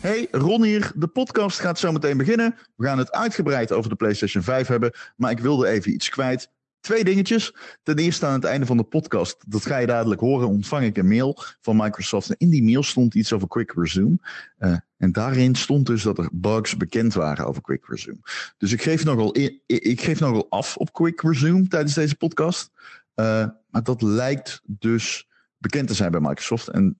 Hey, 0.00 0.28
Ron 0.30 0.62
hier. 0.62 0.92
De 0.94 1.06
podcast 1.06 1.58
gaat 1.58 1.78
zo 1.78 1.92
meteen 1.92 2.16
beginnen. 2.16 2.56
We 2.76 2.86
gaan 2.86 2.98
het 2.98 3.12
uitgebreid 3.12 3.72
over 3.72 3.90
de 3.90 3.96
PlayStation 3.96 4.42
5 4.42 4.66
hebben. 4.66 4.92
Maar 5.16 5.30
ik 5.30 5.38
wilde 5.38 5.68
even 5.68 5.92
iets 5.92 6.08
kwijt. 6.08 6.50
Twee 6.80 7.04
dingetjes. 7.04 7.54
Ten 7.82 7.96
eerste 7.96 8.26
aan 8.26 8.32
het 8.32 8.44
einde 8.44 8.66
van 8.66 8.76
de 8.76 8.82
podcast, 8.82 9.44
dat 9.46 9.66
ga 9.66 9.78
je 9.78 9.86
dadelijk 9.86 10.20
horen, 10.20 10.48
ontvang 10.48 10.84
ik 10.84 10.96
een 10.96 11.08
mail 11.08 11.38
van 11.60 11.76
Microsoft. 11.76 12.30
En 12.30 12.34
in 12.38 12.50
die 12.50 12.62
mail 12.62 12.82
stond 12.82 13.14
iets 13.14 13.32
over 13.32 13.48
Quick 13.48 13.72
Resume. 13.72 14.18
Uh, 14.58 14.76
en 14.96 15.12
daarin 15.12 15.54
stond 15.54 15.86
dus 15.86 16.02
dat 16.02 16.18
er 16.18 16.28
bugs 16.32 16.76
bekend 16.76 17.14
waren 17.14 17.46
over 17.46 17.62
Quick 17.62 17.86
Resume. 17.86 18.18
Dus 18.58 18.72
ik 18.72 18.82
geef 18.82 19.04
nogal, 19.04 19.36
ik 19.66 20.00
geef 20.00 20.20
nogal 20.20 20.46
af 20.50 20.76
op 20.76 20.92
Quick 20.92 21.20
Resume 21.20 21.68
tijdens 21.68 21.94
deze 21.94 22.16
podcast. 22.16 22.70
Uh, 23.14 23.46
maar 23.70 23.82
dat 23.82 24.02
lijkt 24.02 24.62
dus 24.64 25.28
bekend 25.58 25.88
te 25.88 25.94
zijn 25.94 26.10
bij 26.10 26.20
Microsoft. 26.20 26.68
En 26.68 26.98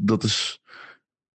dat 0.00 0.24
is 0.24 0.60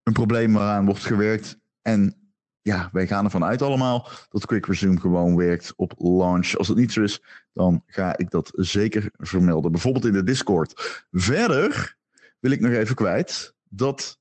een 0.03 0.13
probleem 0.13 0.53
waaraan 0.53 0.85
wordt 0.85 1.05
gewerkt. 1.05 1.59
En 1.81 2.15
ja, 2.61 2.89
wij 2.91 3.07
gaan 3.07 3.25
ervan 3.25 3.43
uit 3.43 3.61
allemaal 3.61 4.09
dat 4.29 4.45
Quick 4.45 4.65
Resume 4.65 4.99
gewoon 4.99 5.35
werkt 5.35 5.73
op 5.75 5.93
launch. 5.97 6.55
Als 6.55 6.67
het 6.67 6.77
niet 6.77 6.91
zo 6.91 7.01
is, 7.01 7.21
dan 7.53 7.83
ga 7.85 8.17
ik 8.17 8.29
dat 8.29 8.51
zeker 8.55 9.11
vermelden. 9.17 9.71
Bijvoorbeeld 9.71 10.05
in 10.05 10.13
de 10.13 10.23
Discord. 10.23 11.03
Verder 11.11 11.97
wil 12.39 12.51
ik 12.51 12.59
nog 12.59 12.71
even 12.71 12.95
kwijt 12.95 13.55
dat 13.63 14.19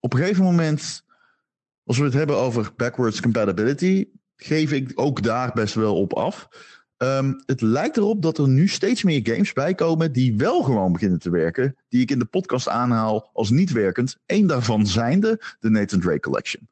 op 0.00 0.12
een 0.12 0.18
gegeven 0.18 0.44
moment, 0.44 1.04
als 1.84 1.98
we 1.98 2.04
het 2.04 2.14
hebben 2.14 2.36
over 2.36 2.72
backwards 2.76 3.20
compatibility, 3.20 4.08
geef 4.36 4.72
ik 4.72 4.92
ook 4.94 5.22
daar 5.22 5.52
best 5.52 5.74
wel 5.74 5.96
op 5.96 6.12
af. 6.12 6.48
Um, 7.04 7.42
het 7.46 7.60
lijkt 7.60 7.96
erop 7.96 8.22
dat 8.22 8.38
er 8.38 8.48
nu 8.48 8.68
steeds 8.68 9.02
meer 9.02 9.20
games 9.22 9.52
bijkomen 9.52 10.12
die 10.12 10.36
wel 10.36 10.62
gewoon 10.62 10.92
beginnen 10.92 11.18
te 11.18 11.30
werken, 11.30 11.76
die 11.88 12.02
ik 12.02 12.10
in 12.10 12.18
de 12.18 12.24
podcast 12.24 12.68
aanhaal 12.68 13.30
als 13.32 13.50
niet 13.50 13.72
werkend. 13.72 14.18
Eén 14.26 14.46
daarvan 14.46 14.86
zijnde 14.86 15.40
de 15.60 15.70
Nathan 15.70 16.00
Drake 16.00 16.20
Collection. 16.20 16.68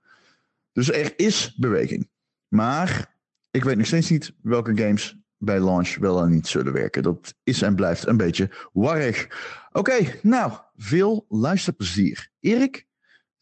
Dus 0.72 0.92
er 0.92 1.12
is 1.16 1.54
beweging. 1.56 2.08
Maar 2.48 3.16
ik 3.50 3.64
weet 3.64 3.76
nog 3.76 3.86
steeds 3.86 4.10
niet 4.10 4.32
welke 4.42 4.76
games 4.76 5.16
bij 5.38 5.60
launch 5.60 5.96
wel 5.96 6.22
en 6.22 6.30
niet 6.30 6.46
zullen 6.46 6.72
werken. 6.72 7.02
Dat 7.02 7.34
is 7.42 7.62
en 7.62 7.74
blijft 7.74 8.06
een 8.06 8.16
beetje 8.16 8.50
warrig. 8.72 9.28
Oké, 9.72 10.18
nou, 10.22 10.52
veel 10.76 11.26
luisterplezier. 11.28 12.30
Erik, 12.40 12.86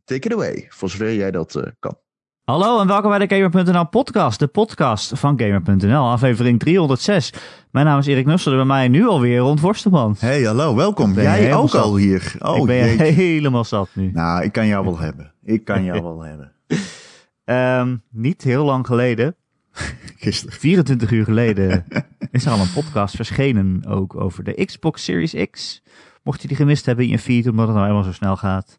take 0.05 0.27
it 0.27 0.33
away, 0.33 0.67
voor 0.69 0.91
zover 0.91 1.15
jij 1.15 1.31
dat 1.31 1.55
uh, 1.55 1.63
kan. 1.79 1.99
Hallo 2.51 2.81
en 2.81 2.87
welkom 2.87 3.11
bij 3.11 3.27
de 3.27 3.35
Gamer.nl 3.35 3.87
podcast, 3.87 4.39
de 4.39 4.47
podcast 4.47 5.19
van 5.19 5.41
Gamer.nl, 5.41 6.09
aflevering 6.09 6.59
306. 6.59 7.33
Mijn 7.71 7.87
naam 7.87 7.99
is 7.99 8.07
Erik 8.07 8.27
Nussel, 8.27 8.55
bij 8.55 8.65
mij 8.65 8.89
nu 8.89 9.07
alweer 9.07 9.39
Rond 9.39 9.61
Worstelman. 9.61 10.17
Hey, 10.19 10.43
hallo, 10.43 10.75
welkom. 10.75 11.13
Jij 11.15 11.55
ook 11.55 11.75
al 11.75 11.97
hier. 11.97 12.35
Oh, 12.39 12.57
ik 12.57 12.65
ben 12.65 12.77
jeetje. 12.77 13.05
helemaal 13.05 13.65
zat 13.65 13.89
nu. 13.93 14.11
Nou, 14.13 14.43
ik 14.43 14.53
kan 14.53 14.67
jou 14.67 14.85
wel 14.85 14.99
hebben. 14.99 15.33
Ik 15.43 15.65
kan 15.65 15.85
jou 15.85 16.03
wel 16.13 16.21
hebben. 16.25 16.53
Um, 17.45 18.03
niet 18.11 18.43
heel 18.43 18.65
lang 18.65 18.87
geleden, 18.87 19.37
gisteren, 20.17 20.55
24 20.55 21.11
uur 21.11 21.25
geleden, 21.25 21.85
is 22.31 22.45
er 22.45 22.53
al 22.53 22.61
een 22.61 22.73
podcast 22.73 23.17
verschenen 23.17 23.87
ook 23.89 24.21
over 24.21 24.45
de 24.45 24.65
Xbox 24.65 25.05
Series 25.05 25.51
X. 25.51 25.83
Mocht 26.23 26.43
je 26.43 26.49
die 26.49 26.57
gemist 26.57 26.87
hebben 26.87 27.05
in 27.05 27.11
je 27.11 27.19
feed, 27.19 27.49
omdat 27.49 27.67
het 27.67 27.75
nou 27.77 27.87
helemaal 27.89 28.09
zo 28.11 28.17
snel 28.17 28.37
gaat. 28.37 28.79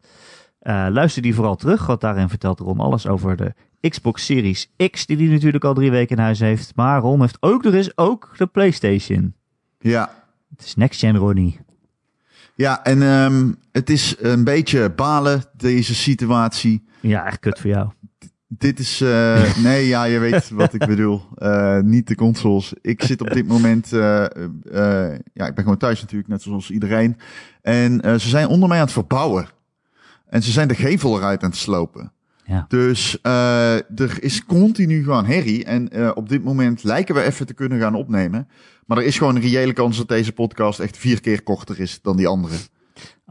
Uh, 0.64 0.88
luister 0.90 1.22
die 1.22 1.36
vooral 1.36 1.56
terug, 1.56 1.86
want 1.86 2.02
daarin 2.02 2.30
vertelt 2.30 2.60
Ron 2.60 2.80
alles 2.80 3.08
over 3.08 3.36
de 3.36 3.54
Xbox 3.90 4.26
Series 4.26 4.72
X, 4.92 5.06
die 5.06 5.18
hij 5.18 5.28
natuurlijk 5.28 5.64
al 5.64 5.74
drie 5.74 5.92
weken 5.92 6.18
in 6.18 6.24
huis 6.24 6.40
heeft. 6.40 6.76
Maar 6.76 7.02
Ron 7.02 7.22
heeft 7.22 7.38
ook 7.40 7.64
nog 7.64 7.74
eens 7.74 7.98
ook 7.98 8.34
de 8.38 8.48
PlayStation. 8.48 9.34
Ja. 9.80 10.12
Het 10.50 10.66
is 10.66 10.76
Next 10.76 11.00
Gen 11.00 11.18
Ronnie. 11.18 11.60
Ja, 12.56 12.84
en 12.84 13.02
um, 13.02 13.56
het 13.72 13.90
is 13.90 14.16
een 14.20 14.44
beetje 14.44 14.90
balen, 14.90 15.44
deze 15.58 15.96
situatie. 15.96 16.84
Ja, 17.00 17.26
echt 17.26 17.40
kut 17.40 17.60
voor 17.60 17.70
jou. 17.70 17.90
Dit 18.48 18.80
is, 18.80 19.02
uh, 19.02 19.56
nee, 19.64 19.88
ja, 19.88 20.04
je 20.04 20.20
weet 20.20 20.50
wat 20.50 20.74
ik 20.74 20.86
bedoel. 20.86 21.22
Uh, 21.38 21.80
niet 21.80 22.08
de 22.08 22.16
consoles. 22.16 22.74
Ik 22.82 23.04
zit 23.04 23.22
op 23.22 23.30
dit 23.30 23.48
moment, 23.48 23.94
uh, 23.94 24.26
ja, 25.34 25.48
ik 25.48 25.56
ben 25.56 25.64
gewoon 25.64 25.78
thuis 25.78 26.02
natuurlijk, 26.02 26.30
net 26.30 26.42
zoals 26.42 26.72
iedereen. 26.72 27.18
En 27.62 28.02
ze 28.20 28.30
zijn 28.30 28.48
onder 28.48 28.70
mij 28.70 28.78
aan 28.78 28.84
het 28.84 28.94
verbouwen. 28.94 29.48
En 30.32 30.44
ze 30.44 30.52
zijn 30.52 30.68
de 30.68 30.76
gevel 30.76 31.18
eruit 31.18 31.44
aan 31.44 31.50
het 31.50 31.60
slopen. 31.60 32.12
Ja. 32.46 32.66
Dus 32.68 33.18
uh, 33.24 33.74
er 33.74 34.18
is 34.24 34.46
continu 34.46 35.04
gewoon 35.04 35.26
herrie. 35.26 35.66
En 35.66 35.90
uh, 35.98 36.12
op 36.14 36.30
dit 36.30 36.44
moment 36.44 36.84
lijken 36.84 37.16
we 37.16 37.22
even 37.22 37.46
te 37.46 37.54
kunnen 37.54 37.80
gaan 37.80 37.96
opnemen. 37.96 38.48
Maar 38.86 38.98
er 38.98 39.04
is 39.04 39.18
gewoon 39.18 39.36
een 39.36 39.42
reële 39.42 39.74
kans 39.74 39.98
dat 39.98 40.08
deze 40.08 40.32
podcast 40.32 40.80
echt 40.80 40.98
vier 40.98 41.22
keer 41.22 41.44
korter 41.44 41.80
is 41.80 42.00
dan 42.02 42.18
die 42.18 42.28
andere. 42.28 42.56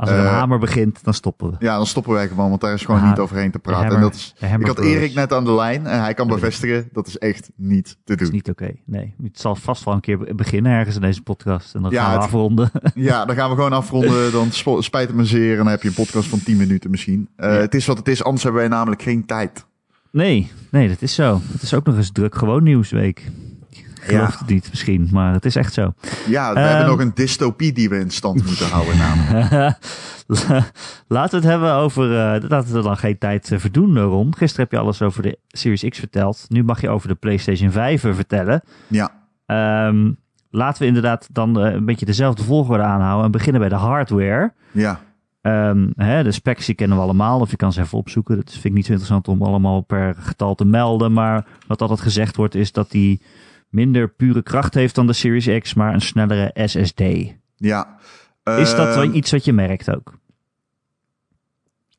Als 0.00 0.11
er 0.11 0.19
een 0.19 0.25
uh, 0.25 0.31
hamer 0.31 0.59
begint, 0.59 1.05
dan 1.05 1.15
stoppen 1.15 1.50
we. 1.50 1.56
Ja, 1.59 1.77
dan 1.77 1.87
stoppen 1.87 2.12
wij 2.12 2.28
gewoon, 2.28 2.49
want 2.49 2.61
daar 2.61 2.75
is 2.75 2.84
gewoon 2.84 3.09
niet 3.09 3.19
overheen 3.19 3.50
te 3.50 3.59
praten. 3.59 3.81
Hammer, 3.81 3.97
en 3.97 4.03
dat 4.03 4.15
is, 4.15 4.34
ik 4.59 4.66
had 4.66 4.78
Erik 4.78 5.15
net 5.15 5.33
aan 5.33 5.44
de 5.44 5.53
lijn 5.53 5.87
en 5.87 6.00
hij 6.00 6.15
kan 6.15 6.27
bevestigen, 6.27 6.88
dat 6.93 7.06
is 7.06 7.19
echt 7.19 7.50
niet 7.56 7.84
te 7.84 7.97
doen. 8.05 8.16
Dat 8.16 8.21
is 8.21 8.31
niet 8.31 8.49
oké, 8.49 8.62
okay. 8.62 8.81
nee. 8.84 9.15
Het 9.22 9.41
zal 9.41 9.56
vast 9.56 9.84
wel 9.84 9.94
een 9.94 10.00
keer 10.00 10.34
beginnen 10.34 10.72
ergens 10.72 10.94
in 10.94 11.00
deze 11.00 11.22
podcast 11.22 11.75
en 11.75 11.83
dan 11.83 11.91
ja, 11.91 12.03
gaan 12.03 12.11
we 12.11 12.16
het, 12.16 12.25
afronden. 12.25 12.71
Ja, 12.94 13.25
dan 13.25 13.37
gaan 13.37 13.50
we 13.50 13.55
gewoon 13.55 13.72
afronden, 13.72 14.33
dan 14.33 14.53
spijt 14.83 15.09
het 15.09 15.16
me 15.16 15.25
zeer 15.25 15.50
en 15.50 15.56
dan 15.56 15.66
heb 15.66 15.83
je 15.83 15.88
een 15.88 15.94
podcast 15.94 16.28
van 16.28 16.43
10 16.43 16.56
minuten 16.56 16.91
misschien. 16.91 17.28
Uh, 17.37 17.47
ja. 17.47 17.53
Het 17.53 17.75
is 17.75 17.87
wat 17.87 17.99
het 17.99 18.09
is, 18.09 18.25
anders 18.25 18.43
hebben 18.43 18.61
wij 18.61 18.71
namelijk 18.71 19.03
geen 19.03 19.27
tijd. 19.27 19.67
Nee, 20.11 20.50
nee, 20.71 20.88
dat 20.88 21.03
is 21.03 21.15
zo. 21.15 21.41
Het 21.53 21.62
is 21.62 21.75
ook 21.75 21.87
nog 21.87 21.97
eens 21.97 22.12
druk 22.12 22.34
gewoon 22.34 22.62
nieuwsweek 22.62 23.31
geloof 24.00 24.33
ja. 24.33 24.38
het 24.38 24.49
niet 24.49 24.69
misschien, 24.71 25.09
maar 25.12 25.33
het 25.33 25.44
is 25.44 25.56
echt 25.56 25.72
zo. 25.72 25.94
Ja, 26.27 26.53
we 26.53 26.61
um, 26.61 26.66
hebben 26.66 26.87
nog 26.87 27.00
een 27.00 27.15
dystopie 27.15 27.72
die 27.72 27.88
we 27.88 27.99
in 27.99 28.11
stand 28.11 28.44
moeten 28.47 28.69
houden 28.69 28.97
namelijk. 28.97 29.78
laten 31.09 31.31
we 31.31 31.37
het 31.37 31.44
hebben 31.44 31.72
over, 31.72 32.05
uh, 32.11 32.49
laten 32.49 32.75
we 32.75 32.83
dan 32.83 32.97
geen 32.97 33.19
tijd 33.19 33.50
uh, 33.50 33.59
verdoen 33.59 33.99
rond. 33.99 34.37
Gisteren 34.37 34.65
heb 34.65 34.72
je 34.72 34.84
alles 34.84 35.03
over 35.03 35.22
de 35.22 35.38
Series 35.49 35.88
X 35.88 35.99
verteld. 35.99 36.44
Nu 36.49 36.65
mag 36.65 36.81
je 36.81 36.88
over 36.88 37.09
de 37.09 37.15
PlayStation 37.15 37.71
5 37.71 38.00
vertellen. 38.00 38.62
Ja. 38.87 39.11
Um, 39.87 40.17
laten 40.50 40.82
we 40.82 40.88
inderdaad 40.88 41.28
dan 41.32 41.67
uh, 41.67 41.72
een 41.72 41.84
beetje 41.84 42.06
dezelfde 42.06 42.43
volgorde 42.43 42.82
aanhouden 42.82 43.25
en 43.25 43.31
beginnen 43.31 43.61
bij 43.61 43.71
de 43.71 43.75
hardware. 43.75 44.53
Ja. 44.71 45.00
Um, 45.43 45.93
hè, 45.97 46.22
de 46.22 46.32
specs 46.32 46.67
die 46.67 46.75
kennen 46.75 46.97
we 46.97 47.03
allemaal, 47.03 47.41
of 47.41 47.50
je 47.50 47.56
kan 47.56 47.72
ze 47.72 47.81
even 47.81 47.99
opzoeken. 47.99 48.37
Dat 48.37 48.50
vind 48.50 48.65
ik 48.65 48.72
niet 48.72 48.87
zo 48.87 48.93
interessant 48.93 49.28
om 49.28 49.43
allemaal 49.43 49.81
per 49.81 50.15
getal 50.19 50.55
te 50.55 50.65
melden. 50.65 51.12
Maar 51.12 51.47
wat 51.67 51.81
altijd 51.81 52.00
gezegd 52.00 52.37
wordt 52.37 52.55
is 52.55 52.72
dat 52.72 52.91
die 52.91 53.21
minder 53.70 54.08
pure 54.08 54.42
kracht 54.42 54.75
heeft 54.75 54.94
dan 54.94 55.06
de 55.06 55.12
Series 55.12 55.60
X, 55.62 55.75
maar 55.75 55.94
een 55.94 56.00
snellere 56.00 56.50
SSD. 56.54 57.03
Ja. 57.56 57.98
Is 58.44 58.75
dat 58.75 59.04
uh, 59.04 59.14
iets 59.14 59.31
wat 59.31 59.44
je 59.44 59.53
merkt 59.53 59.94
ook? 59.94 60.19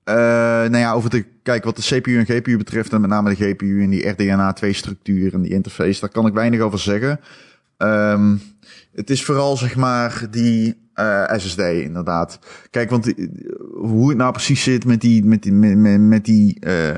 Uh, 0.06 0.16
nou 0.16 0.78
ja, 0.78 0.94
over 0.94 1.10
de, 1.10 1.26
kijk, 1.44 1.64
wat 1.64 1.76
de 1.76 1.82
CPU 1.82 2.18
en 2.18 2.26
GPU 2.26 2.58
betreft, 2.58 2.94
en 2.94 3.02
met 3.02 3.10
name 3.10 3.36
de 3.36 3.46
GPU 3.46 3.84
en 3.84 3.90
die 3.90 4.14
RDNA2-structuur 4.14 5.34
en 5.34 5.42
die 5.42 5.52
interface, 5.52 6.00
daar 6.00 6.10
kan 6.10 6.28
ik 6.28 6.34
weinig 6.34 6.60
over 6.60 6.80
zeggen. 6.80 7.20
Um, 7.78 8.42
het 8.94 9.10
is 9.10 9.24
vooral, 9.24 9.58
zeg 9.58 9.76
maar, 9.76 10.28
die 10.32 10.90
uh, 10.96 11.34
SSD, 11.38 11.60
inderdaad. 11.60 12.40
Kijk, 12.70 12.90
want 12.90 13.04
die, 13.04 13.30
hoe 13.74 14.10
het 14.10 14.18
nou 14.18 14.32
precies 14.32 14.64
zit 14.64 14.86
met 14.86 15.02
die, 15.02 15.26
met 15.26 15.44
die, 15.44 15.52
met, 15.52 15.78
met, 15.78 16.02
met 16.02 16.26
die, 16.26 16.58
uh, 16.68 16.98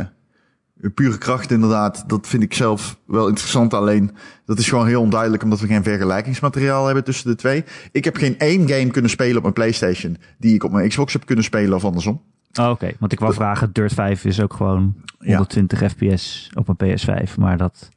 pure 0.90 1.18
kracht 1.18 1.52
inderdaad, 1.52 2.04
dat 2.08 2.28
vind 2.28 2.44
ik 2.44 2.54
zelf 2.54 2.98
wel 3.06 3.28
interessant. 3.28 3.74
Alleen, 3.74 4.12
dat 4.46 4.60
is 4.60 4.70
gewoon 4.70 4.88
heel 4.88 5.02
onduidelijk 5.02 5.44
omdat 5.44 5.60
we 5.60 5.68
geen 5.68 5.84
vergelijkingsmateriaal 5.84 6.86
hebben 6.86 7.04
tussen 7.04 7.30
de 7.30 7.36
twee. 7.36 7.64
Ik 7.92 8.04
heb 8.04 8.16
geen 8.16 8.40
één 8.40 8.70
game 8.70 8.88
kunnen 8.88 9.12
spelen 9.12 9.36
op 9.36 9.42
mijn 9.42 9.54
PlayStation 9.54 10.18
die 10.38 10.54
ik 10.54 10.64
op 10.64 10.72
mijn 10.72 10.90
Xbox 10.90 11.14
heb 11.14 11.26
kunnen 11.26 11.44
spelen 11.44 11.76
of 11.76 11.86
andersom. 11.86 12.22
Oh, 12.60 12.64
Oké, 12.64 12.72
okay. 12.72 12.96
want 13.00 13.12
ik 13.12 13.20
wou 13.20 13.32
dat... 13.32 13.42
vragen, 13.42 13.70
Dirt 13.74 13.94
5 13.94 14.26
is 14.26 14.42
ook 14.42 14.54
gewoon 14.54 14.96
120 15.18 15.80
ja. 15.80 15.90
fps 15.90 16.50
op 16.54 16.68
een 16.68 16.98
PS5, 16.98 17.36
maar 17.38 17.58
dat 17.58 17.90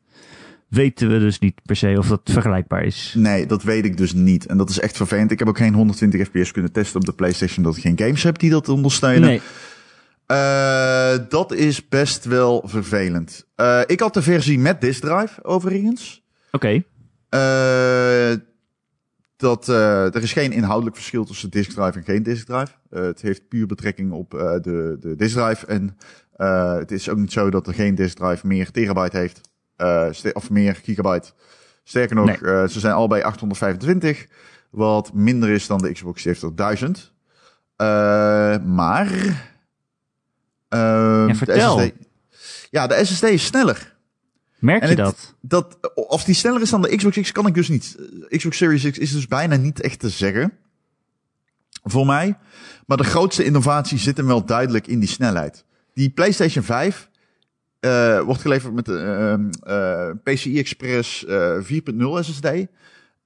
weten 0.68 1.08
we 1.08 1.18
dus 1.18 1.38
niet 1.38 1.60
per 1.64 1.76
se 1.76 1.94
of 1.98 2.08
dat 2.08 2.20
vergelijkbaar 2.24 2.84
is. 2.84 3.14
Nee, 3.16 3.46
dat 3.46 3.62
weet 3.62 3.84
ik 3.84 3.96
dus 3.96 4.12
niet. 4.12 4.46
En 4.46 4.56
dat 4.56 4.70
is 4.70 4.80
echt 4.80 4.96
vervelend. 4.96 5.30
Ik 5.30 5.38
heb 5.38 5.48
ook 5.48 5.58
geen 5.58 5.74
120 5.74 6.26
fps 6.26 6.52
kunnen 6.52 6.72
testen 6.72 7.00
op 7.00 7.06
de 7.06 7.12
PlayStation, 7.12 7.56
omdat 7.56 7.76
ik 7.76 7.82
geen 7.82 7.98
games 7.98 8.22
heb 8.22 8.38
die 8.38 8.50
dat 8.50 8.68
ondersteunen. 8.68 9.28
Nee. 9.28 9.40
Uh, 10.26 11.16
dat 11.28 11.52
is 11.52 11.88
best 11.88 12.24
wel 12.24 12.62
vervelend. 12.64 13.46
Uh, 13.56 13.80
ik 13.86 14.00
had 14.00 14.14
de 14.14 14.22
versie 14.22 14.58
met 14.58 14.80
disk 14.80 15.00
drive, 15.00 15.44
overigens. 15.44 16.24
Oké. 16.50 16.66
Okay. 16.66 16.86
Uh, 18.32 18.38
dat 19.36 19.68
er 19.68 20.22
is 20.22 20.32
geen 20.32 20.52
inhoudelijk 20.52 20.96
verschil 20.96 21.24
tussen 21.24 21.50
disk 21.50 21.70
drive 21.70 21.98
en 21.98 22.04
geen 22.04 22.22
disk 22.22 22.46
drive. 22.46 22.72
het 22.90 23.20
heeft 23.20 23.48
puur 23.48 23.66
betrekking 23.66 24.12
op 24.12 24.30
de, 24.30 24.96
de 25.00 25.16
disk 25.16 25.36
drive. 25.36 25.66
En 25.66 25.96
het 26.78 26.90
is 26.90 27.08
ook 27.08 27.16
niet 27.16 27.32
zo 27.32 27.50
dat 27.50 27.66
er 27.66 27.74
geen 27.74 27.94
disk 27.94 28.16
drive 28.16 28.46
meer 28.46 28.70
terabyte 28.70 29.16
heeft. 29.16 29.40
of 30.32 30.50
meer 30.50 30.74
gigabyte. 30.74 31.32
Sterker 31.84 32.16
nog, 32.16 32.26
nee. 32.26 32.68
ze 32.68 32.80
zijn 32.80 32.94
allebei 32.94 33.22
825. 33.22 34.26
Wat 34.70 35.12
minder 35.12 35.48
is 35.48 35.66
dan 35.66 35.78
de 35.78 35.92
Xbox 35.92 36.22
70000. 36.22 37.12
maar 38.64 39.08
Uh, 39.12 39.34
ja, 40.76 41.34
vertel. 41.34 41.76
De 41.76 41.82
SSD, 41.82 42.68
ja, 42.70 42.86
de 42.86 43.04
SSD 43.04 43.22
is 43.22 43.44
sneller. 43.44 43.94
Merk 44.58 44.82
je 44.82 44.88
het, 44.88 44.96
dat? 44.96 45.34
dat? 45.40 45.92
Of 45.94 46.24
die 46.24 46.34
sneller 46.34 46.62
is 46.62 46.70
dan 46.70 46.82
de 46.82 46.96
Xbox 46.96 47.20
X, 47.20 47.32
kan 47.32 47.46
ik 47.46 47.54
dus 47.54 47.68
niet. 47.68 47.96
Xbox 48.28 48.56
Series 48.56 48.90
X 48.90 48.98
is 48.98 49.12
dus 49.12 49.26
bijna 49.26 49.56
niet 49.56 49.80
echt 49.80 49.98
te 49.98 50.08
zeggen. 50.08 50.52
Voor 51.82 52.06
mij. 52.06 52.38
Maar 52.86 52.96
de 52.96 53.04
grootste 53.04 53.44
innovatie 53.44 53.98
zit 53.98 54.16
hem 54.16 54.26
wel 54.26 54.44
duidelijk 54.44 54.86
in 54.86 55.00
die 55.00 55.08
snelheid. 55.08 55.64
die 55.94 56.10
PlayStation 56.10 56.64
5 56.64 57.08
eh, 57.80 58.20
wordt 58.20 58.40
geleverd 58.40 58.74
met 58.74 58.84
de 58.84 58.98
ehm, 58.98 59.48
eh, 59.72 60.10
PCI 60.22 60.58
Express 60.58 61.24
eh, 61.24 61.58
4.0 61.60 62.20
SSD. 62.20 62.44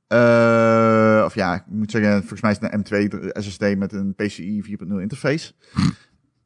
Eh, 0.06 1.22
of 1.24 1.34
ja, 1.34 1.54
ik 1.54 1.62
moet 1.66 1.90
zeggen, 1.90 2.18
volgens 2.18 2.40
mij 2.40 2.50
is 2.50 2.58
het 2.60 2.92
een 2.92 3.10
M2 3.10 3.28
SSD 3.32 3.76
met 3.76 3.92
een 3.92 4.14
PCI 4.14 4.62
4.0 4.62 5.00
interface. 5.00 5.52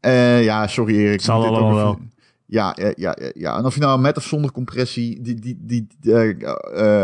Eh, 0.05 0.45
ja, 0.45 0.67
sorry 0.67 0.95
Erik. 0.97 1.21
Zal 1.21 1.41
allemaal 1.47 1.71
even- 1.93 2.12
Ja, 2.47 2.77
ja, 2.79 2.93
ja, 2.97 3.17
ja, 3.21 3.31
ja. 3.35 3.56
En 3.56 3.65
of 3.65 3.75
je 3.75 3.81
nou 3.81 4.01
met 4.01 4.17
of 4.17 4.25
zonder 4.25 4.53
compressie, 4.53 5.21
die, 5.23 5.35
die, 5.35 5.59
die, 5.61 5.87
eh, 6.03 6.31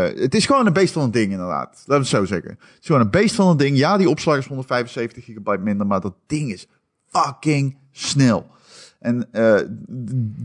eh, 0.07 0.15
het 0.19 0.35
is 0.35 0.45
gewoon 0.45 0.65
een 0.67 0.73
beest 0.73 0.93
van 0.93 1.03
een 1.03 1.11
ding 1.11 1.31
inderdaad. 1.31 1.69
Laten 1.69 1.83
we 1.85 1.93
het 1.93 2.07
zo 2.07 2.25
zeggen. 2.25 2.49
Het 2.49 2.77
is 2.79 2.85
gewoon 2.85 3.01
een 3.01 3.09
beest 3.09 3.35
van 3.35 3.47
een 3.47 3.57
ding. 3.57 3.77
Ja, 3.77 3.97
die 3.97 4.09
opslag 4.09 4.37
is 4.37 4.47
175 4.47 5.23
gigabyte 5.23 5.61
minder, 5.63 5.87
maar 5.87 6.01
dat 6.01 6.13
ding 6.27 6.51
is 6.51 6.67
fucking 7.07 7.77
snel. 7.91 8.45
En 8.99 9.27
eh, 9.31 9.55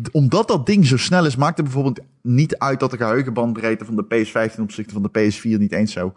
d- 0.03 0.11
omdat 0.13 0.49
dat 0.49 0.67
ding 0.67 0.87
zo 0.87 0.97
snel 0.97 1.27
is, 1.27 1.37
maakt 1.37 1.57
het 1.57 1.65
bijvoorbeeld 1.67 2.01
niet 2.23 2.59
uit 2.59 2.81
dat 2.81 2.91
de 2.91 2.97
geheugenbandbreedte 2.97 3.85
van 3.85 3.97
de 3.97 4.05
PS5 4.05 4.55
ten 4.55 4.63
opzichte 4.63 4.93
van 4.93 5.03
de 5.03 5.09
PS4 5.31 5.59
niet 5.59 5.73
eens 5.73 5.93
zo 5.93 6.13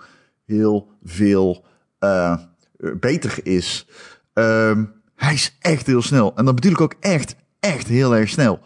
heel 0.46 0.88
veel 1.04 1.66
eh, 2.00 2.32
eh, 2.32 2.38
beter 3.00 3.40
is. 3.44 3.88
Ehm, 4.34 4.84
hij 5.20 5.34
is 5.34 5.58
echt 5.60 5.86
heel 5.88 6.02
snel. 6.02 6.36
En 6.36 6.46
dat 6.46 6.56
bedoel 6.56 6.72
ik 6.72 6.82
ook 6.82 6.96
echt, 7.00 7.36
echt 7.60 7.88
heel 7.88 8.16
erg 8.16 8.30
snel. 8.30 8.60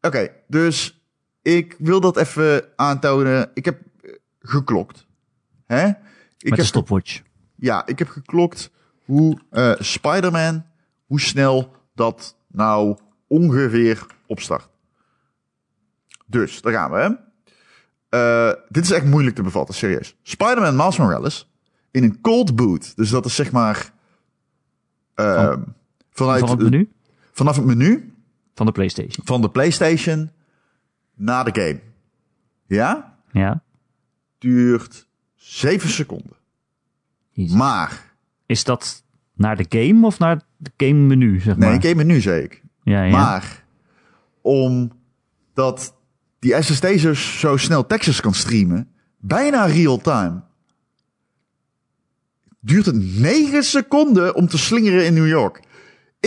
Oké, 0.00 0.28
dus 0.48 1.02
ik 1.42 1.76
wil 1.78 2.00
dat 2.00 2.16
even 2.16 2.64
aantonen. 2.76 3.50
Ik 3.54 3.64
heb 3.64 3.80
eh, 4.02 4.12
geklokt. 4.40 5.06
Hè? 5.66 5.86
Ik 6.38 6.48
Met 6.48 6.56
heb 6.58 6.66
stopwatch. 6.66 7.22
ja, 7.56 7.86
ik 7.86 7.98
heb 7.98 8.08
geklokt 8.08 8.70
hoe 9.04 9.38
eh 9.50 9.72
Spider-Man, 9.78 10.64
hoe 11.06 11.20
snel 11.20 11.74
dat 11.94 12.36
nou 12.48 12.96
ongeveer 13.26 14.06
opstart. 14.26 14.68
Dus, 16.26 16.60
daar 16.62 16.72
gaan 16.72 16.90
we. 16.90 16.96
Hè? 16.98 17.10
Eh, 18.08 18.54
dit 18.68 18.84
is 18.84 18.90
echt 18.90 19.04
moeilijk 19.04 19.36
te 19.36 19.42
bevatten, 19.42 19.74
serieus. 19.74 20.16
Spider-Man 20.22 20.76
Miles 20.76 20.96
Morales 20.98 21.50
in 21.90 22.02
een 22.02 22.20
cold 22.20 22.56
boot. 22.56 22.96
Dus 22.96 23.10
dat 23.10 23.24
is 23.24 23.34
zeg 23.34 23.52
maar... 23.52 23.92
eh, 25.14 25.34
Van- 25.34 25.74
vanuit, 26.12 26.40
Van 26.40 26.48
het 26.48 26.58
menu 26.58 26.90
vanaf 27.32 27.56
het 27.56 27.64
menu 27.64 28.12
van 28.54 28.66
de 28.66 28.72
PlayStation. 28.72 29.26
van 29.26 29.40
de 29.40 29.50
PlayStation 29.50 30.30
naar 31.14 31.44
de 31.44 31.60
game. 31.60 31.80
Ja? 32.66 33.16
Ja. 33.32 33.62
Duurt 34.38 35.06
7 35.34 35.88
seconden. 35.88 36.36
Jezus. 37.30 37.56
Maar... 37.56 38.10
Is 38.46 38.64
dat 38.64 39.02
naar 39.34 39.56
de 39.56 39.66
game 39.68 40.06
of 40.06 40.18
naar 40.18 40.40
de 40.56 40.70
game 40.76 40.98
menu, 40.98 41.40
zeg 41.40 41.56
maar? 41.56 41.68
Nee, 41.68 41.80
game 41.80 42.04
menu 42.04 42.20
zei 42.20 42.42
ik. 42.42 42.62
Ja, 42.82 43.02
ja. 43.02 43.10
Maar 43.10 43.64
omdat 44.40 45.94
die 46.38 46.62
SSD 46.62 46.86
zo, 46.96 47.14
zo 47.14 47.56
snel 47.56 47.86
Texas 47.86 48.20
kan 48.20 48.34
streamen, 48.34 48.88
bijna 49.18 49.64
real 49.64 49.98
time, 49.98 50.40
duurt 52.60 52.86
het 52.86 53.18
9 53.18 53.64
seconden 53.64 54.34
om 54.34 54.46
te 54.46 54.58
slingeren 54.58 55.04
in 55.04 55.14
New 55.14 55.28
York. 55.28 55.62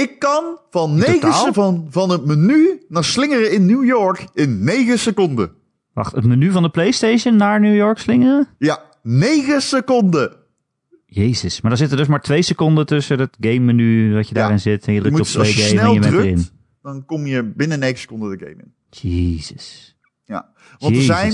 Ik 0.04 0.20
kan 0.20 0.58
van, 0.70 0.96
9 0.96 1.14
totaal? 1.20 1.46
se- 1.46 1.54
van, 1.54 1.88
van 1.90 2.10
het 2.10 2.26
menu 2.26 2.82
naar 2.88 3.04
slingeren 3.04 3.52
in 3.52 3.66
New 3.66 3.86
York 3.86 4.28
in 4.34 4.64
9 4.64 5.00
seconden. 5.00 5.52
Wacht, 5.94 6.16
het 6.16 6.26
menu 6.26 6.52
van 6.52 6.64
de 6.64 6.70
PlayStation 6.70 7.36
naar 7.36 7.60
New 7.60 7.76
York 7.76 7.98
slingeren? 7.98 8.48
Ja, 8.58 8.82
9 9.04 9.62
seconden. 9.62 10.36
Jezus, 11.06 11.62
maar 11.62 11.70
dan 11.70 11.80
zitten 11.80 11.98
dus 11.98 12.08
maar 12.08 12.22
twee 12.22 12.42
seconden 12.42 12.86
tussen 12.86 13.20
het 13.20 13.38
game 13.40 13.60
menu 13.60 14.14
dat 14.14 14.28
je 14.30 14.36
Ja. 14.36 14.42
daarin 14.42 14.60
zit 14.60 14.86
en 14.88 14.94
je 14.94 15.02
drukt 15.02 15.20
op 15.20 15.28
play 15.34 15.52
game 15.52 15.64
en 15.64 15.70
snel 15.70 15.94
je 15.94 16.00
bent 16.00 16.12
drukt, 16.12 16.26
erin. 16.28 16.46
dan 16.82 17.06
kom 17.06 17.26
je 17.26 17.44
binnen 17.44 17.80
9 17.80 18.00
seconden 18.00 18.38
de 18.38 18.46
game 18.46 18.58
in. 18.64 18.74
Jezus. 19.12 19.96
Ja, 20.26 20.50
want 20.80 20.96
er 20.96 21.02
zijn 21.02 21.34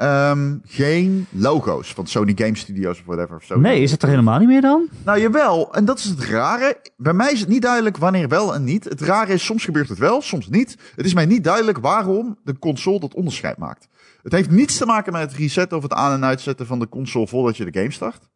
ehm, 0.00 0.56
geen 0.64 1.26
logo's 1.30 1.92
van 1.94 2.06
Sony 2.06 2.32
Game 2.36 2.56
Studios 2.56 2.98
of 2.98 3.04
whatever. 3.06 3.36
Of 3.36 3.42
Sony. 3.44 3.60
Nee, 3.62 3.82
is 3.82 3.90
het 3.90 4.02
er 4.02 4.08
helemaal 4.08 4.38
niet 4.38 4.48
meer 4.48 4.60
dan? 4.60 4.88
Nou, 5.04 5.20
jawel. 5.20 5.74
En 5.74 5.84
dat 5.84 5.98
is 5.98 6.04
het 6.04 6.20
rare. 6.24 6.80
Bij 6.96 7.12
mij 7.12 7.32
is 7.32 7.40
het 7.40 7.48
niet 7.48 7.62
duidelijk 7.62 7.96
wanneer 7.96 8.28
wel 8.28 8.54
en 8.54 8.64
niet. 8.64 8.84
Het 8.84 9.00
rare 9.00 9.32
is, 9.32 9.44
soms 9.44 9.64
gebeurt 9.64 9.88
het 9.88 9.98
wel, 9.98 10.20
soms 10.22 10.48
niet. 10.48 10.76
Het 10.96 11.06
is 11.06 11.14
mij 11.14 11.26
niet 11.26 11.44
duidelijk 11.44 11.78
waarom 11.78 12.38
de 12.44 12.58
console 12.58 13.00
dat 13.00 13.14
onderscheid 13.14 13.56
maakt. 13.58 13.88
Het 14.22 14.32
heeft 14.32 14.50
niets 14.50 14.76
te 14.78 14.86
maken 14.86 15.12
met 15.12 15.22
het 15.22 15.32
resetten 15.32 15.76
of 15.76 15.82
het 15.82 15.92
aan- 15.92 16.12
en 16.12 16.24
uitzetten 16.24 16.66
van 16.66 16.78
de 16.78 16.88
console 16.88 17.26
voordat 17.26 17.56
je 17.56 17.70
de 17.70 17.78
game 17.78 17.90
start. 17.92 18.28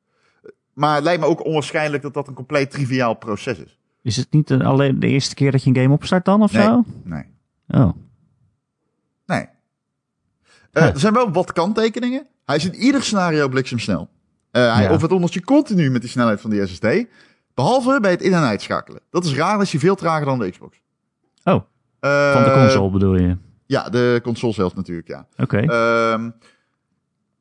Maar 0.72 0.94
het 0.94 1.05
lijkt 1.05 1.20
me 1.20 1.26
ook 1.26 1.44
onwaarschijnlijk 1.44 2.02
dat 2.02 2.14
dat 2.14 2.28
een 2.28 2.34
compleet 2.34 2.70
triviaal 2.70 3.14
proces 3.14 3.58
is. 3.58 3.78
Is 4.02 4.16
het 4.16 4.26
niet 4.31 4.52
alleen 4.52 5.00
de 5.00 5.06
eerste 5.08 5.34
keer 5.34 5.50
dat 5.52 5.62
je 5.62 5.70
een 5.70 5.76
game 5.82 5.94
opstart 5.94 6.25
dan 6.25 6.43
of 6.43 6.52
Nee. 6.52 6.62
zo? 6.62 6.84
Nee. 7.05 7.25
Oh. 7.69 7.90
Eh, 10.75 10.85
Er 10.88 10.99
zijn 11.00 11.12
wel 11.12 11.32
wat 11.32 11.53
kanttekeningen. 11.53 12.26
Hij 12.44 12.56
is 12.56 12.65
in 12.65 12.75
ieder 12.75 13.03
scenario 13.03 13.49
bliksemsnel. 13.49 14.09
Eh 14.50 14.75
hij 14.75 14.82
Ja. 14.82 14.91
overdondert 14.91 15.35
je 15.35 15.43
continu 15.44 15.91
met 15.91 16.00
die 16.00 16.11
snelheid 16.11 16.41
van 16.41 16.50
die 16.50 16.67
SSD. 16.67 16.87
Behalve 17.55 17.99
bij 18.00 18.11
het 18.11 18.23
in- 18.23 18.32
en 18.32 18.43
uitschakelen. 18.43 19.00
Dat 19.11 19.25
is 19.25 19.35
raar, 19.35 19.61
is 19.61 19.71
hij 19.71 19.81
veel 19.81 19.94
trager 19.94 20.26
dan 20.26 20.38
de 20.38 20.50
Xbox. 20.50 20.81
Oh, 21.44 21.62
Eh, 22.00 22.32
van 22.32 22.43
de 22.44 22.50
console 22.53 22.91
bedoel 22.91 23.15
je? 23.17 23.37
Ja, 23.67 23.88
de 23.88 24.21
console 24.23 24.53
zelf 24.53 24.75
natuurlijk, 24.75 25.09
ja. 25.09 25.26
Oké. 25.37 25.59
Ehm, 25.59 26.31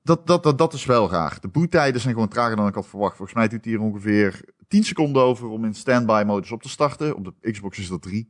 dat, 0.03 0.27
dat, 0.27 0.43
dat, 0.43 0.57
dat 0.57 0.73
is 0.73 0.85
wel 0.85 1.11
raar. 1.11 1.37
De 1.41 1.47
boottijden 1.47 2.01
zijn 2.01 2.13
gewoon 2.13 2.29
trager 2.29 2.55
dan 2.55 2.67
ik 2.67 2.75
had 2.75 2.87
verwacht. 2.87 3.15
Volgens 3.15 3.37
mij 3.37 3.47
doet 3.47 3.65
hij 3.65 3.73
er 3.73 3.79
ongeveer 3.81 4.41
10 4.67 4.83
seconden 4.83 5.21
over 5.23 5.47
om 5.47 5.65
in 5.65 5.73
standby-modus 5.73 6.51
op 6.51 6.61
te 6.61 6.69
starten. 6.69 7.15
Op 7.15 7.23
de 7.41 7.51
Xbox 7.51 7.77
is 7.79 7.87
dat 7.87 8.01
3. 8.01 8.29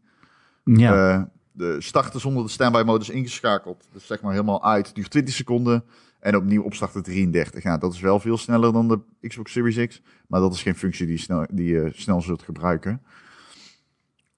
ja. 0.64 1.14
Eh, 1.14 1.22
de 1.54 1.82
starten 1.82 2.20
zonder 2.20 2.44
de 2.44 2.50
standby-modus 2.50 3.10
ingeschakeld. 3.10 3.88
Dus 3.92 4.06
zeg 4.06 4.22
maar 4.22 4.32
helemaal 4.32 4.64
uit. 4.64 4.96
Duurt 4.96 5.10
20 5.10 5.34
seconden. 5.34 5.84
En 6.20 6.36
opnieuw 6.36 6.64
opstarten 6.64 7.04
33. 7.04 7.64
Ja, 7.64 7.78
dat 7.78 7.94
is 7.94 8.00
wel 8.00 8.20
veel 8.20 8.38
sneller 8.38 8.74
dan 8.74 8.88
de 8.88 9.28
Xbox 9.28 9.52
Series 9.52 9.88
X. 9.88 10.02
Maar 10.28 10.40
dat 10.40 10.54
is 10.54 10.62
geen 10.62 10.76
functie 10.76 11.06
die, 11.06 11.18
snel, 11.18 11.46
die 11.52 11.68
je 11.68 11.92
snel 11.94 12.22
zult 12.22 12.42
gebruiken. 12.42 13.02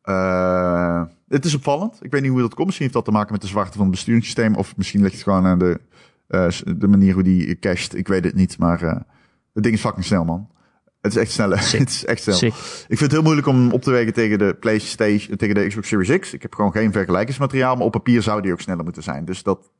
Eh, 0.01 1.03
het 1.27 1.45
is 1.45 1.55
opvallend. 1.55 1.97
Ik 2.01 2.11
weet 2.11 2.21
niet 2.21 2.31
hoe 2.31 2.41
dat 2.41 2.53
komt. 2.53 2.65
Misschien 2.65 2.85
heeft 2.85 2.97
dat 2.97 3.05
te 3.05 3.11
maken 3.11 3.31
met 3.31 3.41
de 3.41 3.47
zwarte 3.47 3.71
van 3.71 3.81
het 3.81 3.91
besturingssysteem. 3.91 4.55
Of 4.55 4.77
misschien 4.77 5.01
ligt 5.01 5.13
het 5.13 5.23
gewoon 5.23 5.45
aan 5.45 5.59
de, 5.59 5.79
eh, 6.27 6.47
de 6.77 6.87
manier 6.87 7.13
hoe 7.13 7.23
die 7.23 7.59
cached. 7.59 7.95
Ik 7.95 8.07
weet 8.07 8.23
het 8.23 8.35
niet. 8.35 8.57
Maar 8.57 8.81
eh, 8.81 8.99
het 9.53 9.63
ding 9.63 9.75
is 9.75 9.81
fucking 9.81 10.05
snel, 10.05 10.25
man. 10.25 10.49
Het 11.05 11.15
is 11.15 11.21
echt 11.21 11.31
snel. 11.31 11.57
Sick. 11.57 11.79
het 11.85 11.89
is 11.89 12.05
echt 12.05 12.21
snel. 12.21 12.35
Sick. 12.35 12.53
Ik 12.53 12.97
vind 12.97 12.99
het 12.99 13.11
heel 13.11 13.21
moeilijk 13.21 13.47
om 13.47 13.71
op 13.71 13.81
te 13.81 13.91
wegen 13.91 14.13
tegen 14.13 14.37
de 14.37 14.55
PlayStation, 14.59 15.37
tegen 15.37 15.55
de 15.55 15.67
Xbox 15.67 15.87
Series 15.87 16.19
X. 16.19 16.33
Ik 16.33 16.41
heb 16.41 16.53
gewoon 16.55 16.71
geen 16.71 16.91
vergelijkingsmateriaal, 16.91 17.75
maar 17.75 17.85
op 17.85 17.91
papier 17.91 18.21
zou 18.21 18.41
die 18.41 18.51
ook 18.51 18.61
sneller 18.61 18.83
moeten 18.83 19.03
zijn. 19.03 19.25
Dus 19.25 19.43
dat, 19.43 19.71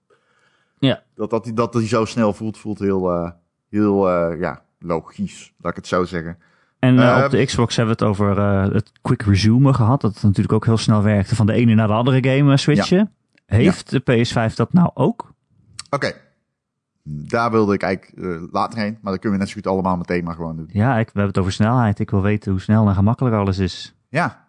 Ja. 0.79 1.03
dat, 1.15 1.29
dat, 1.29 1.43
die, 1.43 1.53
dat 1.53 1.73
die 1.73 1.87
zo 1.87 2.05
snel 2.05 2.33
voelt, 2.33 2.57
voelt 2.57 2.79
heel, 2.79 3.11
eh, 3.11 3.31
heel 3.69 4.09
eh, 4.09 4.39
ja, 4.39 4.61
logisch, 4.79 5.53
laat 5.57 5.71
ik 5.71 5.77
het 5.77 5.87
zo 5.87 6.03
zeggen. 6.03 6.37
En 6.79 6.99
eh, 6.99 7.09
Ehm, 7.09 7.25
op 7.25 7.31
de 7.31 7.45
Xbox 7.45 7.75
hebben 7.75 7.97
we 7.97 8.05
het 8.05 8.11
over 8.11 8.41
het 8.73 8.91
quick 9.01 9.21
resume 9.21 9.73
gehad. 9.73 10.01
Dat 10.01 10.13
het 10.13 10.23
natuurlijk 10.23 10.53
ook 10.53 10.65
heel 10.65 10.77
snel 10.77 11.03
werkte 11.03 11.35
van 11.35 11.45
de 11.45 11.53
ene 11.53 11.73
naar 11.75 11.87
de 11.87 11.93
andere 11.93 12.29
game 12.29 12.57
switchen. 12.57 13.11
Heeft 13.45 13.89
de 13.89 14.01
PS5 14.01 14.53
dat 14.55 14.73
nou 14.73 14.89
ook? 14.93 15.33
Oké, 15.89 16.13
daar 17.07 17.51
wilde 17.51 17.73
ik 17.73 17.81
eigenlijk 17.81 18.17
eh, 18.25 18.41
later 18.51 18.79
heen, 18.79 18.97
maar 19.01 19.11
dan 19.11 19.19
kunnen 19.19 19.31
we 19.39 19.43
net 19.45 19.53
zo 19.53 19.61
goed 19.61 19.71
allemaal 19.71 19.97
meteen 19.97 20.23
maar 20.23 20.35
gewoon 20.35 20.55
doen. 20.57 20.69
Ja, 20.71 20.91
ik, 20.97 21.05
we 21.05 21.11
hebben 21.13 21.27
het 21.27 21.37
over 21.37 21.51
snelheid. 21.51 21.99
Ik 21.99 22.09
wil 22.09 22.21
weten 22.21 22.51
hoe 22.51 22.61
snel 22.61 22.87
en 22.87 22.95
gemakkelijk 22.95 23.35
alles 23.35 23.57
is. 23.57 23.95
Ja, 24.09 24.47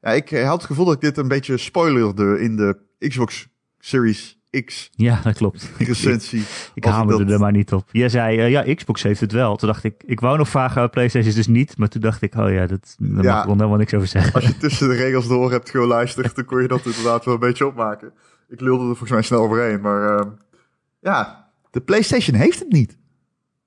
ja 0.00 0.10
ik 0.10 0.30
eh, 0.30 0.44
had 0.46 0.56
het 0.56 0.64
gevoel 0.66 0.84
dat 0.84 0.94
ik 0.94 1.00
dit 1.00 1.16
een 1.16 1.28
beetje 1.28 1.56
spoilerde 1.56 2.40
in 2.40 2.56
de 2.56 2.78
Xbox 3.08 3.48
Series 3.78 4.36
X 4.64 4.90
Ja, 4.92 5.20
dat 5.22 5.36
klopt. 5.36 5.70
recensie. 5.78 6.44
Ik 6.74 6.84
hamerde 6.84 7.24
dat- 7.24 7.32
er 7.34 7.40
maar 7.40 7.52
niet 7.52 7.72
op. 7.72 7.88
Jij 7.92 8.08
zei, 8.08 8.38
eh, 8.38 8.50
ja, 8.50 8.74
Xbox 8.74 9.02
heeft 9.02 9.20
het 9.20 9.32
wel. 9.32 9.56
Toen 9.56 9.68
dacht 9.68 9.84
ik, 9.84 10.02
ik 10.06 10.20
wou 10.20 10.38
nog 10.38 10.48
vragen, 10.48 10.82
uh, 10.82 10.88
PlayStation 10.88 11.30
is 11.30 11.36
dus 11.36 11.46
niet. 11.46 11.78
Maar 11.78 11.88
toen 11.88 12.00
dacht 12.00 12.22
ik, 12.22 12.34
oh 12.34 12.52
ja, 12.52 12.66
dat, 12.66 12.94
daar 12.98 13.24
Ja. 13.24 13.30
mag 13.32 13.38
ik 13.40 13.46
wel 13.46 13.54
helemaal 13.56 13.76
niks 13.78 13.94
over 13.94 14.08
zeggen. 14.08 14.32
Als 14.32 14.44
je 14.46 14.56
tussen 14.66 14.88
de 14.88 14.94
regels 14.94 15.28
door 15.28 15.50
hebt 15.50 15.70
geluisterd, 15.70 16.34
dan 16.36 16.44
kon 16.44 16.62
je 16.62 16.68
dat 16.68 16.86
inderdaad 16.86 17.24
wel 17.24 17.34
een 17.34 17.40
beetje 17.40 17.66
opmaken. 17.66 18.12
Ik 18.48 18.60
lulde 18.60 18.80
er 18.82 18.88
volgens 18.88 19.10
mij 19.10 19.22
snel 19.22 19.40
overheen, 19.40 19.80
maar 19.80 20.18
ehm, 20.18 20.28
ja, 21.00 21.47
de 21.70 21.80
PlayStation 21.80 22.36
heeft 22.36 22.58
het 22.58 22.72
niet. 22.72 22.98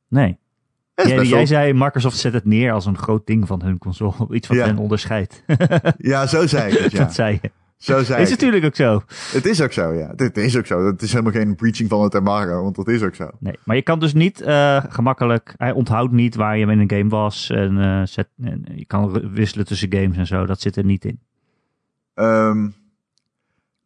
Nee. 0.07 0.39
Jij, 0.95 1.23
jij 1.25 1.45
zei, 1.45 1.73
Microsoft 1.73 2.17
zet 2.17 2.33
het 2.33 2.45
neer 2.45 2.71
als 2.71 2.85
een 2.85 2.97
groot 2.97 3.25
ding 3.27 3.47
van 3.47 3.61
hun 3.61 3.77
console. 3.77 4.13
Iets 4.35 4.47
wat 4.47 4.57
Ja. 4.57 4.65
hen 4.65 4.77
onderscheidt. 4.77 5.43
Ja, 5.97 6.27
zo 6.27 6.47
zei 6.47 6.71
ik 6.71 6.79
het, 6.79 6.91
ja. 6.97 6.97
dat 7.03 7.13
zei 7.13 7.39
je. 7.41 7.51
Zo 7.77 8.03
zei 8.03 8.21
Is 8.21 8.29
het. 8.29 8.39
natuurlijk 8.39 8.65
ook 8.65 8.75
zo. 8.75 9.01
Het 9.31 9.45
is 9.45 9.61
ook 9.61 9.71
zo, 9.71 9.93
ja. 9.93 10.13
Het 10.15 10.37
is 10.37 10.57
ook 10.57 10.65
zo. 10.65 10.85
Het 10.85 11.01
is 11.01 11.11
helemaal 11.11 11.31
geen 11.31 11.55
breaching 11.55 11.89
van 11.89 12.03
het 12.03 12.15
embargo, 12.15 12.63
want 12.63 12.75
dat 12.75 12.87
is 12.87 13.01
ook 13.03 13.15
zo. 13.15 13.29
Nee, 13.39 13.55
maar 13.63 13.75
je 13.75 13.81
kan 13.81 13.99
dus 13.99 14.13
niet 14.13 14.41
eh, 14.41 14.83
gemakkelijk. 14.89 15.53
Hij 15.57 15.71
onthoudt 15.71 16.11
niet 16.11 16.35
waar 16.35 16.57
je 16.57 16.65
in 16.65 16.79
een 16.79 16.89
game 16.91 17.09
was. 17.09 17.49
En, 17.49 17.77
eh, 17.79 18.01
zet, 18.05 18.27
en 18.41 18.65
je 18.75 18.85
kan 18.85 19.31
wisselen 19.33 19.65
tussen 19.65 19.93
games 19.93 20.17
en 20.17 20.27
zo. 20.27 20.45
Dat 20.45 20.61
zit 20.61 20.75
er 20.75 20.83
niet 20.85 21.05
in. 21.05 21.19
Ehm, 22.13 22.67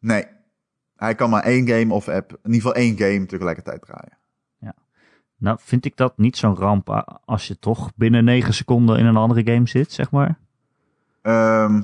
nee. 0.00 0.24
Hij 0.96 1.14
kan 1.14 1.30
maar 1.30 1.42
één 1.42 1.68
game 1.68 1.94
of 1.94 2.08
app, 2.08 2.30
in 2.30 2.38
ieder 2.52 2.54
geval 2.60 2.74
één 2.74 2.96
game 2.98 3.26
tegelijkertijd 3.26 3.82
draaien. 3.82 4.18
Nou, 5.38 5.58
vind 5.60 5.84
ik 5.84 5.96
dat 5.96 6.18
niet 6.18 6.36
zo'n 6.36 6.56
ramp 6.56 6.90
a- 6.90 7.20
als 7.24 7.46
je 7.48 7.58
toch 7.58 7.92
binnen 7.94 8.24
9 8.24 8.54
seconden 8.54 8.98
in 8.98 9.06
een 9.06 9.16
andere 9.16 9.52
game 9.52 9.68
zit, 9.68 9.92
zeg 9.92 10.10
maar. 10.10 10.38
Ehm, 11.22 11.82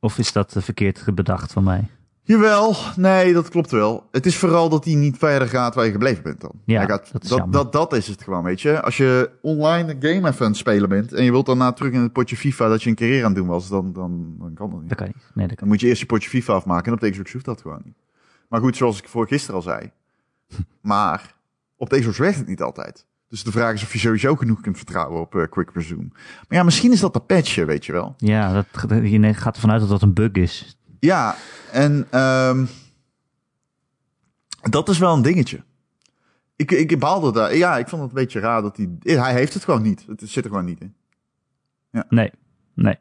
Of 0.00 0.18
is 0.18 0.32
dat 0.32 0.56
eh, 0.56 0.62
verkeerd 0.62 1.14
bedacht 1.14 1.52
van 1.52 1.64
mij? 1.64 1.84
Jawel, 2.22 2.76
nee, 2.96 3.32
dat 3.32 3.48
klopt 3.48 3.70
wel. 3.70 4.08
Het 4.10 4.26
is 4.26 4.36
vooral 4.36 4.68
dat 4.68 4.84
hij 4.84 4.94
niet 4.94 5.16
verder 5.18 5.48
gaat 5.48 5.74
waar 5.74 5.84
je 5.84 5.90
gebleven 5.90 6.22
bent 6.22 6.40
dan. 6.40 6.52
Ja, 6.64 6.78
Hij 6.78 6.86
gaat, 6.86 7.12
dat 7.12 7.22
is 7.22 7.28
dat, 7.28 7.52
dat, 7.52 7.72
dat 7.72 7.92
is 7.92 8.06
het 8.06 8.22
gewoon, 8.22 8.44
weet 8.44 8.60
je. 8.60 8.82
Als 8.82 8.96
je 8.96 9.30
online 9.42 9.92
een 9.92 10.02
game 10.02 10.28
even 10.28 10.44
aan 10.44 10.50
het 10.50 10.56
spelen 10.56 10.88
bent 10.88 11.12
en 11.12 11.24
je 11.24 11.30
wilt 11.30 11.46
daarna 11.46 11.72
terug 11.72 11.92
in 11.92 12.00
het 12.00 12.12
potje 12.12 12.36
FIFA 12.36 12.68
dat 12.68 12.82
je 12.82 12.90
een 12.90 12.96
carrière 12.96 13.20
aan 13.20 13.30
het 13.30 13.36
doen 13.36 13.46
was, 13.46 13.68
dan, 13.68 13.92
dan, 13.92 14.34
dan 14.38 14.54
kan 14.54 14.70
dat 14.70 14.80
niet. 14.80 14.88
Dat 14.88 14.98
kan 14.98 15.06
niet. 15.06 15.16
Nee, 15.16 15.46
dat 15.46 15.56
kan 15.56 15.56
Dan 15.56 15.68
moet 15.68 15.80
je 15.80 15.86
eerst 15.86 16.00
je 16.00 16.06
potje 16.06 16.28
FIFA 16.28 16.52
afmaken 16.52 16.86
en 16.86 16.92
op 16.92 17.00
de 17.00 17.10
Xbox 17.10 17.32
hoeft 17.32 17.44
dat 17.44 17.60
gewoon 17.60 17.80
niet. 17.84 17.96
Maar 18.48 18.60
goed, 18.60 18.76
zoals 18.76 18.98
ik 18.98 19.08
voor 19.08 19.26
gisteren 19.26 19.56
al 19.56 19.62
zei. 19.62 19.90
Maar 20.80 21.34
op 21.76 21.90
de 21.90 21.98
Xbox 21.98 22.18
werkt 22.18 22.38
het 22.38 22.48
niet 22.48 22.62
altijd. 22.62 23.06
Dus 23.28 23.42
de 23.44 23.50
vraag 23.50 23.74
is 23.74 23.82
of 23.82 23.92
je 23.92 23.98
sowieso 23.98 24.36
genoeg 24.36 24.60
kunt 24.60 24.76
vertrouwen 24.76 25.20
op 25.20 25.34
eh, 25.34 25.42
Quick 25.50 25.70
Resume. 25.74 26.08
Maar 26.48 26.58
ja, 26.58 26.62
misschien 26.62 26.92
is 26.92 27.00
dat 27.00 27.12
de 27.12 27.20
patch, 27.20 27.54
weet 27.54 27.86
je 27.86 27.92
wel. 27.92 28.14
Ja, 28.16 28.52
dat, 28.52 28.66
je 29.02 29.34
gaat 29.34 29.54
ervan 29.54 29.70
uit 29.70 29.80
dat 29.80 29.88
dat 29.88 30.02
een 30.02 30.14
bug 30.14 30.32
is. 30.32 30.78
Ja, 31.00 31.36
en 31.72 32.06
ehm, 32.10 32.64
dat 34.70 34.88
is 34.88 34.98
wel 34.98 35.14
een 35.14 35.22
dingetje. 35.22 35.62
Ik, 36.56 36.70
ik 36.70 36.98
baalde 36.98 37.32
daar. 37.32 37.56
Ja, 37.56 37.78
ik 37.78 37.88
vond 37.88 38.02
het 38.02 38.10
een 38.10 38.16
beetje 38.16 38.40
raar 38.40 38.62
dat 38.62 38.76
hij... 38.76 38.88
Hij 39.18 39.32
heeft 39.32 39.54
het 39.54 39.64
gewoon 39.64 39.82
niet. 39.82 40.04
Het 40.08 40.22
zit 40.24 40.44
er 40.44 40.50
gewoon 40.50 40.64
niet 40.64 40.80
in. 40.80 40.94
Nee, 42.08 42.30
nee. 42.74 42.98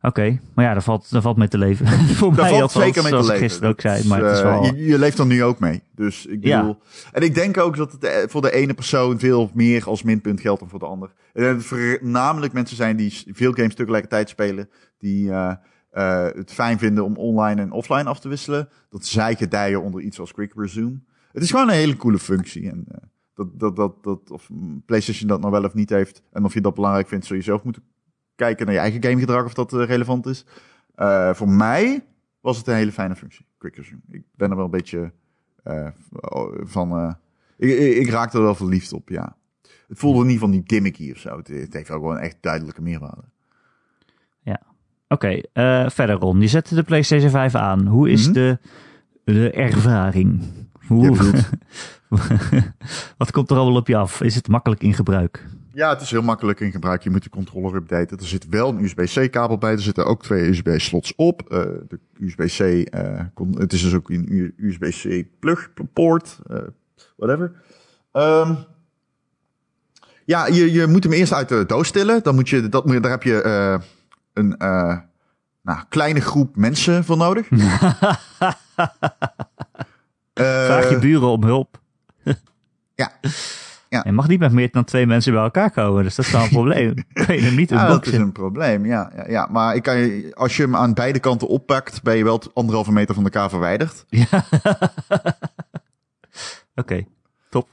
Oké, 0.00 0.40
maar 0.54 0.64
ja, 0.64 0.72
daar 0.72 0.82
valt, 0.82 1.10
daar 1.10 1.22
valt 1.22 1.36
mee 1.36 1.48
te 1.48 1.58
leven. 1.58 1.86
Voor 2.16 2.34
Daar 2.34 2.40
mij 2.40 2.48
valt 2.50 2.62
althans, 2.62 2.84
zeker 2.84 3.02
mee 3.02 3.12
te 3.20 3.26
leven. 3.26 3.36
gisteren 3.36 3.68
ook 3.68 3.82
Dat 3.82 3.92
zei. 3.92 4.08
Maar 4.08 4.22
het 4.24 4.32
is 4.32 4.42
eh, 4.42 4.44
wel... 4.50 4.64
je, 4.64 4.84
je 4.84 4.98
leeft 4.98 5.18
er 5.18 5.26
nu 5.26 5.44
ook 5.44 5.58
mee. 5.58 5.82
Dus 5.94 6.26
ik 6.26 6.44
Ja. 6.44 6.60
bedoel... 6.60 6.78
En 7.12 7.22
ik 7.22 7.34
denk 7.34 7.58
ook 7.58 7.76
dat 7.76 7.92
het 7.92 8.04
eh, 8.04 8.28
voor 8.28 8.42
de 8.42 8.52
ene 8.52 8.74
persoon 8.74 9.18
veel 9.18 9.50
meer 9.54 9.84
als 9.86 10.02
minpunt 10.02 10.40
geldt 10.40 10.60
dan 10.60 10.68
voor 10.68 10.78
de 10.78 10.86
ander. 10.86 11.12
En 11.32 11.54
dat 11.54 11.64
voornamelijk 11.64 12.52
mensen 12.52 12.76
zijn 12.76 12.96
die 12.96 13.22
veel 13.32 13.52
games 13.52 13.74
tegelijkertijd 13.74 14.28
spelen. 14.28 14.68
Die 14.98 15.30
eh, 15.30 15.52
eh, 15.96 16.24
het 16.24 16.52
fijn 16.52 16.78
vinden 16.78 17.04
om 17.04 17.16
online 17.16 17.60
en 17.60 17.70
offline 17.72 18.04
af 18.04 18.20
te 18.20 18.28
wisselen. 18.28 18.68
Dat 18.88 19.06
zij 19.06 19.34
gedijen 19.34 19.82
onder 19.82 20.00
iets 20.00 20.20
als 20.20 20.32
Quick 20.32 20.52
Resume. 20.56 20.98
Het 21.32 21.42
is 21.42 21.50
gewoon 21.50 21.68
een 21.68 21.74
hele 21.74 21.96
coole 21.96 22.18
functie. 22.18 22.70
En 22.70 22.84
eh, 22.88 22.98
dat, 23.34 23.58
dat, 23.58 23.76
dat, 23.76 24.04
dat, 24.04 24.30
of 24.30 24.50
PlayStation 24.86 25.28
dat 25.28 25.40
nou 25.40 25.52
wel 25.52 25.64
of 25.64 25.74
niet 25.74 25.90
heeft. 25.90 26.22
En 26.32 26.44
of 26.44 26.54
je 26.54 26.60
dat 26.60 26.74
belangrijk 26.74 27.08
vindt, 27.08 27.26
zul 27.26 27.36
je 27.36 27.42
zelf 27.42 27.62
moeten 27.62 27.82
kijken 28.34 28.66
naar 28.66 28.74
je 28.74 28.80
eigen 28.80 29.02
gamegedrag 29.02 29.44
of 29.44 29.54
dat 29.54 29.72
eh, 29.72 29.84
relevant 29.84 30.26
is. 30.26 30.46
Voor 31.32 31.48
mij 31.48 32.04
was 32.40 32.58
het 32.58 32.66
een 32.66 32.74
hele 32.74 32.92
fijne 32.92 33.16
functie, 33.16 33.46
Quick 33.58 33.76
Resume. 33.76 34.00
Ik 34.10 34.24
ben 34.34 34.50
er 34.50 34.56
wel 34.56 34.64
een 34.64 34.70
beetje 34.70 35.12
van... 36.64 37.16
ik, 37.56 37.70
ik, 37.70 37.96
ik 37.96 38.08
raakte 38.08 38.36
er 38.36 38.42
wel 38.42 38.54
verliefd 38.54 38.92
op, 38.92 39.08
ja. 39.08 39.36
Het 39.88 39.98
voelde 39.98 40.24
niet 40.24 40.38
van 40.38 40.50
die 40.50 40.62
gimmicky 40.64 41.10
of 41.10 41.18
zo. 41.18 41.36
Het, 41.36 41.48
het 41.48 41.72
heeft 41.72 41.90
ook 41.90 42.02
wel 42.02 42.12
een 42.12 42.18
echt 42.18 42.36
duidelijke 42.40 42.82
meerwaarde. 42.82 43.24
Oké, 45.08 45.40
eh, 45.52 45.88
verder 45.88 46.16
Ron. 46.16 46.40
Je 46.40 46.46
zette 46.48 46.74
de 46.74 46.82
PlayStation 46.82 47.30
5 47.30 47.54
aan. 47.54 47.86
Hoe 47.86 48.10
is 48.10 48.24
Mhm. 48.24 48.32
de, 48.32 48.58
de 49.24 49.50
ervaring? 49.50 50.42
Hoe, 50.86 51.16
wat 53.18 53.30
komt 53.30 53.50
er 53.50 53.56
allemaal 53.56 53.80
op 53.80 53.88
je 53.88 53.96
af? 53.96 54.20
Is 54.22 54.34
het 54.34 54.48
makkelijk 54.48 54.82
in 54.82 54.94
gebruik? 54.94 55.46
Ja, 55.72 55.88
het 55.90 56.00
is 56.00 56.10
heel 56.10 56.22
makkelijk 56.22 56.60
in 56.60 56.70
gebruik. 56.70 57.02
Je 57.02 57.10
moet 57.10 57.22
de 57.22 57.28
controller 57.30 57.74
updaten. 57.74 58.18
Er 58.18 58.26
zit 58.26 58.48
wel 58.48 58.68
een 58.68 58.84
USB-C-kabel 58.84 59.58
bij. 59.58 59.72
Er 59.72 59.80
zitten 59.80 60.06
ook 60.06 60.22
twee 60.22 60.48
USB-slots 60.48 61.12
op. 61.16 61.42
Eh, 61.48 61.60
de 61.88 61.98
USB-C, 62.20 62.60
eh, 62.88 63.20
kon- 63.34 63.56
het 63.58 63.72
is 63.72 63.82
dus 63.82 63.94
ook 63.94 64.10
een 64.10 64.52
USB-C 64.56 65.24
plug-poort. 65.40 66.38
eh, 66.50 66.58
whatever. 67.16 67.52
Ehm, 68.12 68.54
ja, 70.24 70.46
je, 70.46 70.72
je 70.72 70.86
moet 70.86 71.04
hem 71.04 71.12
eerst 71.12 71.32
uit 71.32 71.48
de 71.48 71.64
doos 71.66 71.90
tillen. 71.90 72.22
Dan 72.22 72.34
moet 72.34 72.48
je, 72.48 72.68
dat, 72.68 72.84
moet 72.84 72.94
je- 72.94 73.00
daar 73.00 73.10
heb 73.10 73.22
je 73.22 73.42
eh, 73.42 73.78
een 74.36 74.56
eh, 74.56 74.96
nou, 75.62 75.78
kleine 75.88 76.20
groep 76.20 76.56
mensen 76.56 77.04
voor 77.04 77.16
nodig. 77.16 77.48
Eh, 80.32 80.64
Vraag 80.64 80.90
je 80.90 80.98
buren 80.98 81.28
om 81.28 81.44
hulp. 81.44 81.80
ja. 82.94 83.10
Ja. 83.88 84.02
Je 84.04 84.12
mag 84.12 84.28
niet 84.28 84.38
met 84.38 84.52
meer 84.52 84.68
dan 84.70 84.84
twee 84.84 85.06
mensen 85.06 85.32
bij 85.32 85.42
elkaar 85.42 85.70
komen, 85.70 86.02
dus 86.02 86.14
dat 86.14 86.24
is 86.24 86.30
wel 86.32 86.42
een 86.42 86.48
probleem. 86.48 86.94
Kun 87.26 87.34
je 87.34 87.40
hem 87.40 87.54
niet 87.54 87.70
Ja, 87.70 87.86
dat 87.86 88.06
is 88.06 88.12
een 88.12 88.32
probleem. 88.32 88.86
Ja, 88.86 89.12
ja, 89.16 89.28
ja. 89.28 89.48
maar 89.50 89.74
ik 89.74 89.82
kan 89.82 89.96
je, 89.98 90.30
als 90.34 90.56
je 90.56 90.62
hem 90.62 90.76
aan 90.76 90.94
beide 90.94 91.18
kanten 91.18 91.48
oppakt, 91.48 92.02
ben 92.02 92.16
je 92.16 92.24
wel 92.24 92.42
anderhalve 92.54 92.92
meter 92.92 93.14
van 93.14 93.24
elkaar 93.24 93.50
verwijderd. 93.50 94.04
Ja. 94.08 94.44
Oké, 96.74 97.04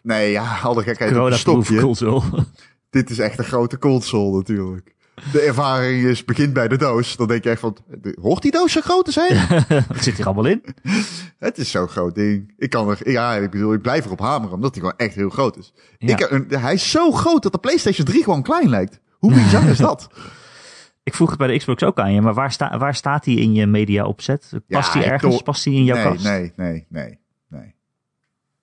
Nee, 0.01 0.31
ja, 0.31 0.59
al 0.63 0.73
de 0.73 0.83
gekheid 0.83 1.09
op 1.11 1.15
een 1.15 1.21
corona-proof 1.21 1.65
stokje. 1.65 1.81
console. 1.81 2.45
Dit 2.89 3.09
is 3.09 3.19
echt 3.19 3.39
een 3.39 3.45
grote 3.45 3.77
console 3.77 4.37
natuurlijk. 4.37 4.95
De 5.31 5.41
ervaring 5.41 6.03
is, 6.03 6.25
begint 6.25 6.53
bij 6.53 6.67
de 6.67 6.77
doos. 6.77 7.15
Dan 7.15 7.27
denk 7.27 7.43
je 7.43 7.49
echt 7.49 7.59
van, 7.59 7.77
hoort 8.21 8.41
die 8.41 8.51
doos 8.51 8.71
zo 8.71 8.81
groot 8.81 9.05
te 9.05 9.11
zijn? 9.11 9.47
Wat 9.87 10.03
zit 10.03 10.15
hier 10.17 10.25
allemaal 10.25 10.45
in? 10.45 10.63
Het 11.39 11.57
is 11.57 11.71
zo'n 11.71 11.87
groot 11.87 12.15
ding. 12.15 12.53
Ik 12.57 12.69
kan 12.69 12.89
er, 12.89 13.09
ja, 13.11 13.35
ik 13.35 13.51
bedoel, 13.51 13.73
ik 13.73 13.81
blijf 13.81 14.05
erop 14.05 14.19
hameren, 14.19 14.53
omdat 14.55 14.71
hij 14.71 14.79
gewoon 14.79 14.97
echt 14.97 15.15
heel 15.15 15.29
groot 15.29 15.57
is. 15.57 15.73
Ja. 15.97 16.13
Ik, 16.13 16.19
heb 16.19 16.31
een- 16.31 16.47
hij 16.59 16.73
is 16.73 16.91
zo 16.91 17.11
groot 17.11 17.43
dat 17.43 17.51
de 17.51 17.57
PlayStation 17.57 18.05
3 18.05 18.23
gewoon 18.23 18.43
klein 18.43 18.69
lijkt. 18.69 18.99
Hoe 19.17 19.33
bizar 19.33 19.63
is 19.63 19.77
dat? 19.77 20.07
Ik 21.03 21.13
vroeg 21.13 21.29
het 21.29 21.37
bij 21.37 21.47
de 21.47 21.57
Xbox 21.57 21.83
ook 21.83 21.99
aan 21.99 22.13
je, 22.13 22.21
maar 22.21 22.33
waar, 22.33 22.51
sta, 22.51 22.77
waar 22.77 22.95
staat 22.95 23.25
hij 23.25 23.33
in 23.33 23.53
je 23.53 23.65
media 23.67 24.05
opzet? 24.05 24.51
Past 24.67 24.93
hij 24.93 25.05
ergens? 25.05 25.41
Past 25.41 25.65
hij 25.65 25.73
in 25.73 25.83
jouw 25.83 25.95
nee, 25.95 26.05
kast? 26.05 26.23
nee, 26.23 26.53
nee, 26.55 26.85
nee, 26.89 27.19
nee. 27.49 27.75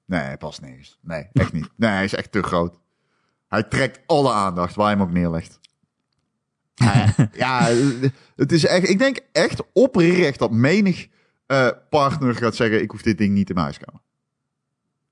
Nee, 0.06 0.20
hij 0.20 0.36
past 0.36 0.60
nergens. 0.60 0.98
Nee, 1.02 1.28
echt 1.32 1.52
niet. 1.52 1.68
Nee, 1.76 1.90
hij 1.90 2.04
is 2.04 2.14
echt 2.14 2.32
te 2.32 2.42
groot. 2.42 2.78
Hij 3.48 3.62
trekt 3.62 4.00
alle 4.06 4.32
aandacht 4.32 4.74
waar 4.74 4.86
hij 4.86 4.94
hem 4.94 5.02
ook 5.06 5.12
neerlegt. 5.12 5.59
Ja, 6.84 7.14
ja, 7.32 7.68
het 8.36 8.52
is 8.52 8.64
echt, 8.64 8.88
ik 8.88 8.98
denk 8.98 9.18
echt 9.32 9.60
oprecht 9.72 10.38
dat 10.38 10.50
menig 10.50 11.06
eh, 11.46 11.68
partner 11.90 12.34
gaat 12.34 12.56
zeggen, 12.56 12.82
ik 12.82 12.90
hoef 12.90 13.02
dit 13.02 13.18
ding 13.18 13.34
niet 13.34 13.48
in 13.48 13.54
mijn 13.54 13.66
huiskamer. 13.66 14.00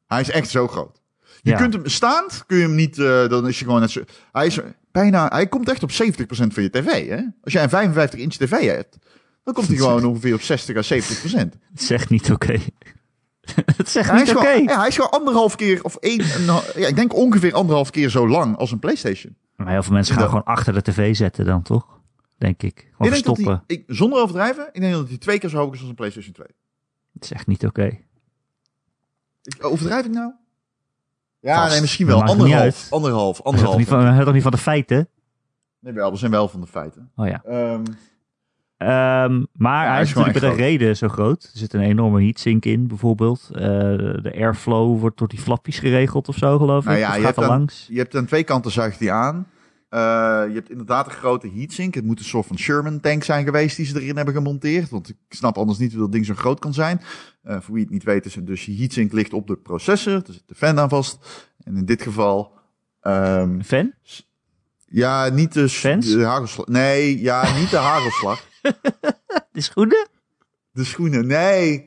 Hij 0.07 0.21
is 0.21 0.31
echt 0.31 0.49
zo 0.51 0.69
groot. 0.69 1.01
Je 1.43 1.51
Ja. 1.51 1.57
kunt 1.57 1.73
hem 1.73 1.87
staand, 1.89 2.45
kun 2.47 2.57
je 2.57 2.63
hem 2.63 2.75
niet, 2.75 2.99
eh, 2.99 3.29
dan 3.29 3.49
is 3.49 3.59
je 3.59 3.65
gewoon 3.65 3.81
net 3.81 3.91
zo, 3.91 4.03
hij 4.33 4.47
is 4.47 4.59
bijna, 4.93 5.29
hij 5.29 5.47
komt 5.49 5.69
echt 5.69 5.83
op 5.83 5.91
70% 5.93 6.55
van 6.55 6.63
je 6.63 6.71
tv, 6.71 7.09
hè. 7.09 7.21
Als 7.43 7.53
jij 7.53 7.63
een 7.63 7.69
55 7.69 8.21
inch 8.21 8.35
tv 8.35 8.67
hebt, 8.67 8.97
dan 9.45 9.55
komt 9.55 9.69
hij 9.69 9.77
gewoon 9.77 10.05
ongeveer 10.05 10.35
op 10.35 10.43
60 10.43 10.77
à 10.77 10.83
70%. 10.83 11.57
Het 11.73 11.83
zegt 11.83 12.09
niet 12.11 12.31
oké. 12.33 12.59
het 13.77 13.89
zegt 13.89 14.11
Hij 14.11 14.23
niet 14.23 14.37
oké. 14.37 14.49
ja, 14.49 14.79
hij 14.79 14.89
is 14.89 14.95
gewoon 14.95 15.11
anderhalf 15.11 15.57
keer 15.57 15.85
of 15.85 15.97
één, 15.97 16.25
ja, 16.75 16.87
ik 16.87 16.97
denk 16.97 17.15
ongeveer 17.15 17.55
anderhalf 17.55 17.91
keer 17.91 18.11
zo 18.11 18.29
lang 18.29 18.57
als 18.57 18.71
een 18.73 18.79
PlayStation. 18.79 19.37
Maar 19.59 19.69
heel 19.69 19.83
veel 19.83 19.93
mensen 19.93 20.15
gaan 20.15 20.29
gewoon 20.29 20.45
achter 20.45 20.73
de 20.73 20.83
tv 20.83 21.17
zetten 21.17 21.45
dan, 21.45 21.63
toch? 21.63 22.01
Denk 22.37 22.63
ik. 22.63 22.89
Gewoon 22.91 23.13
ik 23.13 23.25
dat 23.25 23.37
stoppen. 23.37 23.63
ik, 23.67 23.85
zonder 23.87 24.23
overdrijven, 24.23 24.69
ik 24.73 24.81
denk 24.81 24.93
dat 24.93 25.09
hij 25.09 25.19
twee 25.19 25.39
keer 25.39 25.49
zo 25.49 25.57
hoog 25.57 25.75
is 25.75 25.81
als 25.81 25.89
een 25.89 25.95
PlayStation 25.95 26.33
2. 26.33 26.47
Het 27.13 27.25
is 27.25 27.33
echt 27.33 27.47
niet 27.47 27.67
oké. 27.67 27.99
Ik, 29.43 29.65
overdrijf 29.65 30.05
ik 30.05 30.13
nou? 30.13 30.33
Ja, 31.41 31.57
Vast. 31.57 31.73
nee, 31.73 31.81
misschien 31.81 32.07
wel. 32.07 32.23
Anderhalf, 32.23 32.93
anderhalf, 32.93 33.43
anderhalf. 33.43 33.77
niet 33.77 33.89
van, 33.89 34.01
hij 34.01 34.25
toch 34.25 34.35
niet 34.35 34.43
van 34.43 34.53
de 34.53 34.59
feiten? 34.59 35.09
Nee, 35.79 35.93
wel, 35.93 36.11
we 36.11 36.17
zijn 36.17 36.31
wel 36.31 36.49
van 36.49 36.61
de 36.61 36.67
feiten. 36.67 37.13
Oh 37.17 37.27
ja. 37.27 37.43
Ehm, 37.45 37.85
Ehm, 38.79 39.45
maar 39.53 39.85
Ja, 39.85 39.93
hij 39.93 40.03
is 40.03 40.15
natuurlijk 40.15 40.45
echt 40.45 40.57
reden 40.57 40.97
zo 40.97 41.09
groot. 41.09 41.43
Er 41.43 41.59
zit 41.59 41.73
een 41.73 41.81
enorme 41.81 42.23
heatsink 42.23 42.65
in, 42.65 42.87
bijvoorbeeld. 42.87 43.49
Eh, 43.53 43.61
de 43.61 44.33
airflow 44.35 45.01
wordt 45.01 45.19
door 45.19 45.29
die 45.29 45.39
flapjes 45.39 45.79
geregeld 45.79 46.29
of 46.29 46.37
zo, 46.37 46.59
geloof 46.59 46.83
ik. 46.83 46.89
Nou 46.89 46.99
ja, 46.99 47.15
je 47.15 47.23
gaat 47.23 47.35
hebt 47.35 47.37
er 47.37 47.47
langs. 47.47 47.87
je 47.91 47.99
hebt 47.99 48.17
aan 48.17 48.27
twee 48.27 48.45
kanten 48.45 48.71
zuigt 48.71 48.99
die 48.99 49.13
aan. 49.13 49.47
Eh, 49.89 50.01
je 50.49 50.55
hebt 50.55 50.71
inderdaad 50.71 51.07
een 51.07 51.13
grote 51.13 51.51
heatsink. 51.55 51.95
Het 51.95 52.05
moet 52.05 52.19
een 52.19 52.25
soort 52.25 52.47
van 52.47 52.59
Sherman 52.59 53.01
tank 53.01 53.25
zijn 53.25 53.45
geweest 53.45 53.77
die 53.77 53.87
ze 53.87 54.01
erin 54.01 54.17
hebben 54.17 54.35
gemonteerd. 54.35 54.89
Want 54.89 55.09
ik 55.09 55.17
snap 55.29 55.59
anders 55.59 55.79
niet 55.79 55.93
hoe 55.93 56.01
dat 56.01 56.13
ding 56.13 56.27
zo 56.27 56.35
groot 56.35 56.59
kan 56.59 56.75
zijn. 56.75 57.01
Eh, 57.43 57.57
voor 57.61 57.75
wie 57.75 57.83
het 57.83 57.93
niet 57.93 58.05
weet 58.05 58.25
is 58.25 58.35
het 58.35 58.47
dus 58.47 58.67
je 58.67 58.77
heatsink 58.77 59.13
ligt 59.13 59.33
op 59.33 59.47
de 59.47 59.57
processor. 59.57 60.13
Er 60.15 60.33
zit 60.33 60.43
de 60.47 60.55
fan 60.55 60.79
aan 60.79 60.89
vast. 60.89 61.47
En 61.65 61.77
in 61.77 61.85
dit 61.85 62.03
geval... 62.03 62.57
Een 63.01 63.65
fan? 63.65 63.93
ja, 64.89 65.29
niet 65.29 65.53
de, 65.53 65.69
Fans? 65.69 66.13
de 66.13 66.25
hagelslag. 66.25 66.67
Nee, 66.67 67.21
ja, 67.21 67.59
niet 67.59 67.71
de 67.71 67.77
hagelslag. 67.77 68.47
De 69.53 69.61
schoenen? 69.61 70.09
De 70.71 70.85
schoenen, 70.85 71.27
nee. 71.27 71.85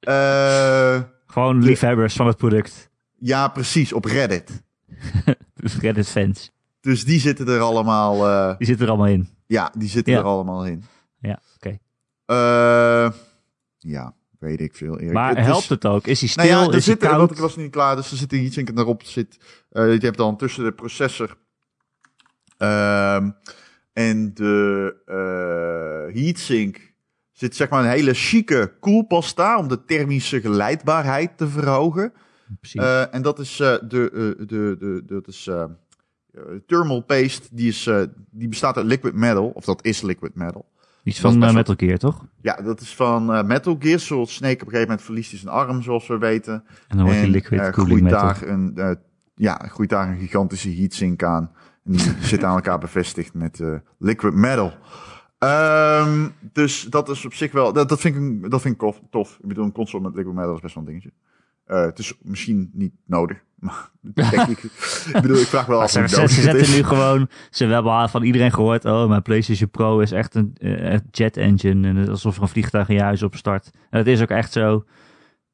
Eh, 0.00 1.00
Gewoon 1.26 1.62
liefhebbers 1.62 2.14
van 2.14 2.26
het 2.26 2.36
product. 2.36 2.90
ja, 3.18 3.48
precies, 3.48 3.92
op 3.92 4.04
Reddit. 4.04 4.62
Reddit 5.80 6.08
fans. 6.08 6.50
Dus 6.80 7.04
die 7.04 7.20
zitten 7.20 7.48
er 7.48 7.60
allemaal... 7.60 8.28
eh, 8.28 8.58
Die 8.58 8.66
zitten 8.66 8.86
er 8.86 8.92
allemaal 8.92 9.12
in. 9.12 9.28
ja, 9.46 9.72
die 9.78 9.88
zitten 9.88 10.12
Ja. 10.12 10.18
er 10.18 10.24
allemaal 10.24 10.66
in. 10.66 10.84
Ja, 11.18 11.40
oké. 11.56 11.78
Eh, 12.24 13.10
ja, 13.78 14.14
weet 14.38 14.60
ik 14.60 14.74
veel. 14.76 14.98
Erik. 14.98 15.12
Maar 15.12 15.28
Het 15.28 15.38
is- 15.38 15.44
helpt 15.44 15.68
het 15.68 15.86
ook? 15.86 16.06
Is 16.06 16.20
hij 16.20 16.28
stil? 16.28 16.44
Nou 16.44 16.56
ja, 16.56 16.60
er 16.60 16.66
is 16.66 16.72
hij 16.72 16.80
zit, 16.94 16.98
koud? 16.98 17.16
want 17.18 17.30
ik 17.30 17.36
was 17.36 17.56
niet 17.56 17.70
klaar, 17.70 17.96
dus 17.96 18.10
er 18.10 18.16
zit 18.16 18.32
iets 18.32 18.56
in 18.56 18.78
erop. 18.78 19.02
Zit, 19.02 19.38
eh, 19.70 19.92
je 19.92 19.98
hebt 19.98 20.16
dan 20.16 20.36
tussen 20.36 20.64
de 20.64 20.72
processor 20.72 21.36
ehm, 22.56 23.30
en 23.92 24.34
de 24.34 24.94
eh, 25.06 26.22
heatsink 26.22 26.94
zit 27.32 27.56
zeg 27.56 27.68
maar 27.68 27.84
een 27.84 27.90
hele 27.90 28.14
chique 28.14 28.72
koelpasta 28.80 29.58
om 29.58 29.68
de 29.68 29.84
thermische 29.84 30.40
geleidbaarheid 30.40 31.36
te 31.36 31.48
verhogen. 31.48 32.12
Eh, 32.72 33.14
en 33.14 33.22
dat 33.22 33.38
is 33.38 33.60
eh, 33.60 33.74
de, 33.88 34.34
de, 34.46 34.76
de, 34.78 35.02
dat 35.06 35.28
is 35.28 35.50
thermal 36.66 37.00
paste, 37.00 37.48
die, 37.52 37.68
is, 37.68 37.90
die 38.30 38.48
bestaat 38.48 38.76
uit 38.76 38.86
liquid 38.86 39.14
metal, 39.14 39.48
of 39.48 39.64
dat 39.64 39.84
is 39.84 40.02
liquid 40.02 40.34
metal. 40.34 40.70
Iets 41.04 41.20
van 41.20 41.38
Metal 41.38 41.74
Gear, 41.76 41.98
toch? 41.98 42.26
Ja, 42.40 42.56
dat 42.56 42.80
is 42.80 42.94
van 42.94 43.46
Metal 43.46 43.76
Gear. 43.78 43.98
Solid 43.98 44.28
Snake 44.28 44.54
op 44.54 44.60
een 44.60 44.66
gegeven 44.66 44.88
moment 44.88 45.02
verliest 45.02 45.30
hij 45.30 45.38
zijn 45.38 45.52
arm, 45.52 45.82
zoals 45.82 46.06
we 46.06 46.18
weten. 46.18 46.64
En 46.88 46.96
dan 46.96 47.06
wordt 47.06 47.20
die 47.20 47.30
liquid 47.30 47.70
cooling 47.70 47.74
groeit, 47.74 48.02
metal. 48.02 48.20
daar 48.20 48.42
een, 48.42 48.98
ja, 49.34 49.54
groeit 49.54 49.90
daar 49.90 50.08
een 50.08 50.18
gigantische 50.18 50.74
heatsink 50.74 51.22
aan. 51.22 51.50
En 51.84 51.92
die 51.92 52.00
zit 52.32 52.44
aan 52.44 52.54
elkaar 52.54 52.78
bevestigd 52.78 53.34
met 53.34 53.60
eh, 53.60 53.74
liquid 53.98 54.34
metal. 54.34 54.72
Ehm, 55.38 56.28
dus 56.52 56.82
dat 56.82 57.08
is 57.08 57.24
op 57.24 57.34
zich 57.34 57.52
wel, 57.52 57.72
dat, 57.72 57.88
dat 57.88 58.00
vind 58.00 58.16
ik, 58.16 58.50
dat 58.50 58.60
vind 58.60 58.82
ik 58.82 58.92
tof. 59.10 59.38
Ik 59.40 59.48
bedoel, 59.48 59.64
een 59.64 59.72
console 59.72 60.02
met 60.02 60.14
liquid 60.14 60.34
metal 60.34 60.54
is 60.54 60.60
best 60.60 60.74
wel 60.74 60.84
een 60.84 60.88
dingetje. 60.88 61.12
Eh, 61.64 61.84
het 61.84 61.98
is 61.98 62.14
misschien 62.22 62.70
niet 62.72 62.92
nodig, 63.06 63.38
maar 63.60 63.90
denk 64.00 64.48
ik. 64.48 64.62
ik 65.14 65.18
bedoel, 65.22 65.36
ik 65.36 65.46
vraag 65.46 65.66
wel 65.66 65.80
af 65.80 65.90
ze, 65.90 66.08
ze, 66.08 66.26
zetten 66.28 66.74
nu 66.74 66.82
gewoon... 66.82 67.28
Ze 67.50 67.66
hebben 67.66 68.08
van 68.08 68.22
iedereen 68.22 68.52
gehoord... 68.52 68.84
Oh, 68.84 69.08
mijn 69.08 69.22
PlayStation 69.22 69.70
Pro 69.70 70.00
is 70.00 70.12
echt 70.12 70.34
een 70.34 70.56
eh, 70.58 70.98
jet 71.10 71.36
engine. 71.36 71.88
En 71.88 72.08
alsof 72.08 72.36
er 72.36 72.42
een 72.42 72.48
vliegtuig 72.48 72.88
in 72.88 72.94
je 72.94 73.02
huis 73.02 73.22
opstart. 73.22 73.70
En 73.90 73.98
dat 73.98 74.06
is 74.06 74.22
ook 74.22 74.30
echt 74.30 74.52
zo. 74.52 74.84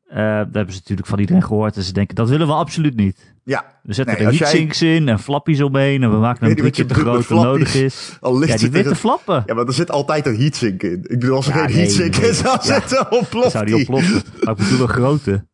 Eh 0.09 0.37
dat 0.38 0.49
hebben 0.55 0.73
ze 0.75 0.79
natuurlijk 0.81 1.09
van 1.09 1.19
iedereen 1.19 1.43
gehoord. 1.43 1.77
En 1.77 1.83
ze 1.83 1.93
denken, 1.93 2.15
dat 2.15 2.29
willen 2.29 2.47
we 2.47 2.53
absoluut 2.53 2.97
niet. 2.97 3.35
Ja, 3.45 3.65
We 3.83 3.93
zetten 3.93 4.15
Nee, 4.15 4.23
er 4.25 4.29
als 4.29 4.38
jij- 4.38 4.49
heatsinks 4.49 4.83
in 4.83 5.09
en 5.09 5.19
flappies 5.19 5.61
omheen. 5.62 6.03
En 6.03 6.11
we 6.11 6.17
maken 6.17 6.47
hem 6.47 6.57
drie 6.57 6.71
keer 6.71 6.87
te 6.87 6.95
groot 6.95 7.29
nodig 7.29 7.75
is. 7.75 8.17
al 8.21 8.38
ligt 8.38 8.53
Ja, 8.53 8.59
die 8.59 8.71
witte 8.71 8.95
flappen. 8.95 9.43
Ja, 9.47 9.55
maar 9.55 9.67
er 9.67 9.73
zit 9.73 9.91
altijd 9.91 10.27
een 10.27 10.37
heatsink 10.37 10.83
in. 10.83 10.93
Ik 11.03 11.21
bedoel, 11.21 11.37
als 11.37 11.49
er 11.49 11.55
Ja, 11.57 11.65
geen 11.65 11.71
nee, 11.75 11.81
heatsink 11.85 12.17
nee. 12.21 12.31
is, 12.31 12.43
dan 12.43 12.59
zit 12.62 12.93
er 12.93 13.07
ontploft 13.11 13.50
zou 13.50 13.65
die 13.65 13.75
ontploffen. 13.75 14.23
Maar 14.43 14.53
ik 14.53 14.59
bedoel 14.59 14.81
een 14.81 14.88
grote. 14.88 15.47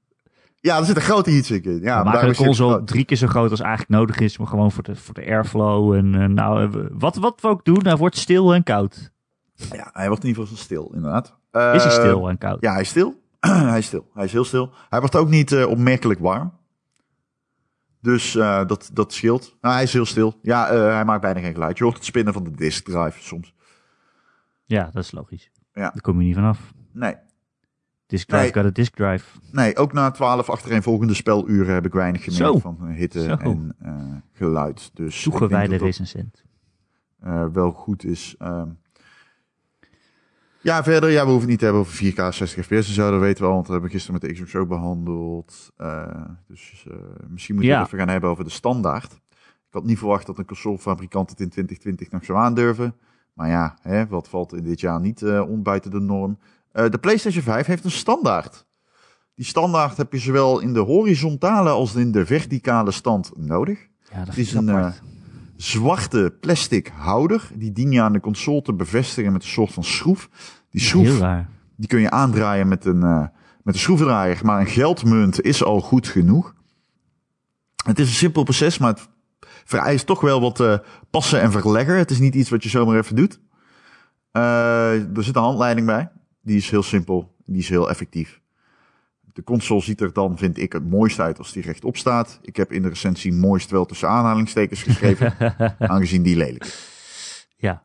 Ja, 0.60 0.78
er 0.78 0.84
zit 0.84 0.96
een 0.96 1.02
grote 1.02 1.30
heatsink 1.30 1.64
in. 1.64 1.72
Ja, 1.72 1.98
we 1.98 2.04
maar 2.04 2.14
maken 2.14 2.28
de 2.28 2.34
console 2.34 2.84
drie 2.84 3.04
keer 3.04 3.16
zo 3.16 3.26
groot 3.26 3.50
als 3.50 3.60
eigenlijk 3.60 3.90
nodig 3.90 4.18
is. 4.18 4.38
Maar 4.38 4.46
gewoon 4.46 4.72
voor 4.72 4.82
de, 4.82 4.96
voor 4.96 5.14
de 5.14 5.26
airflow. 5.26 5.92
En 5.94 6.34
nou, 6.34 6.62
eh, 6.64 6.80
wat, 6.92 7.16
wat 7.16 7.40
we 7.40 7.48
ook 7.48 7.64
doen, 7.64 7.80
hij 7.84 7.96
wordt 7.96 8.16
stil 8.16 8.54
en 8.54 8.62
koud. 8.62 9.10
Ja, 9.72 9.90
hij 9.92 10.08
wordt 10.08 10.22
in 10.22 10.28
ieder 10.28 10.42
geval 10.42 10.58
stil, 10.58 10.90
inderdaad. 10.94 11.26
Is 11.52 11.60
hij 11.60 11.74
Eh, 11.74 11.90
stil 11.90 12.28
en 12.28 12.38
koud? 12.38 12.56
Ja, 12.60 12.72
hij 12.72 12.80
is 12.80 12.88
stil. 12.88 13.22
hij 13.70 13.78
is 13.78 13.86
stil. 13.86 14.10
Hij 14.14 14.24
is 14.24 14.32
heel 14.32 14.44
stil. 14.44 14.72
Hij 14.88 15.00
wordt 15.00 15.16
ook 15.16 15.28
niet 15.28 15.52
eh, 15.52 15.66
opmerkelijk 15.66 16.20
warm. 16.20 16.52
Dus 18.00 18.34
eh, 18.36 18.66
dat, 18.66 18.90
dat 18.92 19.12
scheelt. 19.12 19.56
Nou, 19.60 19.74
hij 19.74 19.82
is 19.82 19.92
heel 19.92 20.04
stil. 20.06 20.38
Ja, 20.42 20.68
eh, 20.68 20.92
hij 20.92 21.04
maakt 21.04 21.20
bijna 21.20 21.40
geen 21.40 21.52
geluid. 21.52 21.78
Je 21.78 21.84
hoort 21.84 21.96
het 21.96 22.04
spinnen 22.04 22.32
van 22.32 22.44
de 22.44 22.50
disk 22.50 22.84
drive 22.84 23.22
soms. 23.22 23.54
Ja, 24.64 24.90
dat 24.92 25.02
is 25.02 25.12
logisch. 25.12 25.50
Ja. 25.72 25.80
Daar 25.90 26.00
kom 26.00 26.20
je 26.20 26.26
niet 26.26 26.34
vanaf. 26.34 26.72
Nee. 26.92 27.14
Disk 28.06 28.28
drive 28.28 28.52
Nee. 28.54 28.64
een 28.64 28.72
disk 28.72 28.94
drive. 28.94 29.38
Nee, 29.52 29.76
ook 29.76 29.92
na 29.92 30.10
twaalf 30.10 30.50
achtereenvolgende 30.50 31.14
speluren 31.14 31.74
heb 31.74 31.86
ik 31.86 31.92
weinig 31.92 32.24
gemerkt 32.24 32.44
Zo. 32.44 32.58
van 32.58 32.86
hitte 32.88 33.22
Zo. 33.22 33.36
en 33.36 33.76
geluid. 34.32 34.90
Dus 34.94 35.22
Toegewijde 35.22 35.70
dat 35.70 35.80
recensent. 35.80 36.42
wel 37.52 37.70
goed 37.70 38.04
is. 38.04 38.34
Ehm, 38.38 38.68
ja, 40.64 40.82
verder, 40.82 41.10
ja, 41.10 41.24
we 41.24 41.30
hoeven 41.30 41.40
het 41.40 41.48
niet 41.50 41.58
te 41.58 41.64
hebben 41.64 41.82
over 41.82 42.12
4K 42.12 42.34
60 42.34 42.64
fps 42.64 42.70
en 42.88 42.94
zo, 42.94 43.10
dat 43.10 43.20
weten 43.20 43.42
we 43.42 43.48
al, 43.48 43.54
want 43.54 43.66
dat 43.66 43.72
hebben 43.72 43.90
we 43.90 43.96
gisteren 43.96 44.20
met 44.20 44.28
de 44.30 44.34
Xbox 44.36 44.54
ook 44.54 44.68
behandeld. 44.68 45.72
Eh, 45.76 46.06
dus 46.48 46.84
eh, 46.90 46.96
misschien 47.28 47.54
moeten 47.54 47.72
we 47.72 47.78
Ja. 47.78 47.82
het 47.84 47.86
even 47.86 47.98
gaan 47.98 48.08
hebben 48.08 48.30
over 48.30 48.44
de 48.44 48.50
standaard. 48.50 49.12
Ik 49.68 49.80
had 49.80 49.84
niet 49.84 49.98
verwacht 49.98 50.26
dat 50.26 50.38
een 50.38 50.44
consolefabrikant 50.46 51.30
het 51.30 51.40
in 51.40 51.48
2020 51.48 52.10
nog 52.10 52.24
zou 52.24 52.38
aandurven. 52.38 52.94
Maar 53.32 53.48
ja, 53.48 53.78
hè, 53.82 54.06
wat 54.06 54.28
valt 54.28 54.52
in 54.54 54.64
dit 54.64 54.80
jaar 54.80 55.00
niet 55.00 55.22
eh 55.22 55.48
on 55.48 55.62
buiten 55.62 55.90
de 55.90 56.00
norm? 56.00 56.38
Eh, 56.72 56.90
de 56.90 56.98
PlayStation 56.98 57.42
5 57.42 57.66
heeft 57.66 57.84
een 57.84 57.90
standaard. 57.90 58.66
Die 59.34 59.44
standaard 59.44 59.96
heb 59.96 60.12
je 60.12 60.18
zowel 60.18 60.60
in 60.60 60.72
de 60.72 60.80
horizontale 60.80 61.70
als 61.70 61.94
in 61.94 62.12
de 62.12 62.26
verticale 62.26 62.90
stand 62.90 63.32
nodig 63.36 63.88
Ja, 64.12 64.18
dat 64.18 64.26
Het 64.26 64.36
is 64.38 64.54
een. 64.54 64.92
Zwarte 65.56 66.36
plastic 66.40 66.92
houder. 66.96 67.50
Die 67.54 67.72
dien 67.72 67.90
je 67.90 68.02
aan 68.02 68.12
de 68.12 68.20
console 68.20 68.62
te 68.62 68.74
bevestigen 68.74 69.32
met 69.32 69.42
een 69.42 69.48
soort 69.48 69.72
van 69.72 69.84
schroef. 69.84 70.28
Die 70.70 70.80
schroef 70.80 71.20
die 71.76 71.88
kun 71.88 72.00
je 72.00 72.10
aandraaien 72.10 72.68
met 72.68 72.84
een, 72.84 73.02
eh, 73.02 73.26
met 73.62 73.74
een 73.74 73.80
schroevendraaier. 73.80 74.40
Maar 74.42 74.60
een 74.60 74.66
geldmunt 74.66 75.40
is 75.40 75.64
al 75.64 75.80
goed 75.80 76.08
genoeg. 76.08 76.54
Het 77.84 77.98
is 77.98 78.08
een 78.08 78.14
simpel 78.14 78.42
proces, 78.42 78.78
maar 78.78 78.90
het 78.90 79.08
vereist 79.64 80.06
toch 80.06 80.20
wel 80.20 80.40
wat 80.40 80.60
eh, 80.60 80.78
passen 81.10 81.40
en 81.40 81.52
verleggen. 81.52 81.96
Het 81.96 82.10
is 82.10 82.18
niet 82.18 82.34
iets 82.34 82.50
wat 82.50 82.62
je 82.62 82.68
zomaar 82.68 82.96
even 82.96 83.16
doet. 83.16 83.40
Eh, 84.30 85.16
er 85.16 85.24
zit 85.24 85.36
een 85.36 85.42
handleiding 85.42 85.86
bij. 85.86 86.10
Die 86.42 86.56
is 86.56 86.70
heel 86.70 86.82
simpel. 86.82 87.34
Die 87.46 87.58
is 87.58 87.68
heel 87.68 87.90
effectief. 87.90 88.40
De 89.34 89.42
console 89.44 89.80
ziet 89.80 90.00
er 90.00 90.12
dan, 90.12 90.38
vind 90.38 90.58
ik, 90.58 90.72
het 90.72 90.90
mooist 90.90 91.20
uit 91.20 91.38
als 91.38 91.52
die 91.52 91.62
rechtop 91.62 91.96
staat. 91.96 92.38
Ik 92.42 92.56
heb 92.56 92.72
in 92.72 92.82
de 92.82 92.88
recensie 92.88 93.32
mooist 93.32 93.70
wel 93.70 93.84
tussen 93.86 94.08
aanhalingstekens 94.08 94.82
geschreven, 94.82 95.34
aangezien 95.78 96.22
die 96.22 96.36
lelijk 96.36 96.64
is. 96.64 97.48
Ja, 97.56 97.82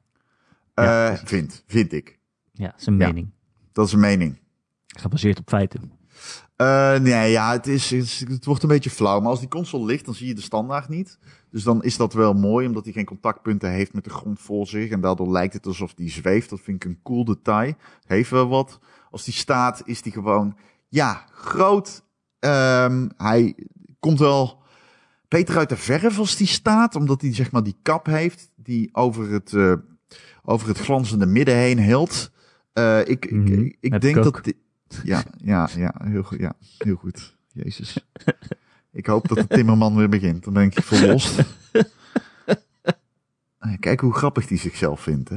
Eh, 0.73 0.83
Ja. 0.85 1.17
vind, 1.25 1.63
vind 1.67 1.93
ik. 1.93 2.19
ja, 2.51 2.67
dat 2.67 2.79
is 2.79 2.85
een 2.85 2.97
Ja. 2.97 3.07
mening. 3.07 3.29
Dat 3.71 3.87
is 3.87 3.93
een 3.93 3.99
mening. 3.99 4.39
Gebaseerd 4.87 5.39
op 5.39 5.49
feiten. 5.49 5.91
Eh, 6.55 6.97
nee, 6.99 7.31
ja, 7.31 7.51
het, 7.51 7.67
is, 7.67 7.89
het, 7.89 8.03
is- 8.03 8.19
het 8.27 8.45
wordt 8.45 8.63
een 8.63 8.69
beetje 8.69 8.89
flauw. 8.89 9.19
Maar 9.19 9.29
als 9.29 9.39
die 9.39 9.47
console 9.49 9.85
ligt, 9.85 10.05
dan 10.05 10.13
zie 10.15 10.27
je 10.27 10.33
de 10.35 10.41
standaard 10.41 10.89
niet. 10.89 11.19
Dus 11.51 11.63
dan 11.63 11.83
is 11.83 11.97
dat 11.97 12.13
wel 12.13 12.33
mooi, 12.33 12.67
omdat 12.67 12.83
hij 12.83 12.93
geen 12.93 13.05
contactpunten 13.05 13.71
heeft 13.71 13.93
met 13.93 14.03
de 14.03 14.09
grond 14.09 14.39
voor 14.39 14.67
zich. 14.67 14.89
En 14.89 15.01
daardoor 15.01 15.31
lijkt 15.31 15.53
het 15.53 15.65
alsof 15.65 15.93
die 15.93 16.09
zweeft. 16.09 16.49
Dat 16.49 16.59
vind 16.61 16.83
ik 16.83 16.89
een 16.89 16.99
cool 17.03 17.25
detail. 17.25 17.73
Heeft 18.07 18.29
wel 18.29 18.47
wat. 18.47 18.79
Als 19.11 19.23
die 19.23 19.33
staat, 19.33 19.81
is 19.85 20.01
die 20.01 20.11
gewoon, 20.11 20.55
ja, 20.89 21.25
groot. 21.31 22.03
Ehm, 22.39 23.07
hij 23.17 23.55
komt 23.99 24.19
wel 24.19 24.61
beter 25.27 25.57
uit 25.57 25.69
de 25.69 25.77
verf 25.77 26.19
als 26.19 26.35
die 26.35 26.47
staat. 26.47 26.95
Omdat 26.95 27.21
hij, 27.21 27.33
zeg 27.33 27.51
maar, 27.51 27.63
die 27.63 27.77
kap 27.81 28.05
heeft 28.05 28.49
die 28.55 28.89
over 28.91 29.31
het, 29.31 29.53
eh, 29.53 29.73
over 30.43 30.67
het 30.67 30.77
glanzende 30.79 31.25
midden 31.25 31.55
heen 31.55 31.79
hield. 31.79 32.31
Eh, 32.73 32.99
ik, 32.99 33.07
ik, 33.07 33.31
Mhm, 33.31 33.53
ik, 33.61 33.77
ik 33.79 34.01
denk 34.01 34.17
ik 34.17 34.25
ook. 34.25 34.43
dat... 34.43 34.53
ja, 35.03 35.23
ja, 35.43 35.69
ja, 35.75 35.93
heel 36.03 36.23
goed. 36.23 36.39
Ja, 36.39 36.53
heel 36.77 36.95
goed. 36.95 37.37
Jezus. 37.53 38.07
Ik 38.91 39.05
hoop 39.05 39.27
dat 39.27 39.37
de 39.37 39.47
timmerman 39.57 39.95
weer 39.95 40.09
begint. 40.09 40.43
Dan 40.43 40.53
ben 40.53 40.63
ik 40.63 40.81
verlost. 40.83 41.43
Eh, 43.57 43.73
Kijk 43.79 43.99
hoe 43.99 44.13
grappig 44.13 44.47
die 44.47 44.57
zichzelf 44.57 45.01
vindt, 45.01 45.29
hè? 45.29 45.35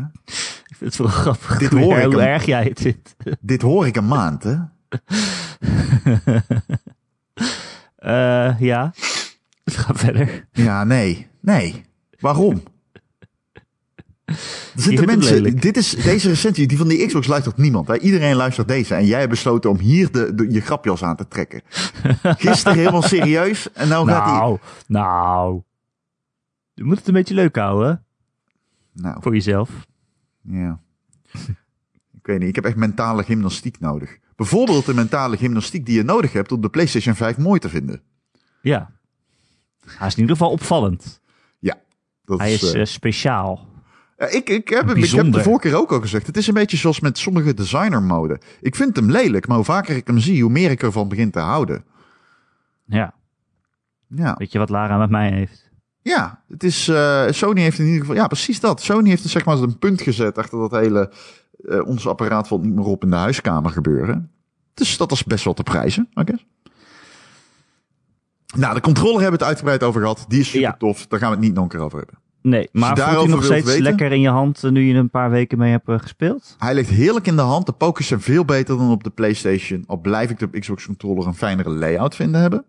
Ik 0.67 0.77
vind 0.77 0.81
het 0.81 0.97
wel 0.97 1.07
grappig 1.09 1.59
Dit 1.59 1.71
hoor 1.71 1.99
ik 1.99 2.13
hoe 2.13 2.23
erg 2.23 2.45
jij 2.45 2.65
het 2.65 2.81
vindt. 2.81 3.15
Dit 3.41 3.63
hoor 3.63 3.87
ik 3.87 3.97
een 3.97 4.07
maand, 4.07 4.43
hè? 4.43 4.57
Eh, 8.03 8.61
ja. 8.61 8.93
Ga 9.65 9.95
verder. 9.95 10.49
Ja, 10.53 10.85
nee. 10.85 11.29
Nee. 11.41 11.85
Waarom? 12.19 12.63
Er 14.25 14.37
zitten 14.75 15.07
mensen, 15.07 15.57
dit 15.57 15.77
is, 15.77 15.91
deze 15.91 16.29
recensie, 16.29 16.67
die 16.67 16.79
van 16.79 16.89
die 16.89 17.07
Xbox 17.07 17.27
luistert 17.27 17.57
niemand. 17.57 17.89
Hè? 17.89 17.99
Iedereen 17.99 18.37
luistert 18.37 18.69
deze. 18.69 18.95
En 18.95 19.07
jij 19.07 19.19
hebt 19.19 19.31
besloten 19.31 19.71
om 19.71 19.79
hier 19.79 20.13
de, 20.13 20.35
de, 20.35 20.51
je 20.51 20.61
grapjas 20.61 21.03
aan 21.03 21.17
te 21.17 21.29
trekken. 21.29 21.63
Gisteren 22.23 22.79
helemaal 22.79 23.03
serieus. 23.03 23.73
En 23.73 23.89
nou 23.89 24.09
gaat 24.09 24.25
hij... 24.25 24.39
Nou, 24.39 24.59
nou. 24.87 25.63
Je 26.75 26.85
moet 26.85 26.99
het 26.99 27.07
een 27.07 27.15
beetje 27.15 27.35
leuk 27.35 27.57
houden? 27.57 28.05
Nou, 28.93 29.23
Voor 29.23 29.33
jezelf. 29.33 29.71
Ja. 30.43 30.81
Ik 32.13 32.27
weet 32.27 32.39
niet, 32.39 32.49
ik 32.49 32.55
heb 32.55 32.65
echt 32.65 32.77
mentale 32.77 33.23
gymnastiek 33.23 33.81
nodig. 33.81 34.19
Bijvoorbeeld 34.43 34.87
de 34.87 34.95
mentale 34.95 35.37
gymnastiek 35.37 35.87
die 35.87 35.97
je 35.97 36.03
nodig 36.03 36.33
hebt 36.33 36.53
om 36.53 36.61
de 36.61 36.69
PlayStation 36.69 37.15
5 37.15 37.39
mooi 37.39 37.61
te 37.61 37.69
vinden. 37.69 38.03
Ja. 38.63 38.91
Hij 39.87 40.07
is 40.07 40.15
in 40.15 40.21
ieder 40.21 40.37
geval 40.37 40.53
opvallend. 40.53 41.21
Dat 42.25 42.39
Hij 42.39 42.53
is 42.53 42.73
eh, 42.73 42.81
eh, 42.81 42.87
speciaal. 42.87 43.69
ja, 44.19 44.27
ik, 44.27 44.49
ik, 44.49 44.69
heb 44.69 44.89
hem, 44.89 44.97
ik 44.97 45.11
heb 45.11 45.33
de 45.33 45.43
vorige 45.43 45.69
keer 45.69 45.77
ook 45.79 45.93
al 45.93 46.01
gezegd. 46.01 46.27
Het 46.27 46.37
is 46.37 46.47
een 46.47 46.55
beetje 46.55 46.77
zoals 46.77 47.01
met 47.01 47.19
sommige 47.19 47.55
designer-mode. 47.55 48.41
Ik 48.61 48.77
vind 48.77 48.97
hem 48.97 49.11
lelijk, 49.11 49.47
maar 49.47 49.57
hoe 49.57 49.65
vaker 49.65 49.97
ik 49.97 50.07
hem 50.07 50.19
zie, 50.19 50.43
hoe 50.43 50.51
meer 50.53 50.71
ik 50.71 50.83
ervan 50.83 51.09
begin 51.09 51.31
te 51.31 51.39
houden. 51.39 51.85
Ja. 52.87 53.15
Ja, 54.09 54.35
Weet 54.39 54.53
je 54.53 54.59
wat 54.59 54.71
Lara 54.71 54.99
met 54.99 55.11
mij 55.11 55.33
heeft? 55.33 55.71
ja 56.03 56.43
het 56.49 56.63
is, 56.63 56.89
eh, 56.89 57.27
Sony 57.31 57.61
heeft 57.61 57.79
in 57.79 57.85
ieder 57.85 58.01
geval, 58.01 58.17
ja 58.17 58.27
precies 58.27 58.61
dat. 58.61 58.83
Sony 58.83 59.09
heeft 59.09 59.29
zeg 59.29 59.45
maar 59.45 59.59
een 59.59 59.79
punt 59.79 60.03
gezet 60.03 60.39
achter 60.39 60.59
dat 60.59 60.71
hele, 60.71 61.13
eh, 61.69 61.87
ons 61.87 62.07
apparaat 62.09 62.49
valt 62.49 62.63
niet 62.63 62.75
meer 62.75 62.85
op 62.85 63.03
in 63.05 63.11
de 63.11 63.17
huiskamer 63.17 63.71
gebeuren. 63.71 64.31
Dus 64.75 64.97
dat 64.97 65.13
is 65.13 65.25
best 65.25 65.45
wel 65.45 65.55
te 65.55 65.63
prijzen, 65.63 66.09
oké. 66.15 66.35
Nou, 68.57 68.75
de 68.75 68.81
controller 68.81 69.21
hebben 69.21 69.39
we 69.39 69.45
het 69.45 69.47
uitgebreid 69.47 69.83
over 69.83 70.01
gehad. 70.01 70.25
Die 70.29 70.41
is 70.41 70.47
super 70.47 70.61
Ja. 70.61 70.77
tof. 70.79 71.07
Daar 71.07 71.19
gaan 71.19 71.29
we 71.31 71.35
het 71.37 71.45
niet 71.45 71.55
nog 71.55 71.63
een 71.65 71.71
keer 71.71 71.81
over 71.81 71.99
hebben. 71.99 72.19
Nee, 72.43 72.69
maar 72.73 72.97
voelt 72.99 73.17
hij 73.17 73.27
nog 73.27 73.45
steeds 73.45 73.67
weten? 73.67 73.83
lekker 73.83 74.13
in 74.13 74.21
je 74.21 74.29
hand 74.29 74.65
eh, 74.65 74.71
nu 74.71 74.83
je 74.83 74.93
er 74.93 74.99
een 74.99 75.11
paar 75.11 75.31
weken 75.31 75.59
mee 75.59 75.71
hebt 75.71 75.89
eh, 75.89 75.99
gespeeld? 75.99 76.55
Hij 76.59 76.75
ligt 76.75 76.89
heerlijk 76.91 77.27
in 77.27 77.37
de 77.37 77.43
hand. 77.43 77.67
De 77.67 77.73
pokers 77.73 78.07
zijn 78.07 78.21
veel 78.21 78.45
beter 78.45 78.77
dan 78.77 78.91
op 78.91 79.05
de 79.05 79.11
PlayStation. 79.11 79.85
Al 79.87 80.01
blijf 80.01 80.31
ik 80.31 80.39
de 80.39 80.59
Xbox 80.59 80.87
controller 80.87 81.27
een 81.27 81.35
fijnere 81.35 81.71
layout 81.71 82.15
vinden 82.15 82.41
hebben. 82.41 82.65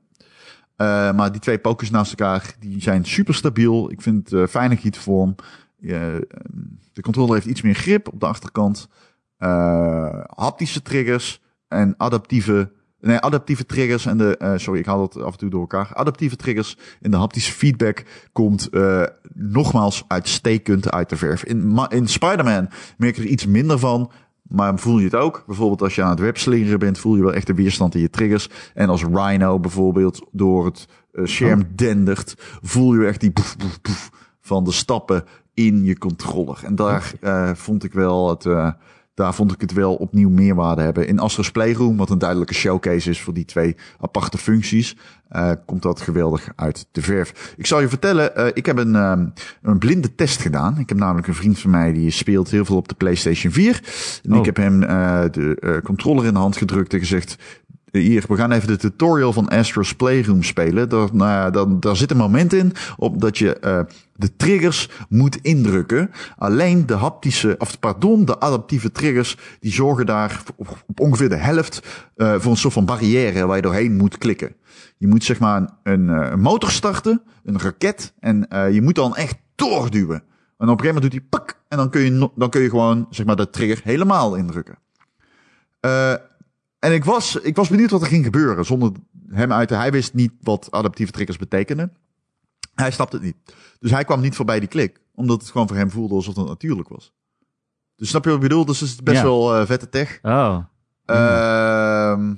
Maar 1.16 1.32
die 1.32 1.42
twee 1.42 1.58
pokers 1.60 1.90
naast 1.90 2.10
elkaar, 2.10 2.56
die 2.60 2.82
zijn 2.82 3.06
super 3.06 3.34
stabiel. 3.34 3.92
Ik 3.92 4.02
vind 4.02 4.30
het 4.30 4.40
eh, 4.42 4.48
fijne 4.48 4.76
gietvorm. 4.78 5.36
Eh, 5.82 6.16
de 6.94 7.02
controller 7.02 7.34
heeft 7.34 7.46
iets 7.46 7.62
meer 7.62 7.74
grip 7.76 8.08
op 8.14 8.20
de 8.20 8.26
achterkant. 8.26 8.88
Eh, 9.38 10.20
haptische 10.36 10.82
triggers 10.82 11.42
en 11.68 11.94
adaptieve 11.98 12.72
Nee, 13.00 13.20
adaptieve 13.20 13.66
triggers 13.66 14.06
en 14.06 14.18
de. 14.18 14.38
eh, 14.38 14.54
sorry, 14.56 14.80
ik 14.80 14.86
haal 14.86 15.00
dat 15.00 15.24
af 15.24 15.32
en 15.32 15.38
toe 15.38 15.50
door 15.50 15.60
elkaar. 15.60 15.92
Adaptieve 15.94 16.36
triggers 16.36 16.78
en 17.02 17.12
de 17.12 17.18
haptische 17.18 17.52
feedback 17.52 18.04
komt 18.32 18.70
eh, 18.70 19.04
nogmaals 19.34 20.04
uitstekend 20.08 20.92
uit 20.92 21.10
de 21.10 21.16
verf. 21.18 21.44
In, 21.44 21.88
in 21.90 22.08
Spider-Man 22.08 22.70
merk 22.98 23.16
je 23.16 23.22
er 23.22 23.28
iets 23.28 23.46
minder 23.46 23.80
van. 23.80 24.12
Maar 24.42 24.80
voel 24.80 24.98
je 24.98 25.04
het 25.06 25.16
ook? 25.16 25.44
Bijvoorbeeld 25.48 25.82
als 25.82 25.96
je 25.96 26.04
aan 26.04 26.10
het 26.10 26.20
webslingeren 26.20 26.80
bent, 26.80 26.98
voel 27.00 27.16
je 27.16 27.22
wel 27.24 27.34
echt 27.34 27.48
de 27.48 27.54
weerstand 27.54 27.96
in 27.96 28.02
je 28.02 28.10
triggers. 28.10 28.50
En 28.74 28.90
als 28.90 29.04
Rhino 29.04 29.60
bijvoorbeeld 29.60 30.28
door 30.32 30.66
het 30.66 30.88
scherm 31.24 31.64
dendert, 31.76 32.36
voel 32.62 32.94
je 32.94 33.08
echt 33.08 33.20
die 33.20 33.32
poef, 33.32 33.58
poef, 33.58 33.82
poef 33.82 34.10
van 34.44 34.64
de 34.64 34.72
stappen 34.72 35.24
in 35.54 35.84
je 35.84 35.98
controller. 35.98 36.60
En 36.64 36.76
daar 36.76 37.12
eh, 37.22 37.52
vond 37.54 37.84
ik 37.84 37.94
wel 37.94 38.30
het. 38.30 38.46
eh, 38.46 38.70
daar 39.16 39.34
vond 39.34 39.52
ik 39.52 39.62
het 39.62 39.74
wel 39.74 39.96
opnieuw 39.96 40.30
meerwaarde 40.30 40.82
hebben. 40.82 41.08
In 41.08 41.20
Astro's 41.20 41.52
Playroom, 41.52 41.98
wat 41.98 42.10
een 42.10 42.18
duidelijke 42.18 42.54
showcase 42.54 43.10
is 43.10 43.22
voor 43.22 43.34
die 43.34 43.46
twee 43.46 43.76
aparte 44.00 44.38
functies, 44.38 44.98
eh, 45.30 45.52
komt 45.66 45.82
dat 45.82 46.02
geweldig 46.02 46.50
uit 46.56 46.88
de 46.92 47.02
verf. 47.02 47.54
Ik 47.58 47.66
zal 47.66 47.80
je 47.82 47.88
vertellen, 47.90 48.36
eh, 48.36 48.48
ik 48.54 48.66
heb 48.66 48.78
een, 48.78 48.96
ehm, 48.96 49.28
een 49.62 49.78
blinde 49.78 50.16
test 50.16 50.42
gedaan. 50.42 50.78
Ik 50.80 50.90
heb 50.90 50.98
namelijk 50.98 51.28
een 51.28 51.34
vriend 51.36 51.60
van 51.60 51.72
mij 51.72 51.94
die 51.94 52.12
speelt 52.12 52.50
heel 52.50 52.66
veel 52.66 52.76
op 52.76 52.88
de 52.88 52.96
PlayStation 52.96 53.52
4. 53.54 53.82
En 54.24 54.32
Oh. 54.34 54.38
ik 54.40 54.46
heb 54.46 54.58
hem 54.58 54.84
eh, 54.84 55.22
de 55.32 55.80
controller 55.84 56.26
in 56.26 56.34
de 56.34 56.40
hand 56.40 56.58
gedrukt 56.58 56.94
en 56.94 57.00
gezegd, 57.00 57.36
hier, 58.00 58.24
we 58.28 58.36
gaan 58.36 58.52
even 58.52 58.68
de 58.68 58.78
tutorial 58.78 59.34
van 59.34 59.50
Astro's 59.50 59.96
Playroom 59.96 60.44
spelen. 60.44 60.90
Daar, 60.90 61.10
nou 61.12 61.52
dan, 61.52 61.80
daar 61.80 61.96
zit 61.96 62.12
een 62.12 62.18
moment 62.18 62.54
in 62.54 62.74
op 62.98 63.22
dat 63.22 63.38
je 63.38 63.60
eh, 63.60 63.80
de 64.16 64.36
triggers 64.36 64.90
moet 65.10 65.36
indrukken. 65.42 66.12
Alleen 66.38 66.86
de 66.86 66.94
haptische, 66.94 67.56
of 67.58 67.80
pardon, 67.80 68.26
de 68.26 68.40
adaptieve 68.40 68.92
triggers, 68.92 69.38
die 69.60 69.74
zorgen 69.74 70.06
daar 70.06 70.44
op, 70.56 70.84
ongeveer 70.96 71.30
de 71.30 71.36
helft 71.36 71.82
eh, 72.16 72.36
voor 72.40 72.52
een 72.52 72.58
soort 72.58 72.74
van 72.74 72.86
barrière 72.86 73.46
waar 73.46 73.56
je 73.56 73.62
doorheen 73.62 73.96
moet 73.96 74.18
klikken. 74.18 74.56
Je 74.98 75.08
moet 75.08 75.24
zeg 75.24 75.40
maar 75.40 75.70
een, 75.84 76.10
eh, 76.10 76.30
een 76.32 76.42
motor 76.42 76.72
starten, 76.72 77.22
een 77.44 77.60
raket, 77.60 78.14
en 78.20 78.48
eh, 78.48 78.74
je 78.74 78.82
moet 78.82 78.96
dan 78.96 79.16
echt 79.16 79.36
doorduwen. 79.56 80.24
En 80.58 80.70
op 80.70 80.80
een 80.80 80.86
gegeven 80.86 80.94
moment 80.94 81.02
doet 81.02 81.12
hij 81.12 81.30
pak, 81.30 81.62
en 81.68 81.78
dan 81.78 81.90
kun 81.90 82.02
je, 82.02 82.32
dan 82.36 82.50
kun 82.50 82.62
je 82.62 82.70
gewoon 82.70 83.08
zeg 83.10 83.26
maar 83.26 83.36
de 83.36 83.50
trigger 83.50 83.82
helemaal 83.84 84.36
indrukken. 84.36 84.78
Eh, 85.80 86.14
en 86.84 86.94
ik 86.94 87.04
was, 87.04 87.36
ik 87.36 87.56
was 87.56 87.70
benieuwd 87.70 87.90
wat 87.92 88.02
er 88.02 88.08
ging 88.08 88.24
gebeuren 88.24 88.66
zonder 88.66 88.92
hem 89.30 89.52
uit 89.52 89.68
te... 89.68 89.76
Hij 89.76 89.92
wist 89.92 90.14
niet 90.14 90.32
wat 90.42 90.68
adaptieve 90.72 91.12
triggers 91.12 91.38
betekenen. 91.38 91.94
Hij 92.76 92.92
snapte 92.92 93.16
het 93.16 93.26
niet. 93.26 93.36
Dus 93.80 93.92
hij 93.92 94.04
kwam 94.04 94.22
niet 94.22 94.36
voorbij 94.36 94.60
die 94.60 94.70
klik. 94.70 95.02
Omdat 95.16 95.42
het 95.42 95.52
gewoon 95.52 95.68
voor 95.68 95.78
hem 95.78 95.92
voelde 95.92 96.14
alsof 96.16 96.36
het 96.36 96.48
natuurlijk 96.48 96.90
was. 96.90 97.14
Dus 97.96 98.10
snap 98.10 98.24
je 98.24 98.30
wat 98.30 98.42
ik 98.42 98.48
bedoel? 98.48 98.66
Dus 98.66 98.80
het 98.80 98.90
is 98.90 99.04
best 99.04 99.18
Ja. 99.18 99.24
wel 99.24 99.56
eh, 99.56 99.66
vette 99.66 99.90
tech. 99.90 100.20
Oh, 100.22 100.58
Ehm, 101.06 102.34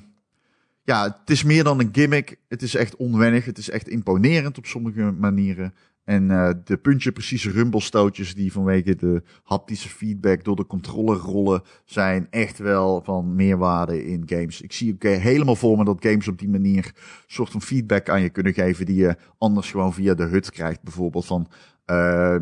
ja, 0.83 1.03
het 1.03 1.29
is 1.29 1.43
meer 1.43 1.63
dan 1.63 1.79
een 1.79 1.89
gimmick. 1.91 2.39
Het 2.47 2.61
is 2.61 2.75
echt 2.75 2.95
onwennig. 2.95 3.45
Het 3.45 3.57
is 3.57 3.69
echt 3.69 3.87
imponerend 3.87 4.57
op 4.57 4.65
sommige 4.65 5.01
manieren. 5.01 5.73
En 6.05 6.31
eh, 6.31 6.49
de 6.63 6.77
puntje 6.77 7.11
precieze 7.11 7.51
rumbelstootjes 7.51 8.35
die 8.35 8.51
vanwege 8.51 8.95
de 8.95 9.23
haptische 9.43 9.89
feedback 9.89 10.43
door 10.43 10.55
de 10.55 10.65
controller 10.65 11.17
rollen, 11.17 11.61
zijn 11.85 12.27
echt 12.29 12.57
wel 12.57 13.01
van 13.03 13.35
meerwaarde 13.35 14.05
in 14.05 14.23
games. 14.25 14.61
Ik 14.61 14.73
zie 14.73 14.93
ook 14.93 15.03
eh, 15.03 15.17
helemaal 15.17 15.55
voor 15.55 15.77
me 15.77 15.85
dat 15.85 16.05
games 16.05 16.27
op 16.27 16.39
die 16.39 16.49
manier 16.49 16.93
soort 17.27 17.49
van 17.49 17.61
feedback 17.61 18.09
aan 18.09 18.21
je 18.21 18.29
kunnen 18.29 18.53
geven 18.53 18.85
die 18.85 18.95
je 18.95 19.15
anders 19.37 19.71
gewoon 19.71 19.93
via 19.93 20.13
de 20.13 20.23
hut 20.23 20.51
krijgt. 20.51 20.83
Bijvoorbeeld 20.83 21.25
van, 21.25 21.47
eh, 21.85 22.35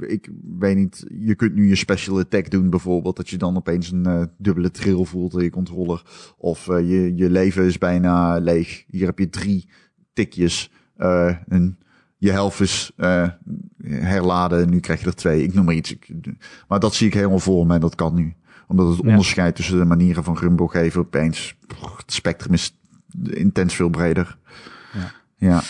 ik 0.00 0.30
weet 0.58 0.76
niet, 0.76 1.06
je 1.18 1.34
kunt 1.34 1.54
nu 1.54 1.68
je 1.68 1.76
special 1.76 2.18
attack 2.18 2.50
doen 2.50 2.70
bijvoorbeeld, 2.70 3.16
dat 3.16 3.28
je 3.28 3.36
dan 3.36 3.56
opeens 3.56 3.90
een 3.90 4.30
dubbele 4.38 4.70
trill 4.70 5.04
voelt 5.04 5.34
in 5.34 5.42
je 5.42 5.50
controller. 5.50 6.02
Of 6.36 6.66
je, 6.66 7.12
je 7.16 7.30
leven 7.30 7.64
is 7.64 7.78
bijna 7.78 8.38
leeg. 8.38 8.84
Hier 8.86 9.06
heb 9.06 9.18
je 9.18 9.28
drie 9.28 9.68
tikjes. 10.12 10.70
eh, 10.96 11.34
en 11.48 11.78
je 12.18 12.30
helft 12.30 12.60
is 12.60 12.90
eh, 12.96 13.28
herladen. 13.88 14.70
Nu 14.70 14.80
krijg 14.80 15.00
je 15.00 15.06
er 15.06 15.14
twee. 15.14 15.42
Ik 15.42 15.54
noem 15.54 15.64
maar 15.64 15.74
iets. 15.74 15.92
Ik- 15.92 16.08
maar 16.68 16.80
dat 16.80 16.94
zie 16.94 17.06
ik 17.06 17.14
helemaal 17.14 17.38
voor 17.38 17.66
me 17.66 17.74
en 17.74 17.80
dat 17.80 17.94
kan 17.94 18.14
nu. 18.14 18.34
Omdat 18.68 18.88
het 18.88 18.96
Ja. 19.02 19.08
onderscheid 19.08 19.56
tussen 19.56 19.78
de 19.78 19.84
manieren 19.84 20.24
van 20.24 20.36
rumble 20.38 20.68
geven 20.68 21.00
opeens... 21.00 21.56
pff, 21.66 21.96
Het 21.96 22.12
spectrum 22.12 22.52
is 22.52 22.76
intens 23.30 23.74
veel 23.74 23.88
breder. 23.88 24.36
Ja. 24.92 25.12
ja. 25.36 25.62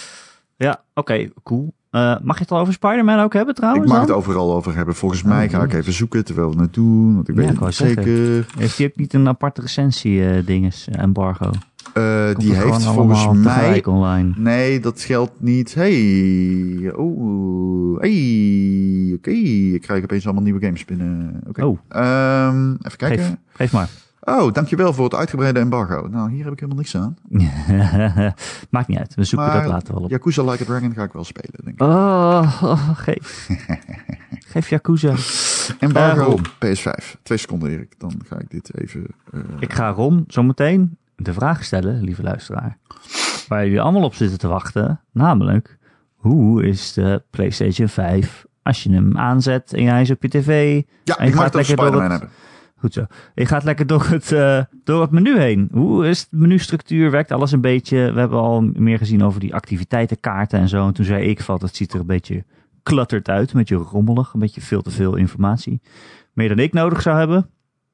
ja, 0.57 0.83
oké, 0.95 1.29
cool. 1.43 1.75
Eh, 1.91 2.17
mag 2.23 2.37
je 2.37 2.43
het 2.43 2.51
al 2.53 2.59
over 2.59 2.73
Spider-Man 2.73 3.19
ook 3.21 3.33
hebben 3.33 3.55
trouwens? 3.55 3.85
Ik 3.85 3.91
mag 3.91 3.99
dan? 3.99 4.09
het 4.09 4.17
overal 4.17 4.55
over 4.55 4.75
hebben. 4.77 4.95
Volgens 4.95 5.23
mij 5.23 5.45
Oh, 5.47 5.51
ga 5.51 5.63
ik 5.63 5.73
even 5.73 5.93
zoeken 5.93 6.25
terwijl 6.25 6.55
we 6.57 6.63
het 6.63 6.75
doen. 6.75 7.15
Want 7.15 7.29
ik 7.29 7.35
Ja, 7.35 7.41
weet 7.41 7.51
ik 7.51 7.57
het 7.59 7.67
niet 7.67 7.75
zeker. 7.75 8.47
Heeft 8.59 8.79
hij 8.79 8.87
ook 8.87 8.97
niet 8.97 9.15
een 9.15 9.29
aparte 9.29 9.61
recensie 9.61 10.29
eh 10.31 10.47
dinges, 10.47 10.89
embargo? 10.89 11.51
Eh, 11.95 12.35
die 12.35 12.55
heeft 12.55 12.85
volgens 12.85 13.45
mij... 13.45 13.85
online. 13.85 14.33
Nee, 14.37 14.81
dat 14.81 15.01
geldt 15.01 15.33
niet. 15.41 15.75
Hey, 15.75 16.93
oh, 16.95 18.01
hey, 18.01 19.13
oké. 19.17 19.31
Ik 19.31 19.81
krijg 19.83 20.03
opeens 20.03 20.25
allemaal 20.25 20.43
nieuwe 20.43 20.61
games 20.65 20.85
binnen. 20.85 21.41
Oké. 21.49 21.65
Oh, 21.65 21.79
Ehm, 21.89 22.71
even 22.73 22.97
kijken. 22.99 23.25
geef, 23.25 23.35
geef 23.55 23.73
maar. 23.73 23.89
Oh, 24.21 24.53
dankjewel 24.53 24.93
voor 24.93 25.05
het 25.05 25.15
uitgebreide 25.15 25.59
embargo. 25.61 26.07
Nou, 26.11 26.31
hier 26.31 26.45
heb 26.45 26.53
ik 26.53 26.61
helemaal 26.61 26.83
niks 26.83 26.97
aan. 26.97 27.17
Maakt 28.71 28.89
niet 28.89 28.99
uit, 28.99 29.15
we 29.15 29.25
zoeken 29.25 29.49
Maar 29.49 29.63
dat 29.63 29.73
later 29.73 29.95
wel 29.95 30.03
op. 30.03 30.11
Yakuza 30.11 30.43
Like 30.43 30.63
a 30.63 30.67
Dragon 30.67 30.93
ga 30.95 31.03
ik 31.03 31.13
wel 31.13 31.25
spelen, 31.25 31.51
denk 31.65 31.81
ik. 31.81 31.83
Oh, 31.87 32.61
oh, 32.63 32.89
geef. 32.95 33.49
geef 34.53 34.69
Yakuza. 34.69 35.15
Embargo 35.79 36.25
Ron. 36.25 36.41
PS5. 36.47 37.21
Twee 37.23 37.39
seconden, 37.39 37.71
Erik. 37.71 37.95
Dan 37.99 38.13
ga 38.27 38.39
ik 38.39 38.51
dit 38.51 38.71
even... 38.79 39.07
eh, 39.33 39.41
Ik 39.59 39.73
ga 39.73 39.89
Ron 39.91 40.25
zometeen 40.29 40.97
de 41.17 41.33
vraag 41.33 41.65
stellen, 41.65 42.03
lieve 42.03 42.23
luisteraar. 42.23 42.79
Waar 43.49 43.65
jullie 43.65 43.81
allemaal 43.81 44.03
op 44.03 44.15
zitten 44.15 44.39
te 44.39 44.49
wachten. 44.49 45.01
Namelijk, 45.13 45.79
hoe 46.15 46.65
is 46.67 46.93
de 46.93 47.23
PlayStation 47.31 47.89
5 47.89 48.45
als 48.63 48.83
je 48.83 48.93
hem 48.93 49.19
aanzet 49.19 49.73
en 49.73 49.87
hij 49.87 50.01
is 50.01 50.11
op 50.11 50.23
je 50.23 50.29
tv? 50.29 50.83
ja, 51.05 51.17
en 51.19 51.25
je 51.25 51.31
ik 51.31 51.37
gaat 51.37 51.45
het 51.45 51.55
lekker 51.55 51.77
door 51.77 52.03
het- 52.03 52.11
hebben. 52.11 52.29
Goed 52.79 52.93
zo. 52.93 53.07
Je 53.35 53.47
gaat 53.47 53.65
lekker 53.65 53.87
door 53.87 54.07
het, 54.07 54.33
eh, 54.33 54.61
door 54.85 55.01
het 55.01 55.11
menu 55.11 55.39
heen. 55.39 55.69
Hoe 55.73 56.09
is 56.09 56.29
de 56.29 56.37
menustructuur? 56.37 57.11
Werkt 57.11 57.33
alles 57.33 57.53
een 57.53 57.61
beetje? 57.61 58.13
We 58.13 58.19
hebben 58.19 58.39
al 58.39 58.61
meer 58.61 58.99
gezien 58.99 59.25
over 59.25 59.41
die 59.41 59.55
activiteitenkaarten 59.55 60.59
en 60.59 60.69
zo. 60.69 60.87
En 60.87 60.93
toen 60.93 61.05
zei 61.05 61.25
ik 61.29 61.41
van, 61.41 61.59
het 61.63 61.77
ziet 61.77 61.93
er 61.93 62.01
een 62.01 62.07
beetje 62.07 62.45
cluttered 62.83 63.29
uit. 63.29 63.53
Een 63.53 63.59
beetje 63.59 63.77
rommelig. 63.77 64.33
Een 64.35 64.41
beetje 64.41 64.61
veel 64.61 64.83
te 64.83 64.91
veel 64.91 65.15
informatie. 65.17 65.81
Meer 66.33 66.49
dan 66.49 66.59
ik 66.59 66.73
nodig 66.73 67.03
zou 67.03 67.19
hebben. 67.19 67.51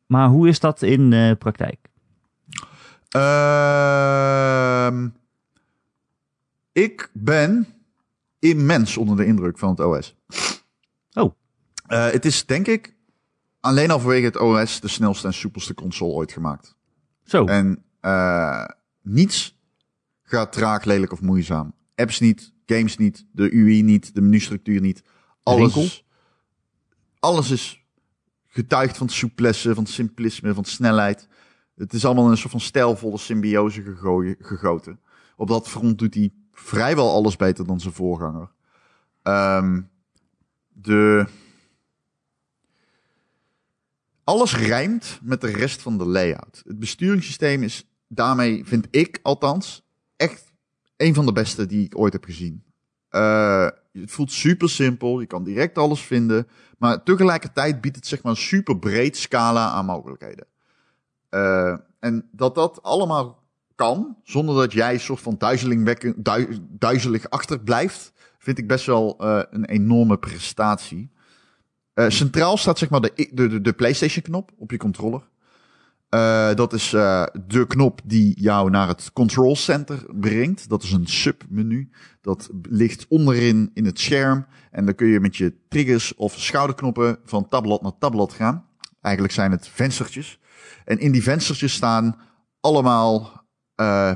Maar 0.07 0.29
hoe 0.29 0.49
is 0.49 0.61
dat 0.61 0.83
in 0.83 1.13
eh, 1.13 1.31
praktijk? 1.39 1.79
Ehm, 3.13 5.09
ik 6.73 7.11
ben 7.13 7.67
immens 8.39 8.97
onder 8.97 9.17
de 9.17 9.25
indruk 9.25 9.59
van 9.59 9.71
het 9.71 9.81
OS. 9.81 10.17
Oh. 11.13 11.35
Eh, 11.87 12.11
het 12.11 12.25
is 12.25 12.47
denk 12.47 12.67
ik 12.67 12.97
alleen 13.61 13.91
al 13.91 14.01
vanwege 14.01 14.25
het 14.25 14.39
OS 14.39 14.81
de 14.81 14.89
snelste 14.89 15.27
en 15.27 15.35
soepelste 15.35 15.75
console 15.75 16.13
ooit 16.13 16.33
gemaakt. 16.33 16.77
Zo. 17.25 17.45
En 17.45 17.85
eh, 18.01 18.65
niets 19.03 19.59
gaat 20.23 20.53
traag, 20.53 20.85
lelijk 20.85 21.13
of 21.13 21.21
moeizaam. 21.21 21.75
Apps 21.95 22.21
niet, 22.21 22.53
games 22.67 22.97
niet, 22.97 23.27
de 23.33 23.51
UI 23.53 23.83
niet, 23.83 24.15
de 24.15 24.21
menustructuur 24.21 24.81
niet. 24.81 25.03
Alles, 25.43 26.05
alles 27.19 27.51
is 27.51 27.85
getuigd 28.47 28.97
van 28.97 29.09
souplesse, 29.09 29.75
van 29.75 29.87
simplisme, 29.87 30.55
van 30.55 30.65
snelheid. 30.65 31.29
Het 31.75 31.93
is 31.93 32.05
allemaal 32.05 32.31
een 32.31 32.37
soort 32.37 32.51
van 32.51 32.61
stijlvolle 32.61 33.19
symbiose 33.19 33.83
gegoten. 34.41 35.01
Op 35.37 35.49
dat 35.49 35.69
front 35.69 35.99
doet 35.99 36.15
hij 36.15 36.33
vrijwel 36.53 37.11
alles 37.11 37.37
beter 37.37 37.67
dan 37.67 37.81
zijn 37.81 37.95
voorganger. 37.95 38.51
Ehm, 39.23 39.81
de... 40.69 41.27
Alles 44.25 44.57
rijmt 44.57 45.19
met 45.23 45.41
de 45.41 45.51
rest 45.51 45.83
van 45.83 45.99
de 45.99 46.05
layout. 46.05 46.63
Het 46.67 46.79
besturingssysteem 46.79 47.63
is 47.63 47.87
daarmee, 48.09 48.65
vind 48.65 48.87
ik 48.91 49.19
althans, 49.23 49.83
echt 50.17 50.53
een 50.97 51.15
van 51.15 51.27
de 51.27 51.33
beste 51.33 51.67
die 51.67 51.85
ik 51.85 51.99
ooit 51.99 52.13
heb 52.13 52.25
gezien. 52.25 52.65
Eh, 53.09 53.69
het 53.93 54.11
voelt 54.11 54.33
super 54.33 54.71
simpel, 54.71 55.21
je 55.21 55.27
kan 55.27 55.45
direct 55.45 55.79
alles 55.79 56.01
vinden, 56.01 56.49
maar 56.79 57.03
tegelijkertijd 57.03 57.81
biedt 57.81 57.97
het 57.97 58.07
zeg 58.07 58.23
maar 58.23 58.33
een 58.33 58.39
super 58.39 58.79
breed 58.79 59.17
scala 59.17 59.71
aan 59.71 59.85
mogelijkheden. 59.85 60.47
Eh, 61.33 61.75
en 61.99 62.29
dat 62.33 62.55
dat 62.55 62.83
allemaal 62.83 63.43
kan, 63.75 64.17
zonder 64.23 64.55
dat 64.55 64.73
jij 64.73 64.99
soort 64.99 65.21
van 65.21 65.37
dui- 66.17 66.61
duizelig 66.69 67.31
achterblijft, 67.31 68.13
vind 68.39 68.59
ik 68.59 68.69
best 68.69 68.87
wel 68.87 69.17
eh, 69.19 69.43
een 69.51 69.65
enorme 69.65 70.19
prestatie. 70.19 71.11
Eh, 71.95 72.09
centraal 72.09 72.57
staat 72.57 72.79
zeg 72.79 72.91
maar 72.91 73.01
de, 73.01 73.31
de, 73.33 73.61
de, 73.61 73.73
PlayStation-knop 73.73 74.51
op 74.57 74.71
je 74.71 74.77
controller. 74.77 75.31
Dat 76.55 76.73
is 76.73 76.91
de 76.91 77.65
knop 77.69 78.01
die 78.05 78.41
jou 78.41 78.71
naar 78.71 78.89
het 78.89 79.11
control 79.13 79.57
center 79.57 80.05
brengt. 80.15 80.69
Dat 80.69 80.83
is 80.83 80.93
een 80.93 81.07
submenu. 81.07 81.91
Dat 82.21 82.51
ligt 82.63 83.07
onderin 83.09 83.71
in 83.75 83.85
het 83.85 84.01
scherm. 84.01 84.47
En 84.71 84.85
dan 84.85 84.95
kun 84.95 85.07
je 85.07 85.21
met 85.21 85.37
je 85.37 85.55
triggers 85.69 86.15
of 86.15 86.39
schouderknoppen 86.39 87.19
van 87.25 87.49
tabblad 87.49 87.83
naar 87.83 87.99
tabblad 87.99 88.33
gaan. 88.33 88.67
Eigenlijk 89.01 89.35
zijn 89.35 89.51
het 89.51 89.69
venstertjes. 89.69 90.41
En 90.93 90.99
in 90.99 91.13
die 91.13 91.23
venstertjes 91.23 91.73
staan 91.73 92.17
allemaal 92.61 93.45
eh, 93.75 94.13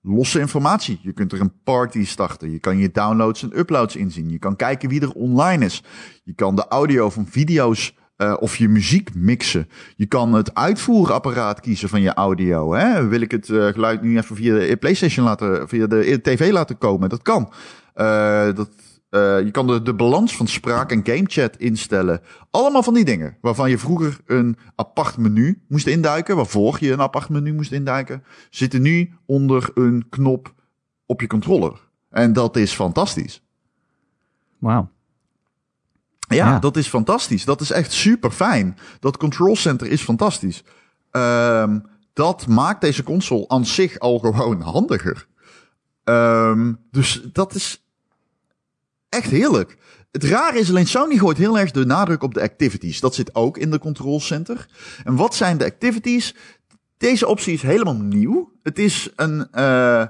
losse 0.00 0.40
informatie. 0.40 1.00
Je 1.02 1.12
kunt 1.12 1.32
er 1.32 1.40
een 1.40 1.62
party 1.64 2.04
starten. 2.04 2.50
Je 2.50 2.58
kan 2.58 2.78
je 2.78 2.90
downloads 2.90 3.42
en 3.42 3.58
uploads 3.58 3.96
inzien. 3.96 4.30
Je 4.30 4.38
kan 4.38 4.56
kijken 4.56 4.88
wie 4.88 5.00
er 5.00 5.12
online 5.12 5.64
is. 5.64 5.82
Je 6.22 6.34
kan 6.34 6.56
de 6.56 6.68
audio 6.68 7.10
van 7.10 7.26
video's 7.26 7.96
uh, 8.16 8.36
of 8.38 8.56
je 8.56 8.68
muziek 8.68 9.14
mixen. 9.14 9.68
Je 9.96 10.06
kan 10.06 10.32
het 10.32 10.54
uitvoerapparaat 10.54 11.60
kiezen 11.60 11.88
van 11.88 12.00
je 12.00 12.14
audio. 12.14 12.74
Hè? 12.74 13.08
Wil 13.08 13.20
ik 13.20 13.30
het 13.30 13.48
uh, 13.48 13.66
geluid 13.66 14.02
nu 14.02 14.16
even 14.16 14.36
via 14.36 14.58
de 14.58 14.76
PlayStation 14.76 15.24
laten, 15.24 15.68
via 15.68 15.86
de 15.86 16.20
TV 16.22 16.50
laten 16.52 16.78
komen? 16.78 17.08
Dat 17.08 17.22
kan. 17.22 17.52
Dat, 18.54 18.70
je 19.18 19.48
kan 19.52 19.66
de, 19.66 19.82
de 19.82 19.94
balans 19.94 20.36
van 20.36 20.46
spraak 20.46 20.90
en 20.90 21.00
gamechat 21.04 21.56
instellen. 21.56 22.20
Allemaal 22.50 22.82
van 22.82 22.94
die 22.94 23.04
dingen. 23.04 23.36
Waarvan 23.40 23.70
je 23.70 23.78
vroeger 23.78 24.20
een 24.26 24.56
apart 24.74 25.16
menu 25.16 25.62
moest 25.68 25.86
induiken. 25.86 26.36
Waarvoor 26.36 26.76
je 26.80 26.92
een 26.92 27.00
apart 27.00 27.28
menu 27.28 27.52
moest 27.52 27.72
induiken. 27.72 28.24
Zitten 28.50 28.82
nu 28.82 29.12
onder 29.26 29.70
een 29.74 30.06
knop 30.08 30.54
op 31.06 31.20
je 31.20 31.26
controller. 31.26 31.80
En 32.10 32.32
dat 32.32 32.56
is 32.56 32.72
fantastisch. 32.72 33.42
Wauw. 34.58 34.92
Ja, 36.28 36.36
ja, 36.36 36.58
dat 36.58 36.76
is 36.76 36.88
fantastisch. 36.88 37.44
Dat 37.44 37.60
is 37.60 37.70
echt 37.70 37.92
super 37.92 38.30
fijn. 38.30 38.76
Dat 39.00 39.16
control 39.16 39.56
center 39.56 39.86
is 39.86 40.02
fantastisch. 40.02 40.64
Um, 41.10 41.86
dat 42.12 42.46
maakt 42.46 42.80
deze 42.80 43.02
console 43.02 43.48
aan 43.48 43.66
zich 43.66 43.98
al 43.98 44.18
gewoon 44.18 44.60
handiger. 44.76 45.26
Um, 46.04 46.78
dus 46.90 47.28
dat 47.32 47.54
is 47.54 47.83
echt 49.14 49.30
heerlijk. 49.30 49.76
Het 50.10 50.24
rare 50.24 50.58
is 50.58 50.68
alleen, 50.68 50.86
Sony 50.86 51.16
gooit 51.16 51.36
heel 51.36 51.58
erg 51.58 51.70
de 51.70 51.86
nadruk 51.86 52.22
op 52.22 52.34
de 52.34 52.40
activities. 52.40 53.00
Dat 53.00 53.14
zit 53.14 53.34
ook 53.34 53.58
in 53.58 53.70
de 53.70 53.78
control 53.78 54.20
center. 54.20 54.66
En 55.04 55.16
wat 55.16 55.34
zijn 55.34 55.58
de 55.58 55.64
activities? 55.64 56.34
Deze 56.98 57.26
optie 57.26 57.52
is 57.52 57.62
helemaal 57.62 57.96
nieuw. 57.96 58.52
Het 58.62 58.78
is 58.78 59.10
een... 59.16 59.48
Uh, 59.54 60.04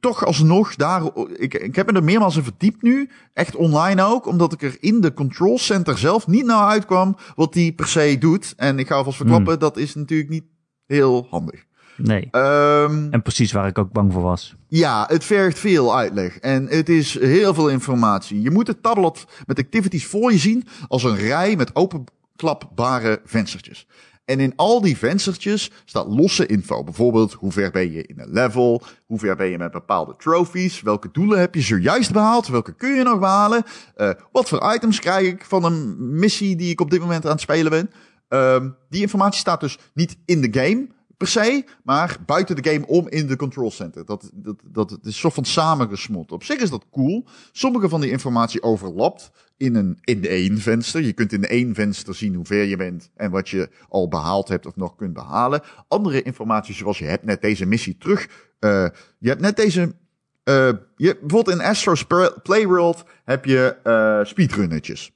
toch 0.00 0.26
alsnog 0.26 0.74
daar. 0.74 1.02
Ik, 1.36 1.54
ik 1.54 1.76
heb 1.76 1.86
me 1.86 1.92
er 1.92 2.04
meermaals 2.04 2.36
in 2.36 2.42
verdiept 2.42 2.82
nu. 2.82 3.10
Echt 3.32 3.56
online 3.56 4.02
ook. 4.02 4.26
Omdat 4.26 4.52
ik 4.52 4.62
er 4.62 4.76
in 4.80 5.00
de 5.00 5.12
control 5.12 5.58
center 5.58 5.98
zelf 5.98 6.26
niet 6.26 6.44
naar 6.44 6.66
uitkwam. 6.66 7.16
wat 7.34 7.52
die 7.52 7.72
per 7.72 7.88
se 7.88 8.16
doet. 8.18 8.54
En 8.56 8.78
ik 8.78 8.86
ga 8.86 8.94
alvast 8.94 9.16
verklappen, 9.16 9.58
dat 9.58 9.76
is 9.76 9.94
natuurlijk 9.94 10.30
niet 10.30 10.44
heel 10.86 11.26
handig. 11.30 11.64
Nee. 11.96 12.28
Um, 12.32 13.12
en 13.12 13.22
precies 13.22 13.52
waar 13.52 13.66
ik 13.66 13.78
ook 13.78 13.92
bang 13.92 14.12
voor 14.12 14.22
was. 14.22 14.54
Ja, 14.68 15.06
het 15.08 15.24
vergt 15.24 15.58
veel 15.58 15.96
uitleg. 15.96 16.38
En 16.38 16.66
het 16.66 16.88
is 16.88 17.18
heel 17.18 17.54
veel 17.54 17.68
informatie. 17.68 18.42
Je 18.42 18.50
moet 18.50 18.66
het 18.66 18.82
tablet 18.82 19.24
met 19.46 19.58
activities 19.58 20.06
voor 20.06 20.32
je 20.32 20.38
zien. 20.38 20.64
als 20.88 21.04
een 21.04 21.16
rij 21.16 21.56
met 21.56 21.76
openklapbare 21.76 23.20
venstertjes. 23.24 23.86
En 24.24 24.40
in 24.40 24.52
al 24.56 24.80
die 24.80 24.96
venstertjes 24.96 25.70
staat 25.84 26.06
losse 26.06 26.46
info. 26.46 26.84
Bijvoorbeeld, 26.84 27.32
hoe 27.32 27.52
ver 27.52 27.70
ben 27.70 27.92
je 27.92 28.06
in 28.06 28.20
een 28.20 28.32
level? 28.32 28.82
Hoe 29.06 29.18
ver 29.18 29.36
ben 29.36 29.48
je 29.48 29.58
met 29.58 29.72
bepaalde 29.72 30.14
trophies? 30.16 30.82
Welke 30.82 31.08
doelen 31.12 31.38
heb 31.38 31.54
je 31.54 31.60
zojuist 31.60 32.12
behaald? 32.12 32.48
Welke 32.48 32.74
kun 32.74 32.94
je 32.94 33.02
nog 33.02 33.18
behalen? 33.18 33.62
Uh, 33.96 34.10
wat 34.32 34.48
voor 34.48 34.74
items 34.74 35.00
krijg 35.00 35.26
ik 35.26 35.44
van 35.44 35.64
een 35.64 35.96
missie 36.18 36.56
die 36.56 36.70
ik 36.70 36.80
op 36.80 36.90
dit 36.90 37.00
moment 37.00 37.24
aan 37.24 37.32
het 37.32 37.40
spelen 37.40 37.70
ben? 37.70 37.90
Um, 38.28 38.76
die 38.88 39.00
informatie 39.00 39.40
staat 39.40 39.60
dus 39.60 39.78
niet 39.94 40.16
in 40.24 40.40
de 40.40 40.60
game 40.60 40.86
per 41.22 41.30
se, 41.30 41.64
maar 41.82 42.16
buiten 42.26 42.56
de 42.56 42.70
game 42.70 42.86
om 42.86 43.08
in 43.08 43.26
de 43.26 43.36
control 43.36 43.70
center. 43.70 44.04
Dat, 44.04 44.30
dat, 44.34 44.56
dat, 44.64 44.98
is 45.02 45.18
soort 45.18 45.34
van 45.34 45.44
samengesmolten. 45.44 46.34
Op 46.34 46.44
zich 46.44 46.60
is 46.60 46.70
dat 46.70 46.86
cool. 46.90 47.26
Sommige 47.52 47.88
van 47.88 48.00
die 48.00 48.10
informatie 48.10 48.62
overlapt 48.62 49.30
in 49.56 49.74
een 49.74 49.98
in 50.04 50.26
één 50.26 50.58
venster. 50.58 51.02
Je 51.02 51.12
kunt 51.12 51.32
in 51.32 51.44
één 51.44 51.74
venster 51.74 52.14
zien 52.14 52.34
hoe 52.34 52.44
ver 52.44 52.64
je 52.64 52.76
bent 52.76 53.10
en 53.14 53.30
wat 53.30 53.48
je 53.48 53.68
al 53.88 54.08
behaald 54.08 54.48
hebt 54.48 54.66
of 54.66 54.76
nog 54.76 54.96
kunt 54.96 55.12
behalen. 55.12 55.60
Andere 55.88 56.22
informatie, 56.22 56.74
zoals 56.74 56.98
je 56.98 57.04
hebt 57.04 57.24
net 57.24 57.40
deze 57.40 57.66
missie 57.66 57.96
terug. 57.98 58.28
Uh, 58.60 58.86
je 59.18 59.28
hebt 59.28 59.40
net 59.40 59.56
deze. 59.56 59.80
Uh, 59.80 60.72
je, 60.96 61.18
bijvoorbeeld 61.20 61.56
in 61.56 61.64
Astro's 61.64 62.04
Playworld 62.42 63.04
heb 63.24 63.44
je 63.44 63.76
uh, 63.84 64.24
speedrunnetjes. 64.24 65.12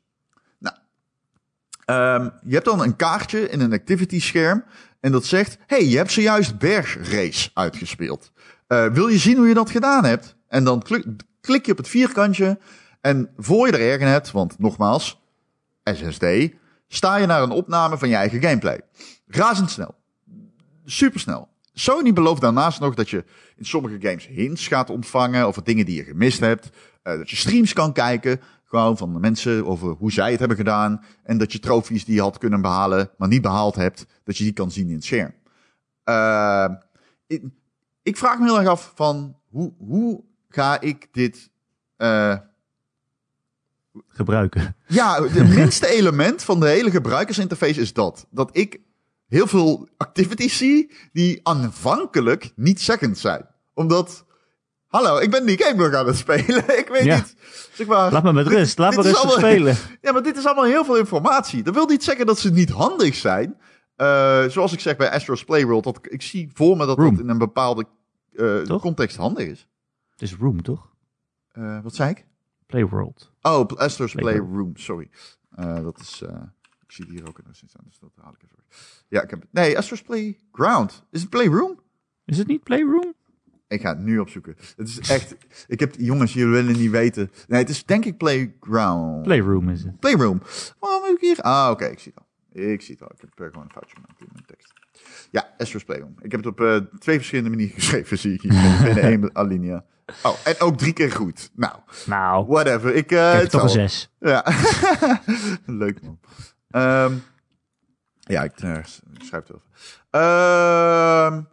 Nou, 0.59 0.77
um, 2.21 2.33
je 2.45 2.55
hebt 2.55 2.65
dan 2.65 2.83
een 2.83 2.97
kaartje 2.97 3.49
in 3.49 3.61
een 3.61 3.73
activity 3.73 4.21
scherm. 4.21 4.65
En 5.07 5.13
dat 5.13 5.25
zegt: 5.25 5.59
hey, 5.67 5.85
je 5.85 5.97
hebt 5.97 6.13
zojuist 6.13 6.59
bergrace 6.59 7.51
uitgespeeld. 7.55 8.33
Uh, 8.69 8.87
wil 8.87 9.07
je 9.07 9.19
zien 9.19 9.37
hoe 9.37 9.49
je 9.49 9.55
dat 9.55 9.71
gedaan 9.71 10.05
hebt? 10.05 10.37
En 10.49 10.65
dan 10.65 10.83
klik, 10.83 11.05
klik 11.41 11.67
je 11.67 11.73
op 11.73 11.79
het 11.79 11.89
vierkantje. 11.89 12.59
En 13.01 13.31
voor 13.37 13.67
je 13.67 13.73
er 13.73 13.93
erg 13.93 14.03
hebt, 14.03 14.31
want 14.31 14.59
nogmaals, 14.59 15.21
SSD, 15.85 16.25
sta 16.89 17.17
je 17.17 17.27
naar 17.27 17.43
een 17.43 17.51
opname 17.51 17.99
van 17.99 18.09
je 18.09 18.15
eigen 18.15 18.43
gameplay. 18.43 18.81
Razendsnel. 19.27 19.95
Supersnel. 20.85 21.49
Sony 21.73 22.13
belooft 22.13 22.41
daarnaast 22.41 22.81
nog 22.81 22.95
dat 22.95 23.11
je 23.11 23.25
in 23.57 23.65
sommige 23.65 23.97
games 24.01 24.27
hints 24.27 24.69
gaat 24.69 24.91
ontvangen 24.91 25.47
over 25.47 25.65
dingen 25.65 25.87
die 25.87 25.97
je 25.97 26.05
gemist 26.05 26.41
hebt. 26.41 26.67
Uh, 26.67 27.17
dat 27.17 27.31
je 27.31 27.37
streams 27.37 27.73
kan 27.73 27.93
kijken, 27.93 28.41
gewoon 28.67 28.97
van 28.97 29.13
de 29.13 29.19
mensen 29.19 29.67
over 29.67 29.89
hoe 29.89 30.13
zij 30.13 30.31
het 30.31 30.39
hebben 30.39 30.57
gedaan. 30.57 31.05
En 31.23 31.39
dat 31.39 31.53
je 31.53 31.59
trofies 31.59 32.05
die 32.05 32.15
je 32.15 32.21
had 32.21 32.39
kunnen 32.39 32.61
behalen, 32.61 33.11
maar 33.19 33.29
niet 33.29 33.43
behaald 33.43 33.75
hebt, 33.75 34.07
dat 34.25 34.37
je 34.37 34.45
die 34.45 34.53
kan 34.53 34.71
zien 34.71 34.89
in 34.89 34.95
het 34.95 35.05
scherm. 35.05 35.35
Uh, 36.05 36.77
ik, 37.27 37.43
ik, 38.03 38.17
vraag 38.17 38.39
me 38.39 38.45
heel 38.45 38.59
erg 38.59 38.69
af 38.69 38.93
van 38.95 39.37
hoe, 39.49 39.73
hoe 39.79 40.25
ga 40.49 40.81
ik 40.81 41.09
dit 41.13 41.51
uh, 41.99 42.37
gebruiken. 44.09 44.77
Ja, 44.87 45.23
het 45.23 45.49
minste 45.55 45.87
element 45.87 46.43
van 46.43 46.61
de 46.61 46.69
hele 46.69 46.91
gebruikersinterface 46.91 47.81
is 47.81 47.93
dat. 47.93 48.27
Dat 48.31 48.57
ik 48.57 48.81
heel 49.29 49.47
veel 49.47 49.89
activities 49.97 50.57
zie 50.57 50.93
die 51.13 51.41
aanvankelijk 51.43 52.53
niet 52.55 52.81
zeggend 52.81 53.19
zijn. 53.19 53.47
Omdat, 53.75 54.25
hallo, 54.87 55.19
ik 55.19 55.31
ben 55.31 55.47
die 55.47 55.63
game 55.63 55.83
nog 55.83 55.95
aan 55.95 56.07
het 56.07 56.17
spelen. 56.17 56.79
ik 56.83 56.89
weet 56.89 57.05
niet. 57.05 57.37
Zeg 57.73 57.87
maar, 57.87 58.13
laat 58.13 58.23
me 58.23 58.33
met 58.33 58.47
rust, 58.47 58.79
laat 58.79 58.97
me 58.97 59.03
rustig 59.03 59.33
spelen. 59.33 59.77
Ja, 60.01 60.13
maar 60.13 60.23
dit 60.23 60.37
is 60.37 60.47
allemaal 60.47 60.65
heel 60.65 60.85
veel 60.85 60.97
informatie. 60.97 61.63
Dat 61.63 61.75
wil 61.75 61.87
niet 61.87 62.05
zeggen 62.05 62.27
dat 62.27 62.39
ze 62.39 62.53
niet 62.53 62.71
handig 62.71 63.15
zijn. 63.15 63.57
Uh, 63.97 64.45
zoals 64.45 64.73
ik 64.73 64.81
zeg 64.81 64.97
bij 64.97 65.11
Astro's 65.11 65.45
Playworld, 65.45 65.85
dat 65.85 65.99
ik 66.03 66.23
zie 66.23 66.51
voor 66.55 66.77
me 66.77 66.87
dat 66.87 66.99
room. 66.99 67.11
dat 67.11 67.25
in 67.25 67.29
een 67.29 67.39
bepaalde 67.39 67.87
uh, 68.33 68.79
context 68.79 69.17
handig 69.17 69.47
is. 69.47 69.69
Het 70.11 70.23
is 70.23 70.35
Room, 70.35 70.63
toch? 70.63 70.95
Uh, 71.53 71.83
wat 71.83 71.95
zei 71.95 72.11
ik? 72.11 72.27
Playworld. 72.67 73.33
Oh, 73.43 73.67
Astro's 73.67 74.13
Playroom, 74.13 74.73
Play 74.73 74.85
sorry. 74.85 75.11
Dat 75.83 75.99
is, 76.01 76.23
ik 76.83 76.93
zie 76.93 77.07
hier 77.09 77.29
ook 77.29 77.39
een 77.39 77.51
assistent, 77.51 77.85
dus 77.85 77.99
dat 77.99 78.11
haal 78.21 78.33
ik 78.33 78.43
even. 78.43 78.65
Ja, 79.09 79.23
ik 79.23 79.31
heb, 79.31 79.45
nee, 79.51 79.79
Astro's 79.79 80.03
Playground. 80.03 81.05
Is 81.11 81.21
het 81.21 81.31
Playroom? 81.31 81.81
Is 82.25 82.39
het 82.39 82.47
niet 82.47 82.63
Playroom? 82.63 83.15
Ik 83.69 83.81
ga 83.81 83.89
het 83.89 83.99
nu 83.99 84.19
opzoeken. 84.19 84.57
Het 84.77 84.89
is 84.89 84.99
echt, 84.99 85.37
ik 85.75 85.81
heb, 85.81 85.95
jongens, 85.99 86.33
jullie 86.33 86.53
willen 86.53 86.79
niet 86.79 86.91
weten. 86.91 87.31
Nee, 87.49 87.61
het 87.61 87.69
is 87.69 87.85
denk 87.85 88.05
ik 88.05 88.17
Playground. 88.17 89.23
Playroom 89.23 89.69
is 89.69 89.83
het. 89.83 90.01
Playroom. 90.01 90.43
Waarom 90.79 91.03
heb 91.03 91.15
ik 91.15 91.21
hier? 91.21 91.41
Ah, 91.41 91.63
oké, 91.63 91.73
okay, 91.73 91.91
ik 91.91 91.99
zie 91.99 92.13
het 92.15 92.23
al. 92.23 92.27
Ik 92.73 92.83
zie 92.83 92.95
het 92.95 93.03
al. 93.03 93.11
Ik 93.15 93.21
heb 93.21 93.39
er 93.39 93.51
gewoon 93.51 93.65
een 93.65 93.73
foutje 93.73 93.95
gemaakt 93.95 94.21
in 94.21 94.29
mijn 94.33 94.45
tekst. 94.47 94.73
Ja, 95.31 95.55
Astro's 95.59 95.85
Playroom. 95.85 96.15
Ik 96.21 96.31
heb 96.31 96.45
het 96.45 96.49
op 96.49 96.61
uh, 96.61 96.77
twee 96.99 97.17
verschillende 97.17 97.51
manieren 97.51 97.75
geschreven, 97.81 98.19
zie 98.19 98.33
ik 98.33 98.41
hier. 98.41 98.83
Binnen 98.83 99.03
één 99.03 99.31
alinea. 99.37 99.85
Oh, 100.23 100.37
en 100.45 100.61
ook 100.61 100.79
drie 100.79 100.93
keer 100.93 101.13
goed. 101.13 101.51
Nou, 101.55 101.77
nou 102.07 102.47
whatever. 102.47 102.95
Ik, 102.95 103.13
uh, 103.13 103.43
ik 103.43 103.49
toch 103.49 103.63
een 103.63 103.69
zes. 103.69 104.11
Ja, 104.21 104.45
leuk 105.67 106.01
man. 106.03 106.19
Um, 106.71 107.23
ja, 108.21 108.43
ik 108.43 108.63
uh, 108.63 108.79
schrijf 109.19 109.47
het 109.47 109.53
over. 109.53 109.67
Um, 110.11 111.49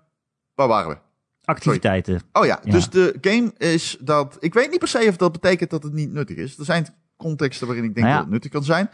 waar 0.55 0.67
waren 0.67 0.89
we? 0.89 0.97
Activiteiten. 1.45 2.13
Sorry. 2.13 2.29
Oh 2.33 2.45
ja, 2.45 2.59
ja, 2.63 2.71
dus 2.71 2.89
de 2.89 3.17
game 3.21 3.51
is 3.57 3.97
dat... 3.99 4.37
Ik 4.39 4.53
weet 4.53 4.69
niet 4.69 4.79
per 4.79 4.87
se 4.87 5.05
of 5.07 5.17
dat 5.17 5.31
betekent 5.31 5.69
dat 5.69 5.83
het 5.83 5.93
niet 5.93 6.13
nuttig 6.13 6.37
is. 6.37 6.57
Er 6.57 6.65
zijn 6.65 6.87
contexten 7.17 7.67
waarin 7.67 7.85
ik 7.85 7.93
denk 7.93 8.05
nou 8.07 8.17
ja. 8.17 8.23
dat 8.23 8.31
het 8.31 8.33
nuttig 8.33 8.51
kan 8.51 8.63
zijn. 8.63 8.89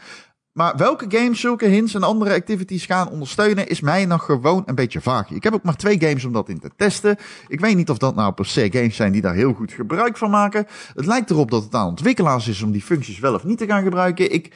Maar 0.52 0.76
welke 0.76 1.04
games 1.08 1.40
zulke 1.40 1.66
hints 1.66 1.94
en 1.94 2.02
andere 2.02 2.34
activities 2.34 2.86
gaan 2.86 3.08
ondersteunen, 3.08 3.68
is 3.68 3.80
mij 3.80 4.04
nog 4.04 4.24
gewoon 4.24 4.62
een 4.66 4.74
beetje 4.74 5.00
vaag. 5.00 5.30
Ik 5.30 5.42
heb 5.42 5.54
ook 5.54 5.62
maar 5.62 5.76
twee 5.76 6.00
games 6.00 6.24
om 6.24 6.32
dat 6.32 6.48
in 6.48 6.58
te 6.58 6.70
testen. 6.76 7.16
Ik 7.48 7.60
weet 7.60 7.76
niet 7.76 7.90
of 7.90 7.98
dat 7.98 8.14
nou 8.14 8.32
per 8.32 8.46
se 8.46 8.68
games 8.72 8.96
zijn 8.96 9.12
die 9.12 9.20
daar 9.20 9.34
heel 9.34 9.52
goed 9.52 9.72
gebruik 9.72 10.16
van 10.16 10.30
maken. 10.30 10.66
Het 10.94 11.06
lijkt 11.06 11.30
erop 11.30 11.50
dat 11.50 11.64
het 11.64 11.74
aan 11.74 11.86
ontwikkelaars 11.86 12.48
is 12.48 12.62
om 12.62 12.70
die 12.70 12.82
functies 12.82 13.18
wel 13.18 13.34
of 13.34 13.44
niet 13.44 13.58
te 13.58 13.66
gaan 13.66 13.82
gebruiken. 13.82 14.32
Ik... 14.32 14.54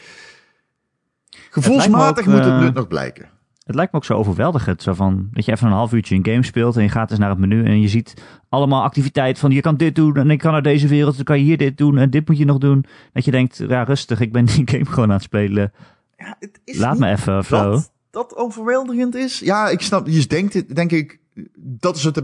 Gevoelsmatig 1.50 2.26
moet 2.26 2.44
het 2.44 2.54
nut 2.54 2.68
uh, 2.68 2.74
nog 2.74 2.88
blijken. 2.88 3.30
Het 3.64 3.74
lijkt 3.74 3.92
me 3.92 3.98
ook 3.98 4.04
zo 4.04 4.14
overweldigend. 4.14 4.82
Zo 4.82 4.94
van, 4.94 5.28
dat 5.32 5.44
je 5.44 5.52
even 5.52 5.66
een 5.66 5.72
half 5.72 5.92
uurtje 5.92 6.14
een 6.14 6.26
game 6.26 6.44
speelt 6.44 6.76
en 6.76 6.82
je 6.82 6.88
gaat 6.88 7.10
eens 7.10 7.18
naar 7.18 7.30
het 7.30 7.38
menu 7.38 7.64
en 7.64 7.80
je 7.80 7.88
ziet 7.88 8.14
allemaal 8.48 8.82
activiteiten 8.82 9.40
van 9.40 9.50
je 9.50 9.60
kan 9.60 9.76
dit 9.76 9.94
doen 9.94 10.16
en 10.16 10.30
ik 10.30 10.38
kan 10.38 10.52
naar 10.52 10.62
deze 10.62 10.88
wereld, 10.88 11.14
dan 11.16 11.24
kan 11.24 11.38
je 11.38 11.44
hier 11.44 11.56
dit 11.56 11.78
doen 11.78 11.98
en 11.98 12.10
dit 12.10 12.28
moet 12.28 12.38
je 12.38 12.44
nog 12.44 12.58
doen. 12.58 12.84
Dat 13.12 13.24
je 13.24 13.30
denkt, 13.30 13.56
ja 13.56 13.82
rustig, 13.82 14.20
ik 14.20 14.32
ben 14.32 14.44
die 14.54 14.62
game 14.64 14.84
gewoon 14.84 15.08
aan 15.08 15.14
het 15.14 15.22
spelen. 15.22 15.72
Ja, 16.16 16.36
het 16.38 16.60
is 16.64 16.78
Laat 16.78 16.98
me 16.98 17.10
even 17.10 17.38
of 17.38 17.48
dat, 17.48 17.82
zo. 17.82 17.88
Dat 18.10 18.36
overweldigend 18.36 19.14
is. 19.14 19.38
Ja, 19.38 19.68
ik 19.68 19.80
snap, 19.80 20.06
je 20.06 20.26
denkt, 20.26 20.74
denk 20.74 20.92
ik, 20.92 21.18
dat 21.56 21.96
is 21.96 22.04
het. 22.04 22.22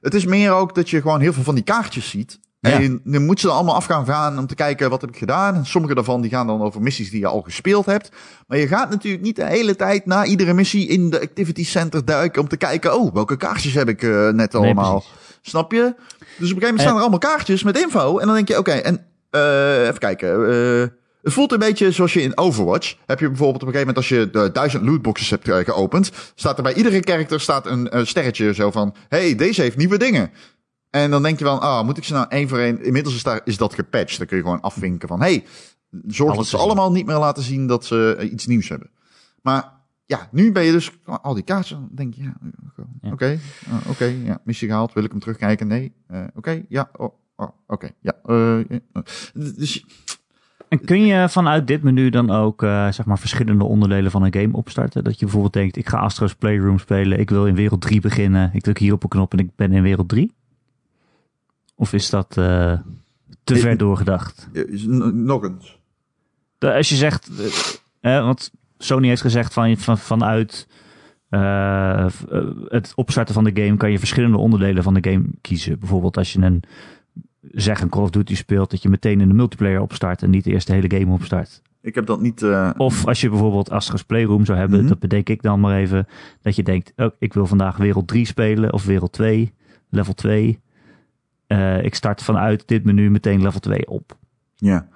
Het 0.00 0.14
is 0.14 0.24
meer 0.24 0.52
ook 0.52 0.74
dat 0.74 0.90
je 0.90 1.00
gewoon 1.00 1.20
heel 1.20 1.32
veel 1.32 1.42
van 1.42 1.54
die 1.54 1.64
kaartjes 1.64 2.10
ziet. 2.10 2.40
Ja. 2.60 2.70
En 2.70 3.00
dan 3.04 3.24
moet 3.24 3.40
ze 3.40 3.46
dan 3.46 3.54
allemaal 3.56 3.74
af 3.74 3.84
gaan 3.84 4.06
gaan 4.06 4.38
om 4.38 4.46
te 4.46 4.54
kijken 4.54 4.90
wat 4.90 5.00
heb 5.00 5.10
ik 5.10 5.16
gedaan. 5.16 5.54
En 5.54 5.66
sommige 5.66 5.94
daarvan 5.94 6.20
die 6.20 6.30
gaan 6.30 6.46
dan 6.46 6.62
over 6.62 6.82
missies 6.82 7.10
die 7.10 7.20
je 7.20 7.26
al 7.26 7.40
gespeeld 7.42 7.86
hebt. 7.86 8.08
Maar 8.46 8.58
je 8.58 8.68
gaat 8.68 8.90
natuurlijk 8.90 9.22
niet 9.22 9.36
de 9.36 9.46
hele 9.46 9.76
tijd 9.76 10.06
na 10.06 10.24
iedere 10.24 10.52
missie 10.54 10.88
in 10.88 11.10
de 11.10 11.20
activity 11.20 11.64
center 11.64 12.04
duiken 12.04 12.42
om 12.42 12.48
te 12.48 12.56
kijken, 12.56 12.98
oh, 13.00 13.14
welke 13.14 13.36
kaartjes 13.36 13.74
heb 13.74 13.88
ik 13.88 14.02
eh, 14.02 14.28
net 14.28 14.54
allemaal. 14.54 15.04
Snap 15.42 15.72
je? 15.72 15.78
Dus 15.78 15.90
op 16.18 16.36
een 16.38 16.38
gegeven 16.38 16.58
moment 16.60 16.74
En- 16.74 16.80
staan 16.80 16.94
er 16.94 17.00
allemaal 17.00 17.18
kaartjes 17.18 17.62
met 17.62 17.78
info. 17.78 18.18
En 18.18 18.26
dan 18.26 18.34
denk 18.34 18.48
je, 18.48 18.58
oké, 18.58 18.72
en 18.72 19.06
eh, 19.30 19.82
even 19.86 19.98
kijken. 19.98 20.48
eh, 20.50 20.88
het 21.22 21.32
voelt 21.32 21.52
een 21.52 21.58
beetje 21.58 21.90
zoals 21.92 22.12
je 22.12 22.22
in 22.22 22.38
Overwatch. 22.38 22.94
Heb 23.06 23.20
je 23.20 23.28
bijvoorbeeld 23.28 23.62
op 23.62 23.68
een 23.68 23.74
gegeven 23.74 23.94
moment 23.94 23.96
als 23.96 24.08
je 24.08 24.30
de 24.30 24.52
duizend 24.52 24.84
lootboxes 24.84 25.30
hebt 25.30 25.48
eh, 25.48 25.56
geopend, 25.58 26.10
staat 26.34 26.56
er 26.56 26.62
bij 26.62 26.74
iedere 26.74 27.00
character 27.00 27.40
staat 27.40 27.66
een 27.66 27.88
eh, 27.90 28.04
sterretje 28.04 28.54
zo 28.54 28.70
van, 28.70 28.94
hey, 29.08 29.34
deze 29.34 29.60
heeft 29.62 29.76
nieuwe 29.76 29.98
dingen. 29.98 30.30
En 30.90 31.10
dan 31.10 31.22
denk 31.22 31.38
je 31.38 31.44
van, 31.44 31.60
ah, 31.60 31.84
moet 31.84 31.96
ik 31.96 32.04
ze 32.04 32.12
nou 32.12 32.26
één 32.28 32.48
voor 32.48 32.58
één... 32.58 32.84
Inmiddels 32.84 33.14
is, 33.14 33.22
daar, 33.22 33.40
is 33.44 33.56
dat 33.56 33.74
gepatcht. 33.74 34.18
Dan 34.18 34.26
kun 34.26 34.36
je 34.36 34.42
gewoon 34.42 34.60
afvinken 34.60 35.08
van, 35.08 35.20
hey, 35.20 35.44
zorg 36.06 36.34
dat 36.36 36.46
ze 36.46 36.50
gezien. 36.50 36.66
allemaal 36.70 36.92
niet 36.92 37.06
meer 37.06 37.18
laten 37.18 37.42
zien 37.42 37.66
dat 37.66 37.84
ze 37.84 38.16
eh, 38.18 38.32
iets 38.32 38.46
nieuws 38.46 38.68
hebben. 38.68 38.90
Maar 39.42 39.72
ja, 40.06 40.28
nu 40.30 40.52
ben 40.52 40.64
je 40.64 40.72
dus 40.72 40.92
al 41.04 41.34
die 41.34 41.42
kaarten. 41.44 41.76
Dan 41.76 41.88
denk 41.92 42.14
je, 42.14 42.22
ja, 42.22 42.34
Ja. 43.02 43.12
oké, 43.12 43.38
ah, 43.70 43.90
oké, 43.90 44.04
ja, 44.04 44.40
missie 44.44 44.68
gehaald. 44.68 44.92
Wil 44.92 45.04
ik 45.04 45.10
hem 45.10 45.20
terugkijken? 45.20 45.66
Nee, 45.66 45.92
Eh, 46.06 46.24
oké, 46.34 46.64
ja, 46.68 46.90
oh, 46.96 47.14
oh, 47.36 47.48
oké, 47.66 47.88
ja. 48.00 48.12
eh, 48.24 48.58
ja, 48.68 48.78
eh. 48.92 49.02
dus 49.34 49.84
En 50.68 50.84
kun 50.84 51.06
je 51.06 51.28
vanuit 51.28 51.66
dit 51.66 51.82
menu 51.82 52.10
dan 52.10 52.30
ook 52.30 52.62
eh, 52.62 52.90
zeg 52.92 53.06
maar 53.06 53.18
verschillende 53.18 53.64
onderdelen 53.64 54.10
van 54.10 54.22
een 54.22 54.34
game 54.34 54.56
opstarten? 54.56 55.04
Dat 55.04 55.14
je 55.18 55.24
bijvoorbeeld 55.24 55.52
denkt, 55.52 55.76
ik 55.76 55.88
ga 55.88 55.98
Astro's 55.98 56.34
Playroom 56.34 56.78
spelen, 56.78 57.18
ik 57.18 57.30
wil 57.30 57.46
in 57.46 57.54
wereld 57.54 57.80
3 57.80 58.00
beginnen. 58.00 58.50
Ik 58.52 58.62
druk 58.62 58.78
hier 58.78 58.92
op 58.92 59.02
een 59.02 59.08
knop 59.08 59.32
en 59.32 59.38
ik 59.38 59.56
ben 59.56 59.72
in 59.72 59.82
wereld 59.82 60.08
3? 60.08 60.32
Of 61.80 61.92
is 61.92 62.10
dat 62.10 62.36
eh, 62.36 62.72
te 63.44 63.54
Ik- 63.54 63.60
ver 63.60 63.76
doorgedacht? 63.76 64.48
nog 65.12 65.44
eens. 65.44 65.78
Als 66.58 66.88
je 66.88 66.94
zegt, 66.96 67.30
eh, 68.00 68.24
want 68.24 68.50
Sony 68.78 69.08
heeft 69.08 69.20
gezegd 69.20 69.52
van, 69.52 69.76
van, 69.76 69.98
vanuit 69.98 70.68
eh, 71.28 72.06
het 72.68 72.92
opstarten 72.94 73.34
van 73.34 73.44
de 73.44 73.62
game 73.62 73.76
kan 73.76 73.90
je 73.90 73.98
verschillende 73.98 74.36
onderdelen 74.36 74.82
van 74.82 74.94
de 74.94 75.10
game 75.10 75.24
kiezen. 75.40 75.78
Bijvoorbeeld 75.78 76.16
als 76.16 76.32
je 76.32 76.40
een, 76.40 76.62
zeg 77.52 77.80
een 77.80 77.88
Call 77.88 78.02
of 78.02 78.10
Duty 78.10 78.34
speelt, 78.36 78.70
dat 78.70 78.82
je 78.82 78.88
meteen 78.88 79.20
in 79.20 79.28
de 79.28 79.34
multiplayer 79.34 79.80
opstart 79.80 80.22
en 80.22 80.30
niet 80.30 80.46
eerst 80.46 80.66
de 80.66 80.72
hele 80.72 80.98
game 80.98 81.12
opstart. 81.12 81.62
Ik 81.80 81.94
heb 81.94 82.06
dat 82.06 82.20
niet... 82.20 82.44
Of 82.76 83.06
als 83.06 83.20
je 83.20 83.28
bijvoorbeeld 83.28 83.70
Astro's 83.70 84.02
Playroom 84.04 84.44
zou 84.44 84.58
hebben, 84.58 84.78
Mhm. 84.78 84.88
dat 84.88 84.98
bedenk 84.98 85.28
ik 85.28 85.42
dan 85.42 85.60
maar 85.60 85.76
even, 85.78 86.06
dat 86.42 86.56
je 86.56 86.62
denkt, 86.62 86.92
oh, 86.96 87.10
ik 87.18 87.34
wil 87.34 87.46
vandaag 87.46 87.76
wereld 87.76 88.08
3 88.08 88.24
spelen 88.26 88.72
of 88.72 88.84
wereld 88.84 89.12
2, 89.12 89.52
level 89.90 90.14
2. 90.14 90.58
Eh, 91.48 91.84
ik 91.84 91.94
start 91.94 92.22
vanuit 92.22 92.62
dit 92.68 92.84
menu 92.84 93.10
meteen 93.10 93.42
level 93.42 93.60
2 93.60 93.88
op. 93.88 94.16
Ja. 94.56 94.88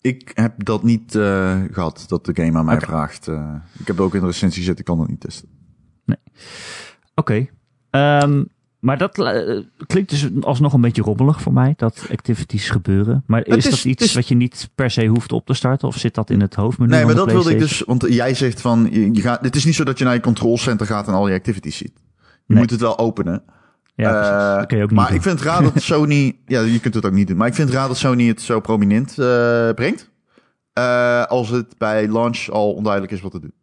Ik 0.00 0.30
heb 0.34 0.64
dat 0.64 0.82
niet 0.82 1.14
eh, 1.14 1.60
gehad, 1.70 2.04
dat 2.08 2.24
de 2.24 2.34
game 2.42 2.58
aan 2.58 2.64
mij 2.64 2.80
vraagt. 2.80 3.28
eh. 3.28 3.54
ik 3.78 3.86
heb 3.86 4.00
ook 4.00 4.14
in 4.14 4.20
de 4.20 4.26
recensie 4.26 4.60
gezet, 4.62 4.78
ik 4.78 4.84
kan 4.84 4.98
dat 4.98 5.08
niet 5.08 5.20
testen. 5.20 5.48
Oké. 7.14 7.46
Ehm, 7.90 8.44
maar 8.78 8.98
dat 8.98 9.12
klinkt 9.86 10.10
dus 10.10 10.28
alsnog 10.40 10.72
een 10.72 10.80
beetje 10.80 11.02
rommelig 11.02 11.40
voor 11.40 11.52
mij, 11.52 11.74
dat 11.76 12.06
activities 12.10 12.70
gebeuren. 12.70 13.22
Maar 13.26 13.46
is, 13.46 13.56
is- 13.56 13.70
dat 13.70 13.84
iets 13.84 14.04
is- 14.04 14.14
wat 14.14 14.28
je 14.28 14.34
niet 14.34 14.70
per 14.74 14.90
se 14.90 15.06
hoeft 15.06 15.32
op 15.32 15.46
te 15.46 15.54
starten? 15.54 15.88
Of 15.88 15.98
zit 15.98 16.14
dat 16.14 16.30
in 16.30 16.40
het 16.40 16.54
hoofdmenu 16.54 16.90
Nee, 16.90 16.98
van 17.00 17.08
maar 17.08 17.18
de 17.18 17.24
dat 17.24 17.34
wilde 17.34 17.50
ik 17.52 17.58
dus, 17.58 17.80
want 17.80 18.04
jij 18.08 18.34
zegt 18.34 18.60
van, 18.60 18.88
je, 18.90 19.12
je 19.14 19.20
gaat, 19.20 19.40
het 19.44 19.56
is 19.56 19.64
niet 19.64 19.74
zo 19.74 19.84
dat 19.84 19.98
je 19.98 20.04
naar 20.04 20.14
je 20.14 20.20
control 20.20 20.58
center 20.58 20.86
gaat 20.86 21.08
en 21.08 21.14
al 21.14 21.28
je 21.28 21.34
activities 21.34 21.76
ziet. 21.76 21.92
Je 21.94 22.32
Nee. 22.46 22.58
moet 22.58 22.70
het 22.70 22.80
wel 22.80 22.98
openen. 22.98 23.42
Ja. 23.94 24.50
Eh, 24.52 24.58
dat 24.58 24.66
kun 24.66 24.76
je 24.76 24.82
ook 24.82 24.90
niet 24.90 24.98
maar 24.98 25.08
doen. 25.08 25.16
ik 25.16 25.22
vind 25.22 25.38
het 25.38 25.48
raar 25.48 25.62
dat 25.62 25.82
Sony, 25.92 26.38
ja, 26.46 26.60
je 26.60 26.80
kunt 26.80 26.94
het 26.94 27.06
ook 27.06 27.12
niet 27.12 27.28
doen, 27.28 27.36
maar 27.36 27.48
ik 27.48 27.54
vind 27.54 27.68
het 27.68 27.76
raar 27.76 27.88
dat 27.88 27.96
Sony 27.96 28.28
het 28.28 28.42
zo 28.42 28.60
prominent 28.60 29.18
eh, 29.18 29.70
brengt. 29.70 30.10
Eh, 30.72 31.24
als 31.24 31.48
het 31.48 31.78
bij 31.78 32.08
launch 32.08 32.48
al 32.48 32.72
onduidelijk 32.72 33.12
is 33.12 33.20
wat 33.20 33.30
te 33.30 33.40
doen. 33.40 33.54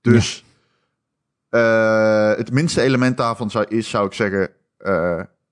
Dus 0.00 0.44
het 2.36 2.52
minste 2.52 2.80
element 2.80 3.16
daarvan 3.16 3.50
zou, 3.50 3.64
is, 3.68 3.90
zou 3.90 4.06
ik 4.06 4.12
zeggen, 4.12 4.50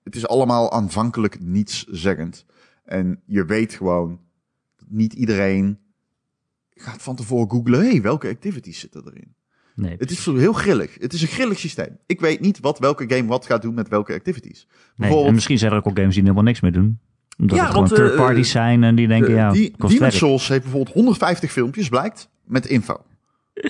het 0.05 0.17
is 0.17 0.29
allemaal 0.29 0.73
aanvankelijk 0.73 1.41
nietszeggend. 1.41 2.45
En 2.85 3.23
je 3.27 3.45
weet 3.45 3.75
gewoon, 3.75 4.21
dat 4.77 4.87
niet 4.91 5.13
iedereen 5.13 5.79
gaat 6.75 7.03
van 7.03 7.17
tevoren 7.17 7.51
googlen, 7.51 7.81
hey, 7.81 8.03
welke 8.03 8.29
activities 8.29 8.79
zitten 8.79 9.03
erin? 9.07 9.35
Nee, 9.75 9.95
Het 9.99 10.11
is 10.11 10.25
heel 10.27 10.53
grillig. 10.53 10.97
Het 11.01 11.13
is 11.13 11.23
een 11.23 11.29
grillig 11.29 11.59
systeem. 11.59 11.99
Ik 12.07 12.21
weet 12.21 12.41
niet 12.41 12.61
wat 12.61 12.79
welke 12.79 13.05
game 13.15 13.29
wat 13.29 13.47
gaat 13.47 13.63
doen 13.63 13.75
met 13.75 13.89
welke 13.89 14.15
activities. 14.15 14.67
nee. 14.97 15.25
En 15.25 15.35
misschien 15.35 15.59
zijn 15.59 15.71
er 15.73 15.77
ook 15.79 15.85
al 15.85 15.93
games 15.95 16.15
die 16.15 16.23
helemaal 16.23 16.43
niks 16.45 16.61
meer 16.61 16.73
doen. 16.73 16.99
Omdat 17.39 17.57
Ja, 17.57 17.63
het 17.63 17.73
gewoon 17.73 17.89
want, 17.89 18.01
eh, 18.01 18.07
third 18.07 18.17
parties 18.19 18.51
zijn 18.51 18.85
en 18.85 18.95
die 18.95 19.09
denken, 19.09 19.29
eh, 19.29 19.35
ja, 19.35 19.51
die, 19.53 19.75
Demon's. 19.89 20.17
Souls 20.17 20.49
heeft 20.49 20.63
bijvoorbeeld 20.63 20.95
150 20.95 21.53
filmpjes, 21.53 21.89
blijkt, 21.89 22.29
met 22.45 22.67
info. 22.67 22.97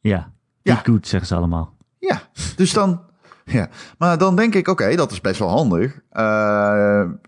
Ja, 0.00 0.32
Ja. 0.62 0.74
niet 0.74 0.84
goed, 0.88 1.06
zeggen 1.08 1.28
ze 1.28 1.34
allemaal. 1.34 1.76
Ja, 1.98 2.22
dus 2.56 2.72
dan... 2.72 3.00
Ja, 3.44 3.68
maar 3.98 4.18
dan 4.18 4.36
denk 4.36 4.54
ik, 4.54 4.68
oké, 4.68 4.96
dat 4.96 5.12
is 5.12 5.20
best 5.20 5.38
wel 5.38 5.48
handig. 5.48 6.00
Eh, 6.10 6.22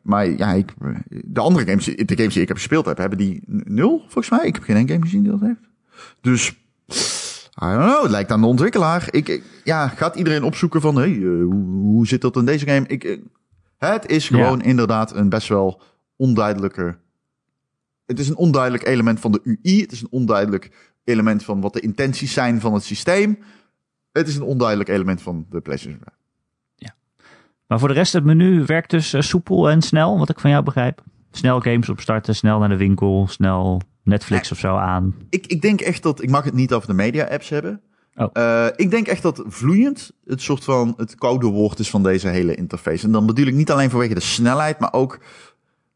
maar 0.03 0.27
ja, 0.27 0.53
ik, 0.53 0.75
de 1.09 1.41
andere 1.41 1.67
games, 1.67 1.85
de 1.85 2.17
games 2.17 2.33
die 2.33 2.43
ik 2.43 2.49
heb 2.49 2.57
gespeeld 2.57 2.87
heb, 2.87 2.99
hebben 2.99 3.19
die 3.19 3.43
nul, 3.47 3.99
volgens 3.99 4.31
mij. 4.31 4.47
Ik 4.47 4.55
heb 4.55 4.63
geen 4.65 4.77
één 4.77 4.89
game 4.89 5.01
gezien 5.01 5.23
die 5.23 5.31
dat 5.31 5.41
heeft. 5.41 5.61
Dus, 6.21 6.64
I 7.63 7.67
don't 7.67 7.85
know, 7.85 8.03
het 8.03 8.11
lijkt 8.11 8.31
aan 8.31 8.41
de 8.41 8.47
ontwikkelaar. 8.47 9.09
Ik, 9.11 9.29
ik- 9.29 9.45
ja, 9.65 9.89
gaat 9.89 10.17
iedereen 10.17 10.43
opzoeken 10.43 10.81
van, 10.81 10.97
hey, 10.97 11.13
eh, 11.13 11.23
hoe, 11.23 11.65
hoe 11.65 12.07
zit 12.07 12.21
dat 12.21 12.37
in 12.37 12.45
deze 12.45 12.67
game? 12.67 12.87
Ik, 12.87 13.05
eh, 13.05 13.19
het 13.79 14.07
is 14.11 14.29
gewoon 14.29 14.63
inderdaad 14.63 15.15
een 15.15 15.29
best 15.29 15.49
wel 15.49 15.81
onduidelijke... 16.17 16.97
Het 18.07 18.19
is 18.19 18.29
een 18.29 18.37
onduidelijk 18.37 18.87
element 18.87 19.21
van 19.21 19.33
de 19.33 19.41
UI. 19.63 19.81
Het 19.81 19.93
is 19.93 20.01
een 20.03 20.11
onduidelijk 20.11 20.95
element 21.05 21.45
van 21.45 21.61
wat 21.61 21.73
de 21.73 21.81
intenties 21.81 22.33
zijn 22.33 22.61
van 22.61 22.75
het 22.75 22.83
systeem. 22.85 23.39
Het 24.13 24.29
is 24.29 24.37
een 24.37 24.43
onduidelijk 24.43 24.89
element 24.89 25.23
van 25.23 25.47
de 25.51 25.61
PlayStation 25.61 26.01
5. 26.05 26.15
Maar 27.67 27.79
voor 27.79 27.89
de 27.89 27.95
rest, 27.95 28.13
het 28.13 28.25
menu 28.25 28.65
werkt 28.65 28.91
dus 28.91 29.13
eh, 29.13 29.21
soepel 29.21 29.71
en 29.71 29.83
snel, 29.83 30.19
wat 30.19 30.29
ik 30.29 30.41
van 30.41 30.51
jou 30.51 30.63
begrijp. 30.65 31.03
Snel 31.31 31.61
games 31.61 31.89
opstarten, 31.89 32.35
snel 32.35 32.59
naar 32.59 32.69
de 32.69 32.77
winkel, 32.77 33.27
snel 33.29 33.81
Netflix 34.05 34.53
of 34.53 34.59
zo 34.59 34.77
aan. 34.77 35.15
Ik, 35.31 35.47
ik 35.47 35.63
denk 35.63 35.81
echt 35.81 36.03
dat, 36.03 36.23
ik 36.23 36.31
mag 36.31 36.45
het 36.45 36.55
niet 36.55 36.73
over 36.73 36.89
de 36.89 36.95
media 36.95 37.25
apps 37.25 37.49
hebben. 37.49 37.81
Oh. 38.17 38.29
Eh, 38.33 38.67
ik 38.77 38.91
denk 38.91 39.07
echt 39.07 39.23
dat 39.23 39.43
vloeiend 39.47 40.13
het 40.27 40.43
soort 40.43 40.65
van 40.65 40.95
het 40.97 41.15
koude 41.15 41.47
woord 41.47 41.79
is 41.79 41.91
van 41.91 42.03
deze 42.03 42.29
hele 42.29 42.55
interface. 42.55 43.05
En 43.05 43.13
dan 43.13 43.27
bedoel 43.27 43.47
ik 43.47 43.55
niet 43.55 43.71
alleen 43.71 43.91
vanwege 43.91 44.15
de 44.15 44.21
snelheid, 44.21 44.79
maar 44.79 44.93
ook 44.93 45.19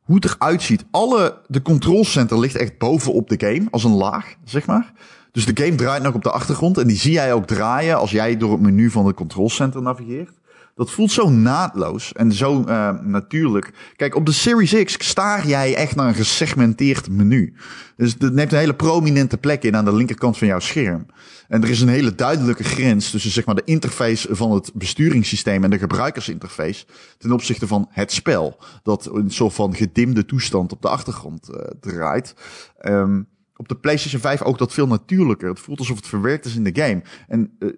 hoe 0.03 0.16
het 0.16 0.25
eruit 0.25 0.62
ziet. 0.62 0.85
Alle, 0.90 1.40
de 1.47 1.62
control 1.62 2.05
center 2.05 2.38
ligt 2.38 2.57
echt 2.57 2.79
bovenop 2.79 3.29
de 3.29 3.47
game, 3.47 3.66
als 3.71 3.85
een 3.85 3.94
laag, 3.94 4.35
zeg 4.44 4.66
maar. 4.66 4.92
Dus 5.33 5.47
de 5.47 5.64
game 5.64 5.77
draait 5.77 6.03
nog 6.03 6.14
op 6.14 6.23
de 6.23 6.31
achtergrond 6.31 6.79
en 6.79 6.87
die 6.87 6.97
zie 6.97 7.12
jij 7.12 7.33
ook 7.33 7.47
draaien 7.47 7.99
als 7.99 8.11
jij 8.11 8.37
door 8.37 8.53
het 8.53 8.61
menu 8.61 8.90
van 8.90 9.07
de 9.07 9.14
control 9.14 9.51
center 9.51 9.83
navigeert. 9.83 10.38
Dat 10.79 10.91
voelt 10.91 11.11
zo 11.11 11.31
naadloos 11.31 12.12
en 12.12 12.33
zo 12.33 12.64
eh, 12.64 13.01
natuurlijk. 13.01 13.93
Kijk, 13.97 14.14
op 14.14 14.27
de 14.27 14.33
Series 14.33 14.85
X 14.85 15.09
staar 15.09 15.47
jij 15.47 15.75
echt 15.75 15.97
naar 15.97 16.09
een 16.09 16.14
gesegmenteerd 16.14 17.11
menu. 17.11 17.55
Dus 17.97 18.17
het 18.19 18.35
neemt 18.35 18.53
een 18.53 18.59
hele 18.59 18.75
prominente 18.75 19.38
plek 19.38 19.62
in 19.62 19.77
aan 19.77 19.85
de 19.85 19.95
linkerkant 19.95 20.38
van 20.38 20.47
jouw 20.47 20.59
scherm. 20.59 21.07
En 21.49 21.62
er 21.62 21.71
is 21.71 21.81
een 21.81 21.88
hele 21.88 22.14
duidelijke 22.14 22.64
grens 22.64 23.11
tussen 23.11 23.31
zeg 23.31 23.45
maar, 23.47 23.55
de 23.55 23.62
interface 23.64 24.29
van 24.31 24.53
het 24.53 24.71
besturingssysteem 24.75 25.64
en 25.64 25.71
de 25.71 25.79
gebruikersinterface 25.79 26.87
ten 27.19 27.33
opzichte 27.33 27.67
van 27.67 27.88
het 27.91 28.12
spel. 28.12 28.59
Dat 28.83 29.11
een 29.14 29.31
soort 29.31 29.55
van 29.55 29.75
gedimde 29.75 30.25
toestand 30.25 30.73
op 30.73 30.83
de 30.83 30.88
achtergrond 30.88 31.49
eh, 31.49 31.71
draait. 31.81 32.35
Ehm, 32.79 33.23
op 33.57 33.69
de 33.69 33.77
PlayStation 33.77 34.21
5 34.21 34.43
ook 34.43 34.59
dat 34.59 34.73
veel 34.73 34.87
natuurlijker. 34.87 35.49
Het 35.49 35.61
voelt 35.61 35.79
alsof 35.79 35.97
het 35.97 36.07
verwerkt 36.07 36.45
is 36.45 36.57
in 36.57 36.64
de 36.64 36.83
game. 36.83 37.03
En, 37.29 37.57
eh, 37.59 37.69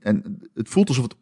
en 0.00 0.38
het 0.54 0.68
voelt 0.68 0.88
alsof 0.88 1.04
het 1.04 1.16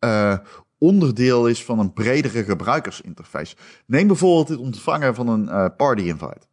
eh, 0.00 0.38
onderdeel 0.78 1.46
is 1.46 1.64
van 1.64 1.78
een 1.78 1.92
bredere 1.92 2.44
gebruikersinterface. 2.44 3.56
Neem 3.86 4.06
bijvoorbeeld 4.06 4.48
het 4.48 4.58
ontvangen 4.58 5.14
van 5.14 5.28
een 5.28 5.48
eh, 5.48 5.66
party 5.76 6.02
invite. 6.02 6.46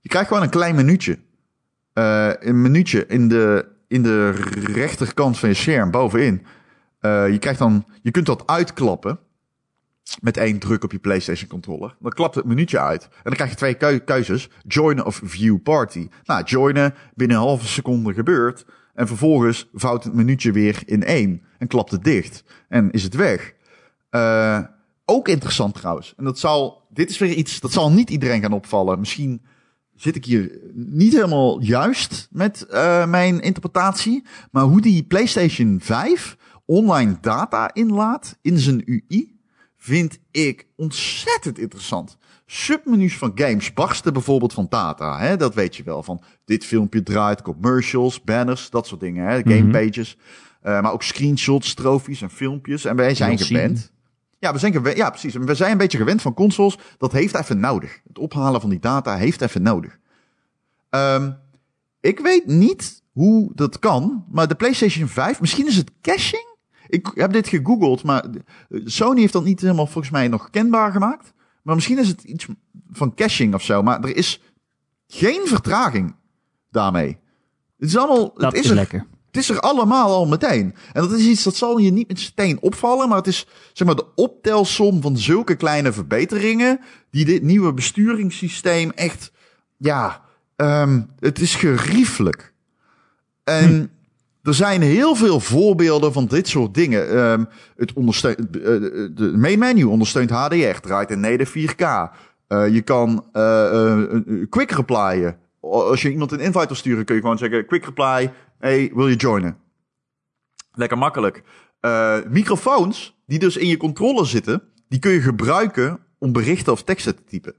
Je 0.00 0.08
krijgt 0.08 0.28
gewoon 0.28 0.42
een 0.42 0.50
klein 0.50 0.74
minuutje. 0.74 1.18
Eh, 1.92 2.30
een 2.38 2.62
minuutje 2.62 3.06
in 3.06 3.28
de, 3.28 3.66
in 3.88 4.02
de 4.02 4.30
rechterkant 4.72 5.38
van 5.38 5.48
je 5.48 5.54
scherm 5.54 5.90
bovenin. 5.90 6.46
Je, 7.00 7.36
krijgt 7.40 7.58
dan, 7.58 7.84
je 8.02 8.10
kunt 8.10 8.26
dat 8.26 8.46
uitklappen 8.46 9.18
met 10.20 10.36
één 10.36 10.58
druk 10.58 10.84
op 10.84 10.92
je 10.92 10.98
PlayStation 10.98 11.48
controller. 11.48 11.96
Dan 12.00 12.10
klapt 12.10 12.34
het 12.34 12.44
minuutje 12.44 12.80
uit. 12.80 13.02
En 13.04 13.10
dan 13.22 13.32
krijg 13.32 13.50
je 13.50 13.56
twee 13.56 13.74
keu- 13.74 13.98
keuzes. 13.98 14.48
Joinen 14.66 15.06
of 15.06 15.20
view 15.24 15.62
party. 15.62 16.08
Nou, 16.24 16.44
joinen 16.44 16.94
binnen 17.14 17.36
een 17.36 17.42
halve 17.42 17.66
seconde 17.66 18.14
gebeurt. 18.14 18.64
En 18.94 19.06
vervolgens 19.06 19.68
vouwt 19.72 20.04
het 20.04 20.14
minuutje 20.14 20.52
weer 20.52 20.82
in 20.84 21.04
één. 21.04 21.42
En 21.58 21.66
klapt 21.66 21.90
het 21.90 22.04
dicht. 22.04 22.44
En 22.68 22.90
is 22.90 23.02
het 23.02 23.14
weg. 23.14 23.54
Eh, 24.10 24.60
ook 25.04 25.28
interessant 25.28 25.74
trouwens. 25.74 26.14
En 26.16 26.24
dat 26.24 26.38
zal, 26.38 26.86
dit 26.90 27.10
is 27.10 27.18
weer 27.18 27.34
iets, 27.34 27.60
dat 27.60 27.72
zal 27.72 27.92
niet 27.92 28.10
iedereen 28.10 28.40
gaan 28.40 28.52
opvallen. 28.52 28.98
Misschien 28.98 29.42
zit 29.94 30.16
ik 30.16 30.24
hier 30.24 30.60
niet 30.74 31.12
helemaal 31.12 31.62
juist 31.62 32.28
met 32.30 32.66
eh, 32.66 33.06
mijn 33.06 33.40
interpretatie. 33.40 34.24
Maar 34.50 34.64
hoe 34.64 34.80
die 34.80 35.04
PlayStation 35.04 35.78
5 35.82 36.36
online 36.64 37.18
data 37.20 37.74
inlaat 37.74 38.38
in 38.42 38.58
zijn 38.58 38.82
UI, 38.86 39.38
vind 39.76 40.18
ik 40.30 40.66
ontzettend 40.76 41.58
interessant. 41.58 42.18
Submenu's 42.46 43.16
van 43.16 43.32
games 43.34 43.72
barsten 43.72 44.12
bijvoorbeeld 44.12 44.52
van 44.52 44.66
data. 44.68 45.18
Hè? 45.18 45.36
Dat 45.36 45.54
weet 45.54 45.76
je 45.76 45.82
wel. 45.82 46.02
Van 46.02 46.22
dit 46.44 46.64
filmpje 46.64 47.02
draait, 47.02 47.42
commercials, 47.42 48.22
banners, 48.22 48.70
dat 48.70 48.86
soort 48.86 49.00
dingen. 49.00 49.26
Hè? 49.26 49.42
Gamepages. 49.42 50.16
Uh, 50.62 50.80
maar 50.80 50.92
ook 50.92 51.02
screenshots, 51.02 51.74
trofies 51.74 52.22
en 52.22 52.30
filmpjes. 52.30 52.84
En 52.84 52.96
wij 52.96 53.14
zijn 53.14 53.38
gewend. 53.38 53.92
Ja, 54.38 54.52
we 54.52 54.58
zijn 54.58 54.72
gewend, 54.72 54.96
ja, 54.96 55.10
precies. 55.10 55.34
We 55.34 55.54
zijn 55.54 55.72
een 55.72 55.78
beetje 55.78 55.98
gewend 55.98 56.22
van 56.22 56.34
consoles. 56.34 56.78
Dat 56.98 57.12
heeft 57.12 57.34
even 57.34 57.60
nodig. 57.60 58.00
Het 58.06 58.18
ophalen 58.18 58.60
van 58.60 58.70
die 58.70 58.78
data 58.78 59.16
heeft 59.16 59.40
even 59.40 59.62
nodig. 59.62 59.98
Um, 60.90 61.36
ik 62.00 62.20
weet 62.20 62.46
niet 62.46 63.02
hoe 63.12 63.50
dat 63.54 63.78
kan, 63.78 64.24
maar 64.30 64.48
de 64.48 64.54
PlayStation 64.54 65.08
5, 65.08 65.40
misschien 65.40 65.66
is 65.66 65.76
het 65.76 65.90
caching? 66.02 66.56
Ik 66.86 67.10
heb 67.14 67.32
dit 67.32 67.48
gegoogeld, 67.48 68.02
maar 68.02 68.24
Sony 68.68 69.20
heeft 69.20 69.32
dat 69.32 69.44
niet 69.44 69.60
helemaal 69.60 69.86
volgens 69.86 70.10
mij 70.10 70.28
nog 70.28 70.50
kenbaar 70.50 70.92
gemaakt. 70.92 71.32
Maar 71.62 71.74
misschien 71.74 71.98
is 71.98 72.08
het 72.08 72.22
iets 72.22 72.46
van 72.90 73.14
caching 73.14 73.54
of 73.54 73.62
zo. 73.62 73.82
Maar 73.82 74.00
er 74.00 74.16
is 74.16 74.42
geen 75.06 75.40
vertraging 75.44 76.14
daarmee. 76.70 77.18
Het 77.78 77.88
is 77.88 77.96
allemaal. 77.96 78.34
Dat 78.34 78.52
het 78.52 78.64
is, 78.64 78.70
lekker. 78.70 79.06
Het 79.28 79.36
is 79.36 79.48
er 79.48 79.60
allemaal 79.60 80.08
al 80.08 80.26
meteen. 80.26 80.74
En 80.92 81.02
dat 81.02 81.12
is 81.12 81.26
iets 81.26 81.42
dat 81.42 81.56
zal 81.56 81.78
je 81.78 81.90
niet 81.90 82.08
meteen 82.08 82.60
opvallen. 82.60 83.08
Maar 83.08 83.18
het 83.18 83.26
is 83.26 83.46
zeg 83.72 83.86
maar 83.86 83.96
de 83.96 84.14
optelsom 84.14 85.02
van 85.02 85.16
zulke 85.16 85.54
kleine 85.54 85.92
verbeteringen. 85.92 86.80
Die 87.10 87.24
dit 87.24 87.42
nieuwe 87.42 87.72
besturingssysteem 87.72 88.90
echt. 88.90 89.32
Ja, 89.76 90.22
um, 90.56 91.10
het 91.18 91.40
is 91.40 91.54
geriefelijk. 91.54 92.52
En. 93.44 93.68
Hm. 93.68 93.86
Er 94.42 94.54
zijn 94.54 94.82
heel 94.82 95.14
veel 95.14 95.40
voorbeelden 95.40 96.12
van 96.12 96.26
dit 96.26 96.48
soort 96.48 96.74
dingen. 96.74 97.18
Um, 97.18 97.48
het 97.76 97.92
ondersteunt, 97.92 98.38
uh, 98.38 98.64
de 99.14 99.32
main 99.36 99.58
menu 99.58 99.84
ondersteunt 99.84 100.30
HDR, 100.30 100.80
draait 100.80 101.10
in 101.10 101.20
Neder 101.20 101.48
4K. 101.48 101.82
Uh, 102.48 102.68
je 102.68 102.80
kan 102.80 103.24
uh, 103.32 104.02
quick 104.48 104.70
replyen. 104.70 105.36
Als 105.60 106.02
je 106.02 106.10
iemand 106.10 106.32
een 106.32 106.40
invite 106.40 106.66
wil 106.66 106.76
sturen, 106.76 107.04
kun 107.04 107.14
je 107.14 107.20
gewoon 107.20 107.38
zeggen: 107.38 107.66
quick 107.66 107.84
reply, 107.84 108.30
hey, 108.58 108.90
wil 108.94 109.08
je 109.08 109.16
joinen? 109.16 109.56
Lekker 110.72 110.98
makkelijk. 110.98 111.42
microfoons, 112.28 113.20
die 113.26 113.38
dus 113.38 113.56
in 113.56 113.66
je 113.66 113.76
controller 113.76 114.26
zitten, 114.26 114.62
die 114.88 114.98
kun 114.98 115.10
je 115.10 115.20
gebruiken 115.20 115.98
om 116.18 116.32
berichten 116.32 116.72
of 116.72 116.82
teksten 116.82 117.16
te 117.16 117.24
typen. 117.24 117.54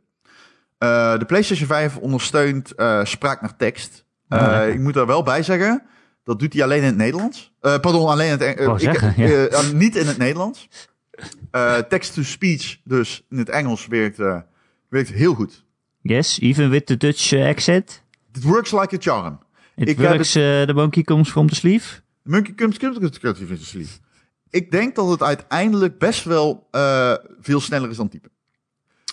de 1.20 1.26
PlayStation 1.28 1.68
5 1.68 1.98
ondersteunt 1.98 2.74
spraak 3.04 3.42
naar 3.42 3.56
tekst. 3.56 4.06
Oh, 4.30 4.68
ik 4.68 4.80
moet 4.80 4.94
daar 4.94 5.06
wel 5.06 5.24
bij 5.24 5.44
zeggen. 5.44 5.84
Dat 6.24 6.40
doet 6.40 6.54
hij 6.54 6.64
alleen 6.64 6.80
in 6.80 6.86
het 6.86 6.98
Nederlands. 6.98 7.54
Pardon, 7.60 8.08
alleen 8.08 8.26
in 8.26 8.32
het 8.32 8.58
Engels. 8.58 8.84
Uh, 8.84 9.72
niet 9.72 9.96
in 9.96 10.08
het 10.08 10.18
Nederlands. 10.18 10.68
Text-to-speech, 11.90 12.78
dus 12.84 13.26
in 13.30 13.38
het 13.38 13.50
Engels, 13.50 13.88
werkt, 13.88 14.18
werkt 14.90 15.10
heel 15.10 15.34
goed. 15.34 15.66
Yes, 16.02 16.40
even 16.40 16.70
with 16.70 16.86
the 16.86 16.98
Dutch 16.98 17.34
accent. 17.34 18.04
It 18.34 18.44
works 18.44 18.72
like 18.72 18.96
a 18.96 18.98
charm. 19.00 19.40
It 19.80 19.90
ik 19.90 19.98
works, 19.98 20.32
the 20.32 20.66
uh, 20.70 20.76
monkey 20.76 21.04
comes 21.04 21.30
from 21.30 21.48
the 21.48 21.56
sleeve. 21.56 22.02
The 22.24 22.30
monkey 22.30 22.54
comes 22.54 22.78
from 22.78 23.10
the 23.12 23.66
sleeve. 23.66 23.98
Ik 24.50 24.72
denk 24.72 24.96
dat 24.96 25.10
het 25.10 25.24
uiteindelijk 25.24 26.00
best 26.00 26.24
wel 26.24 26.68
uh, 26.72 27.14
veel 27.40 27.60
sneller 27.60 27.90
is 27.90 27.98
dan 27.98 28.10
typen. 28.10 28.32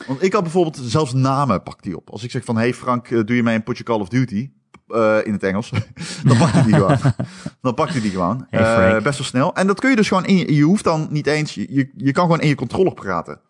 Want 0.07 0.23
ik 0.23 0.33
had 0.33 0.43
bijvoorbeeld 0.43 0.79
zelfs 0.83 1.13
namen 1.13 1.63
pakt 1.63 1.85
hij 1.85 1.95
op. 1.95 2.11
Als 2.11 2.23
ik 2.23 2.31
zeg 2.31 2.45
van, 2.45 2.57
hey 2.57 2.75
Frank, 2.75 3.09
doe 3.09 3.37
je 3.37 3.43
mij 3.43 3.55
een 3.55 3.63
potje 3.63 3.85
Call 3.85 4.01
of 4.01 4.09
Duty? 4.09 4.51
uh, 4.89 5.19
in 5.25 5.33
het 5.33 5.43
Engels. 5.43 5.71
dan 6.25 6.39
pakt 6.39 6.53
hij 6.53 6.63
die 6.63 6.75
gewoon. 6.75 6.99
dan 7.63 7.75
pakt 7.75 7.93
hij 7.93 8.01
die 8.01 8.11
gewoon. 8.11 8.47
uh, 8.51 8.93
best 9.03 9.19
wel 9.19 9.27
snel. 9.27 9.55
En 9.55 9.67
dat 9.67 9.81
kun 9.81 9.91
je 9.91 9.97
dus 9.97 10.09
gewoon 10.09 10.25
in 10.25 10.37
je, 10.37 10.55
je 10.55 10.63
hoeft 10.63 10.85
dan 10.85 11.07
niet 11.11 11.27
eens, 11.27 11.55
je, 11.55 11.91
je 11.97 12.13
kan 12.13 12.25
gewoon 12.25 12.41
in 12.41 12.49
je 12.49 12.55
controller 12.55 12.95
praten. 12.95 13.41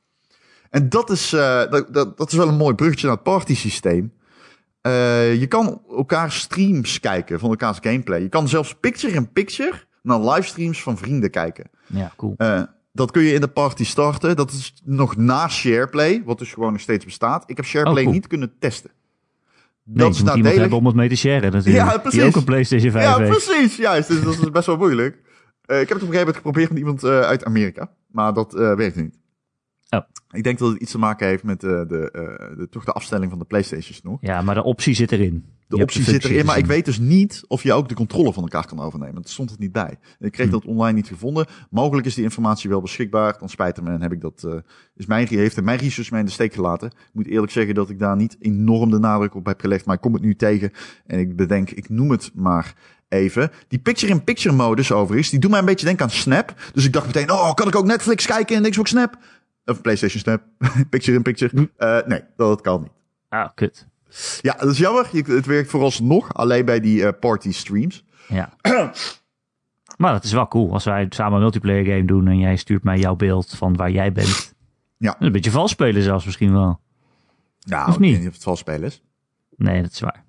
En 0.71 0.89
dat 0.89 1.11
is, 1.11 1.33
uh, 1.33 1.41
dat, 1.71 1.95
dat, 1.95 2.17
dat, 2.17 2.33
is 2.33 2.37
wel 2.37 2.49
een 2.49 2.57
mooi 2.57 2.75
bruggetje 2.75 3.07
naar 3.07 3.15
het 3.15 3.25
party 3.25 3.55
systeem. 3.55 4.13
Je 5.41 5.47
kan 5.49 5.83
elkaar 5.91 6.33
streams 6.33 7.01
kijken 7.01 7.39
van 7.39 7.51
elkaars 7.51 7.79
gameplay. 7.81 8.21
Je 8.21 8.29
kan 8.29 8.49
zelfs 8.49 8.75
picture-in-picture 8.75 9.73
naar 10.03 10.21
livestreams 10.21 10.83
van 10.83 10.99
vrienden 10.99 11.31
kijken. 11.31 11.71
Ja, 11.87 12.13
cool. 12.17 12.37
dat 12.93 13.11
kun 13.11 13.23
je 13.23 13.33
in 13.33 13.41
de 13.41 13.49
party 13.49 13.85
starten. 13.85 14.37
Dat 14.37 14.51
is 14.51 14.75
nog 14.85 15.17
na 15.17 15.49
SharePlay, 15.49 16.23
wat 16.25 16.39
dus 16.39 16.53
gewoon 16.53 16.73
nog 16.73 16.81
steeds 16.81 17.05
bestaat. 17.05 17.45
Ik 17.47 17.57
heb 17.57 17.67
SharePlay 17.67 18.05
oh, 18.05 18.13
niet 18.13 18.27
kunnen 18.27 18.53
testen. 18.59 18.91
Nee, 19.87 20.05
dat 20.05 20.15
is 20.15 20.23
moet 20.23 20.35
iemand 20.35 20.57
hebben 20.57 20.79
om 20.79 20.87
het 20.87 20.95
mee 20.95 21.09
te 21.09 21.17
sharen 21.17 21.53
natuurlijk. 21.53 21.91
Ja, 21.91 21.99
precies. 21.99 22.19
Die 22.19 22.29
ook 22.29 22.37
een 22.37 22.45
PlayStation 22.45 22.91
5 22.91 23.05
Ja, 23.05 23.27
precies. 23.27 23.77
Juist. 23.77 24.09
Dus 24.09 24.23
dat 24.23 24.33
is 24.33 24.51
best 24.51 24.67
wel 24.67 24.77
moeilijk. 24.77 25.15
Uh, 25.67 25.81
ik 25.81 25.89
heb 25.89 25.99
het 25.99 26.03
op 26.03 26.09
een 26.09 26.15
gegeven 26.15 26.19
moment 26.19 26.37
geprobeerd 26.37 26.69
met 26.69 26.79
iemand 26.79 27.05
uit 27.05 27.45
Amerika. 27.45 27.91
Maar 28.07 28.33
dat 28.33 28.53
werkte 28.53 29.01
niet. 29.01 29.19
Oh. 29.91 30.01
Ik 30.31 30.45
denk 30.45 30.59
dat 30.59 30.73
het 30.73 30.81
iets 30.81 30.91
te 30.91 30.99
maken 30.99 31.27
heeft 31.27 31.43
met 31.43 31.61
de, 31.61 31.85
de, 31.89 32.11
de, 32.57 32.69
toch 32.69 32.85
de 32.85 32.93
afstelling 32.93 33.31
van 33.31 33.39
de 33.39 33.45
PlayStations 33.45 34.03
nog. 34.03 34.19
Ja, 34.21 34.43
maar 34.43 34.55
de 34.55 34.63
optie 34.63 34.95
zit 34.95 35.13
erin. 35.13 35.45
De 35.69 35.77
optie 35.77 36.03
zit 36.03 36.25
erin, 36.25 36.47
maar 36.47 36.59
ik 36.59 36.67
weet 36.67 36.85
dus 36.85 36.99
niet 36.99 37.45
of 37.49 37.63
je 37.63 37.73
ook 37.73 37.89
de 37.89 37.95
controle 37.95 38.33
van 38.33 38.43
elkaar 38.43 38.67
kan 38.67 38.81
overnemen. 38.81 39.15
Dat 39.15 39.29
stond 39.29 39.51
het 39.51 39.59
niet 39.59 39.73
bij. 39.73 39.99
Ik 40.19 40.33
kreeg 40.33 40.47
hm. 40.47 40.53
dat 40.53 40.65
online 40.65 40.93
niet 40.93 41.07
gevonden. 41.07 41.47
Mogelijk 41.71 42.07
is 42.07 42.15
die 42.15 42.25
informatie 42.25 42.71
wel 42.71 42.81
beschikbaar. 42.81 43.39
Dan 43.39 43.49
spijt 43.49 43.83
me 43.83 43.91
en 43.91 44.03
heb 44.03 44.13
ik 44.13 44.21
dat, 44.21 44.43
uh, 44.47 44.55
is 44.97 45.07
mijn, 45.07 45.27
heeft 45.29 45.63
mijn 45.63 45.79
research 45.79 46.11
mij 46.11 46.21
in 46.21 46.27
de 46.27 46.33
steek 46.33 46.55
gelaten. 46.55 46.89
Ik 46.89 47.11
moet 47.13 47.27
eerlijk 47.27 47.53
zeggen 47.53 47.75
dat 47.75 47.91
ik 47.91 47.99
daar 47.99 48.17
niet 48.17 48.37
enorm 48.41 48.91
de 48.91 48.99
nadruk 48.99 49.35
op 49.35 49.47
heb 49.47 49.61
gelegd, 49.61 49.85
maar 49.87 49.95
ik 49.95 50.01
kom 50.01 50.13
het 50.13 50.23
nu 50.23 50.37
tegen. 50.37 50.71
En 51.07 51.19
ik 51.19 51.37
bedenk, 51.37 51.71
ik 51.71 51.89
noem 51.89 52.11
het 52.11 52.31
maar 52.35 52.75
even. 53.09 53.51
Die 53.69 53.79
picture-in-picture 53.79 54.55
modus 54.55 54.93
overigens, 54.93 55.31
die 55.31 55.41
doet 55.41 55.51
mij 55.51 55.61
een 55.61 55.67
beetje 55.67 55.87
denken 55.87 56.05
aan 56.05 56.11
Snap. 56.11 56.55
Dus 56.73 56.85
ik 56.85 56.93
dacht 56.93 57.07
meteen, 57.07 57.31
oh, 57.31 57.55
kan 57.55 57.69
ik 57.69 57.77
ook 57.77 57.87
Netflix 57.87 58.27
kijken 58.27 58.65
in 58.65 58.71
Xbox 58.71 58.91
Snap? 58.91 59.19
Of 59.67 59.81
PlayStation 59.81 60.21
Snap. 60.21 60.43
picture-in-picture. 60.91 61.71
Uh, 61.79 61.99
nee, 62.07 62.23
dat 62.37 62.61
kan 62.61 62.81
niet. 62.81 62.93
Ah, 63.29 63.49
kut. 63.55 63.87
Ja, 64.41 64.53
dat 64.53 64.71
is 64.71 64.79
jammer. 64.79 65.09
Het 65.13 65.47
werkt 65.47 65.71
vooralsnog 65.71 66.35
alleen 66.35 66.65
bij 66.65 66.81
die 66.81 67.01
uh, 67.01 67.09
party 67.21 67.53
streams. 67.53 68.05
Ja. 68.29 68.53
maar 69.99 70.13
dat 70.13 70.25
is 70.25 70.33
wel 70.33 70.49
cool. 70.49 70.73
Als 70.73 70.85
wij 70.85 71.07
samen 71.09 71.35
een 71.35 71.41
multiplayer 71.41 71.85
game 71.85 72.05
doen 72.05 72.29
en 72.29 72.39
jij 72.39 72.57
stuurt 72.57 72.83
mij 72.83 72.99
jouw 72.99 73.17
beeld 73.17 73.55
van 73.57 73.77
waar 73.77 73.91
jij 73.91 74.13
bent. 74.13 74.55
Ja. 74.97 75.17
Een 75.19 75.33
beetje 75.33 75.51
vals 75.51 75.71
spelen 75.71 76.03
zelfs 76.03 76.25
misschien 76.25 76.53
wel. 76.53 76.81
Nou, 77.61 77.89
of 77.89 77.99
niet? 77.99 78.09
Ik 78.09 78.15
weet 78.15 78.19
niet 78.19 78.29
of 78.29 78.35
het 78.35 78.43
vals 78.43 78.59
spelen 78.59 78.83
is. 78.83 79.03
Nee, 79.57 79.83
dat 79.83 79.93
is 79.93 80.01
waar. 80.01 80.25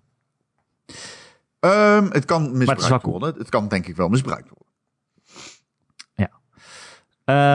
Um, 1.59 2.11
het 2.11 2.25
kan 2.25 2.57
misbruikt 2.57 2.89
het 2.89 3.03
worden. 3.03 3.35
Het 3.37 3.49
kan 3.49 3.67
denk 3.67 3.87
ik 3.87 3.95
wel 3.95 4.09
misbruikt 4.09 4.49
worden. 4.49 4.67
Ja. 6.13 6.29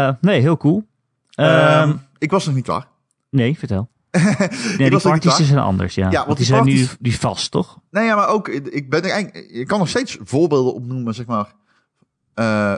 Uh, 0.08 0.14
nee, 0.20 0.40
heel 0.40 0.56
cool. 0.56 0.84
Um, 1.36 2.00
ik 2.18 2.30
was 2.30 2.46
nog 2.46 2.54
niet 2.54 2.64
klaar. 2.64 2.86
Nee, 3.30 3.58
vertel. 3.58 3.90
nee, 4.78 4.90
die 4.90 5.00
parties 5.00 5.46
zijn 5.46 5.58
anders, 5.58 5.94
ja. 5.94 6.10
ja 6.10 6.26
want 6.26 6.36
die, 6.36 6.46
zijn 6.46 6.64
nu 6.64 6.86
die 7.00 7.18
vast, 7.18 7.50
toch? 7.50 7.78
Nee, 7.90 8.04
ja, 8.04 8.16
maar 8.16 8.28
ook, 8.28 8.48
ik 8.48 8.90
ben 8.90 9.02
eigenlijk, 9.02 9.50
ik 9.50 9.66
kan 9.66 9.78
nog 9.78 9.88
steeds 9.88 10.18
voorbeelden 10.24 10.74
opnoemen, 10.74 11.14
zeg 11.14 11.26
maar. 11.26 11.52
Uh, 12.34 12.74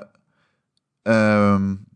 um, 1.02 1.86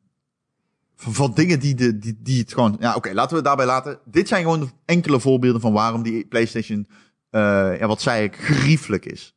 van, 0.96 1.14
van, 1.14 1.32
dingen 1.34 1.60
die, 1.60 1.74
de, 1.74 1.98
die, 1.98 2.18
die 2.22 2.40
het 2.40 2.52
gewoon, 2.52 2.76
ja, 2.80 2.94
oké, 2.94 3.12
laten 3.12 3.30
we 3.30 3.36
het 3.36 3.44
daarbij 3.44 3.66
laten. 3.66 3.98
Dit 4.04 4.28
zijn 4.28 4.42
gewoon 4.42 4.70
enkele 4.84 5.20
voorbeelden 5.20 5.60
van 5.60 5.72
waarom 5.72 6.02
die 6.02 6.26
PlayStation, 6.26 6.86
uh, 7.30 7.78
ja, 7.78 7.86
wat 7.86 8.00
zei 8.00 8.24
ik, 8.24 8.36
geriefelijk 8.36 9.04
is. 9.04 9.34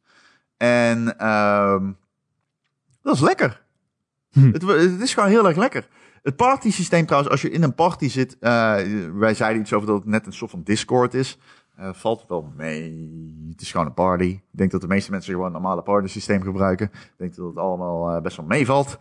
En, 0.58 1.28
um, 1.28 1.98
dat 3.02 3.16
is 3.16 3.22
lekker. 3.22 3.62
Hm. 4.32 4.52
Het, 4.52 4.62
het 4.62 5.02
is 5.02 5.14
gewoon 5.14 5.30
heel 5.30 5.48
erg 5.48 5.58
lekker. 5.58 5.88
Het 6.24 6.36
party 6.36 6.72
systeem 6.72 7.06
trouwens, 7.06 7.32
als 7.32 7.42
je 7.42 7.50
in 7.50 7.64
een 7.64 7.76
party 7.76 8.10
zit, 8.10 8.38
uh, 8.40 8.76
wij 9.14 9.34
zeiden 9.34 9.62
iets 9.62 9.74
over 9.74 9.88
dat 9.88 9.96
het 9.96 10.06
net 10.06 10.26
een 10.26 10.34
soort 10.34 10.52
van 10.52 10.64
Discord 10.64 11.14
is. 11.14 11.38
Uh, 11.80 11.90
valt 11.94 12.26
wel 12.28 12.52
mee. 12.56 13.46
Het 13.50 13.62
is 13.62 13.72
gewoon 13.72 13.86
een 13.86 13.94
party. 13.94 14.24
Ik 14.24 14.42
denk 14.52 14.72
dat 14.72 14.82
de 14.82 14.88
meeste 14.88 15.12
mensen 15.12 15.32
gewoon 15.32 15.48
een 15.48 15.54
normale 15.54 15.82
party 15.82 16.08
systeem 16.08 16.42
gebruiken. 16.42 16.86
Ik 16.94 17.14
denk 17.18 17.36
dat 17.36 17.48
het 17.48 17.58
allemaal 17.58 18.16
uh, 18.16 18.22
best 18.22 18.38
wel 18.38 18.46
meevalt. 18.46 18.98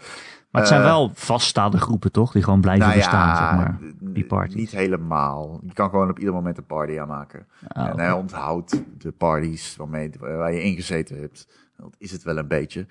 Maar 0.50 0.60
het 0.60 0.70
zijn 0.70 0.82
wel 0.82 1.10
vaststaande 1.14 1.78
groepen, 1.78 2.12
toch? 2.12 2.32
Die 2.32 2.42
gewoon 2.42 2.60
blijven 2.60 2.86
nou 2.86 2.98
bestaan, 2.98 3.28
ja, 3.28 3.36
zeg 3.36 3.56
maar. 3.56 3.78
Die 4.00 4.24
parties. 4.24 4.54
Niet 4.54 4.70
helemaal. 4.70 5.60
Je 5.66 5.72
kan 5.72 5.90
gewoon 5.90 6.10
op 6.10 6.18
ieder 6.18 6.34
moment 6.34 6.58
een 6.58 6.66
party 6.66 6.98
aanmaken. 6.98 7.46
Oh, 7.76 7.86
en 7.86 7.98
hij 7.98 8.12
onthoudt 8.12 8.82
de 8.98 9.12
parties 9.12 9.76
waarmee, 9.76 10.10
waar 10.18 10.52
je 10.52 10.62
ingezeten 10.62 11.18
hebt. 11.18 11.48
Dat 11.76 11.94
is 11.98 12.10
het 12.10 12.22
wel 12.22 12.36
een 12.36 12.48
beetje. 12.48 12.86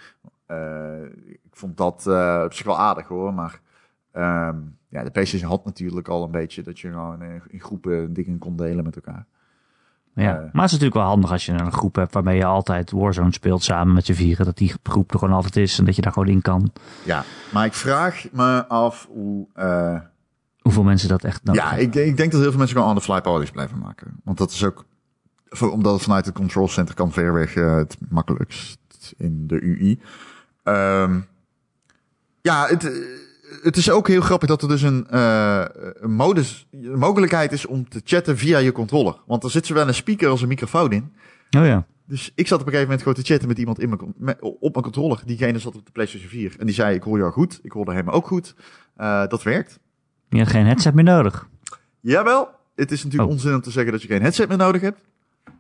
ik 1.42 1.52
vond 1.52 1.78
dat 1.78 2.08
op 2.46 2.54
zich 2.54 2.66
wel 2.66 2.80
aardig 2.80 3.08
hoor, 3.08 3.34
maar 3.34 3.62
Um, 4.14 4.78
ja, 4.90 5.04
de 5.04 5.12
PlayStation 5.12 5.50
had 5.50 5.66
natuurlijk 5.66 6.08
al 6.08 6.24
een 6.24 6.32
beetje 6.32 6.64
dat 6.64 6.80
je 6.80 6.90
gewoon 6.90 7.24
in 7.48 7.60
groepen 7.60 8.14
dingen 8.14 8.38
kon 8.38 8.56
delen 8.56 8.84
met 8.84 8.96
elkaar. 8.96 9.26
Ja, 10.14 10.34
uh, 10.34 10.38
maar 10.38 10.44
het 10.44 10.72
is 10.72 10.80
natuurlijk 10.80 10.94
wel 10.94 11.04
handig 11.04 11.32
als 11.32 11.46
je 11.46 11.52
een 11.52 11.72
groep 11.72 11.96
hebt 11.96 12.14
waarmee 12.14 12.38
je 12.38 12.46
altijd 12.46 12.92
Warzone 12.92 13.34
speelt 13.34 13.64
samen 13.64 13.94
met 13.94 14.08
je 14.08 14.14
vieren. 14.14 14.46
Dat 14.46 14.58
die 14.58 14.74
groep 14.84 15.14
er 15.14 15.20
gewoon 15.20 15.36
altijd 15.36 15.56
is 15.56 15.80
en 15.80 15.86
dat 15.86 15.96
je 15.96 16.02
daar 16.02 16.12
gewoon 16.12 16.28
in 16.28 16.42
kan. 16.42 16.72
Ja, 17.04 17.24
maar 17.54 17.66
ik 17.66 17.74
vraag 17.74 18.26
me 18.32 18.68
af 18.68 19.08
hoe... 19.12 19.48
Uh, 19.58 20.00
Hoeveel 20.60 20.84
mensen 20.84 21.10
dat 21.10 21.24
echt 21.24 21.42
Ja, 21.44 21.74
ik, 21.74 21.96
ik, 21.96 22.18
denk 22.18 22.32
dat 22.32 22.42
heel 22.42 22.50
veel 22.50 22.60
mensen 22.60 22.78
gewoon 22.78 22.92
on 22.92 22.98
the 22.98 23.04
fly 23.04 23.22
parties 23.22 23.52
blijven 23.52 23.80
maken. 23.80 24.20
Want 24.24 24.38
dat 24.38 24.52
is 24.52 24.64
ook... 24.64 24.86
Omdat 25.60 25.94
het 25.94 26.02
vanuit 26.02 26.26
het 26.26 26.36
control 26.36 26.68
center 26.68 26.96
kan 26.96 27.12
ver 27.12 27.34
weg 27.34 27.56
uh, 27.56 27.76
het 27.76 27.98
makkelijkst 28.10 29.14
in 29.18 29.48
de 29.48 29.62
UI. 29.62 30.02
Um, 30.64 31.28
ja, 32.42 32.66
het 32.68 32.84
het 33.62 33.78
is 33.78 33.92
ook 33.92 34.08
heel 34.08 34.22
grappig 34.22 34.50
dat 34.50 34.62
er 34.62 34.68
dus 34.68 34.82
een, 34.82 35.08
uh, 35.14 35.66
een 35.94 36.12
modus, 36.12 36.68
een 36.72 37.00
mogelijkheid 37.00 37.52
is 37.52 37.66
om 37.66 37.90
te 37.90 38.02
chatten 38.04 38.38
via 38.38 38.58
je 38.58 38.72
controller. 38.72 39.16
Want 39.26 39.44
er 39.44 39.52
zit 39.52 39.66
zowel 39.66 39.88
een 39.88 39.94
speaker 39.94 40.30
als 40.30 40.42
een 40.42 40.48
microfoon 40.48 40.92
in. 40.92 41.14
Oh 41.58 41.66
ja. 41.66 41.86
Dus 42.06 42.32
ik 42.36 42.48
zat 42.48 42.60
op 42.60 42.66
een 42.66 42.72
gegeven 42.72 42.82
moment 42.82 43.02
gewoon 43.02 43.24
te 43.24 43.32
chatten 43.32 43.48
met 43.48 43.58
iemand 43.58 43.80
in 43.80 43.90
mijn, 43.90 44.14
met, 44.18 44.38
op 44.42 44.72
mijn 44.72 44.84
controller. 44.84 45.22
Diegene 45.26 45.60
zat 45.60 45.76
op 45.76 45.86
de 45.86 45.92
PlayStation 45.92 46.30
4. 46.30 46.56
En 46.60 46.66
die 46.66 46.76
zei, 46.76 46.96
ik 46.96 47.04
hoor 47.04 47.18
jou 47.18 47.32
goed. 47.32 47.60
Ik 47.64 47.72
hoorde 47.72 47.94
hem 47.94 48.10
ook 48.10 48.28
goed. 48.28 48.56
Uh, 48.98 49.28
dat 49.28 49.44
werkt. 49.44 49.80
Je 50.30 50.38
hebt 50.38 50.50
geen 50.50 50.66
headset 50.66 50.94
meer 50.94 51.04
nodig. 51.04 51.48
Jawel. 52.00 52.50
Het 52.76 52.92
is 52.92 53.04
natuurlijk 53.04 53.30
oh. 53.30 53.36
onzin 53.36 53.54
om 53.54 53.62
te 53.62 53.72
zeggen 53.72 53.92
dat 53.92 54.02
je 54.02 54.08
geen 54.08 54.22
headset 54.22 54.48
meer 54.48 54.58
nodig 54.58 54.82
hebt. 54.82 55.02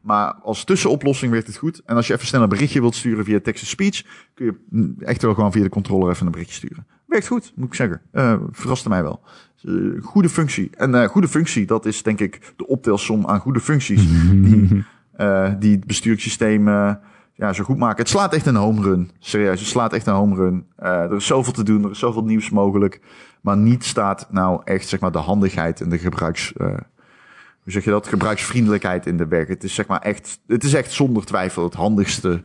Maar 0.01 0.33
als 0.33 0.63
tussenoplossing 0.63 1.31
werkt 1.31 1.47
het 1.47 1.57
goed. 1.57 1.81
En 1.85 1.95
als 1.95 2.07
je 2.07 2.13
even 2.13 2.27
snel 2.27 2.41
een 2.41 2.49
berichtje 2.49 2.79
wilt 2.79 2.95
sturen 2.95 3.25
via 3.25 3.39
text-to-speech, 3.39 4.03
kun 4.33 4.45
je 4.45 4.93
echt 5.05 5.21
wel 5.21 5.33
gewoon 5.33 5.51
via 5.51 5.63
de 5.63 5.69
controller 5.69 6.09
even 6.09 6.25
een 6.25 6.31
berichtje 6.31 6.55
sturen. 6.55 6.87
Werkt 7.09 7.27
goed, 7.27 7.51
moet 7.55 7.67
ik 7.67 7.73
zeggen. 7.73 8.01
Uh, 8.13 8.35
verraste 8.51 8.89
mij 8.89 9.03
wel. 9.03 9.21
Uh, 9.63 10.03
goede 10.03 10.29
functie. 10.29 10.69
En 10.77 10.91
uh, 10.91 11.03
goede 11.03 11.27
functie, 11.27 11.65
dat 11.65 11.85
is 11.85 12.03
denk 12.03 12.19
ik 12.19 12.53
de 12.55 12.67
optelsom 12.67 13.27
aan 13.27 13.39
goede 13.39 13.59
functies 13.59 14.07
die, 14.47 14.85
die 15.59 15.75
het 15.75 15.85
bestuurssysteem 15.85 16.67
ja, 17.33 17.53
zo 17.53 17.63
goed 17.63 17.77
maken. 17.77 17.97
Het 17.97 18.09
slaat 18.09 18.33
echt 18.33 18.45
een 18.45 18.55
home 18.55 18.81
run. 18.81 19.11
Serieus, 19.19 19.59
het 19.59 19.69
slaat 19.69 19.93
echt 19.93 20.07
een 20.07 20.13
home 20.13 20.35
run. 20.35 20.65
er 20.75 21.15
is 21.15 21.25
zoveel 21.25 21.53
te 21.53 21.63
doen, 21.63 21.83
er 21.83 21.91
is 21.91 21.99
zoveel 21.99 22.23
nieuws 22.23 22.49
mogelijk. 22.49 23.01
Maar 23.41 23.57
niet 23.57 23.83
staat 23.83 24.27
nou 24.31 24.61
echt 24.63 24.87
zeg 24.87 24.99
maar 24.99 25.11
de 25.11 25.17
handigheid 25.17 25.81
en 25.81 25.89
de 25.89 25.97
gebruiks 25.97 26.53
hoe 27.63 27.71
zeg 27.71 27.83
je 27.83 27.89
dat, 27.89 28.07
gebruiksvriendelijkheid 28.07 29.05
in 29.05 29.17
de 29.17 29.27
weg. 29.27 29.47
Het 29.47 29.63
is 29.63 29.73
zeg 29.73 29.87
maar 29.87 30.01
echt, 30.01 30.39
het 30.47 30.63
is 30.63 30.73
echt 30.73 30.91
zonder 30.91 31.25
twijfel 31.25 31.63
het 31.63 31.73
handigste 31.73 32.43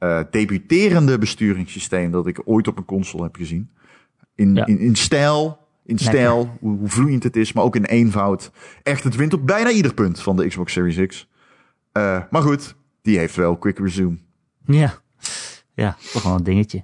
uh, 0.00 0.20
debuterende 0.30 1.18
besturingssysteem 1.18 2.10
dat 2.10 2.26
ik 2.26 2.40
ooit 2.44 2.68
op 2.68 2.78
een 2.78 2.84
console 2.84 3.22
heb 3.22 3.36
gezien. 3.36 3.70
In, 4.40 4.56
in, 4.56 4.78
in 4.78 4.96
stijl, 4.96 5.58
in 5.84 5.98
stijl, 5.98 6.56
hoe, 6.60 6.78
hoe, 6.78 6.88
vloeiend 6.88 7.22
het 7.22 7.36
is, 7.36 7.52
maar 7.52 7.64
ook 7.64 7.76
in 7.76 7.84
eenvoud. 7.84 8.50
Echt, 8.82 9.04
het 9.04 9.16
wint 9.16 9.32
op 9.32 9.46
bijna 9.46 9.70
ieder 9.70 9.94
punt 9.94 10.20
van 10.20 10.36
de 10.36 10.46
Xbox 10.46 10.72
Series 10.72 11.06
X. 11.06 11.28
Uh, 11.92 12.22
maar 12.30 12.42
goed, 12.42 12.74
die 13.02 13.18
heeft 13.18 13.36
wel 13.36 13.56
quick 13.56 13.78
resume. 13.78 14.18
Ja, 14.64 14.94
ja, 15.74 15.96
toch 16.12 16.22
wel 16.22 16.34
een 16.34 16.44
dingetje. 16.44 16.78
Um, 16.78 16.82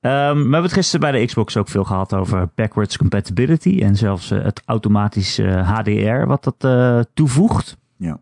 we 0.00 0.40
hebben 0.40 0.62
het 0.62 0.72
gisteren 0.72 1.10
bij 1.10 1.20
de 1.20 1.26
Xbox 1.26 1.56
ook 1.56 1.68
veel 1.68 1.84
gehad 1.84 2.14
over 2.14 2.50
backwards 2.54 2.96
compatibility 2.96 3.78
en 3.82 3.96
zelfs 3.96 4.30
uh, 4.30 4.42
het 4.42 4.62
automatisch 4.64 5.38
uh, 5.38 5.76
HDR 5.76 6.26
wat 6.26 6.56
dat 6.58 7.06
toevoegt. 7.14 7.76
Ja. 7.96 8.20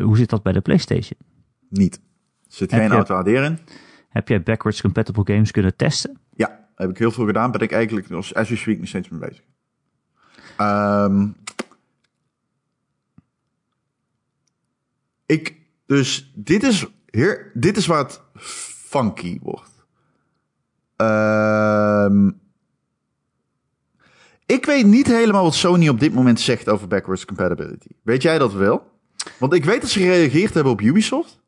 hoe 0.00 0.16
zit 0.16 0.30
dat 0.30 0.42
bij 0.42 0.52
de 0.52 0.60
PlayStation? 0.60 1.18
Niet. 1.68 2.00
Zit 2.46 2.72
geen 2.72 2.90
auto 2.90 3.14
HDR 3.14 3.30
in. 3.30 3.58
Heb 4.08 4.28
jij 4.28 4.42
backwards 4.42 4.80
compatible 4.80 5.22
games 5.24 5.50
kunnen 5.50 5.76
testen? 5.76 6.18
Heb 6.80 6.90
ik 6.90 6.98
heel 6.98 7.10
veel 7.10 7.26
gedaan. 7.26 7.50
Ben 7.50 7.60
ik 7.60 7.72
eigenlijk 7.72 8.10
als 8.10 8.34
as 8.34 8.60
speak 8.60 8.78
nog 8.78 8.88
steeds 8.88 9.08
mee 9.08 9.20
bezig. 9.20 9.44
Um, 10.58 11.36
ik, 15.26 15.56
dus 15.86 16.32
dit 16.34 16.62
is, 16.62 16.86
hier, 17.10 17.50
dit 17.54 17.76
is 17.76 17.86
waar 17.86 18.04
het 18.04 18.20
funky 18.88 19.38
wordt. 19.42 19.84
Um, 20.96 22.40
ik 24.46 24.64
weet 24.64 24.86
niet 24.86 25.06
helemaal 25.06 25.42
wat 25.42 25.54
Sony 25.54 25.88
op 25.88 26.00
dit 26.00 26.14
moment 26.14 26.40
zegt 26.40 26.68
over 26.68 26.88
backwards 26.88 27.24
compatibility. 27.24 27.88
Weet 28.02 28.22
jij 28.22 28.38
dat 28.38 28.52
wel? 28.52 28.90
Want 29.38 29.52
ik 29.52 29.64
weet 29.64 29.80
dat 29.80 29.90
ze 29.90 29.98
gereageerd 30.00 30.54
hebben 30.54 30.72
op 30.72 30.80
Ubisoft. 30.80 31.40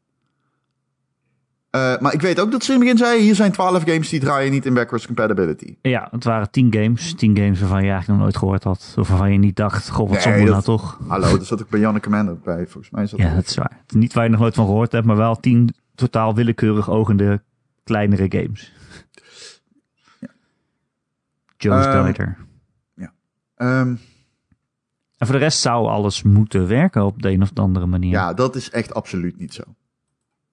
Uh, 1.77 1.99
maar 1.99 2.13
ik 2.13 2.21
weet 2.21 2.41
ook 2.41 2.51
dat 2.51 2.65
ze 2.65 2.73
in 2.73 2.79
het 2.79 2.85
begin 2.85 2.99
zeiden: 2.99 3.25
hier 3.25 3.35
zijn 3.35 3.53
12 3.53 3.83
games 3.85 4.09
die 4.09 4.21
draaien 4.21 4.51
niet 4.51 4.67
in 4.67 4.75
backwards 4.75 5.07
compatibility. 5.07 5.77
Ja, 5.83 6.09
het 6.11 6.25
waren 6.25 6.51
10 6.51 6.75
games. 6.75 7.15
10 7.15 7.37
games 7.37 7.61
waarvan 7.61 7.85
je 7.85 7.91
eigenlijk 7.91 8.09
nog 8.09 8.19
nooit 8.19 8.37
gehoord 8.37 8.65
had. 8.65 8.95
Of 8.99 9.09
waarvan 9.09 9.33
je 9.33 9.39
niet 9.39 9.57
dacht: 9.57 9.89
goh, 9.89 10.11
wat 10.11 10.25
nee, 10.25 10.45
nou 10.45 10.63
toch? 10.63 10.99
Hallo, 11.07 11.37
daar 11.37 11.47
zat 11.47 11.61
ik 11.61 11.69
bij 11.69 11.81
Janne 11.81 12.01
Commander 12.01 12.39
bij. 12.39 12.67
Volgens 12.67 12.91
mij 12.91 13.03
is 13.03 13.11
dat. 13.11 13.21
Ja, 13.21 13.35
dat 13.35 13.47
is 13.47 13.55
waar. 13.55 13.83
Niet 13.89 14.13
waar 14.13 14.25
je 14.25 14.31
nog 14.31 14.41
nooit 14.41 14.55
van 14.55 14.65
gehoord 14.65 14.93
hebt, 14.93 15.07
maar 15.07 15.17
wel 15.17 15.37
10 15.37 15.75
totaal 15.95 16.35
willekeurig 16.35 16.91
ogende 16.91 17.43
kleinere 17.85 18.27
games. 18.29 18.73
Joe's 21.57 21.87
um, 21.87 21.93
Guider. 21.93 22.37
Ja. 22.95 23.13
Um, 23.57 24.01
en 25.19 25.27
voor 25.27 25.37
de 25.37 25.43
rest 25.43 25.61
zou 25.61 25.87
alles 25.89 26.23
moeten 26.23 26.69
werken 26.69 27.05
op 27.05 27.23
de 27.23 27.31
een 27.31 27.43
of 27.43 27.51
andere 27.55 27.87
manier. 27.87 28.11
Ja, 28.11 28.35
dat 28.35 28.57
is 28.57 28.71
echt 28.71 28.95
absoluut 28.95 29.39
niet 29.39 29.55
zo. 29.55 29.63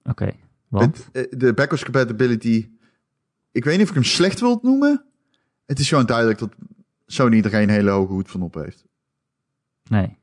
Oké, 0.02 0.10
okay, 0.10 0.34
want? 0.70 1.08
Eh, 1.12 1.24
de 1.30 1.54
backwards 1.54 1.84
compatibility, 1.84 2.70
ik 3.52 3.64
weet 3.64 3.74
niet 3.74 3.82
of 3.82 3.88
ik 3.88 3.94
hem 3.94 4.04
slecht 4.04 4.40
wil 4.40 4.58
noemen. 4.62 5.04
Het 5.66 5.78
is 5.78 5.88
gewoon 5.88 6.06
duidelijk 6.06 6.38
dat 6.38 6.50
Sony 7.06 7.40
er 7.40 7.50
geen 7.50 7.68
hele 7.68 7.90
hoge 7.90 8.12
hoed 8.12 8.30
van 8.30 8.42
op 8.42 8.54
heeft. 8.54 8.84
Nee. 9.88 10.18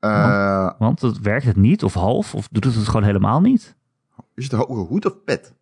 Uh, 0.00 0.64
want, 0.64 0.78
want 0.78 1.00
het 1.00 1.20
werkt 1.20 1.44
het 1.44 1.56
niet, 1.56 1.84
of 1.84 1.94
half, 1.94 2.34
of 2.34 2.48
doet 2.50 2.64
het 2.64 2.74
het 2.74 2.86
gewoon 2.86 3.02
helemaal 3.02 3.40
niet? 3.40 3.76
Is 4.34 4.44
het 4.44 4.52
een 4.52 4.58
hoge 4.58 4.88
hoed 4.88 5.06
of 5.06 5.24
pet? 5.24 5.52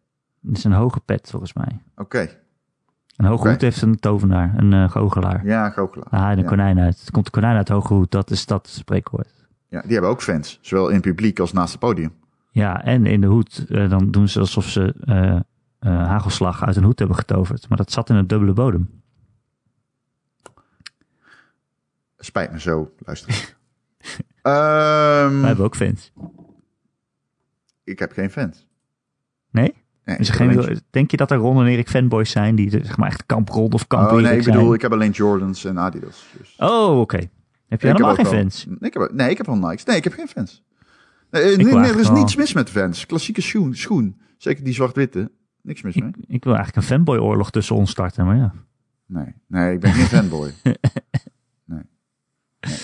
Het 0.46 0.56
is 0.56 0.64
een 0.64 0.72
hoge 0.72 1.00
pet, 1.00 1.30
volgens 1.30 1.52
mij. 1.52 1.80
Oké. 1.96 2.28
Een 3.16 3.26
hoge 3.26 3.48
hoed 3.48 3.60
heeft 3.60 3.82
een 3.82 3.98
tovenaar, 3.98 4.54
een 4.56 4.72
uh, 4.72 4.90
goochelaar. 4.90 5.46
Ja, 5.46 5.66
een 5.66 5.72
goochelaar. 5.72 6.08
Ah, 6.10 6.38
een 6.38 6.44
konijn 6.44 6.78
uit. 6.78 7.00
Het 7.00 7.10
komt 7.10 7.26
een 7.26 7.32
konijn 7.32 7.56
uit 7.56 7.68
hoge 7.68 7.94
hoed, 7.94 8.10
dat 8.10 8.30
is 8.30 8.46
dat 8.46 8.68
spreekwoord. 8.68 9.48
Ja, 9.68 9.80
die 9.80 9.92
hebben 9.92 10.10
ook 10.10 10.22
fans, 10.22 10.58
zowel 10.60 10.88
in 10.88 10.94
het 10.94 11.02
publiek 11.02 11.38
als 11.38 11.52
naast 11.52 11.70
het 11.70 11.80
podium. 11.80 12.12
Ja, 12.56 12.84
en 12.84 13.06
in 13.06 13.20
de 13.20 13.26
hoed, 13.26 13.64
uh, 13.68 13.90
dan 13.90 14.10
doen 14.10 14.28
ze 14.28 14.38
alsof 14.38 14.68
ze 14.68 14.94
uh, 15.08 15.40
hagelslag 15.80 16.64
uit 16.64 16.76
een 16.76 16.84
hoed 16.84 16.98
hebben 16.98 17.16
getoverd. 17.16 17.68
Maar 17.68 17.78
dat 17.78 17.92
zat 17.92 18.10
in 18.10 18.16
een 18.16 18.26
dubbele 18.26 18.52
bodem. 18.52 19.02
Spijt 22.18 22.52
me 22.52 22.60
zo, 22.60 22.92
luister. 22.98 23.56
um, 24.42 24.42
Wij 25.40 25.46
hebben 25.46 25.64
ook 25.64 25.76
fans. 25.76 26.12
Ik 27.84 27.98
heb 27.98 28.12
geen 28.12 28.30
fans. 28.30 28.66
Nee? 29.50 29.74
Nee, 30.04 30.16
dus 30.16 30.28
geen, 30.28 30.80
denk 30.90 31.10
je 31.10 31.16
dat 31.16 31.30
er 31.30 31.38
Ron 31.38 31.60
en 31.60 31.66
Erik 31.66 31.88
fanboys 31.88 32.30
zijn 32.30 32.54
die 32.54 32.70
zeg 32.70 32.96
maar 32.96 33.08
echt 33.08 33.26
kamp 33.26 33.48
Ron 33.48 33.72
of 33.72 33.86
kamp 33.86 34.10
Oh 34.10 34.20
nee, 34.20 34.36
ik 34.38 34.44
bedoel, 34.44 34.74
ik 34.74 34.82
heb 34.82 34.92
alleen 34.92 35.10
Jordans 35.10 35.64
en 35.64 35.78
Adidas. 35.78 36.26
Dus. 36.38 36.54
Oh, 36.58 37.00
oké. 37.00 37.28
Heb 37.68 37.80
je 37.80 37.86
helemaal 37.86 38.14
geen 38.14 38.26
fans? 38.26 38.66
Ik 38.80 38.94
heb, 38.94 39.10
nee, 39.12 39.30
ik 39.30 39.36
heb 39.36 39.46
wel 39.46 39.56
Nikes. 39.56 39.84
Nee, 39.84 39.96
ik 39.96 40.04
heb 40.04 40.12
geen 40.12 40.28
fans. 40.28 40.64
Nee, 41.30 41.56
nee, 41.56 41.74
er 41.74 42.00
is 42.00 42.10
niets 42.10 42.36
mis 42.36 42.52
met 42.52 42.70
fans. 42.70 43.06
Klassieke 43.06 43.40
schoen, 43.40 43.74
schoen. 43.74 44.20
Zeker 44.36 44.64
die 44.64 44.74
zwart-witte. 44.74 45.30
Niks 45.62 45.82
mis 45.82 45.94
mee. 45.94 46.10
Ik, 46.26 46.44
wil 46.44 46.54
eigenlijk 46.54 46.86
een 46.86 46.94
fanboy-oorlog 46.94 47.50
tussen 47.50 47.76
ons 47.76 47.90
starten, 47.90 48.26
maar 48.26 48.36
ja. 48.36 48.54
Nee, 49.06 49.34
nee, 49.46 49.72
ik 49.72 49.80
ben 49.80 49.92
geen 49.92 50.06
fanboy. 50.06 50.52
nee. 50.62 50.76
nee. 52.60 52.76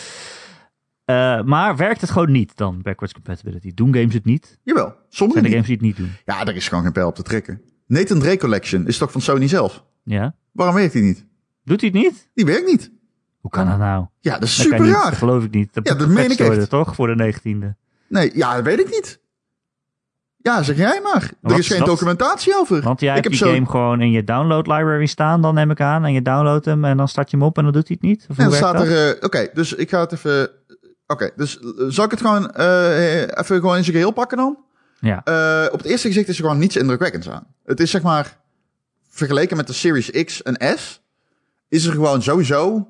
Uh, 1.06 1.42
maar 1.42 1.76
werkt 1.76 2.00
het 2.00 2.10
gewoon 2.10 2.30
niet 2.30 2.56
dan, 2.56 2.82
backwards 2.82 3.14
compatibility? 3.14 3.74
Doen 3.74 3.94
games 3.94 4.14
het 4.14 4.24
niet? 4.24 4.58
Jawel, 4.62 4.94
sommige 5.08 5.40
Zijn 5.40 5.50
de 5.50 5.56
games 5.56 5.66
die 5.66 5.76
het 5.76 5.84
niet 5.84 5.96
doen? 5.96 6.10
Ja, 6.24 6.46
er 6.46 6.54
is 6.56 6.68
gewoon 6.68 6.84
geen 6.84 6.92
pijl 6.92 7.08
op 7.08 7.14
te 7.14 7.22
trekken. 7.22 7.62
Nathan 7.86 8.18
Drake 8.18 8.36
Collection 8.38 8.86
is 8.86 8.98
toch 8.98 9.12
van 9.12 9.20
Sony 9.20 9.48
zelf? 9.48 9.84
Ja. 10.02 10.34
Waarom 10.52 10.74
werkt 10.74 10.92
die 10.92 11.02
niet? 11.02 11.26
Doet 11.64 11.80
hij 11.80 11.90
het 11.92 12.02
niet? 12.02 12.28
Die 12.34 12.44
werkt 12.44 12.66
niet. 12.66 12.92
Hoe 13.40 13.50
kan 13.50 13.66
dat 13.66 13.78
nou? 13.78 14.06
Ja, 14.20 14.32
dat 14.32 14.42
is 14.42 14.56
dat 14.56 14.66
super 14.66 14.86
raar. 14.86 15.10
Dat 15.10 15.18
geloof 15.18 15.44
ik 15.44 15.50
niet. 15.50 15.74
Dat 15.74 15.88
ja, 15.88 15.94
dat 15.94 16.08
meen 16.08 16.30
ik 16.30 16.38
echt. 16.38 16.70
toch, 16.70 16.94
voor 16.94 17.16
de 17.16 17.34
19e? 17.34 17.81
Nee, 18.12 18.30
ja, 18.34 18.54
dat 18.54 18.64
weet 18.64 18.80
ik 18.80 18.90
niet. 18.90 19.20
Ja, 20.36 20.62
zeg 20.62 20.76
jij 20.76 21.00
maar. 21.02 21.30
er 21.42 21.58
is 21.58 21.66
geen 21.66 21.84
documentatie 21.84 22.56
over. 22.56 22.82
Want 22.82 23.00
jij 23.00 23.14
hebt 23.14 23.28
die 23.28 23.38
game 23.38 23.66
gewoon 23.66 24.00
in 24.00 24.10
je 24.10 24.24
download 24.24 24.66
library 24.66 25.06
staan, 25.06 25.42
dan 25.42 25.54
neem 25.54 25.70
ik 25.70 25.80
aan. 25.80 26.04
En 26.04 26.12
je 26.12 26.22
downloadt 26.22 26.64
hem 26.64 26.84
en 26.84 26.96
dan 26.96 27.08
start 27.08 27.30
je 27.30 27.36
hem 27.36 27.46
op 27.46 27.56
en 27.56 27.64
dan 27.64 27.72
doet 27.72 27.88
hij 27.88 27.96
het 28.00 28.10
niet? 28.10 28.26
Of 28.30 28.38
en 28.38 28.44
dan 28.44 28.54
staat 28.54 28.80
er... 28.80 29.16
Uh, 29.16 29.24
Oké, 29.24 29.48
dus 29.52 29.72
ik 29.72 29.88
ga 29.90 30.00
het 30.00 30.12
even 30.12 30.50
Oké, 31.06 31.30
dus 31.36 31.58
eh, 31.58 31.66
zal 31.88 32.04
ik 32.04 32.10
het 32.10 32.20
gewoon 32.20 32.54
uh, 32.56 33.20
even 33.20 33.60
gewoon 33.60 33.76
in 33.76 33.84
zijn 33.84 33.96
geheel 33.96 34.10
pakken 34.10 34.36
dan? 34.36 34.58
Ja. 35.00 35.22
Uh, 35.24 35.72
op 35.72 35.78
het 35.78 35.86
eerste 35.86 36.06
gezicht 36.06 36.28
is 36.28 36.36
er 36.36 36.42
gewoon 36.42 36.58
niets 36.58 36.76
indrukwekkends 36.76 37.28
aan. 37.28 37.46
Het 37.64 37.80
is 37.80 37.90
zeg 37.90 38.02
maar, 38.02 38.38
vergeleken 39.08 39.56
met 39.56 39.66
de 39.66 39.72
Series 39.72 40.10
X 40.24 40.42
en 40.42 40.78
S, 40.78 41.02
is 41.68 41.84
er 41.84 41.92
gewoon 41.92 42.22
sowieso 42.22 42.88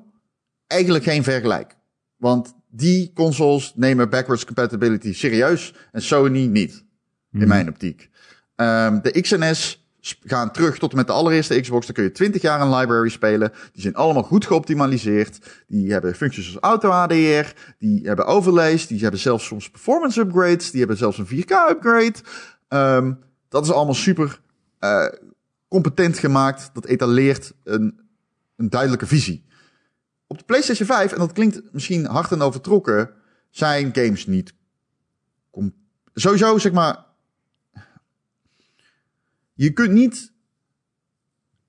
eigenlijk 0.67 1.03
geen 1.03 1.23
vergelijk. 1.23 1.75
Want 2.17 2.53
die 2.75 3.11
consoles 3.13 3.73
nemen 3.75 4.09
backwards 4.09 4.45
compatibility 4.45 5.13
serieus 5.13 5.73
en 5.91 6.01
Sony 6.01 6.45
niet. 6.45 6.85
In 7.31 7.39
hmm. 7.39 7.47
mijn 7.47 7.69
optiek. 7.69 8.09
Um, 8.55 9.01
de 9.01 9.21
X 9.21 9.31
en 9.31 9.55
S 9.55 9.87
gaan 10.23 10.51
terug 10.51 10.77
tot 10.77 10.91
en 10.91 10.97
met 10.97 11.07
de 11.07 11.13
allereerste 11.13 11.61
Xbox. 11.61 11.85
Dan 11.85 11.95
kun 11.95 12.03
je 12.03 12.11
20 12.11 12.41
jaar 12.41 12.61
een 12.61 12.75
library 12.75 13.09
spelen. 13.09 13.51
Die 13.71 13.81
zijn 13.81 13.95
allemaal 13.95 14.23
goed 14.23 14.45
geoptimaliseerd. 14.45 15.63
Die 15.67 15.91
hebben 15.91 16.15
functies 16.15 16.45
als 16.45 16.63
auto 16.63 16.89
HDR. 16.89 17.53
Die 17.79 18.07
hebben 18.07 18.25
overlays. 18.25 18.87
Die 18.87 19.01
hebben 19.01 19.19
zelfs 19.19 19.45
soms 19.45 19.69
performance 19.69 20.19
upgrades. 20.19 20.71
Die 20.71 20.79
hebben 20.79 20.97
zelfs 20.97 21.17
een 21.17 21.27
4K 21.27 21.69
upgrade. 21.69 22.15
Um, 22.69 23.19
dat 23.49 23.63
is 23.63 23.71
allemaal 23.71 23.93
super 23.93 24.39
uh, 24.79 25.05
competent 25.67 26.17
gemaakt. 26.17 26.69
Dat 26.73 26.85
etaleert 26.85 27.53
een, 27.63 27.99
een 28.55 28.69
duidelijke 28.69 29.07
visie. 29.07 29.45
Op 30.33 30.39
de 30.39 30.45
PlayStation 30.45 30.87
5, 30.87 31.11
en 31.11 31.19
dat 31.19 31.31
klinkt 31.31 31.61
misschien 31.71 32.05
hard 32.05 32.31
en 32.31 32.41
overtrokken, 32.41 33.09
zijn 33.49 33.95
games 33.95 34.25
niet. 34.25 34.53
Sowieso, 36.13 36.57
zeg 36.57 36.71
maar, 36.71 37.05
je 39.53 39.73
kunt 39.73 39.91
niet 39.91 40.33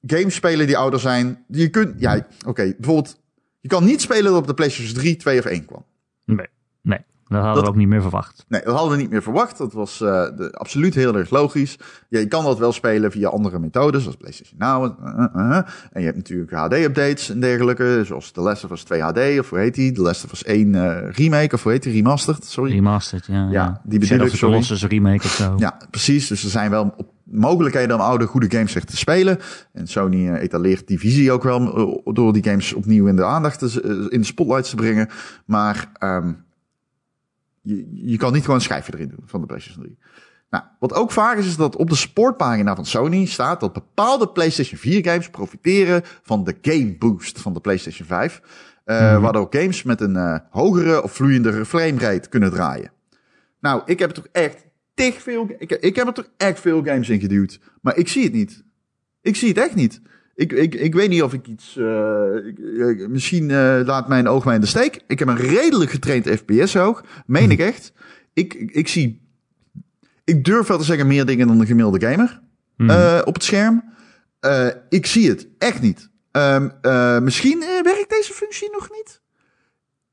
games 0.07 0.35
spelen 0.35 0.67
die 0.67 0.77
ouder 0.77 1.01
zijn. 1.01 1.45
Je 1.49 1.71
kunt, 1.71 2.01
ja, 2.01 2.27
oké, 2.47 2.75
bijvoorbeeld, 2.79 3.21
je 3.61 3.69
kan 3.69 3.85
niet 3.85 4.01
spelen 4.01 4.37
op 4.37 4.47
de 4.47 4.55
PlayStation 4.55 4.95
3, 4.95 5.17
2 5.17 5.39
of 5.39 5.45
1 5.45 5.65
kwam. 5.65 5.85
Nee, 6.25 6.49
nee. 6.81 7.05
Dat 7.29 7.39
hadden 7.43 7.55
Dat- 7.55 7.63
we 7.65 7.69
ook 7.71 7.77
niet 7.77 7.89
meer 7.89 8.03
verwacht. 8.03 8.45
Nee, 8.49 8.61
dat 8.65 8.75
hadden 8.75 8.91
we 8.91 8.97
niet 9.03 9.11
meer 9.11 9.23
verwacht. 9.23 9.59
Dat 9.59 9.73
was 9.73 10.01
eh, 10.01 10.09
de, 10.37 10.53
absoluut 10.53 10.95
heel 10.95 11.17
erg 11.17 11.31
logisch. 11.31 11.79
Ja, 12.09 12.19
je 12.19 12.29
kan 12.29 12.45
dat 12.45 12.59
wel 12.59 12.73
spelen 12.73 13.11
via 13.11 13.29
andere 13.29 13.59
methodes, 13.59 14.03
zoals 14.03 14.17
PlayStation 14.17 14.59
Now. 14.59 14.85
eh, 15.05 15.25
eh. 15.35 15.57
En 15.93 16.01
je 16.01 16.05
hebt 16.05 16.17
natuurlijk 16.17 16.51
HD-updates 16.53 17.31
en 17.31 17.41
dergelijke, 17.41 18.03
zoals 18.05 18.31
The 18.31 18.41
Last 18.41 18.65
of 18.65 18.71
Us 18.71 18.83
2 18.83 19.01
HD, 19.03 19.39
of 19.39 19.51
hoe 19.51 19.59
heet 19.59 19.75
die? 19.75 19.93
The 19.93 20.03
Last 20.03 20.25
of 20.25 20.33
Us 20.33 20.45
1 20.45 20.75
eh, 20.75 21.11
remake, 21.11 21.55
of 21.55 21.63
hoe 21.63 21.73
heet 21.73 21.83
die? 21.83 21.93
Remastered, 21.93 22.45
sorry. 22.45 22.73
Remastered, 22.73 23.27
ja. 23.27 23.49
Ja, 23.51 23.81
die 23.85 23.99
bedoel 23.99 24.27
ik, 24.27 24.35
sorry. 24.35 24.89
Remake 24.89 25.25
of 25.25 25.31
zo. 25.31 25.55
Ja, 25.57 25.77
precies. 25.91 26.29
Dus 26.29 26.45
er 26.45 26.51
zijn 26.51 26.71
wel 26.71 26.95
mogelijkheden 27.25 27.97
om 27.97 28.03
oude 28.03 28.27
goede 28.27 28.51
games 28.51 28.75
echt 28.75 28.89
te 28.89 28.97
spelen. 28.97 29.39
En 29.73 29.87
Sony 29.87 30.33
etaleert 30.35 30.87
die 30.87 30.99
visie 30.99 31.33
ook 31.33 31.43
wel 31.43 32.03
door 32.05 32.33
die 32.33 32.45
games 32.45 32.73
opnieuw 32.73 33.07
in 33.07 33.17
de 33.17 33.25
aandacht 33.25 33.59
te, 33.59 34.07
in 34.11 34.21
de 34.21 34.27
spotlights 34.27 34.71
te 34.71 34.77
brengen. 34.77 35.09
Maar 35.45 35.91
ehm, 35.99 36.33
je, 37.65 37.89
je 38.11 38.17
kan 38.17 38.33
niet 38.33 38.41
gewoon 38.41 38.57
een 38.57 38.63
schijfje 38.63 38.93
erin 38.95 39.09
doen 39.09 39.23
van 39.27 39.41
de 39.41 39.47
PlayStation 39.47 39.83
3. 39.85 39.99
Nou, 40.51 40.65
wat 40.79 40.93
ook 40.95 41.11
vaak 41.11 41.39
is, 41.39 41.47
is 41.47 41.57
dat 41.57 41.77
op 41.77 41.89
de 41.91 41.97
sportpagina 41.97 42.75
van 42.75 42.87
Sony 42.87 43.27
staat 43.27 43.61
dat 43.61 43.73
bepaalde 43.73 44.29
PlayStation 44.29 44.79
4 44.79 45.05
games 45.05 45.31
profiteren 45.31 46.03
van 46.23 46.45
de 46.45 46.57
Game 46.63 46.97
Boost 46.99 47.41
van 47.41 47.53
de 47.53 47.61
PlayStation 47.61 48.07
5. 48.07 48.41
eh, 48.85 49.13
Mhm. 49.13 49.21
Waardoor 49.21 49.47
games 49.51 49.83
met 49.83 50.01
een 50.01 50.17
eh, 50.17 50.39
hogere 50.51 51.03
of 51.03 51.13
vloeiendere 51.13 51.65
framerate 51.65 52.29
kunnen 52.29 52.51
draaien. 52.51 52.93
Nou, 53.61 53.83
ik 53.87 53.99
heb 53.99 54.09
er 54.09 54.15
toch 54.15 54.29
echt 54.33 54.65
tig 54.95 55.23
veel. 55.23 55.49
Ik, 55.59 55.71
ik 55.71 55.97
heb 55.97 56.07
er 56.07 56.13
toch 56.13 56.29
echt 56.37 56.61
veel 56.61 56.83
games 56.85 57.09
in 57.09 57.21
geduwd. 57.21 57.61
Maar 57.81 57.97
ik 57.97 58.09
zie 58.09 58.25
het 58.25 58.33
niet. 58.33 58.65
Ik 59.21 59.37
zie 59.37 59.49
het 59.49 59.59
echt 59.59 59.75
niet. 59.75 60.01
Ik, 60.35 60.53
ik, 60.53 60.75
ik 60.75 60.95
weet 60.95 61.09
niet 61.09 61.23
of 61.23 61.33
ik 61.33 61.47
iets. 61.47 61.77
eh, 61.77 62.27
ik- 62.47 63.09
misschien 63.09 63.51
eh, 63.51 63.81
laat 63.85 64.09
mijn 64.09 64.29
oog 64.29 64.45
mij 64.45 64.55
in 64.55 64.61
de 64.61 64.67
steek. 64.67 65.01
Ik 65.07 65.19
heb 65.19 65.29
een 65.29 65.37
redelijk 65.37 65.91
getraind 65.91 66.29
FPS 66.29 66.75
hoog. 66.75 67.05
Meen 67.27 67.51
ik 67.51 67.59
echt. 67.59 67.93
Ik, 68.33 68.55
ik, 68.55 68.71
ik 68.71 68.89
zie. 68.89 69.23
Ik 70.25 70.45
durf 70.45 70.67
wel 70.67 70.79
te 70.79 70.85
zeggen 70.85 71.07
meer 71.07 71.27
dingen 71.27 71.47
dan 71.47 71.61
een 71.61 71.67
gemiddelde 71.67 72.07
gamer 72.07 72.43
Mhm. 72.77 72.91
eh, 72.91 73.21
op 73.25 73.35
het 73.35 73.45
scherm. 73.45 73.85
Ik 74.89 75.07
zie 75.07 75.29
het 75.29 75.49
echt 75.59 75.81
niet. 75.83 76.11
Ehm, 76.31 76.69
eh, 76.81 77.19
misschien 77.21 77.65
werkt 77.83 78.11
deze 78.11 78.33
functie 78.33 78.69
nog 78.73 78.89
niet. 78.91 79.21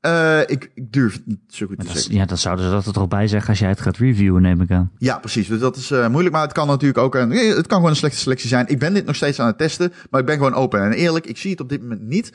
Eh, 0.02 0.40
ik, 0.40 0.70
ik 0.74 0.92
durf 0.92 1.12
het 1.12 1.26
niet 1.26 1.38
zo 1.48 1.66
goed 1.66 1.78
te 1.78 1.84
dat, 1.86 1.94
zeggen. 1.96 2.14
ja, 2.14 2.24
dan 2.24 2.38
zouden 2.38 2.64
ze 2.64 2.70
dat 2.70 2.86
er 2.86 2.92
toch 2.92 3.08
bij 3.08 3.26
zeggen 3.28 3.48
als 3.50 3.58
jij 3.58 3.68
het 3.68 3.80
gaat 3.80 3.96
reviewen, 3.96 4.42
neem 4.42 4.60
ik 4.60 4.70
aan. 4.70 4.90
Ja, 4.98 5.18
precies. 5.18 5.48
Dus 5.48 5.60
dat 5.60 5.76
is 5.76 5.90
eh, 5.90 6.08
moeilijk. 6.08 6.34
Maar 6.34 6.42
het 6.42 6.52
kan 6.52 6.66
natuurlijk 6.66 6.98
ook 6.98 7.14
een, 7.14 7.32
eh, 7.32 7.48
het 7.56 7.66
kan 7.66 7.76
gewoon 7.76 7.90
een 7.90 7.96
slechte 7.96 8.18
selectie 8.18 8.48
zijn. 8.48 8.68
Ik 8.68 8.78
ben 8.78 8.94
dit 8.94 9.04
nog 9.06 9.16
steeds 9.16 9.40
aan 9.40 9.46
het 9.46 9.58
testen. 9.58 9.92
Maar 10.10 10.20
ik 10.20 10.26
ben 10.26 10.36
gewoon 10.36 10.54
open 10.54 10.82
en 10.82 10.92
eerlijk. 10.92 11.26
Ik 11.26 11.36
zie 11.38 11.50
het 11.50 11.60
op 11.60 11.68
dit 11.68 11.80
moment 11.82 12.00
niet. 12.00 12.32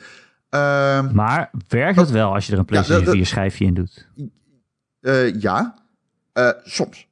Ehm, 0.50 1.14
Maar 1.14 1.50
werkt 1.68 1.98
het 1.98 2.10
wel 2.10 2.34
als 2.34 2.46
je 2.46 2.52
er 2.52 2.58
een 2.58 2.64
PlayStation 2.64 3.04
dat- 3.04 3.14
4 3.14 3.26
schijfje 3.26 3.64
in 3.64 3.74
doet? 3.74 4.08
eh, 5.00 5.40
ja, 5.40 5.74
Eh, 6.32 6.48
soms. 6.64 7.06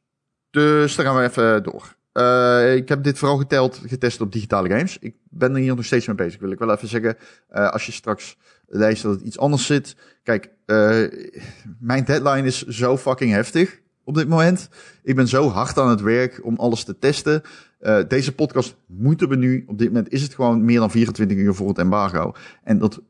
Dus 0.50 0.94
daar 0.94 1.06
gaan 1.06 1.16
we 1.16 1.22
even 1.22 1.62
door. 1.62 1.94
Eh, 2.12 2.74
ik 2.74 2.88
heb 2.88 3.02
dit 3.02 3.18
vooral 3.18 3.36
geteld, 3.38 3.80
getest 3.86 4.20
op 4.20 4.32
digitale 4.32 4.68
games. 4.68 4.98
Ik 5.00 5.14
ben 5.30 5.54
er 5.54 5.60
hier 5.60 5.74
nog 5.76 5.84
steeds 5.84 6.06
mee 6.06 6.16
bezig. 6.16 6.40
Wil 6.40 6.50
ik 6.50 6.58
wel 6.58 6.72
even 6.72 6.88
zeggen. 6.88 7.16
Als 7.48 7.86
je 7.86 7.92
straks 7.92 8.36
leest 8.66 9.02
dat 9.02 9.12
het 9.12 9.22
iets 9.22 9.38
anders 9.38 9.66
zit. 9.66 9.96
Kijk, 10.22 10.50
eh, 10.66 11.02
mijn 11.78 12.04
deadline 12.04 12.46
is 12.46 12.62
zo 12.66 12.96
fucking 12.96 13.32
heftig 13.32 13.80
op 14.04 14.14
dit 14.14 14.28
moment. 14.28 14.68
Ik 15.02 15.14
ben 15.14 15.28
zo 15.28 15.48
hard 15.48 15.78
aan 15.78 15.88
het 15.88 16.00
werk 16.00 16.40
om 16.44 16.56
alles 16.56 16.84
te 16.84 16.98
testen. 16.98 17.42
Eh, 17.78 17.98
deze 18.08 18.34
podcast 18.34 18.76
moeten 18.86 19.28
we 19.28 19.36
nu. 19.36 19.64
Op 19.66 19.78
dit 19.78 19.88
moment 19.88 20.12
is 20.12 20.22
het 20.22 20.34
gewoon 20.34 20.64
meer 20.64 20.78
dan 20.78 20.90
24 20.90 21.36
uur 21.36 21.54
voor 21.54 21.68
het 21.68 21.78
embargo. 21.78 22.32
En 22.64 22.78
dat. 22.78 23.02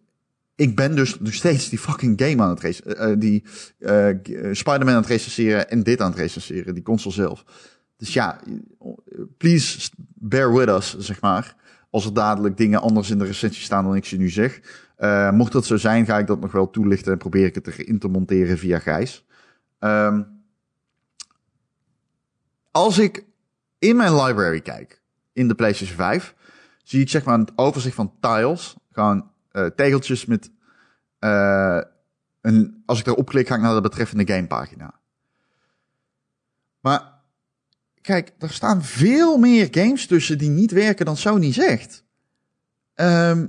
Ik 0.55 0.77
ben 0.77 0.97
dus 0.97 1.21
nog 1.21 1.35
steeds 1.35 1.69
die 1.69 1.79
fucking 1.79 2.21
game 2.23 2.43
aan 2.43 2.49
het 2.51 2.61
rec- 2.61 2.79
eh, 2.79 3.15
die 3.19 3.45
eh, 3.79 4.09
Spider-Man 4.53 4.95
aan 4.95 5.01
het 5.01 5.07
recenseren 5.07 5.71
en 5.71 5.83
dit 5.83 6.01
aan 6.01 6.11
het 6.11 6.19
recenseren, 6.19 6.75
die 6.75 6.83
console 6.83 7.15
zelf. 7.15 7.45
Dus 7.97 8.13
ja, 8.13 8.41
please 9.39 9.91
bear 10.15 10.53
with 10.55 10.69
us, 10.69 10.97
zeg 10.99 11.21
maar. 11.21 11.57
Als 11.91 12.05
er 12.05 12.15
dadelijk 12.15 12.57
dingen 12.57 12.81
anders 12.81 13.11
in 13.11 13.19
de 13.19 13.25
recensie 13.25 13.63
staan 13.63 13.85
dan 13.85 13.97
ik 13.97 14.05
ze 14.05 14.17
nu 14.17 14.29
zeg. 14.29 14.61
Eh, 14.97 15.31
mocht 15.31 15.53
dat 15.53 15.67
zo 15.67 15.77
zijn, 15.77 16.07
ga 16.07 16.19
ik 16.19 16.27
dat 16.27 16.41
nog 16.41 16.53
wel 16.53 16.71
toelichten 16.71 17.13
en 17.13 17.19
probeer 17.19 17.47
ik 17.47 17.55
het 17.55 18.01
te 18.01 18.09
monteren 18.09 18.59
via 18.59 18.79
Gijs. 18.79 19.27
Ehm, 19.79 20.23
als 22.71 22.99
ik 22.99 23.25
in 23.79 23.97
mijn 23.97 24.15
library 24.15 24.61
kijk, 24.61 25.03
in 25.33 25.49
de 25.49 25.55
PlayStation 25.55 25.97
5, 25.97 26.35
zie 26.83 27.01
ik 27.01 27.09
zeg 27.09 27.25
maar 27.25 27.39
het 27.39 27.53
overzicht 27.57 27.95
van 27.95 28.13
tiles. 28.21 28.77
Gewoon 28.93 29.31
eh, 29.51 29.67
tegeltjes 29.67 30.25
met 30.25 30.51
eh, 31.19 31.81
een, 32.41 32.83
als 32.87 33.01
ik 33.01 33.07
erop 33.07 33.27
klik, 33.27 33.47
ga 33.47 33.55
ik 33.55 33.61
naar 33.61 33.75
de 33.75 33.81
betreffende 33.81 34.27
gamepagina. 34.27 34.95
Maar 36.81 37.13
kijk, 38.01 38.33
er 38.39 38.51
staan 38.51 38.83
veel 38.85 39.39
meer 39.39 39.69
games 39.71 40.07
tussen 40.07 40.39
die 40.39 40.51
niet 40.51 40.71
werken 40.71 41.07
dan 41.07 41.17
Sony 41.17 41.53
zegt. 41.53 42.05
Ehm, 42.95 43.47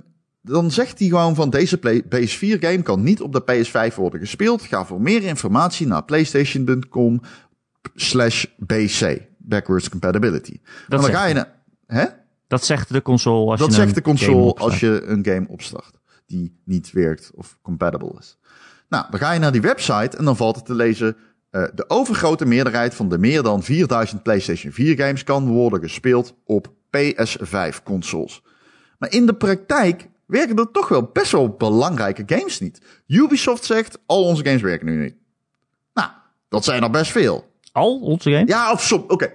dan 0.48 0.72
zegt 0.72 1.00
hij 1.00 1.08
gewoon 1.08 1.36
van 1.36 1.50
deze 1.50 1.78
play- 1.78 2.04
PS4 2.04 2.60
game 2.60 2.82
kan 2.82 3.04
niet 3.04 3.22
op 3.22 3.34
de 3.34 3.42
PS5 3.92 3.96
worden 3.96 4.20
gespeeld. 4.20 4.62
Ga 4.62 4.86
voor 4.86 5.02
meer 5.02 5.24
informatie 5.24 5.88
naar 5.88 6.04
playstation.com 6.04 7.22
slash 7.96 8.46
BC, 8.58 9.22
backwards 9.38 9.90
compatibility. 9.90 10.60
Dat, 10.62 10.62
dan 10.88 11.04
zegt, 11.04 11.18
ga 11.18 11.26
je 11.26 11.34
naar, 11.34 11.54
hè? 11.88 12.06
dat 12.48 12.66
zegt 12.66 12.92
de 12.94 13.02
console 13.02 13.50
als 13.52 13.60
Dat 13.60 13.70
je 13.70 13.76
zegt 13.76 13.88
een 13.88 14.04
de 14.04 14.10
game 14.10 14.18
console 14.18 14.42
opstart. 14.50 14.72
als 14.72 14.80
je 14.80 15.04
een 15.06 15.26
game 15.26 15.48
opstart 15.48 16.00
die 16.26 16.62
niet 16.66 16.92
werkt 16.92 17.32
of 17.36 17.58
compatible 17.62 18.14
is. 18.20 18.38
Nou, 18.90 19.06
dan 19.10 19.20
ga 19.20 19.32
je 19.32 19.40
naar 19.40 19.52
die 19.52 19.62
website 19.62 20.18
en 20.18 20.26
dan 20.26 20.36
valt 20.38 20.56
het 20.56 20.66
te 20.66 20.76
lezen. 20.76 21.16
eh, 21.50 21.64
de 21.76 21.90
overgrote 21.90 22.46
meerderheid 22.46 22.96
van 22.96 23.10
de 23.10 23.18
meer 23.18 23.44
dan 23.44 23.64
4000 23.64 24.24
PlayStation 24.24 24.72
4 24.72 24.96
games 24.98 25.24
kan 25.24 25.48
worden 25.48 25.80
gespeeld 25.82 26.36
op 26.46 26.68
PS5 26.98 27.84
consoles. 27.84 28.42
Maar 29.00 29.12
in 29.12 29.26
de 29.26 29.34
praktijk 29.34 30.10
werken 30.28 30.56
er 30.56 30.72
toch 30.72 30.88
wel 30.88 31.10
best 31.14 31.32
wel 31.32 31.50
belangrijke 31.50 32.24
games 32.26 32.60
niet. 32.60 32.82
Ubisoft 33.08 33.64
zegt 33.66 34.00
al 34.06 34.24
onze 34.24 34.46
games 34.46 34.62
werken 34.62 34.86
nu 34.86 35.04
niet. 35.04 35.16
Nou, 35.94 36.10
dat 36.50 36.64
zijn 36.64 36.84
er 36.84 36.90
best 36.90 37.12
veel. 37.12 37.52
Al 37.72 38.00
onze 38.00 38.32
games? 38.32 38.50
Ja, 38.50 38.72
of 38.72 38.84
som. 38.84 39.04
Oké. 39.08 39.34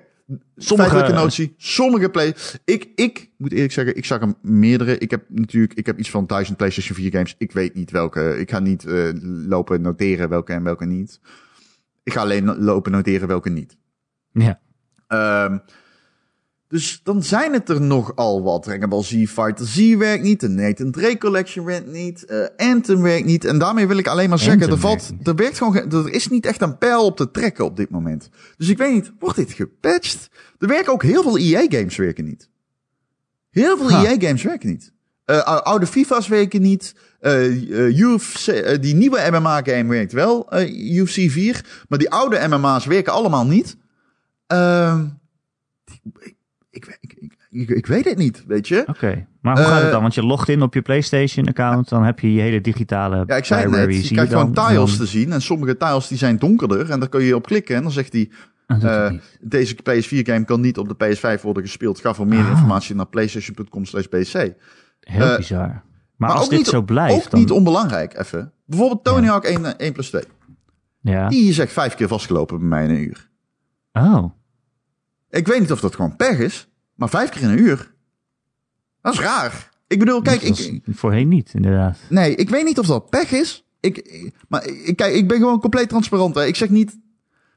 Sommige- 0.57 0.90
Feitelijke 0.90 1.22
notie. 1.22 1.55
Sommige 1.57 2.09
play. 2.11 2.34
Ik, 2.64 2.88
ik 2.95 3.30
moet 3.36 3.53
eerlijk 3.53 3.72
zeggen, 3.72 3.97
ik 3.97 4.05
zag 4.05 4.20
er 4.20 4.34
meerdere. 4.43 4.99
Ik 4.99 5.11
heb 5.11 5.24
natuurlijk, 5.28 5.74
ik 5.74 5.86
heb 5.86 5.99
iets 5.99 6.11
van 6.11 6.26
1000 6.26 6.57
PlayStation 6.57 6.97
4 6.97 7.11
games. 7.11 7.34
Ik 7.38 7.53
weet 7.53 7.74
niet 7.74 7.90
welke. 7.90 8.38
Ik 8.38 8.51
ga 8.51 8.59
niet 8.59 8.84
eh, 8.86 9.09
lopen 9.22 9.80
noteren 9.80 10.28
welke 10.28 10.53
en 10.53 10.62
welke 10.62 10.84
niet. 10.86 11.20
Ik 12.03 12.12
ga 12.12 12.20
alleen 12.20 12.59
lopen 12.59 12.93
noteren 12.93 13.28
welke 13.28 13.51
niet. 13.51 13.76
Ja. 14.32 14.61
Ehm, 15.07 15.59
dus 16.73 17.01
dan 17.03 17.23
zijn 17.23 17.53
het 17.53 17.68
er 17.68 17.81
nogal 17.81 18.43
wat. 18.43 18.62
Dragon 18.62 18.89
Ball 18.89 19.03
Z 19.03 19.11
Fighter 19.27 19.66
Z 19.66 19.95
werkt 19.97 20.23
niet. 20.23 20.41
De 20.41 20.49
Nathan 20.49 20.91
Drake 20.91 21.18
Collection 21.18 21.64
werkt 21.64 21.87
niet. 21.87 22.25
eh, 22.25 22.47
Anthem 22.57 23.03
werkt 23.03 23.25
niet. 23.27 23.45
En 23.45 23.59
daarmee 23.59 23.87
wil 23.87 23.97
ik 23.97 24.07
alleen 24.07 24.29
maar 24.29 24.39
zeggen, 24.39 24.61
Anthem 24.70 24.75
er, 24.77 24.81
valt, 24.81 25.12
er, 25.27 25.35
werkt 25.35 25.59
gewoon, 25.59 25.73
ge- 25.73 25.87
er 25.97 26.12
is 26.12 26.29
niet 26.29 26.47
echt 26.47 26.62
een 26.62 26.79
pijl 26.79 27.05
op 27.05 27.16
te 27.16 27.31
trekken 27.31 27.64
op 27.64 27.77
dit 27.77 27.91
moment. 27.91 28.29
Dus 28.57 28.68
ik 28.68 28.79
weet 28.79 28.93
niet, 28.93 29.12
wordt 29.18 29.37
dit 29.37 29.53
gepatcht? 29.53 30.29
Er 30.59 30.68
werken 30.68 30.93
ook 30.93 31.03
heel 31.03 31.23
veel 31.23 31.39
EA-games 31.39 31.97
werken 31.97 32.25
niet. 32.25 32.49
Heel 33.51 33.77
veel. 33.77 33.91
EA-games 33.91 34.43
werken 34.43 34.68
niet. 34.68 34.93
Eh, 35.25 35.43
ou- 35.43 35.62
oude 35.62 35.87
FIFA's 35.87 36.29
werken 36.29 36.62
niet. 36.62 36.95
Eh, 37.20 37.99
UFC, 37.99 38.77
die 38.83 38.95
nieuwe 38.95 39.29
MMA-game 39.31 39.87
werkt 39.89 40.12
wel, 40.12 40.55
UFC 40.68 41.31
4. 41.31 41.85
Maar 41.89 41.99
die 41.99 42.11
oude 42.11 42.49
MMA's 42.49 42.87
werken 42.87 43.12
allemaal 43.12 43.47
niet. 43.47 43.77
Ehm, 44.47 45.05
ik, 46.73 46.99
ik, 47.01 47.14
ik, 47.51 47.68
ik, 47.70 47.87
weet 47.87 48.05
het 48.05 48.16
niet, 48.18 48.45
weet 48.47 48.68
je. 48.68 48.85
Oké. 48.87 49.27
Maar 49.41 49.57
hoe 49.57 49.64
gaat 49.66 49.77
het 49.77 49.85
Eh, 49.87 49.91
dan? 49.91 50.01
Want 50.03 50.14
je 50.14 50.23
logt 50.27 50.49
in 50.49 50.62
op 50.62 50.75
je 50.75 50.83
PlayStation-account, 50.83 51.89
dan 51.89 52.05
heb 52.05 52.18
je 52.20 52.33
je 52.35 52.41
hele 52.41 52.61
digitale 52.61 53.25
Ja, 53.27 53.37
ik 53.37 53.45
zei 53.45 53.70
net, 53.70 53.95
je 53.95 54.01
zie 54.03 54.12
krijgt 54.12 54.33
gewoon 54.33 54.53
tiles 54.53 54.91
dan- 54.91 54.99
te 54.99 55.07
zien. 55.07 55.33
En 55.33 55.43
sommige 55.43 55.77
tiles 55.77 56.09
die 56.09 56.18
zijn 56.18 56.39
donkerder. 56.39 56.91
En 56.91 57.01
daar 57.01 57.09
kun 57.09 57.23
je 57.23 57.35
op 57.37 57.47
klikken. 57.47 57.77
En 57.77 57.83
dan 57.83 57.93
zegt 57.93 58.12
hij, 58.12 58.31
het 58.66 58.85
eh, 58.85 59.12
deze 59.41 59.75
PS4-game 59.75 60.45
kan 60.45 60.61
niet 60.61 60.79
op 60.79 60.89
de 60.89 60.95
PS5 61.16 61.43
worden 61.43 61.62
gespeeld. 61.62 62.01
Ga 62.01 62.14
voor 62.14 62.27
meer 62.27 62.45
Ah. 62.45 62.51
informatie 62.51 62.95
naar 62.95 63.07
playstation.com 63.07 63.85
slash 63.85 64.05
pc. 64.07 64.33
Heel 65.01 65.31
eh, 65.31 65.37
bizar. 65.37 65.59
Maar, 65.68 65.83
maar 66.16 66.31
als 66.33 66.49
dit 66.49 66.59
niet- 66.59 66.66
zo 66.66 66.83
blijft, 66.83 67.25
Ook 67.25 67.31
dan... 67.31 67.41
niet 67.41 67.51
onbelangrijk, 67.51 68.18
even. 68.18 68.53
Bijvoorbeeld 68.66 69.05
Tony 69.05 69.27
Hawk 69.27 69.45
1, 69.45 69.64
eh, 69.64 69.73
1 69.87 69.93
plus 69.93 70.09
2. 70.09 70.23
ja. 71.01 71.29
Die 71.29 71.49
is 71.49 71.59
echt 71.59 71.73
vijf 71.73 71.95
keer 71.95 72.09
vastgelopen 72.09 72.59
bij 72.59 72.68
mij 72.68 72.85
in 72.85 72.91
een 72.91 73.03
uur. 73.03 73.31
Oh. 73.93 74.25
Ik 75.39 75.47
weet 75.47 75.61
niet 75.61 75.72
of 75.72 75.80
dat 75.80 75.95
gewoon 75.95 76.16
pech 76.16 76.39
is. 76.39 76.68
Maar 76.95 77.09
vijf 77.09 77.30
keer 77.30 77.43
in 77.43 77.49
een 77.49 77.59
uur. 77.59 77.93
Dat 79.01 79.12
is 79.12 79.20
raar. 79.20 79.70
Ik 79.87 79.99
bedoel, 79.99 80.22
kijk, 80.22 80.43
ik, 80.43 80.80
Voorheen 80.91 81.28
niet, 81.28 81.51
inderdaad. 81.55 81.99
Nee, 82.09 82.35
ik 82.35 82.49
weet 82.51 82.64
niet 82.64 82.78
of 82.78 82.87
dat 82.87 83.11
pech 83.11 83.33
is. 83.33 83.64
Ik, 83.80 83.99
ik- 83.99 84.35
maar 84.49 84.66
ik, 84.66 84.97
kijk, 84.97 85.14
ik 85.14 85.28
ben 85.28 85.37
gewoon 85.39 85.61
compleet 85.61 85.89
transparant. 85.89 86.35
Hè. 86.35 86.45
Ik 86.47 86.57
zeg 86.57 86.68
niet 86.68 86.99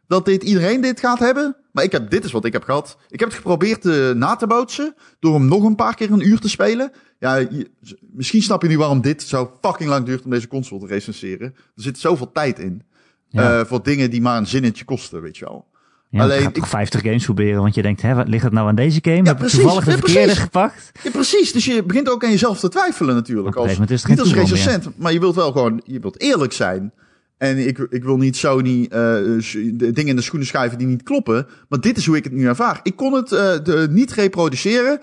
dat 0.07 0.25
dit, 0.25 0.43
iedereen 0.43 0.81
dit 0.81 0.99
gaat 0.99 1.19
hebben. 1.19 1.55
Maar 1.71 1.83
ik 1.83 1.91
heb, 1.91 2.09
dit 2.09 2.23
is 2.23 2.31
wat 2.31 2.45
ik 2.45 2.53
heb 2.53 2.63
gehad. 2.63 2.97
Ik 3.09 3.19
heb 3.19 3.29
het 3.29 3.37
geprobeerd 3.37 3.85
uh, 3.85 4.11
na 4.11 4.35
te 4.35 4.47
bootsen. 4.47 4.95
Door 5.19 5.33
hem 5.33 5.45
nog 5.45 5.63
een 5.63 5.75
paar 5.75 5.95
keer 5.95 6.11
een 6.11 6.27
uur 6.27 6.39
te 6.39 6.49
spelen. 6.49 6.91
Ja, 7.19 7.35
je, 7.35 7.69
misschien 7.99 8.41
snap 8.41 8.61
je 8.61 8.67
nu 8.67 8.77
waarom 8.77 9.01
dit 9.01 9.21
zo 9.23 9.57
fucking 9.61 9.89
lang 9.89 10.05
duurt 10.05 10.23
om 10.23 10.29
deze 10.31 10.47
console 10.47 10.81
te 10.81 10.87
recenseren. 10.87 11.53
Er 11.75 11.83
zit 11.83 11.97
zoveel 11.99 12.31
tijd 12.31 12.59
in. 12.59 12.83
Ja. 13.27 13.59
Uh, 13.59 13.65
voor 13.65 13.83
dingen 13.83 14.09
die 14.09 14.21
maar 14.21 14.37
een 14.37 14.47
zinnetje 14.47 14.85
kosten, 14.85 15.21
weet 15.21 15.37
je 15.37 15.45
wel. 15.45 15.67
Ja, 16.15 16.21
Alleen, 16.21 16.43
ik 16.43 16.53
toch 16.53 16.69
50 16.69 17.01
games 17.01 17.23
proberen, 17.23 17.61
want 17.61 17.75
je 17.75 17.81
denkt, 17.81 18.01
hè, 18.01 18.13
wat 18.13 18.27
ligt 18.27 18.43
het 18.43 18.53
nou 18.53 18.67
aan 18.67 18.75
deze 18.75 18.99
game? 19.01 19.15
Ja, 19.15 19.23
Heb 19.23 19.37
precies, 19.37 19.59
toevallig 19.59 19.83
de 19.83 19.91
ja, 19.91 19.97
verkeerde 19.97 20.21
precies. 20.21 20.43
gepakt? 20.43 20.91
Ja, 21.03 21.11
precies. 21.11 21.51
Dus 21.51 21.65
je 21.65 21.83
begint 21.83 22.09
ook 22.09 22.23
aan 22.23 22.31
jezelf 22.31 22.59
te 22.59 22.69
twijfelen 22.69 23.15
natuurlijk. 23.15 23.55
Als, 23.55 23.79
is 23.79 24.05
niet 24.05 24.19
als 24.19 24.33
recensent, 24.33 24.89
maar 24.97 25.13
je 25.13 25.19
wilt 25.19 25.35
wel 25.35 25.51
gewoon, 25.51 25.81
je 25.85 25.99
wilt 25.99 26.21
eerlijk 26.21 26.53
zijn. 26.53 26.93
En 27.37 27.67
ik, 27.67 27.77
ik 27.89 28.03
wil 28.03 28.17
niet 28.17 28.37
Sony 28.37 28.81
uh, 28.81 28.89
de 28.89 29.91
dingen 29.91 30.07
in 30.07 30.15
de 30.15 30.21
schoenen 30.21 30.47
schuiven 30.47 30.77
die 30.77 30.87
niet 30.87 31.03
kloppen. 31.03 31.47
Maar 31.69 31.79
dit 31.79 31.97
is 31.97 32.05
hoe 32.05 32.17
ik 32.17 32.23
het 32.23 32.33
nu 32.33 32.47
ervaar. 32.47 32.79
Ik 32.83 32.95
kon 32.95 33.13
het 33.13 33.31
uh, 33.31 33.39
de, 33.63 33.87
niet 33.89 34.11
reproduceren. 34.11 34.99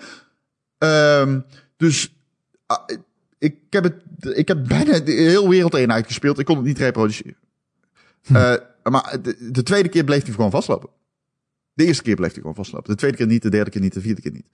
Um, 0.77 1.45
dus 1.77 2.13
uh, 2.71 2.97
ik, 3.39 3.55
heb 3.69 3.83
het, 3.83 3.95
ik 4.37 4.47
heb 4.47 4.67
bijna 4.67 4.99
de 4.99 5.11
hele 5.11 5.49
wereld 5.49 5.75
uitgespeeld. 5.75 6.39
Ik 6.39 6.45
kon 6.45 6.55
het 6.55 6.65
niet 6.65 6.77
reproduceren. 6.77 7.37
Hm. 8.23 8.57
maar 8.83 9.17
de, 9.21 9.51
de, 9.51 9.63
tweede 9.63 9.89
keer 9.89 10.03
bleef 10.03 10.23
hij 10.23 10.33
gewoon 10.33 10.51
vastlopen. 10.51 10.89
De 11.73 11.85
eerste 11.85 12.03
keer 12.03 12.15
bleef 12.15 12.31
hij 12.31 12.39
gewoon 12.39 12.55
vastlopen. 12.55 12.91
De 12.91 12.97
tweede 12.97 13.17
keer 13.17 13.27
niet, 13.27 13.41
de 13.41 13.49
derde 13.49 13.69
keer 13.69 13.81
niet, 13.81 13.93
de 13.93 14.01
vierde 14.01 14.21
keer 14.21 14.31
niet. 14.31 14.47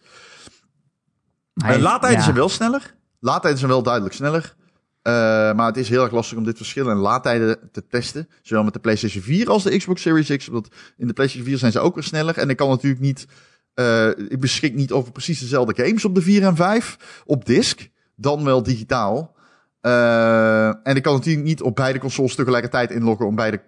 Hij, 1.54 1.80
laadtijden 1.80 2.18
ja. 2.18 2.24
zijn 2.24 2.36
wel 2.36 2.50
sneller. 2.50 2.96
Laadtijden 3.20 3.60
zijn 3.60 3.72
wel 3.72 3.84
duidelijk 3.84 4.16
sneller. 4.16 4.56
Uh, 5.04 5.14
maar 5.56 5.66
het 5.66 5.78
is 5.78 5.90
heel 5.90 6.04
erg 6.04 6.12
lastig 6.12 6.38
om 6.38 6.44
dit 6.44 6.58
verschil 6.58 6.90
in 6.90 6.98
laadtijden 6.98 7.70
te 7.72 7.88
testen. 7.88 8.30
Zowel 8.42 8.64
met 8.64 8.74
de 8.74 8.80
PlayStation 8.80 9.24
4 9.24 9.50
als 9.50 9.64
de 9.64 9.78
Xbox 9.78 10.02
Series 10.02 10.36
X. 10.36 10.48
Want 10.48 10.68
in 10.98 11.08
de 11.08 11.14
PlayStation 11.14 11.50
4 11.50 11.60
zijn 11.60 11.72
ze 11.72 11.80
ook 11.80 11.96
weer 11.96 12.04
sneller. 12.04 12.38
En 12.38 12.50
ik 12.50 12.58
kan 12.58 12.70
natuurlijk 12.70 13.02
niet. 13.02 13.28
Uh, 13.76 14.08
ik 14.08 14.40
beschik 14.40 14.74
niet 14.74 14.92
over 14.92 15.12
precies 15.12 15.40
dezelfde 15.40 15.84
games 15.84 16.06
op 16.06 16.16
de 16.16 16.22
4 16.22 16.44
en 16.44 16.56
5 16.56 17.24
op 17.26 17.46
disk. 17.46 17.90
Dan 18.16 18.44
wel 18.44 18.64
digitaal. 18.64 19.36
Uh, 19.82 20.68
en 20.68 20.96
ik 20.96 21.04
kan 21.04 21.14
natuurlijk 21.14 21.46
niet 21.46 21.62
op 21.62 21.76
beide 21.76 22.00
consoles 22.00 22.36
tegelijkertijd 22.36 22.92
inloggen 22.92 23.26
om 23.26 23.36
beide 23.36 23.62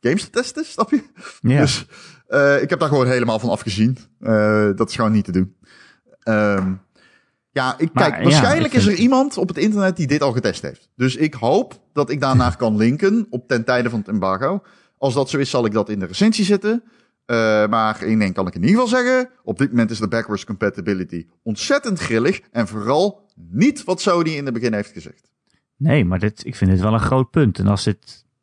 games 0.00 0.24
te 0.24 0.30
testen, 0.30 0.64
snap 0.64 0.90
je? 0.90 1.02
Ja. 1.40 1.60
Dus 1.60 1.86
ik 2.62 2.70
heb 2.70 2.78
daar 2.78 2.88
gewoon 2.88 3.06
helemaal 3.06 3.38
van 3.38 3.50
afgezien. 3.50 3.98
dat 4.76 4.88
is 4.88 4.94
gewoon 4.94 5.12
niet 5.12 5.24
te 5.24 5.32
doen. 5.32 5.56
Um, 6.24 6.80
ja, 7.58 7.74
ik, 7.78 7.90
kijk, 7.94 8.22
waarschijnlijk 8.22 8.74
is 8.74 8.86
er 8.86 8.94
iemand 8.94 9.36
op 9.36 9.48
het 9.48 9.56
internet 9.56 9.96
die 9.96 10.06
dit 10.06 10.22
al 10.22 10.32
getest 10.32 10.62
heeft. 10.62 10.88
Dus 10.96 11.16
ik 11.16 11.34
hoop 11.34 11.80
dat 11.92 12.10
ik 12.10 12.20
daarnaar 12.20 12.56
kan 12.56 12.76
linken 12.76 13.26
op 13.30 13.48
ten 13.48 13.64
tijde 13.64 13.90
van 13.90 13.98
het 13.98 14.08
embargo. 14.08 14.62
Als 14.98 15.14
dat 15.14 15.30
zo 15.30 15.38
is, 15.38 15.50
zal 15.50 15.64
ik 15.64 15.72
dat 15.72 15.88
in 15.88 15.98
de 15.98 16.06
recensie 16.06 16.44
zetten. 16.44 16.82
Uh, 17.26 17.66
maar 17.66 18.02
één 18.02 18.18
ding 18.18 18.34
kan 18.34 18.46
ik 18.46 18.54
in 18.54 18.64
ieder 18.64 18.80
geval 18.80 19.00
zeggen. 19.00 19.30
Op 19.42 19.58
dit 19.58 19.70
moment 19.70 19.90
is 19.90 19.98
de 19.98 20.08
backwards 20.08 20.44
compatibility 20.44 21.26
ontzettend 21.42 21.98
grillig. 21.98 22.40
En 22.50 22.68
vooral 22.68 23.26
niet 23.50 23.84
wat 23.84 24.00
Sony 24.00 24.30
in 24.30 24.44
het 24.44 24.54
begin 24.54 24.72
heeft 24.72 24.92
gezegd. 24.92 25.30
Nee, 25.76 26.04
maar 26.04 26.18
dit, 26.18 26.44
ik 26.44 26.56
vind 26.56 26.70
dit 26.70 26.80
wel 26.80 26.92
een 26.92 27.00
groot 27.00 27.30
punt. 27.30 27.58
En 27.58 27.66
als 27.66 27.86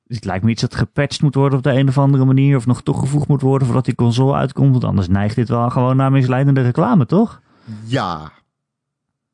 het, 0.07 0.15
het 0.15 0.25
lijkt 0.25 0.43
me 0.43 0.51
iets 0.51 0.61
dat 0.61 0.75
gepatcht 0.75 1.21
moet 1.21 1.35
worden 1.35 1.57
op 1.57 1.63
de 1.63 1.71
een 1.71 1.87
of 1.87 1.97
andere 1.97 2.25
manier. 2.25 2.57
Of 2.57 2.65
nog 2.65 2.83
toegevoegd 2.83 3.27
moet 3.27 3.41
worden 3.41 3.67
voordat 3.67 3.85
die 3.85 3.95
console 3.95 4.35
uitkomt. 4.35 4.71
Want 4.71 4.83
anders 4.83 5.07
neigt 5.07 5.35
dit 5.35 5.49
wel 5.49 5.69
gewoon 5.69 5.95
naar 5.95 6.11
misleidende 6.11 6.61
reclame, 6.61 7.05
toch? 7.05 7.41
Ja, 7.85 8.31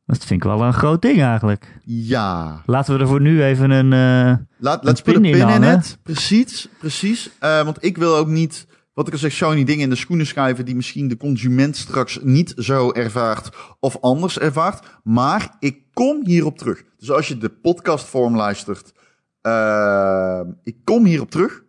dat 0.05 0.25
vind 0.25 0.43
ik 0.43 0.49
wel 0.49 0.61
een 0.61 0.73
groot 0.73 1.01
ding 1.01 1.21
eigenlijk. 1.21 1.79
Ja. 1.85 2.61
Laten 2.65 2.93
we 2.93 2.99
er 2.99 3.07
voor 3.07 3.21
nu 3.21 3.43
even 3.43 3.69
een. 3.69 3.91
Uh, 3.91 4.37
Laat, 4.57 4.83
let's 4.83 5.01
put 5.01 5.15
a 5.15 5.19
pin 5.19 5.49
in 5.49 5.61
het. 5.61 5.97
Precies, 6.03 6.67
precies. 6.79 7.29
Uh, 7.41 7.63
want 7.63 7.83
ik 7.83 7.97
wil 7.97 8.15
ook 8.15 8.27
niet, 8.27 8.67
wat 8.93 9.07
ik 9.07 9.13
al 9.13 9.19
zeg, 9.19 9.31
Sony 9.31 9.63
dingen 9.63 9.83
in 9.83 9.89
de 9.89 9.95
schoenen 9.95 10.25
schuiven 10.25 10.65
die 10.65 10.75
misschien 10.75 11.07
de 11.07 11.17
consument 11.17 11.77
straks 11.77 12.19
niet 12.21 12.53
zo 12.57 12.91
ervaart 12.91 13.55
of 13.79 13.97
anders 14.01 14.39
ervaart. 14.39 14.99
Maar 15.03 15.55
ik 15.59 15.77
kom 15.93 16.25
hierop 16.25 16.57
terug. 16.57 16.83
Dus 16.97 17.11
als 17.11 17.27
je 17.27 17.37
de 17.37 17.49
podcastvorm 17.49 18.35
luistert, 18.35 18.93
uh, 19.41 20.41
ik 20.63 20.75
kom 20.83 21.05
hierop 21.05 21.31
terug. 21.31 21.63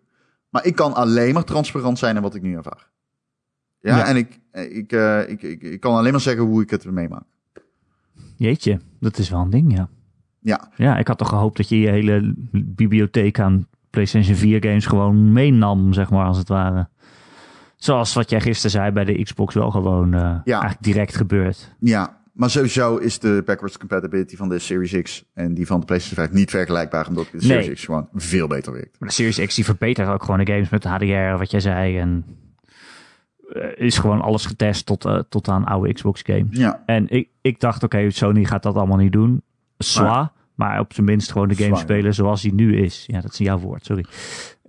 Maar 0.49 0.67
ik 0.67 0.75
kan 0.75 0.95
alleen 0.95 1.35
maar 1.35 1.45
transparant 1.45 1.99
zijn 1.99 2.17
in 2.17 2.23
wat 2.23 2.35
ik 2.35 2.43
nu 2.43 2.57
ervaar. 2.57 2.91
Ja, 3.81 3.97
ja. 3.97 4.07
en 4.07 4.17
ik, 4.17 4.41
ik, 4.53 4.93
ik, 5.29 5.43
ik, 5.43 5.63
ik 5.63 5.81
kan 5.81 5.97
alleen 5.97 6.13
maar 6.13 6.21
zeggen 6.21 6.45
hoe 6.45 6.63
ik 6.63 6.71
het 6.71 6.91
meemaak. 6.91 7.25
Jeetje, 8.37 8.81
dat 9.01 9.19
is 9.19 9.31
wel 9.31 9.41
een 9.41 9.51
ding, 9.51 9.77
ja. 9.77 9.89
Ja. 10.39 10.69
Ja, 10.77 10.99
ik 10.99 11.09
had 11.09 11.19
toch 11.19 11.29
gehoopt 11.29 11.57
dat 11.57 11.69
je 11.69 11.79
je 11.79 11.89
hele 11.89 12.35
bibliotheek 12.53 13.41
aan 13.41 13.67
PlayStation 13.91 14.37
4 14.37 14.65
games 14.65 14.87
gewoon 14.87 15.33
meenam, 15.33 15.93
zeg 15.93 16.11
maar, 16.11 16.27
als 16.27 16.39
het 16.39 16.49
ware. 16.49 16.89
Zoals 17.77 18.15
wat 18.15 18.31
jij 18.31 18.41
gisteren 18.41 18.71
zei 18.71 18.91
bij 18.91 19.05
de 19.05 19.23
Xbox 19.23 19.55
wel 19.55 19.71
gewoon 19.71 20.15
uh, 20.15 20.21
ja. 20.21 20.41
eigenlijk 20.45 20.83
direct 20.83 21.17
gebeurt. 21.17 21.75
Ja, 21.81 22.22
maar 22.33 22.51
sowieso 22.51 22.97
is 22.97 23.19
de 23.19 23.43
backwards 23.45 23.79
compatibility 23.79 24.37
van 24.37 24.49
de 24.49 24.59
Series 24.59 25.03
X 25.03 25.25
en 25.35 25.55
die 25.55 25.67
van 25.67 25.81
de 25.81 25.87
PlayStation 25.87 26.25
5 26.25 26.39
niet 26.39 26.51
vergelijkbaar, 26.51 27.09
omdat 27.09 27.29
de 27.33 27.43
Series 27.43 27.73
X 27.73 27.85
gewoon 27.85 28.09
veel 28.15 28.47
beter 28.47 28.73
werkt. 28.73 28.97
Maar 28.99 29.09
de 29.09 29.15
Series 29.15 29.47
X 29.47 29.55
die 29.55 29.65
verbetert 29.65 30.09
ook 30.09 30.23
gewoon 30.23 30.45
de 30.45 30.53
games 30.53 30.69
met 30.69 30.85
HDR, 30.85 31.39
wat 31.39 31.51
jij 31.51 31.61
zei. 31.61 31.99
En 31.99 32.25
uh, 33.49 33.65
is 33.75 33.99
gewoon 33.99 34.21
alles 34.21 34.47
getest 34.47 34.87
tot, 34.87 35.05
uh, 35.05 35.19
tot 35.29 35.49
aan 35.49 35.65
oude 35.65 35.93
Xbox 35.93 36.23
games. 36.25 36.59
Ja. 36.59 36.83
En 36.87 37.09
ik, 37.09 37.29
ik 37.41 37.61
dacht, 37.61 37.83
oké, 37.83 37.97
okay, 37.97 38.11
Sony 38.11 38.45
gaat 38.45 38.63
dat 38.63 38.75
allemaal 38.75 38.97
niet 38.97 39.13
doen. 39.13 39.43
Zwaar. 39.79 40.07
Maar, 40.07 40.31
maar 40.55 40.81
op 40.81 40.93
zijn 40.93 41.07
minst 41.07 41.33
gewoon 41.33 41.49
de 41.49 41.55
game 41.55 41.77
spelen 41.77 42.15
zoals 42.15 42.43
hij 42.43 42.53
nu 42.53 42.77
is. 42.77 43.05
Ja, 43.07 43.21
dat 43.21 43.33
is 43.33 43.39
jouw 43.39 43.59
woord, 43.59 43.85
sorry. 43.85 44.05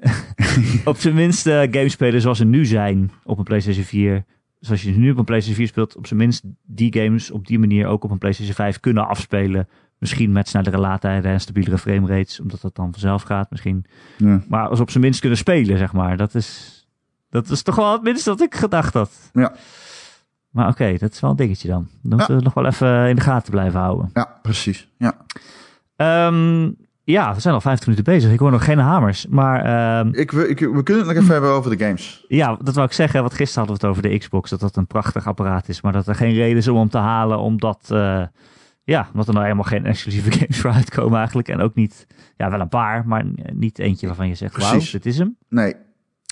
op 0.85 0.97
zijn 0.97 1.13
minst 1.13 1.47
uh, 1.47 1.61
game 1.71 1.89
spelen 1.89 2.21
zoals 2.21 2.37
ze 2.37 2.45
nu 2.45 2.65
zijn 2.65 3.11
op 3.23 3.37
een 3.37 3.43
PlayStation 3.43 3.85
4. 3.85 4.25
Zoals 4.65 4.83
je 4.83 4.91
nu 4.91 5.11
op 5.11 5.17
een 5.17 5.23
PlayStation 5.23 5.57
4 5.57 5.67
speelt, 5.67 5.95
op 5.95 6.07
zijn 6.07 6.19
minst 6.19 6.43
die 6.61 6.93
games 6.93 7.31
op 7.31 7.47
die 7.47 7.59
manier 7.59 7.87
ook 7.87 8.03
op 8.03 8.11
een 8.11 8.17
PlayStation 8.17 8.55
5 8.55 8.79
kunnen 8.79 9.07
afspelen. 9.07 9.67
Misschien 9.97 10.31
met 10.31 10.47
snellere 10.47 10.77
laadtijden 10.77 11.31
en 11.31 11.41
stabielere 11.41 11.77
framerates, 11.77 12.39
omdat 12.39 12.61
dat 12.61 12.75
dan 12.75 12.91
vanzelf 12.91 13.21
gaat 13.21 13.51
misschien. 13.51 13.85
Ja. 14.17 14.43
Maar 14.47 14.67
als 14.67 14.79
op 14.79 14.89
zijn 14.89 15.03
minst 15.03 15.19
kunnen 15.19 15.37
spelen, 15.37 15.77
zeg 15.77 15.93
maar. 15.93 16.17
Dat 16.17 16.35
is, 16.35 16.79
dat 17.29 17.49
is 17.49 17.61
toch 17.61 17.75
wel 17.75 17.91
het 17.91 18.01
minste 18.01 18.29
wat 18.29 18.41
ik 18.41 18.55
gedacht 18.55 18.93
had. 18.93 19.29
Ja. 19.33 19.53
Maar 20.49 20.67
oké, 20.67 20.97
dat 20.97 21.11
is 21.11 21.19
wel 21.19 21.29
een 21.29 21.35
dingetje 21.35 21.67
dan. 21.67 21.87
Dan 22.01 22.17
moeten 22.17 22.37
we 22.37 22.43
nog 22.43 22.53
wel 22.53 22.65
even 22.65 23.07
in 23.09 23.15
de 23.15 23.21
gaten 23.21 23.51
blijven 23.51 23.79
houden. 23.79 24.09
Ja, 24.13 24.39
precies. 24.41 24.87
Ja. 24.97 25.17
Um, 26.27 26.77
ja, 27.05 27.33
we 27.33 27.39
zijn 27.39 27.53
al 27.53 27.61
50 27.61 27.87
minuten 27.87 28.13
bezig. 28.13 28.31
Ik 28.31 28.39
hoor 28.39 28.51
nog 28.51 28.63
geen 28.63 28.79
hamers. 28.79 29.27
Maar, 29.27 29.99
um, 29.99 30.13
ik, 30.13 30.31
ik, 30.31 30.59
we 30.59 30.83
kunnen 30.83 31.05
het 31.05 31.13
nog 31.13 31.23
even 31.23 31.31
hebben 31.31 31.49
over 31.49 31.77
de 31.77 31.85
games. 31.85 32.25
Ja, 32.27 32.57
dat 32.61 32.73
wou 32.73 32.87
ik 32.87 32.93
zeggen. 32.93 33.21
Want 33.21 33.33
gisteren 33.33 33.67
hadden 33.67 33.81
we 33.81 33.87
het 33.87 33.97
over 33.97 34.11
de 34.11 34.17
Xbox. 34.17 34.49
Dat 34.49 34.59
dat 34.59 34.75
een 34.75 34.87
prachtig 34.87 35.27
apparaat 35.27 35.69
is. 35.69 35.81
Maar 35.81 35.91
dat 35.91 36.07
er 36.07 36.15
geen 36.15 36.33
reden 36.33 36.57
is 36.57 36.67
om 36.67 36.77
hem 36.77 36.89
te 36.89 36.97
halen. 36.97 37.39
Omdat, 37.39 37.89
uh, 37.91 38.23
ja, 38.83 39.07
omdat 39.11 39.27
er 39.27 39.33
nou 39.33 39.45
helemaal 39.45 39.65
geen 39.65 39.85
exclusieve 39.85 40.31
games 40.37 40.59
voor 40.59 40.71
uitkomen 40.71 41.17
eigenlijk. 41.17 41.47
En 41.47 41.59
ook 41.59 41.75
niet, 41.75 42.07
ja, 42.37 42.49
wel 42.49 42.59
een 42.59 42.69
paar. 42.69 43.07
Maar 43.07 43.25
niet 43.53 43.79
eentje 43.79 44.07
waarvan 44.07 44.27
je 44.27 44.35
zegt, 44.35 44.57
wauw, 44.57 44.79
dit 44.91 45.05
is 45.05 45.17
hem. 45.17 45.37
Nee, 45.49 45.75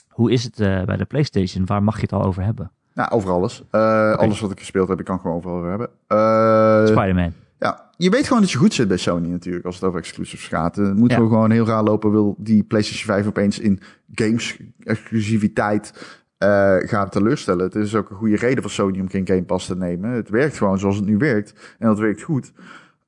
hoe 0.10 0.32
is 0.32 0.44
het 0.44 0.60
uh, 0.60 0.84
bij 0.84 0.98
de 0.98 1.06
PlayStation? 1.06 1.66
Waar 1.66 1.84
mag 1.84 1.96
je 1.96 2.02
het 2.02 2.14
al 2.14 2.24
over 2.24 2.44
hebben? 2.44 2.72
Nou, 2.94 3.12
over 3.12 3.32
alles. 3.32 3.62
Okay. 3.62 4.14
Alles 4.14 4.40
wat 4.40 4.52
ik 4.52 4.60
gespeeld 4.60 4.88
heb, 4.88 5.00
ik 5.00 5.06
kan 5.06 5.20
gewoon 5.20 5.38
overal 5.38 5.58
over 5.58 5.70
hebben. 5.70 6.88
Spider-Man. 6.88 7.34
Ja, 7.62 7.90
je 7.98 8.10
weet 8.10 8.28
gewoon 8.28 8.42
dat 8.42 8.52
je 8.52 8.58
goed 8.58 8.74
zit 8.74 8.88
bij 8.88 8.98
Sony 8.98 9.28
natuurlijk, 9.28 9.66
als 9.66 9.76
het 9.76 9.84
over 9.84 10.00
exclusives 10.00 10.48
gaat. 10.48 10.78
Uh, 10.78 10.92
moeten 10.92 11.18
ja. 11.18 11.24
we 11.24 11.30
gewoon 11.30 11.52
heel 11.52 11.66
raar 11.66 11.84
lopen, 11.84 12.12
wil 12.12 12.36
die 12.38 12.64
PlayStation 12.64 13.06
5 13.16 13.28
opeens 13.28 13.60
in 13.60 13.80
games 14.14 14.58
exclusiviteit 14.80 16.18
uh, 16.40 16.78
gaan 16.78 17.10
teleurstellen. 17.10 17.66
Het 17.66 17.76
is 17.76 17.96
ook 17.96 18.10
een 18.10 18.16
goede 18.16 18.36
reden 18.36 18.62
voor 18.62 18.72
Sony 18.72 19.00
om 19.00 19.10
geen 19.10 19.28
Game 19.28 19.44
Pass 19.44 19.66
te 19.66 19.76
nemen. 19.76 20.10
Het 20.10 20.30
werkt 20.30 20.58
gewoon 20.58 20.80
zoals 20.80 20.96
het 20.96 21.06
nu 21.06 21.18
werkt. 21.18 21.76
En 21.80 21.88
dat 21.88 22.00
werkt 22.00 22.22
goed. 22.22 22.52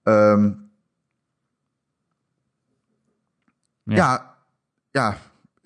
Um, 0.03 0.69
ja. 3.83 3.95
ja, 3.95 4.35
ja 4.91 5.17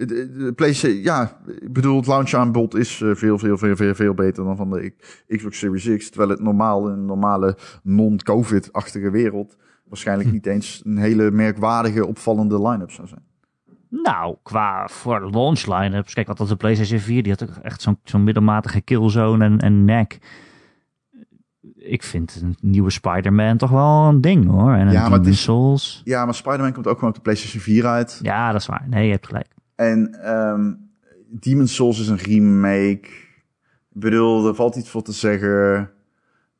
de, 0.05 0.53
PlayStation, 0.55 1.01
ja, 1.01 1.37
ik 1.61 1.73
bedoel, 1.73 1.97
het 1.97 2.07
launch 2.07 2.33
aanbod 2.33 2.75
is 2.75 2.99
uh, 2.99 3.15
veel, 3.15 3.37
veel, 3.37 3.57
veel, 3.57 3.75
veel, 3.75 3.95
veel 3.95 4.13
beter 4.13 4.43
dan 4.43 4.55
van 4.55 4.69
de 4.69 4.93
Xbox 5.27 5.57
Series 5.57 5.97
X. 5.97 6.09
Terwijl 6.09 6.29
het 6.29 6.39
normaal 6.39 6.87
in 6.87 6.93
een 6.93 7.05
normale 7.05 7.57
non-COVID-achtige 7.83 9.09
wereld 9.09 9.57
waarschijnlijk 9.85 10.29
hm. 10.29 10.35
niet 10.35 10.45
eens 10.45 10.81
een 10.85 10.97
hele 10.97 11.31
merkwaardige, 11.31 12.05
opvallende 12.05 12.67
line-up 12.67 12.91
zou 12.91 13.07
zijn. 13.07 13.25
Nou, 13.89 14.35
qua 14.43 14.87
voor 14.87 15.29
launch 15.31 15.65
line-ups, 15.65 16.13
kijk, 16.13 16.27
wat 16.27 16.37
was 16.37 16.49
de 16.49 16.55
PlayStation 16.55 16.99
4, 16.99 17.23
die 17.23 17.35
had 17.37 17.59
echt 17.61 17.81
zo'n 17.81 17.99
zo'n 18.03 18.23
middelmatige 18.23 18.81
killzone 18.81 19.45
en, 19.45 19.59
en 19.59 19.85
neck. 19.85 20.17
Ik 21.75 22.03
vind 22.03 22.39
een 22.41 22.55
nieuwe 22.61 22.89
Spider-Man 22.89 23.57
toch 23.57 23.69
wel 23.69 24.07
een 24.07 24.21
ding 24.21 24.47
hoor. 24.47 24.73
En 24.73 24.91
ja, 24.91 25.09
maar 25.09 25.33
Souls. 25.33 26.01
Ja, 26.03 26.25
maar 26.25 26.33
Spider-Man 26.33 26.73
komt 26.73 26.87
ook 26.87 26.93
gewoon 26.93 27.09
op 27.09 27.15
de 27.15 27.21
PlayStation 27.21 27.61
4 27.61 27.85
uit. 27.85 28.19
Ja, 28.21 28.51
dat 28.51 28.61
is 28.61 28.67
waar. 28.67 28.85
Nee, 28.89 29.05
je 29.05 29.11
hebt 29.11 29.27
gelijk. 29.27 29.47
En 29.77 30.29
um, 30.37 30.89
Demon's 31.27 31.75
Souls 31.75 31.99
is 31.99 32.07
een 32.07 32.17
remake. 32.17 33.07
Ik 33.93 34.03
bedoel, 34.03 34.47
er 34.47 34.55
valt 34.55 34.75
iets 34.75 34.89
voor 34.89 35.03
te 35.03 35.11
zeggen. 35.11 35.89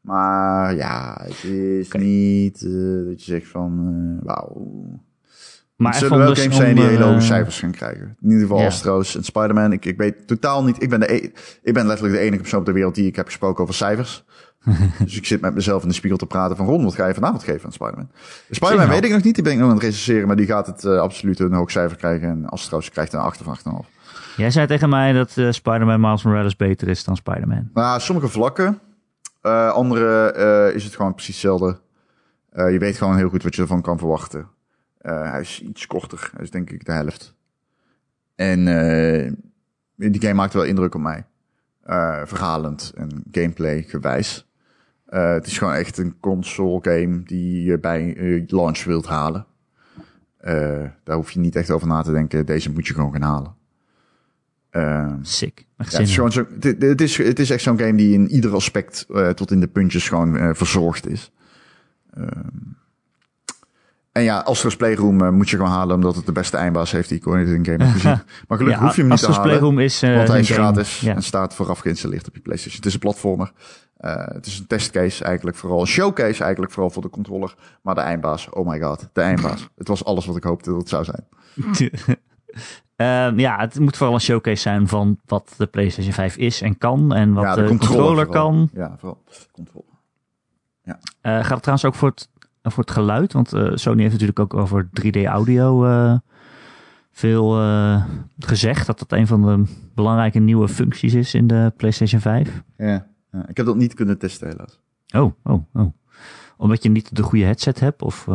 Maar 0.02 0.76
ja, 0.76 1.22
het 1.24 1.44
is 1.44 1.86
okay. 1.86 2.02
niet 2.02 2.62
uh, 2.62 3.08
dat 3.08 3.26
je 3.26 3.32
zegt 3.32 3.48
van, 3.48 3.94
uh, 3.94 4.26
wauw. 4.26 5.06
Maar 5.76 5.96
even 5.96 6.08
zullen 6.08 6.24
wel 6.24 6.34
dus- 6.34 6.44
games 6.44 6.56
zijn 6.56 6.76
die 6.76 6.84
hele 6.84 7.04
hoge 7.04 7.16
eh, 7.16 7.22
cijfers 7.22 7.60
gaan 7.60 7.72
krijgen. 7.72 8.18
In 8.22 8.30
ieder 8.30 8.48
geval. 8.48 8.66
Astro's 8.66 9.16
en 9.16 9.24
Spider-Man. 9.24 9.72
Ik, 9.72 9.86
ik 9.86 9.98
weet 9.98 10.28
totaal 10.28 10.64
niet... 10.64 10.82
Ik 10.82 10.90
ben, 10.90 11.00
de 11.00 11.14
e- 11.14 11.32
ik 11.62 11.74
ben 11.74 11.88
letterlijk 11.88 12.18
de 12.18 12.22
enige 12.22 12.42
persoon 12.42 12.60
op 12.60 12.66
de 12.66 12.72
wereld 12.72 12.96
die 12.96 13.08
ik 13.08 13.16
heb 13.16 13.26
gesproken 13.26 13.64
over 13.64 13.76
cijfers. 13.76 14.26
dus 15.04 15.18
ik 15.18 15.26
zit 15.26 15.42
met 15.42 15.54
mezelf 15.54 15.82
in 15.82 15.88
de 15.88 15.94
spiegel 15.94 16.18
te 16.18 16.26
praten 16.26 16.58
van... 16.58 16.66
Ron, 16.66 16.84
wat 16.84 16.96
ga 16.96 17.08
je 17.08 17.14
vanavond 17.14 17.44
geven 17.44 17.66
aan 17.66 17.72
Spider-Man? 17.72 18.10
Spider-Man 18.50 18.86
je 18.86 18.92
weet 18.92 19.04
ik 19.04 19.12
nog 19.12 19.24
niet. 19.24 19.36
Die 19.36 19.44
ben 19.44 19.54
ik 19.54 19.60
nog 19.60 19.68
aan 19.68 19.76
het 19.76 19.84
recenseren. 19.84 20.28
Maar 20.28 20.36
die 20.36 20.46
gaat 20.46 20.68
het 20.68 20.86
eh, 20.86 21.00
absoluut 21.00 21.40
een 21.40 21.54
hoog 21.54 21.72
cijfer 21.72 21.98
krijgen. 21.98 22.30
En 22.30 22.46
Astro's 22.46 22.90
krijgt 22.90 23.14
een 23.14 23.20
8 23.20 23.46
of 23.46 23.60
8,5. 23.84 23.90
Jij 24.38 24.52
zei 24.52 24.68
tegen 24.68 24.90
mij 24.90 25.14
dat 25.14 25.38
eh, 25.38 25.52
Spider-Man 25.52 26.02
Miles 26.02 26.24
Morales 26.24 26.56
beter 26.56 26.88
is 26.88 27.04
dan 27.04 27.16
Spider-Man. 27.16 27.70
Nou, 27.74 28.00
sommige 28.00 28.28
vlakken. 28.28 28.80
Eh, 29.42 29.72
andere 29.72 30.34
is 30.74 30.84
het 30.84 30.96
gewoon 30.96 31.14
precies 31.14 31.34
hetzelfde. 31.34 31.80
Je 32.54 32.80
weet 32.80 32.98
gewoon 32.98 33.18
heel 33.18 33.30
goed 33.30 33.44
wat 33.44 33.56
je 33.56 33.62
ervan 33.62 33.82
kan 33.82 33.98
verwachten. 33.98 34.48
Hij 35.02 35.42
is 35.42 35.62
iets 35.62 35.88
korter. 35.88 36.30
Hij 36.34 36.44
is 36.44 36.52
denk 36.52 36.70
ik 36.70 36.86
de 36.86 36.92
helft. 36.92 37.36
En 38.36 38.66
die 39.96 40.22
game 40.22 40.34
maakt 40.34 40.54
wel 40.54 40.64
indruk 40.64 40.96
op 40.96 41.02
mij. 41.02 41.26
Verhalend 42.26 42.92
en 42.96 43.24
gameplay 43.32 43.82
gewijs. 43.82 44.47
Eh, 45.08 45.34
het 45.34 45.48
is 45.48 45.58
gewoon 45.58 45.74
echt 45.74 45.98
een 45.98 46.16
console 46.20 46.80
game 46.82 47.24
die 47.24 47.64
je 47.64 47.80
bij 47.80 48.16
eh, 48.16 48.44
launch 48.48 48.84
wilt 48.84 49.06
halen. 49.06 49.46
Eh, 50.38 50.84
daar 51.04 51.16
hoef 51.16 51.32
je 51.32 51.40
niet 51.40 51.56
echt 51.56 51.72
over 51.72 51.88
na 51.88 52.02
te 52.02 52.12
denken. 52.12 52.46
Deze 52.46 52.72
moet 52.72 52.88
je 52.88 52.94
gewoon 52.94 53.12
gaan 53.12 53.22
halen. 53.22 53.56
Eh, 54.70 55.14
Sick. 55.22 55.66
Ja, 55.78 55.84
het, 55.84 56.00
is 56.00 56.16
gewoon 56.16 56.32
zo, 56.32 56.46
het, 56.60 56.82
het 56.82 57.02
is, 57.02 57.18
het 57.18 57.40
is 57.40 57.50
echt 57.50 57.64
zo'n 57.64 57.80
game 57.80 57.96
die 57.96 58.14
in 58.14 58.30
ieder 58.30 58.54
aspect 58.54 59.06
tot 59.36 59.52
in 59.52 59.60
de 59.60 59.68
puntjes 59.68 60.08
gewoon 60.08 60.56
verzorgd 60.56 61.08
is. 61.08 61.32
Ehm, 62.14 62.28
en 64.18 64.24
ja, 64.24 64.40
Astro's 64.40 64.76
Playroom 64.76 65.22
eh, 65.22 65.30
moet 65.30 65.50
je 65.50 65.56
gewoon 65.56 65.72
halen 65.72 65.96
omdat 65.96 66.16
het 66.16 66.26
de 66.26 66.32
beste 66.32 66.58
eindbaas 66.58 66.92
heeft 66.92 67.10
die 67.10 67.18
ik 67.18 67.28
ooit 67.28 67.48
in 67.48 67.66
game 67.66 67.84
heb 67.84 67.94
gezien. 67.94 68.22
Maar 68.48 68.58
gelukkig 68.58 68.80
Ja, 68.80 68.86
hoef 68.86 68.96
je 68.96 69.02
hem 69.02 69.10
niet 69.10 69.20
te 69.20 69.28
Astro's 69.28 69.36
halen, 69.36 69.52
Playroom 69.52 69.80
is 69.80 70.02
want 70.02 70.28
hij 70.28 70.38
een 70.38 70.42
is 70.42 70.50
gratis 70.50 71.00
Ja. 71.00 71.16
en 71.16 71.24
staat 71.24 71.56
vooraf 71.56 71.80
geïnstalleerd 71.80 72.28
op 72.28 72.36
je 72.36 72.42
PlayStation. 72.42 72.76
Het 72.78 72.86
is 72.86 72.94
een 72.94 73.00
platformer. 73.00 73.52
Eh, 73.98 74.26
het 74.28 74.46
is 74.46 74.60
een 74.60 74.68
testcase 74.68 75.24
eigenlijk 75.24 75.58
vooral, 75.58 75.82
een 75.82 75.88
showcase 75.88 76.44
eigenlijk 76.44 76.72
vooral 76.72 76.92
voor 76.92 77.02
de 77.02 77.10
controller. 77.10 77.56
Maar 77.82 77.96
de 77.96 78.02
eindbaas, 78.02 78.50
oh 78.50 78.68
my 78.68 78.80
god, 78.80 79.10
de 79.14 79.22
eindbaas. 79.22 79.70
het 79.78 79.88
was 79.88 80.06
alles 80.06 80.26
wat 80.26 80.36
ik 80.36 80.44
hoopte 80.44 80.70
dat 80.70 80.80
het 80.80 80.90
zou 80.90 81.04
zijn. 81.04 81.26
Ehm, 82.96 83.40
ja, 83.40 83.60
het 83.60 83.80
moet 83.80 83.98
vooral 83.98 84.16
een 84.16 84.22
showcase 84.22 84.62
zijn 84.62 84.88
van 84.88 85.20
wat 85.26 85.54
de 85.58 85.66
PlayStation 85.66 86.14
5 86.14 86.38
is 86.38 86.62
en 86.62 86.78
kan. 86.78 87.14
En 87.14 87.34
wat 87.34 87.44
ja, 87.44 87.56
de, 87.56 87.66
controller, 87.66 88.26
kan. 88.26 88.70
Ja, 88.74 88.96
vooral 88.98 89.24
de 89.26 89.48
controller. 89.52 89.86
Eh, 90.84 90.96
gaat 91.22 91.50
het 91.50 91.62
trouwens 91.62 91.86
ook 91.86 91.96
voor 91.96 92.10
het, 92.10 92.30
voor 92.72 92.84
het 92.84 92.94
geluid? 92.94 93.34
Want 93.34 93.54
eh, 93.54 93.72
Sony 93.74 94.00
heeft 94.00 94.12
natuurlijk 94.12 94.40
ook 94.40 94.54
over 94.54 94.90
3D 95.02 95.24
audio 95.24 95.86
eh, 95.86 96.18
veel 97.12 97.60
eh, 97.60 98.06
gezegd. 98.40 98.88
Dat 98.88 99.00
dat 99.00 99.12
een 99.12 99.28
van 99.28 99.42
de 99.42 99.74
belangrijke 99.96 100.40
nieuwe 100.40 100.68
functies 100.68 101.14
is 101.14 101.34
in 101.34 101.48
de 101.48 101.74
PlayStation 101.78 102.22
5. 102.22 102.64
Ja. 102.78 103.08
ja, 103.32 103.48
ik 103.48 103.58
heb 103.58 103.66
dat 103.66 103.76
niet 103.76 103.94
kunnen 103.94 104.18
testen 104.18 104.48
helaas. 104.48 104.80
Oh, 105.16 105.34
oh, 105.44 105.66
oh. 105.74 105.94
Omdat 106.58 106.84
je 106.84 106.90
niet 106.90 107.16
de 107.16 107.24
goede 107.24 107.46
headset 107.46 107.80
hebt? 107.80 108.02
Of 108.02 108.28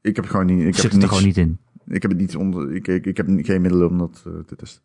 Ik 0.00 0.16
heb 0.16 0.26
gewoon 0.26 0.46
niet. 0.46 0.66
Ik 0.66 0.74
zit 0.74 0.82
heb 0.82 0.82
het 0.82 0.92
er 0.92 0.98
niks, 0.98 1.08
gewoon 1.08 1.24
niet 1.24 1.36
in? 1.36 1.58
Ik 1.86 2.02
heb 2.02 2.10
het 2.10 2.20
niet 2.20 2.36
onder. 2.36 2.74
Ik, 2.74 2.88
ik, 2.88 3.06
ik 3.06 3.16
heb 3.16 3.26
geen 3.36 3.60
middelen 3.60 3.88
om 3.88 3.98
dat 3.98 4.22
te 4.22 4.56
testen. 4.56 4.82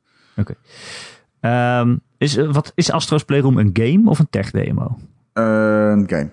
Ehm, 1.40 1.98
is, 2.18 2.36
wat, 2.36 2.72
is 2.76 2.92
Astro's 2.92 3.24
Playroom 3.24 3.58
een 3.58 3.70
game 3.74 4.10
of 4.10 4.20
een 4.20 4.30
tech 4.30 4.52
demo? 4.52 4.98
Eh, 5.34 5.90
een 5.90 6.10
game. 6.10 6.30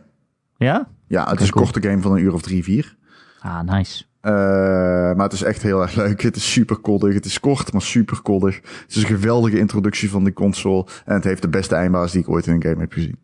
Ja? 0.57 0.89
Ja, 1.07 1.31
het 1.31 1.41
is 1.41 1.47
een 1.47 1.53
cool. 1.53 1.65
korte 1.65 1.89
game 1.89 2.03
van 2.03 2.13
een 2.13 2.23
uur 2.23 2.33
of 2.33 2.43
drie, 2.43 2.63
vier. 2.65 2.97
Ah, 3.41 3.61
nice. 3.61 4.05
Eh, 4.21 4.33
maar 4.33 5.25
het 5.25 5.33
is 5.33 5.43
echt 5.43 5.63
heel 5.63 5.83
erg 5.83 5.95
leuk. 6.05 6.23
Het 6.23 6.37
is 6.37 6.53
super 6.53 6.77
koddig. 6.77 7.15
Het 7.15 7.25
is 7.25 7.41
kort, 7.41 7.73
maar 7.73 7.83
super 7.83 8.23
koddig. 8.23 8.55
Het 8.57 8.85
is 8.89 8.97
een 8.97 9.09
geweldige 9.09 9.59
introductie 9.59 10.11
van 10.11 10.25
die 10.25 10.33
console. 10.33 10.87
En 11.05 11.15
het 11.15 11.25
heeft 11.25 11.43
de 11.43 11.49
beste 11.49 11.75
eindbaas 11.75 12.13
die 12.13 12.21
ik 12.21 12.29
ooit 12.29 12.47
in 12.47 12.55
een 12.55 12.63
game 12.63 12.81
heb 12.81 12.93
gezien. 12.93 13.17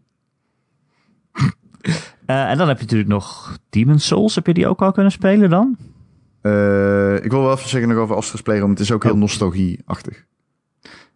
Eh, 2.27 2.51
en 2.51 2.59
dan 2.59 2.69
heb 2.69 2.77
je 2.77 2.83
natuurlijk 2.83 3.11
nog 3.11 3.57
Demon's 3.71 4.07
Souls. 4.07 4.35
Heb 4.35 4.47
je 4.47 4.55
die 4.55 4.67
ook 4.67 4.83
al 4.83 4.93
kunnen 4.93 5.13
spelen 5.13 5.51
dan? 5.51 5.77
Eh, 6.41 7.15
ik 7.25 7.31
wil 7.31 7.43
wel 7.43 7.53
even 7.53 7.69
zeggen 7.69 7.89
nog 7.89 7.99
over 7.99 8.17
Astro's 8.17 8.43
Playroom. 8.43 8.71
Het 8.71 8.81
is 8.81 8.93
ook 8.93 9.03
heel 9.03 9.13
Oh. 9.13 9.19
nostalgie-achtig. 9.19 10.25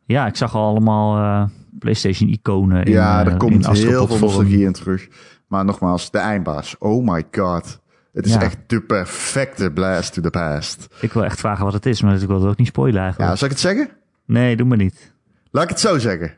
Ja, 0.05 0.27
ik 0.27 0.37
zag 0.37 0.55
al 0.55 0.67
allemaal 0.69 1.51
PlayStation-iconen 1.79 2.85
in 2.85 2.93
ja, 2.93 3.27
er 3.27 3.37
komt 3.37 3.67
heel 3.69 4.07
veel 4.07 4.19
nostalgie 4.19 4.65
in 4.65 4.73
terug. 4.73 5.09
Maar 5.47 5.65
nogmaals, 5.65 6.11
de 6.11 6.19
eindbaas. 6.19 6.79
Oh 6.79 7.09
my 7.13 7.25
god. 7.31 7.81
Het 8.13 8.27
is 8.27 8.33
Ja. 8.33 8.43
echt 8.43 8.57
de 8.67 8.81
perfecte 8.81 9.71
blast 9.71 10.13
to 10.13 10.23
the 10.23 10.31
past. 10.31 10.87
Ik 11.01 11.13
wil 11.13 11.25
echt 11.25 11.39
vragen 11.41 11.65
wat 11.65 11.73
het 11.73 11.87
is, 11.87 12.03
maar 12.03 12.15
ik 12.21 12.27
wil 12.27 12.41
het 12.41 12.51
ook 12.51 12.57
niet 12.57 12.67
spoilen 12.67 13.01
eigenlijk. 13.01 13.31
Ja, 13.31 13.37
zal 13.37 13.47
ik 13.47 13.53
het 13.53 13.63
zeggen? 13.63 13.91
Nee, 14.25 14.57
doe 14.57 14.67
maar 14.67 14.77
niet. 14.77 15.15
Laat 15.51 15.63
ik 15.65 15.69
het 15.69 15.81
zo 15.81 15.99
zeggen. 15.99 16.33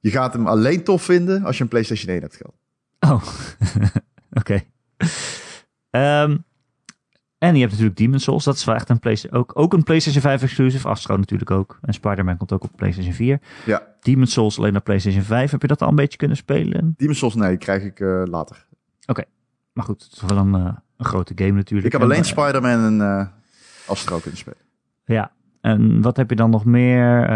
Je 0.00 0.10
gaat 0.10 0.32
hem 0.32 0.46
alleen 0.46 0.84
tof 0.84 1.02
vinden 1.02 1.44
als 1.44 1.56
je 1.56 1.62
een 1.62 1.68
PlayStation 1.68 2.10
1 2.12 2.20
hebt 2.20 2.36
gehad. 2.36 2.54
Oh, 3.00 3.22
oké. 4.40 4.62
Ehm, 5.90 6.36
en 7.38 7.54
je 7.54 7.60
hebt 7.60 7.70
natuurlijk 7.70 7.98
Demon's 7.98 8.22
Souls. 8.24 8.44
Dat 8.44 8.56
is 8.56 8.64
wel 8.64 8.74
echt 8.74 8.88
een 8.88 8.98
PlayStation, 8.98 9.40
ook, 9.40 9.50
ook 9.54 9.72
een 9.72 9.82
PlayStation 9.82 10.22
5 10.22 10.42
exclusive. 10.42 10.88
Astro 10.88 11.16
natuurlijk 11.16 11.50
ook. 11.50 11.78
En 11.82 11.94
Spider-Man 11.94 12.36
komt 12.36 12.52
ook 12.52 12.64
op 12.64 12.70
PlayStation 12.76 13.14
4. 13.14 13.40
Ja. 13.64 13.82
Demon's 14.00 14.32
Souls 14.32 14.58
alleen 14.58 14.76
op 14.76 14.84
PlayStation 14.84 15.22
5. 15.22 15.50
Heb 15.50 15.62
je 15.62 15.68
dat 15.68 15.82
al 15.82 15.88
een 15.88 15.94
beetje 15.94 16.18
kunnen 16.18 16.36
spelen? 16.36 16.94
Demon's 16.96 17.18
Souls, 17.18 17.34
nee, 17.34 17.48
die 17.48 17.58
krijg 17.58 17.82
ik 17.82 18.00
eh, 18.00 18.22
later. 18.24 18.66
Maar 19.72 19.84
goed, 19.84 20.02
het 20.02 20.12
is 20.12 20.22
wel 20.26 20.38
een, 20.38 20.54
eh, 20.54 20.72
een 20.96 21.04
grote 21.04 21.32
game 21.36 21.52
natuurlijk. 21.52 21.86
Ik 21.86 21.92
heb 21.92 22.00
En, 22.00 22.06
alleen 22.06 22.22
eh, 22.22 22.28
Spider-Man 22.28 23.00
en 23.00 23.32
Astro 23.86 24.18
kunnen 24.18 24.38
spelen. 24.38 24.58
Ja. 25.04 25.32
En 25.60 26.00
wat 26.02 26.16
heb 26.16 26.30
je 26.30 26.36
dan 26.36 26.50
nog 26.50 26.64
meer? 26.64 27.30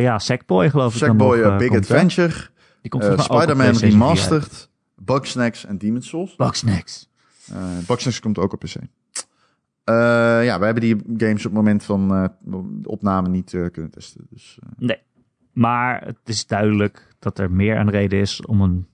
Ja, 0.00 0.18
Sackboy 0.18 0.70
geloof 0.70 0.94
ik 0.94 1.00
dan 1.00 1.08
Sackboy, 1.08 1.38
eh, 1.38 1.46
eh, 1.46 1.56
Big 1.56 1.68
komt, 1.68 1.88
hè? 1.88 1.94
Adventure, 1.94 2.48
Die 2.82 2.90
komt 2.90 3.04
Spider-Man 3.04 3.56
PlayStation 3.56 3.74
4 3.74 3.84
uit. 3.84 3.92
Remastered, 3.92 4.70
Bugsnax 4.94 5.64
en 5.64 5.78
Demon's 5.78 6.08
Souls. 6.08 6.36
Bugsnax. 6.36 7.10
Eh 7.52 7.58
Bugsnax 7.86 8.20
komt 8.20 8.38
ook 8.38 8.52
op 8.52 8.58
PC. 8.58 8.74
Eh, 9.86 9.94
ja, 10.44 10.58
we 10.58 10.64
hebben 10.64 10.82
die 10.82 10.96
games 11.16 11.36
op 11.46 11.52
het 11.52 11.52
moment 11.52 11.84
van 11.84 12.14
eh, 12.14 12.24
de 12.80 12.88
opname 12.88 13.28
niet 13.28 13.54
eh, 13.54 13.66
kunnen 13.72 13.90
testen. 13.90 14.26
Dus, 14.30 14.58
Nee. 14.78 14.98
Maar 15.52 16.02
het 16.04 16.18
is 16.24 16.46
duidelijk 16.46 17.08
dat 17.18 17.38
er 17.38 17.50
meer 17.52 17.76
een 17.76 17.90
reden 17.90 18.18
is 18.20 18.40
om 18.46 18.60
een 18.60 18.86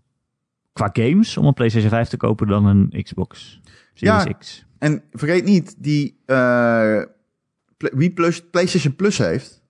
qua 0.73 0.91
games 0.93 1.37
om 1.37 1.47
een 1.47 1.55
PlayStation 1.55 1.91
5 1.91 2.09
te 2.09 2.17
kopen 2.17 2.47
dan 2.47 2.67
een 2.67 3.03
Xbox 3.03 3.61
Series 3.95 4.25
Ja. 4.25 4.33
X. 4.33 4.67
En 4.79 5.03
vergeet 5.11 5.45
niet, 5.45 5.75
die, 5.79 6.19
wie 7.77 8.11
plus, 8.13 8.49
PlayStation 8.51 8.97
Plus 8.97 9.19
heeft, 9.19 9.63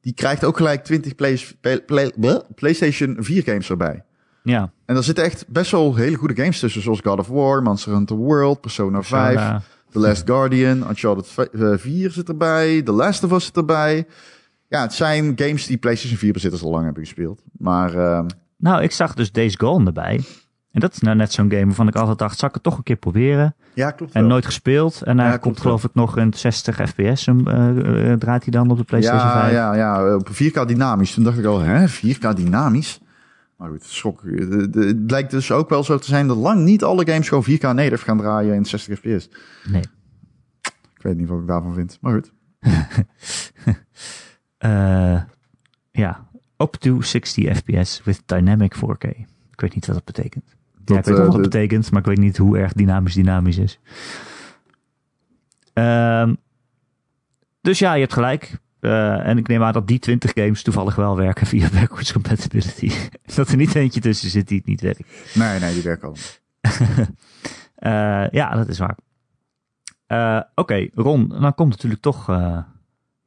die 0.00 0.14
krijgt 0.14 0.44
ook 0.44 0.56
gelijk 0.56 0.84
20 0.84 1.14
Play- 1.14 1.40
Play- 1.60 1.80
Play- 1.80 2.12
bleh, 2.16 2.38
PlayStation 2.54 3.16
4 3.20 3.42
games 3.42 3.70
erbij. 3.70 4.04
Ja. 4.42 4.72
En 4.84 4.94
daar 4.94 5.04
zitten 5.04 5.24
echt 5.24 5.48
best 5.48 5.70
wel 5.70 5.94
hele 5.94 6.16
goede 6.16 6.36
games 6.36 6.58
tussen, 6.58 6.82
zoals 6.82 7.00
God 7.00 7.18
of 7.18 7.28
War, 7.28 7.62
Monster 7.62 7.92
Hunter 7.92 8.16
World, 8.16 8.60
Persona 8.60 9.02
5, 9.02 9.34
Persona. 9.34 9.62
The 9.92 9.98
Last 9.98 10.22
Guardian, 10.26 10.76
Uncharted 10.88 11.26
v- 11.26 11.38
eh, 11.38 11.72
4 11.76 12.10
zit 12.10 12.28
erbij, 12.28 12.82
The 12.82 12.92
Last 12.92 13.24
of 13.24 13.32
Us 13.32 13.44
zit 13.44 13.56
erbij. 13.56 14.06
Ja, 14.68 14.82
het 14.82 14.92
zijn 14.92 15.32
games 15.36 15.66
die 15.66 15.76
PlayStation 15.76 16.18
4 16.18 16.32
bezitters 16.32 16.62
al 16.62 16.70
lang 16.70 16.84
hebben 16.84 17.02
gespeeld. 17.04 17.42
Maar 17.58 17.94
eh, 17.94 18.24
Nou, 18.56 18.82
ik 18.82 18.92
zag 18.92 19.14
dus 19.14 19.32
Days 19.32 19.54
Gone 19.58 19.86
erbij. 19.86 20.20
En 20.72 20.80
dat 20.80 20.92
is 20.92 20.98
nou 21.00 21.16
net 21.16 21.32
zo'n 21.32 21.50
game 21.50 21.64
waarvan 21.66 21.88
ik 21.88 21.94
altijd 21.94 22.18
dacht, 22.18 22.38
zal 22.38 22.48
ik 22.48 22.54
het 22.54 22.62
toch 22.62 22.76
een 22.76 22.82
keer 22.82 22.96
proberen? 22.96 23.54
ja, 23.74 23.90
klopt 23.90 24.12
En 24.12 24.20
wel. 24.20 24.30
nooit 24.30 24.44
gespeeld. 24.46 25.02
En 25.02 25.18
hij 25.18 25.26
Ja, 25.26 25.32
komt 25.32 25.42
klopt 25.42 25.60
geloof 25.60 25.84
ik 25.84 25.90
nog 25.94 26.16
een 26.16 26.34
60 26.34 26.76
fps. 26.88 27.26
Eh, 27.26 27.34
draait 28.18 28.42
hij 28.42 28.50
dan 28.50 28.70
op 28.70 28.76
de 28.76 28.84
PlayStation 28.84 29.26
ja, 29.28 29.40
5. 29.40 29.52
Ja, 29.52 29.74
ja, 29.74 30.14
op 30.14 30.28
4K 30.32 30.64
dynamisch. 30.68 31.14
Toen 31.14 31.24
dacht 31.24 31.38
ik 31.38 31.44
al, 31.44 31.58
hè, 31.60 31.88
4K 31.88 32.36
dynamisch? 32.36 33.00
Maar 33.60 33.70
goed, 33.70 33.84
schok. 33.84 34.22
Het 34.22 35.06
blijkt 35.06 35.30
dus 35.30 35.52
ook 35.52 35.68
wel 35.68 35.84
zo 35.84 35.98
te 35.98 36.06
zijn 36.06 36.26
dat 36.26 36.36
lang 36.36 36.64
niet 36.64 36.84
alle 36.84 37.06
games 37.10 37.28
gewoon 37.28 37.44
4K 37.44 37.60
native 37.60 38.04
gaan 38.04 38.18
draaien 38.18 38.54
in 38.54 38.64
60 38.64 38.98
fps. 38.98 39.28
Nee. 39.70 39.82
Ik 40.94 41.02
weet 41.02 41.16
niet 41.16 41.28
wat 41.28 41.40
ik 41.40 41.46
daarvan 41.46 41.74
vind, 41.74 41.98
maar 42.00 42.12
goed. 42.12 42.32
Eh, 44.58 45.22
ja, 45.90 46.28
up 46.56 46.72
to 46.72 47.00
60 47.00 47.56
fps 47.56 48.02
with 48.04 48.22
dynamic 48.26 48.74
4K. 48.76 49.08
Ik 49.50 49.60
weet 49.60 49.74
niet 49.74 49.86
wat 49.86 49.94
dat 49.96 50.04
betekent. 50.04 50.44
ja, 50.84 50.98
ik 50.98 51.04
weet 51.04 51.06
eh, 51.06 51.14
wat 51.14 51.24
dat 51.32 51.34
de- 51.34 51.48
betekent, 51.48 51.90
maar 51.90 52.00
ik 52.00 52.06
weet 52.06 52.18
niet 52.18 52.36
hoe 52.36 52.58
erg 52.58 52.72
dynamisch 52.72 53.14
dynamisch 53.14 53.56
is. 53.58 53.78
Ehm, 55.72 56.34
dus 57.60 57.78
ja, 57.78 57.92
je 57.94 58.00
hebt 58.00 58.12
gelijk. 58.12 58.58
Eh, 58.80 59.26
en 59.26 59.38
ik 59.38 59.48
neem 59.48 59.62
aan 59.62 59.72
dat 59.72 59.86
die 59.86 59.98
20 59.98 60.32
games 60.34 60.62
toevallig 60.62 60.94
wel 60.94 61.16
werken 61.16 61.46
via 61.46 61.68
backwards 61.70 62.12
compatibility. 62.12 62.90
dat 63.36 63.48
er 63.48 63.56
niet 63.56 63.74
eentje 63.74 64.00
tussen 64.00 64.30
zit 64.30 64.48
die 64.48 64.58
het 64.58 64.66
niet 64.66 64.80
werkt. 64.80 65.34
Nee, 65.34 65.58
nee, 65.58 65.72
die 65.74 65.82
werken 65.82 66.08
al. 66.08 66.16
Eh, 67.80 68.28
ja, 68.30 68.54
dat 68.54 68.68
is 68.68 68.78
waar. 68.78 68.96
Eh, 70.06 70.40
Oké, 70.54 70.88
Ron, 70.94 71.28
dan 71.28 71.54
komt 71.54 71.70
natuurlijk 71.70 72.02
toch 72.02 72.24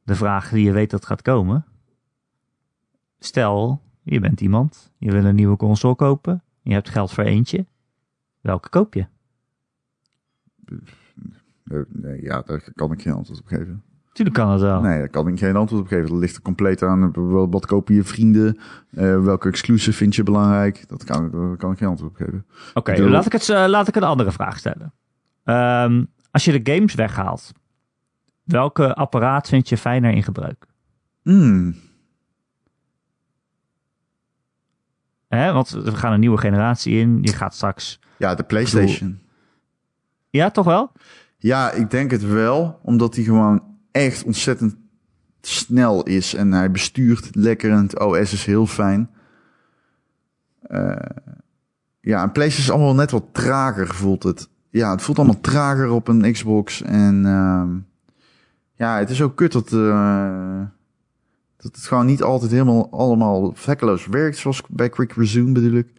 de 0.02 0.14
vraag 0.14 0.50
die 0.50 0.64
je 0.64 0.72
weet 0.72 0.90
dat 0.90 1.06
gaat 1.06 1.22
komen. 1.22 1.64
Stel, 3.18 3.82
je 4.02 4.20
bent 4.20 4.40
iemand, 4.40 4.92
je 4.98 5.10
wil 5.10 5.24
een 5.24 5.34
nieuwe 5.34 5.56
console 5.56 5.94
kopen, 5.94 6.42
je 6.62 6.72
hebt 6.72 6.88
geld 6.88 7.12
voor 7.12 7.24
eentje. 7.24 7.66
Welke 8.40 8.68
koop 8.68 8.94
je? 8.94 9.06
Ja, 12.20 12.42
daar 12.42 12.72
kan 12.74 12.92
ik 12.92 13.02
geen 13.02 13.12
antwoord 13.12 13.40
op 13.40 13.46
geven. 13.46 13.82
Tuurlijk 14.14 14.36
kan 14.36 14.50
het 14.50 14.60
wel. 14.60 14.80
Nee, 14.80 14.98
daar 14.98 15.08
kan 15.08 15.28
ik 15.28 15.38
geen 15.38 15.56
antwoord 15.56 15.82
op 15.82 15.88
geven. 15.88 16.08
Dat 16.08 16.18
ligt 16.18 16.36
er 16.36 16.42
compleet 16.42 16.82
aan. 16.82 17.12
Wat, 17.50 17.66
kopen 17.66 17.94
je 17.94 18.04
vrienden? 18.04 18.58
Eh, 18.90 19.22
welke 19.22 19.48
exclusive 19.48 19.96
vind 19.96 20.14
je 20.14 20.22
belangrijk? 20.22 20.88
Dat 20.88 21.04
kan, 21.04 21.30
daar 21.30 21.56
kan 21.56 21.72
ik 21.72 21.78
geen 21.78 21.88
antwoord 21.88 22.10
op 22.10 22.16
geven. 22.16 22.46
Oké, 22.74 23.02
laat, 23.02 23.26
ik 23.26 23.32
het, 23.32 23.48
eh, 23.48 23.64
laat 23.66 23.88
ik 23.88 23.96
een 23.96 24.02
andere 24.02 24.32
vraag 24.32 24.58
stellen. 24.58 24.92
Ehm, 25.44 26.04
als 26.30 26.44
je 26.44 26.62
de 26.62 26.72
games 26.72 26.94
weghaalt, 26.94 27.52
welke 28.44 28.94
apparaat 28.94 29.48
vind 29.48 29.68
je 29.68 29.76
fijner 29.76 30.12
in 30.12 30.22
gebruik? 30.22 30.66
Hmm. 31.22 31.76
Hè? 35.28 35.52
Want 35.52 35.70
we 35.70 35.96
gaan 35.96 36.12
een 36.12 36.20
nieuwe 36.20 36.38
generatie 36.38 36.98
in. 36.98 37.18
Je 37.22 37.32
gaat 37.32 37.54
straks... 37.54 38.00
Ja, 38.16 38.34
de 38.34 38.42
PlayStation. 38.42 39.20
Ja, 40.30 40.50
toch 40.50 40.64
wel? 40.64 40.92
Ja, 41.36 41.70
ik 41.70 41.90
denk 41.90 42.10
het 42.10 42.26
wel. 42.26 42.78
Omdat 42.82 43.14
hij 43.14 43.24
gewoon 43.24 43.72
echt 43.94 44.24
ontzettend 44.24 44.76
snel 45.40 46.02
is. 46.02 46.34
En 46.34 46.52
hij 46.52 46.70
bestuurt 46.70 47.34
lekker 47.34 47.70
en 47.70 47.82
het 47.82 48.00
OS 48.00 48.32
is 48.32 48.44
heel 48.44 48.66
fijn. 48.66 49.10
Eh, 50.60 50.96
ja, 52.00 52.22
een 52.22 52.32
PlayStation 52.32 52.66
is 52.66 52.70
allemaal 52.70 52.94
net 52.94 53.10
wat 53.10 53.24
trager, 53.32 53.94
voelt 53.94 54.22
het. 54.22 54.48
Ja, 54.70 54.90
het 54.90 55.02
voelt 55.02 55.18
allemaal 55.18 55.40
trager 55.40 55.90
op 55.90 56.08
een 56.08 56.32
Xbox. 56.32 56.82
En 56.82 57.26
ehm, 57.26 57.76
ja, 58.74 58.98
het 58.98 59.10
is 59.10 59.22
ook 59.22 59.36
kut 59.36 59.52
dat, 59.52 59.72
eh, 59.72 60.62
dat 61.56 61.74
het 61.76 61.86
gewoon 61.86 62.06
niet 62.06 62.22
altijd 62.22 62.50
helemaal 62.50 62.90
allemaal 62.90 63.52
vlekkeloos 63.54 64.06
werkt. 64.06 64.36
Zoals 64.36 64.62
bij 64.68 64.88
Quick 64.88 65.12
Resume 65.12 65.52
bedoel 65.52 65.78
ik. 65.78 65.92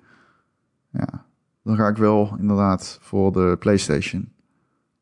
Ja, 0.92 1.26
dan 1.64 1.76
ga 1.76 1.88
ik 1.88 1.98
wel 1.98 2.36
inderdaad 2.40 2.98
voor 3.02 3.32
de 3.32 3.56
PlayStation. 3.60 4.32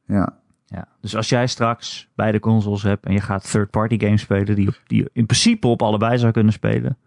Ja. 0.05 0.41
Ja. 0.73 0.87
Dus 1.01 1.15
als 1.15 1.29
jij 1.29 1.47
straks 1.47 2.09
beide 2.15 2.39
consoles 2.39 2.83
hebt 2.83 3.05
en 3.05 3.13
je 3.13 3.21
gaat 3.21 3.51
third-party 3.51 3.99
games 3.99 4.21
spelen, 4.21 4.55
die, 4.55 4.69
die 4.87 5.09
in 5.13 5.25
principe 5.25 5.67
op 5.67 5.81
allebei 5.81 6.17
zou 6.17 6.31
kunnen 6.31 6.53
spelen. 6.53 6.97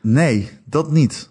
Nee, 0.00 0.50
dat 0.64 0.90
niet. 0.90 1.30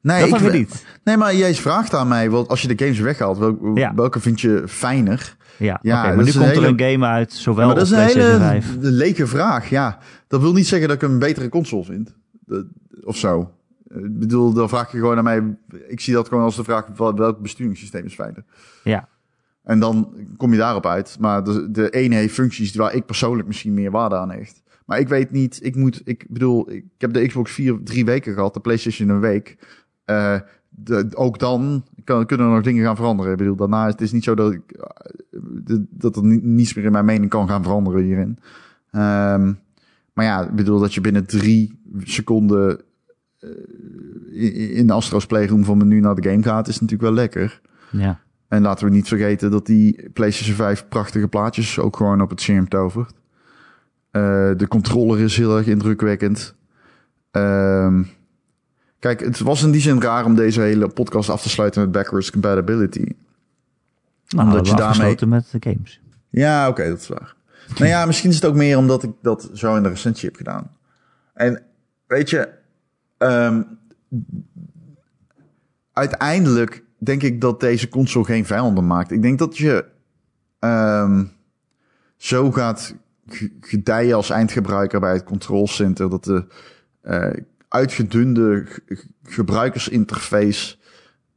Nee, 0.00 0.30
dat 0.30 0.40
ik 0.40 0.52
niet. 0.52 0.86
Nee, 1.04 1.16
maar 1.16 1.34
jij 1.34 1.54
vraagt 1.54 1.94
aan 1.94 2.08
mij, 2.08 2.30
wel, 2.30 2.48
als 2.48 2.62
je 2.62 2.68
de 2.74 2.84
games 2.84 2.98
weghaalt, 2.98 3.38
wel- 3.38 3.58
Ja. 3.74 3.94
welke 3.94 4.20
vind 4.20 4.40
je 4.40 4.62
fijner? 4.68 5.36
Ja, 5.56 5.78
Ja, 5.82 6.02
maar 6.02 6.16
nu 6.24 6.32
komt 6.32 6.44
er 6.44 6.64
een 6.64 6.80
game 6.80 7.06
uit, 7.06 7.32
zowel 7.32 7.66
maar 7.66 7.74
dat 7.74 7.84
op 7.86 7.90
is 7.92 7.98
een 7.98 8.04
hele 8.20 8.36
5. 8.38 8.76
leke 8.80 9.26
vraag, 9.26 9.68
ja. 9.70 9.98
Dat 10.28 10.40
wil 10.40 10.52
niet 10.52 10.66
zeggen 10.66 10.88
dat 10.88 11.02
ik 11.02 11.08
een 11.08 11.18
betere 11.18 11.48
console 11.48 11.84
vind. 11.84 12.14
Of 13.04 13.16
zo. 13.16 13.50
Ik 13.88 14.18
bedoel, 14.18 14.52
dan 14.52 14.68
vraag 14.68 14.92
je 14.92 14.98
gewoon 14.98 15.16
aan 15.18 15.24
mij... 15.24 15.42
Ik 15.88 16.00
zie 16.00 16.14
dat 16.14 16.28
gewoon 16.28 16.44
als 16.44 16.56
de 16.56 16.64
vraag, 16.64 16.86
wel- 16.96 17.14
welk 17.14 17.40
besturingssysteem 17.40 18.04
is 18.04 18.14
fijner? 18.14 18.44
Ja, 18.84 19.08
En 19.62 19.78
dan 19.80 20.14
kom 20.36 20.52
je 20.52 20.58
daarop 20.58 20.86
uit. 20.86 21.16
Maar 21.20 21.44
de, 21.72 21.90
ene 21.90 22.14
heeft 22.14 22.34
functies 22.34 22.74
waar 22.74 22.94
ik 22.94 23.06
persoonlijk 23.06 23.46
misschien 23.48 23.74
meer 23.74 23.90
waarde 23.90 24.16
aan 24.16 24.30
hecht. 24.30 24.62
Maar 24.86 24.98
ik 24.98 25.08
weet 25.08 25.30
niet, 25.30 25.58
ik 25.62 25.76
moet, 25.76 26.00
ik 26.04 26.26
bedoel, 26.28 26.70
ik 26.70 26.84
heb 26.98 27.12
de 27.12 27.26
Xbox 27.26 27.52
4 27.52 27.78
drie 27.84 28.04
weken 28.04 28.34
gehad, 28.34 28.54
de 28.54 28.60
PlayStation 28.60 29.08
een 29.08 29.20
week. 29.20 29.56
Eh, 30.04 30.40
de, 30.68 31.08
ook 31.14 31.38
dan 31.38 31.84
kan, 32.04 32.26
kunnen 32.26 32.46
er 32.46 32.52
nog 32.52 32.62
dingen 32.62 32.84
gaan 32.84 32.96
veranderen. 32.96 33.32
Ik 33.32 33.38
bedoel, 33.38 33.56
daarna 33.56 33.84
is 33.86 33.92
het 33.92 34.00
is 34.00 34.12
niet 34.12 34.24
zo 34.24 34.34
dat 34.34 34.52
ik, 34.52 34.72
eh, 34.72 35.76
dat 35.90 36.16
er 36.16 36.24
ni- 36.24 36.40
niets 36.42 36.74
meer 36.74 36.84
in 36.84 36.92
mijn 36.92 37.04
mening 37.04 37.30
kan 37.30 37.48
gaan 37.48 37.62
veranderen 37.62 38.02
hierin. 38.02 38.38
Ehm, 38.90 39.52
maar 40.12 40.24
ja, 40.24 40.42
ik 40.44 40.54
bedoel 40.54 40.78
dat 40.80 40.94
je 40.94 41.00
binnen 41.00 41.26
drie 41.26 41.78
seconden 41.98 42.80
eh, 43.38 43.48
in 44.30 44.70
in 44.70 44.86
de 44.86 44.92
Astro's 44.92 45.26
Playroom 45.26 45.64
van 45.64 45.78
menu 45.78 46.00
naar 46.00 46.14
de 46.14 46.28
game 46.30 46.42
gaat, 46.42 46.68
is 46.68 46.80
natuurlijk 46.80 47.02
wel 47.02 47.12
lekker. 47.12 47.60
ja. 47.90 48.20
En 48.52 48.62
laten 48.62 48.86
we 48.86 48.92
niet 48.92 49.08
vergeten 49.08 49.50
dat 49.50 49.66
die 49.66 50.10
PlayStation 50.12 50.56
5 50.56 50.88
prachtige 50.88 51.28
plaatjes 51.28 51.78
ook 51.78 51.96
gewoon 51.96 52.20
op 52.20 52.30
het 52.30 52.40
scherm 52.40 52.68
tovert. 52.68 53.14
Eh, 54.10 54.50
de 54.56 54.66
controller 54.68 55.20
is 55.20 55.36
heel 55.36 55.56
erg 55.56 55.66
indrukwekkend. 55.66 56.54
Ehm, 57.30 58.02
kijk, 58.98 59.20
het 59.20 59.38
was 59.40 59.62
in 59.62 59.70
die 59.70 59.80
zin 59.80 60.00
raar 60.02 60.24
om 60.24 60.34
deze 60.34 60.60
hele 60.60 60.88
podcast 60.88 61.28
af 61.28 61.42
te 61.42 61.48
sluiten 61.48 61.82
met 61.82 61.92
backwards 61.92 62.30
compatibility. 62.30 63.04
Nou, 64.28 64.48
Omdat 64.48 64.66
je 64.68 64.74
daarmee- 64.74 65.16
met 65.26 65.50
de 65.50 65.70
games. 65.70 66.00
Ja, 66.30 66.68
oké, 66.68 66.88
dat 66.88 66.98
is 67.00 67.08
waar. 67.08 67.34
nou 67.78 67.86
ja, 67.90 68.06
misschien 68.06 68.30
is 68.30 68.36
het 68.36 68.44
ook 68.44 68.54
meer 68.54 68.76
omdat 68.78 69.02
ik 69.02 69.10
dat 69.22 69.50
zo 69.52 69.76
in 69.76 69.82
de 69.82 69.88
recensie 69.88 70.28
heb 70.28 70.36
gedaan. 70.36 70.70
En 71.34 71.62
weet 72.06 72.30
je, 72.30 72.48
ehm, 73.18 73.62
uiteindelijk 75.92 76.82
denk 77.04 77.22
ik 77.22 77.40
dat 77.40 77.60
deze 77.60 77.88
console 77.88 78.24
geen 78.24 78.46
vijanden 78.46 78.86
maakt. 78.86 79.10
Ik 79.10 79.22
denk 79.22 79.38
dat 79.38 79.58
je 79.58 79.84
ehm, 80.58 81.24
zo 82.16 82.50
gaat 82.50 82.94
gedijen 83.60 84.16
als 84.16 84.30
eindgebruiker 84.30 85.00
bij 85.00 85.12
het 85.12 85.24
control 85.24 85.68
center 85.68 86.10
dat 86.10 86.24
de 86.24 86.46
eh, 87.00 87.30
uitgedunde 87.68 88.66
gebruikersinterface 89.24 90.76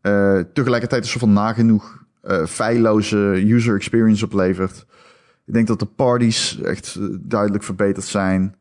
eh, 0.01 0.39
tegelijkertijd 0.53 1.01
een 1.01 1.09
soort 1.09 1.24
van 1.24 1.34
nagenoeg 1.34 2.03
eh 2.22 2.45
feilloze 2.45 3.18
user 3.47 3.76
experience 3.76 4.26
oplevert. 4.26 4.86
Ik 5.45 5.53
denk 5.53 5.68
dat 5.68 5.80
de 5.80 5.86
parties 5.86 6.61
echt 6.61 6.97
duidelijk 7.30 7.63
verbeterd 7.63 8.05
zijn. 8.05 8.55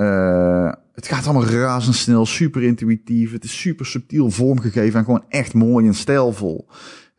Eh, 0.00 0.72
het 0.92 1.06
gaat 1.06 1.24
allemaal 1.24 1.46
razendsnel, 1.46 2.26
super 2.26 2.62
intuïtief. 2.62 3.32
Het 3.32 3.44
is 3.44 3.60
super 3.60 3.86
subtiel 3.86 4.30
vormgegeven 4.30 4.98
en 4.98 5.04
gewoon 5.04 5.24
echt 5.28 5.54
mooi 5.54 5.86
en 5.86 5.94
stijlvol. 5.94 6.68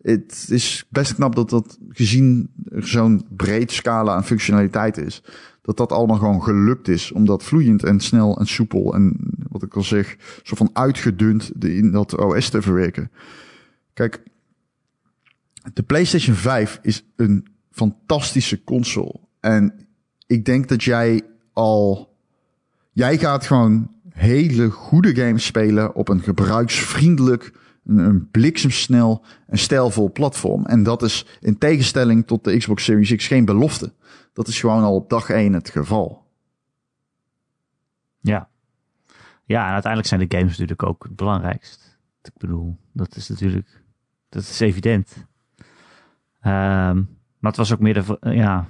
Het 0.01 0.47
is 0.49 0.85
best 0.89 1.15
knap 1.15 1.35
dat 1.35 1.49
dat, 1.49 1.77
gezien 1.89 2.49
zo'n 2.69 3.25
breed 3.29 3.71
scala 3.71 4.15
aan 4.15 4.25
functionaliteit 4.25 4.97
is, 4.97 5.23
dat 5.61 5.77
dat 5.77 5.91
allemaal 5.91 6.17
gewoon 6.17 6.43
gelukt 6.43 6.87
is 6.87 7.11
om 7.11 7.25
dat 7.25 7.43
vloeiend 7.43 7.83
en 7.83 7.99
snel 7.99 8.39
en 8.39 8.47
soepel 8.47 8.93
en 8.93 9.15
wat 9.49 9.63
ik 9.63 9.75
al 9.75 9.83
zeg, 9.83 10.15
zo 10.43 10.55
van 10.55 10.69
uitgedund 10.73 11.65
in 11.65 11.91
dat 11.91 12.17
OS 12.17 12.49
te 12.49 12.61
verwerken. 12.61 13.11
Kijk, 13.93 14.23
de 15.73 15.83
PlayStation 15.83 16.35
5 16.35 16.79
is 16.81 17.05
een 17.15 17.47
fantastische 17.71 18.63
console. 18.63 19.19
En 19.39 19.87
ik 20.27 20.45
denk 20.45 20.67
dat 20.67 20.83
jij 20.83 21.21
al. 21.53 22.10
Jij 22.91 23.17
gaat 23.17 23.45
gewoon 23.45 23.91
hele 24.09 24.69
goede 24.69 25.15
games 25.15 25.45
spelen 25.45 25.95
op 25.95 26.07
een 26.07 26.21
gebruiksvriendelijk, 26.21 27.53
een, 27.85 28.29
bliksemsnel 28.31 29.25
en 29.47 29.57
stijlvol 29.57 30.11
platform. 30.11 30.65
En 30.65 30.83
dat 30.83 31.01
is 31.01 31.25
in 31.39 31.57
tegenstelling 31.57 32.27
tot 32.27 32.43
de 32.43 32.57
Xbox 32.57 32.83
Series 32.83 33.15
X 33.15 33.27
geen 33.27 33.45
belofte. 33.45 33.93
Dat 34.33 34.47
is 34.47 34.59
gewoon 34.59 34.83
al 34.83 34.95
op 34.95 35.09
dag 35.09 35.29
1 35.29 35.53
het 35.53 35.69
geval. 35.69 36.27
Ja. 38.19 38.49
Ja, 39.45 39.65
en 39.65 39.71
uiteindelijk 39.71 40.07
zijn 40.07 40.27
de 40.27 40.37
games 40.37 40.51
natuurlijk 40.51 40.83
ook 40.83 41.03
het 41.03 41.15
belangrijkst. 41.15 41.99
Ik 42.23 42.37
bedoel, 42.37 42.77
dat 42.91 43.15
is 43.15 43.29
natuurlijk, 43.29 43.83
dat 44.29 44.41
is 44.41 44.59
evident. 44.59 45.25
Ehm, 46.41 46.95
maar 47.39 47.51
het 47.51 47.57
was 47.57 47.73
ook 47.73 47.79
meer 47.79 47.93
de, 47.93 48.17
ja. 48.19 48.67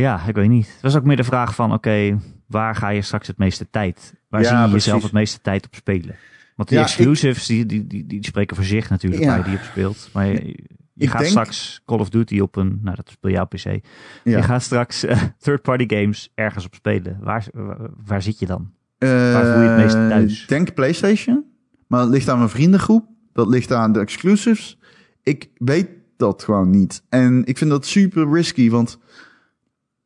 Ja, 0.00 0.26
ik 0.26 0.34
weet 0.34 0.48
niet. 0.48 0.66
Het 0.72 0.82
was 0.82 0.96
ook 0.96 1.04
meer 1.04 1.16
de 1.16 1.24
vraag 1.24 1.54
van, 1.54 1.72
oké, 1.72 2.18
waar 2.46 2.74
ga 2.74 2.88
je 2.88 3.02
straks 3.02 3.26
het 3.26 3.38
meeste 3.38 3.70
tijd? 3.70 4.14
Waar 4.28 4.40
Ja, 4.42 4.48
zie 4.48 4.56
je 4.56 4.62
precies. 4.62 4.84
jezelf 4.84 5.02
het 5.02 5.12
meeste 5.12 5.40
tijd 5.40 5.66
op 5.66 5.74
spelen? 5.74 6.14
Want 6.56 6.68
die 6.68 6.78
Ja, 6.78 6.84
exclusives, 6.84 7.46
die, 7.46 7.66
die, 7.66 7.86
die, 7.86 8.06
die 8.06 8.24
spreken 8.24 8.56
voor 8.56 8.64
zich 8.64 8.90
natuurlijk, 8.90 9.22
Ja. 9.22 9.28
waar 9.28 9.38
je 9.38 9.44
die 9.44 9.54
op 9.54 9.62
speelt. 9.64 10.08
Maar 10.12 10.26
je, 10.26 11.06
gaat 11.08 11.18
denk- 11.18 11.30
straks 11.30 11.82
Call 11.86 11.98
of 11.98 12.08
Duty 12.08 12.38
op 12.40 12.56
een, 12.56 12.80
nou 12.82 12.96
dat 12.96 13.10
speel 13.10 13.40
op 13.42 13.48
PC. 13.50 13.64
Ja. 13.64 13.80
Je 14.24 14.42
gaat 14.42 14.62
straks 14.62 15.04
eh, 15.04 15.22
third-party 15.38 15.84
games 15.96 16.30
ergens 16.34 16.64
op 16.64 16.74
spelen. 16.74 17.16
Waar, 17.20 17.46
waar, 17.52 17.78
waar 18.06 18.22
zit 18.22 18.38
je 18.38 18.46
dan? 18.46 18.70
Waar 18.98 19.46
voel 19.52 19.62
je 19.62 19.68
het 19.68 19.76
meest 19.82 19.94
Eh, 19.94 20.08
thuis? 20.08 20.42
Ik 20.42 20.48
denk 20.48 20.74
PlayStation. 20.74 21.44
Maar 21.86 22.00
het 22.00 22.10
ligt 22.10 22.28
aan 22.28 22.38
mijn 22.38 22.50
vriendengroep. 22.50 23.04
Dat 23.32 23.48
ligt 23.48 23.72
aan 23.72 23.92
de 23.92 24.00
exclusives. 24.00 24.78
Ik 25.22 25.48
weet 25.56 25.88
dat 26.16 26.42
gewoon 26.42 26.70
niet. 26.70 27.02
En 27.08 27.44
ik 27.44 27.58
vind 27.58 27.70
dat 27.70 27.86
super 27.86 28.32
risky, 28.32 28.70
want 28.70 28.98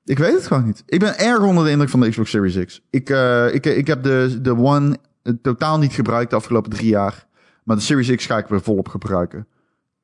ik 0.04 0.18
weet 0.18 0.32
het 0.32 0.46
gewoon 0.46 0.64
niet. 0.64 0.82
Ik 0.86 0.98
ben 1.00 1.18
erg 1.18 1.40
onder 1.42 1.64
de 1.64 1.70
indruk 1.70 1.88
van 1.88 2.00
de 2.00 2.08
Xbox 2.08 2.30
Series 2.30 2.64
X. 2.64 2.80
Ik, 2.90 3.10
eh, 3.10 3.54
ik, 3.54 3.66
ik 3.66 3.86
heb 3.86 4.02
de, 4.02 4.38
de 4.42 4.56
One 4.56 4.96
eh, 5.22 5.32
totaal 5.42 5.78
niet 5.78 5.92
gebruikt 5.92 6.30
de 6.30 6.36
afgelopen 6.36 6.70
drie 6.70 6.88
jaar. 6.88 7.26
Maar 7.64 7.76
de 7.76 7.82
Series 7.82 8.14
X 8.14 8.26
ga 8.26 8.38
ik 8.38 8.46
weer 8.46 8.60
volop 8.60 8.88
gebruiken. 8.88 9.46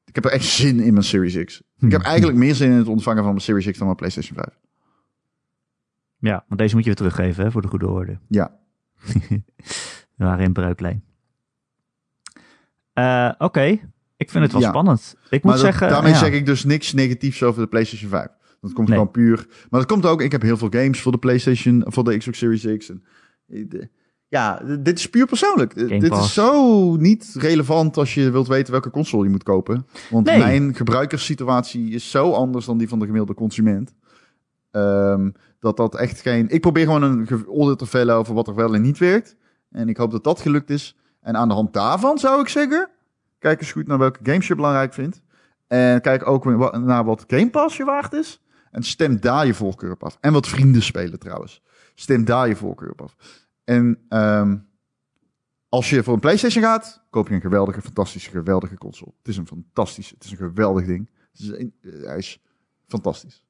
Ik 0.04 0.14
heb 0.14 0.24
er 0.24 0.30
echt 0.30 0.44
zin 0.44 0.80
in 0.80 0.92
mijn 0.92 1.04
Series 1.04 1.44
X. 1.44 1.62
Ik 1.78 1.92
heb 1.92 2.02
eigenlijk 2.12 2.38
meer 2.38 2.54
zin 2.54 2.70
in 2.70 2.76
het 2.76 2.88
ontvangen 2.88 3.22
van 3.22 3.32
mijn 3.32 3.44
Series 3.44 3.66
X 3.70 3.76
dan 3.76 3.84
mijn 3.86 3.96
PlayStation 3.98 4.36
5. 4.36 4.48
Ja, 6.18 6.44
want 6.48 6.60
deze 6.60 6.74
moet 6.74 6.84
je 6.84 6.90
weer 6.94 6.98
teruggeven 6.98 7.44
hè, 7.44 7.50
voor 7.50 7.62
de 7.62 7.68
goede 7.68 7.88
orde. 7.88 8.18
Ja. 8.28 8.56
We 10.16 10.24
waren 10.26 10.44
in 10.44 10.52
bruiklijn. 10.52 11.04
Eh, 12.92 13.30
Oké, 13.38 13.78
ik 14.16 14.30
vind 14.30 14.42
het 14.44 14.52
wel 14.52 14.60
Ja. 14.60 14.68
spannend. 14.68 15.14
Ik 15.24 15.30
Maar 15.30 15.40
moet 15.42 15.52
dat- 15.52 15.60
zeggen, 15.60 15.88
daarmee 15.88 16.12
ja. 16.12 16.18
zeg 16.18 16.32
ik 16.32 16.46
dus 16.46 16.64
niks 16.64 16.92
negatiefs 16.92 17.42
over 17.42 17.62
de 17.62 17.68
PlayStation 17.68 18.10
5. 18.10 18.26
Dat 18.60 18.72
komt 18.72 18.88
Nee. 18.88 18.96
gewoon 18.96 19.12
puur. 19.12 19.46
Maar 19.70 19.80
dat 19.80 19.88
komt 19.88 20.06
ook. 20.06 20.22
Ik 20.22 20.32
heb 20.32 20.42
heel 20.42 20.56
veel 20.56 20.68
games 20.70 21.00
voor 21.00 21.12
de 21.12 21.18
PlayStation, 21.18 21.84
voor 21.86 22.04
de 22.04 22.16
Xbox 22.16 22.38
Series 22.38 22.76
X. 22.78 22.88
En, 22.88 23.02
eh, 23.48 23.82
Ja, 24.28 24.62
dit 24.80 24.98
is 24.98 25.10
puur 25.10 25.26
persoonlijk. 25.26 25.72
Game 25.76 25.98
dit 25.98 26.12
is 26.12 26.34
zo 26.34 26.96
niet 26.96 27.34
relevant 27.38 27.96
als 27.96 28.14
je 28.14 28.30
wilt 28.30 28.48
weten 28.48 28.72
welke 28.72 28.90
console 28.90 29.24
je 29.24 29.30
moet 29.30 29.42
kopen. 29.42 29.86
Want 30.10 30.26
Nee. 30.26 30.38
mijn 30.38 30.74
gebruikerssituatie 30.74 31.90
is 31.90 32.10
zo 32.10 32.32
anders 32.32 32.64
dan 32.66 32.78
die 32.78 32.88
van 32.88 32.98
de 32.98 33.04
gemiddelde 33.04 33.34
consument. 33.34 33.94
Ehm, 34.70 35.30
dat 35.58 35.76
dat 35.76 35.96
echt 35.96 36.20
geen... 36.20 36.48
Ik 36.48 36.60
probeer 36.60 36.84
gewoon 36.84 37.02
een 37.02 37.28
oordeel 37.46 37.76
te 37.76 37.86
vellen 37.86 38.14
over 38.14 38.34
wat 38.34 38.48
er 38.48 38.54
wel 38.54 38.74
en 38.74 38.82
niet 38.82 38.98
werkt. 38.98 39.36
En 39.70 39.88
ik 39.88 39.96
hoop 39.96 40.10
dat 40.10 40.24
dat 40.24 40.40
gelukt 40.40 40.70
is. 40.70 40.96
En 41.20 41.36
aan 41.36 41.48
de 41.48 41.54
hand 41.54 41.72
daarvan 41.72 42.18
zou 42.18 42.40
ik 42.40 42.48
zeggen... 42.48 42.88
Kijk 43.38 43.60
eens 43.60 43.72
goed 43.72 43.86
naar 43.86 43.98
welke 43.98 44.18
games 44.22 44.46
je 44.46 44.54
belangrijk 44.54 44.92
vindt. 44.94 45.22
En 45.66 46.00
kijk 46.00 46.26
ook 46.26 46.44
naar 46.78 47.04
wat 47.04 47.24
Game 47.26 47.50
Pass 47.50 47.76
je 47.76 47.84
waard 47.84 48.12
is. 48.12 48.40
En 48.70 48.82
stem 48.82 49.20
daar 49.20 49.46
je 49.46 49.54
voorkeur 49.54 49.92
op 49.92 50.04
af. 50.04 50.18
En 50.20 50.32
wat 50.32 50.48
vrienden 50.48 50.82
spelen 50.82 51.18
trouwens. 51.18 51.62
Stem 51.94 52.24
daar 52.24 52.48
je 52.48 52.56
voorkeur 52.56 52.90
op 52.90 53.00
af. 53.02 53.16
En 53.64 53.98
ehm, 54.08 54.56
als 55.68 55.90
je 55.90 56.02
voor 56.02 56.14
een 56.14 56.20
PlayStation 56.20 56.62
gaat, 56.64 57.02
koop 57.10 57.28
je 57.28 57.34
een 57.34 57.40
geweldige, 57.40 57.82
fantastische, 57.82 58.30
geweldige 58.30 58.76
console. 58.78 59.12
Het 59.18 59.28
is 59.28 59.36
een 59.36 59.46
fantastisch, 59.46 60.10
het 60.10 60.24
is 60.24 60.30
een 60.30 60.36
geweldig 60.36 60.86
ding. 60.86 61.10
Het 61.32 61.40
is 61.40 61.48
een- 61.48 61.74
eh, 61.80 62.02
hij 62.06 62.18
is 62.18 62.42
fantastisch. 62.86 63.44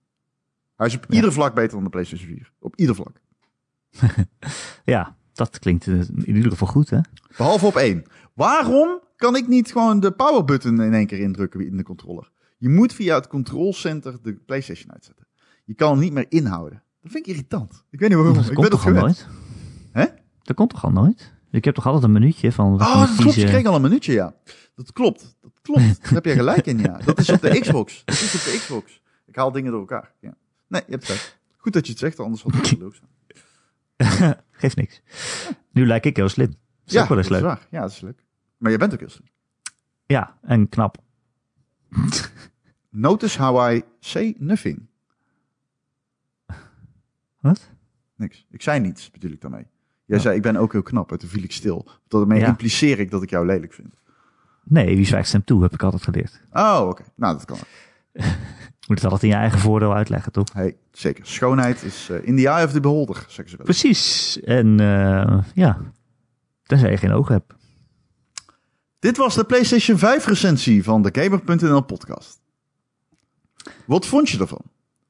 Hij 0.76 0.86
is 0.86 0.96
op 0.96 1.04
Ja. 1.08 1.14
ieder 1.14 1.32
vlak 1.32 1.54
beter 1.54 1.70
dan 1.74 1.84
de 1.84 1.90
PlayStation 1.90 2.28
4. 2.28 2.52
Op 2.58 2.76
ieder 2.76 2.94
vlak. 2.94 3.20
Ja, 4.84 5.16
dat 5.32 5.58
klinkt 5.58 5.86
in 5.86 6.26
ieder 6.26 6.50
geval 6.50 6.68
goed, 6.68 6.90
hè? 6.90 6.98
Behalve 7.36 7.66
op 7.66 7.76
één. 7.76 8.02
Waarom 8.34 9.00
kan 9.16 9.36
ik 9.36 9.48
niet 9.48 9.72
gewoon 9.72 10.00
de 10.00 10.10
power 10.12 10.44
button 10.44 10.80
in 10.82 10.94
één 10.94 11.06
keer 11.06 11.18
indrukken 11.20 11.66
in 11.66 11.76
de 11.76 11.82
controller? 11.82 12.30
Je 12.60 12.68
moet 12.68 12.92
via 12.92 13.14
het 13.14 13.26
control 13.26 13.74
center 13.74 14.18
de 14.22 14.34
PlayStation 14.34 14.92
uitzetten. 14.92 15.26
Je 15.64 15.74
kan 15.74 15.90
hem 15.90 16.00
niet 16.00 16.12
meer 16.12 16.26
inhouden. 16.28 16.82
Dat 17.02 17.12
vind 17.12 17.26
ik 17.26 17.32
irritant. 17.32 17.84
Ik 17.90 18.00
weet 18.00 18.08
niet 18.08 18.18
waarom. 18.18 18.34
Dat 18.36 18.48
ik 18.48 18.54
komt 18.54 18.68
ben 18.68 18.78
toch 18.78 18.86
al 18.86 18.92
nooit? 18.92 19.26
Hè? 19.92 20.04
Dat 20.42 20.56
komt 20.56 20.70
toch 20.70 20.84
al 20.84 20.90
nooit? 20.90 21.32
Ik 21.50 21.64
heb 21.64 21.74
toch 21.74 21.86
altijd 21.86 22.04
een 22.04 22.12
minuutje 22.12 22.52
van... 22.52 22.70
wat 22.70 22.80
Oh, 22.80 23.00
dat 23.00 23.16
klopt. 23.16 23.34
Je 23.34 23.44
kreeg 23.46 23.66
al 23.66 23.74
een 23.74 23.82
minuutje, 23.82 24.12
ja. 24.12 24.34
Dat 24.74 24.92
klopt. 24.92 25.36
Dat 25.40 25.52
klopt. 25.62 26.00
Daar 26.02 26.12
heb 26.12 26.24
je 26.24 26.32
gelijk 26.32 26.66
in, 26.66 26.78
ja. 26.78 26.98
Dat 26.98 27.18
is 27.18 27.30
op 27.30 27.40
de 27.40 27.60
Xbox. 27.60 28.02
Dat 28.04 28.14
is 28.14 28.34
op 28.34 28.52
de 28.52 28.58
Xbox. 28.58 29.00
Ik 29.26 29.36
haal 29.36 29.52
dingen 29.52 29.70
door 29.70 29.80
elkaar. 29.80 30.12
Ja. 30.20 30.34
Nee, 30.68 30.82
je 30.86 30.92
hebt 30.92 31.04
gelijk. 31.04 31.38
Goed 31.56 31.72
dat 31.72 31.84
je 31.86 31.90
het 31.90 32.00
zegt, 32.00 32.20
anders 32.20 32.42
had 32.42 32.52
het 32.54 32.78
leuk 32.78 32.94
zijn. 33.98 34.36
Geeft 34.50 34.76
niks. 34.76 35.00
Nu 35.72 35.86
lijk 35.86 36.04
ik 36.04 36.16
heel 36.16 36.28
slim. 36.28 36.46
Dat 36.46 36.56
is 36.84 36.92
Ja, 36.92 37.08
wel 37.08 37.16
eens 37.16 37.26
is 37.26 37.32
leuk. 37.32 37.42
waar. 37.42 37.66
Ja, 37.70 37.80
dat 37.80 37.90
is 37.90 38.00
leuk. 38.00 38.24
Maar 38.56 38.70
je 38.70 38.78
bent 38.78 38.92
ook 38.92 38.98
heel 39.00 39.08
slim. 39.10 39.28
Ja, 40.06 40.38
en 40.42 40.68
knap. 40.68 40.96
Notice 42.90 43.38
how 43.42 43.72
I 43.74 43.82
say 44.00 44.34
nothing. 44.38 44.86
Wat? 47.40 47.70
Niks. 48.16 48.46
Ik 48.50 48.62
zei 48.62 48.80
niets, 48.80 49.10
bedoel 49.10 49.30
ik 49.30 49.40
daarmee. 49.40 49.66
Jij 50.04 50.16
Ja. 50.16 50.22
zei, 50.22 50.36
ik 50.36 50.42
ben 50.42 50.56
ook 50.56 50.72
heel 50.72 50.82
knap. 50.82 51.12
En 51.12 51.18
toen 51.18 51.28
viel 51.28 51.42
ik 51.42 51.52
stil. 51.52 51.88
Daarmee 52.08 52.40
Ja. 52.40 52.46
impliceer 52.46 52.98
ik 52.98 53.10
dat 53.10 53.22
ik 53.22 53.30
jou 53.30 53.46
lelijk 53.46 53.72
vind. 53.72 53.94
Nee, 54.64 54.96
wie 54.96 55.04
zwijgt 55.06 55.28
stemt 55.28 55.46
toe, 55.46 55.62
heb 55.62 55.72
ik 55.72 55.82
altijd 55.82 56.02
geleerd. 56.02 56.40
Oh, 56.52 56.86
oké. 56.88 57.02
Nou, 57.14 57.32
dat 57.36 57.44
kan. 57.44 57.58
moet 58.88 59.00
het 59.00 59.04
altijd 59.04 59.22
in 59.22 59.28
je 59.28 59.34
eigen 59.34 59.58
voordeel 59.58 59.94
uitleggen, 59.94 60.32
toch? 60.32 60.52
Hey, 60.52 60.76
zeker. 60.92 61.26
Schoonheid 61.26 61.82
is 61.82 62.08
eh, 62.10 62.26
in 62.26 62.36
the 62.36 62.48
eye 62.48 62.64
of 62.64 62.72
the 62.72 62.80
beholder, 62.80 63.16
zeggen 63.16 63.48
ze 63.48 63.56
wel. 63.56 63.64
Precies. 63.66 64.40
En 64.40 64.80
eh, 64.80 65.42
ja, 65.54 65.78
tenzij 66.62 66.90
je 66.90 66.96
geen 66.96 67.12
ogen 67.12 67.34
hebt. 67.34 67.54
Dit 68.98 69.16
was 69.16 69.34
de 69.34 69.44
PlayStation 69.44 69.98
5 69.98 70.26
recensie 70.26 70.84
van 70.84 71.02
de 71.02 71.08
Gamer.nl 71.20 71.80
podcast. 71.82 72.40
Wat 73.84 74.06
vond 74.06 74.28
je 74.30 74.38
ervan? 74.38 74.60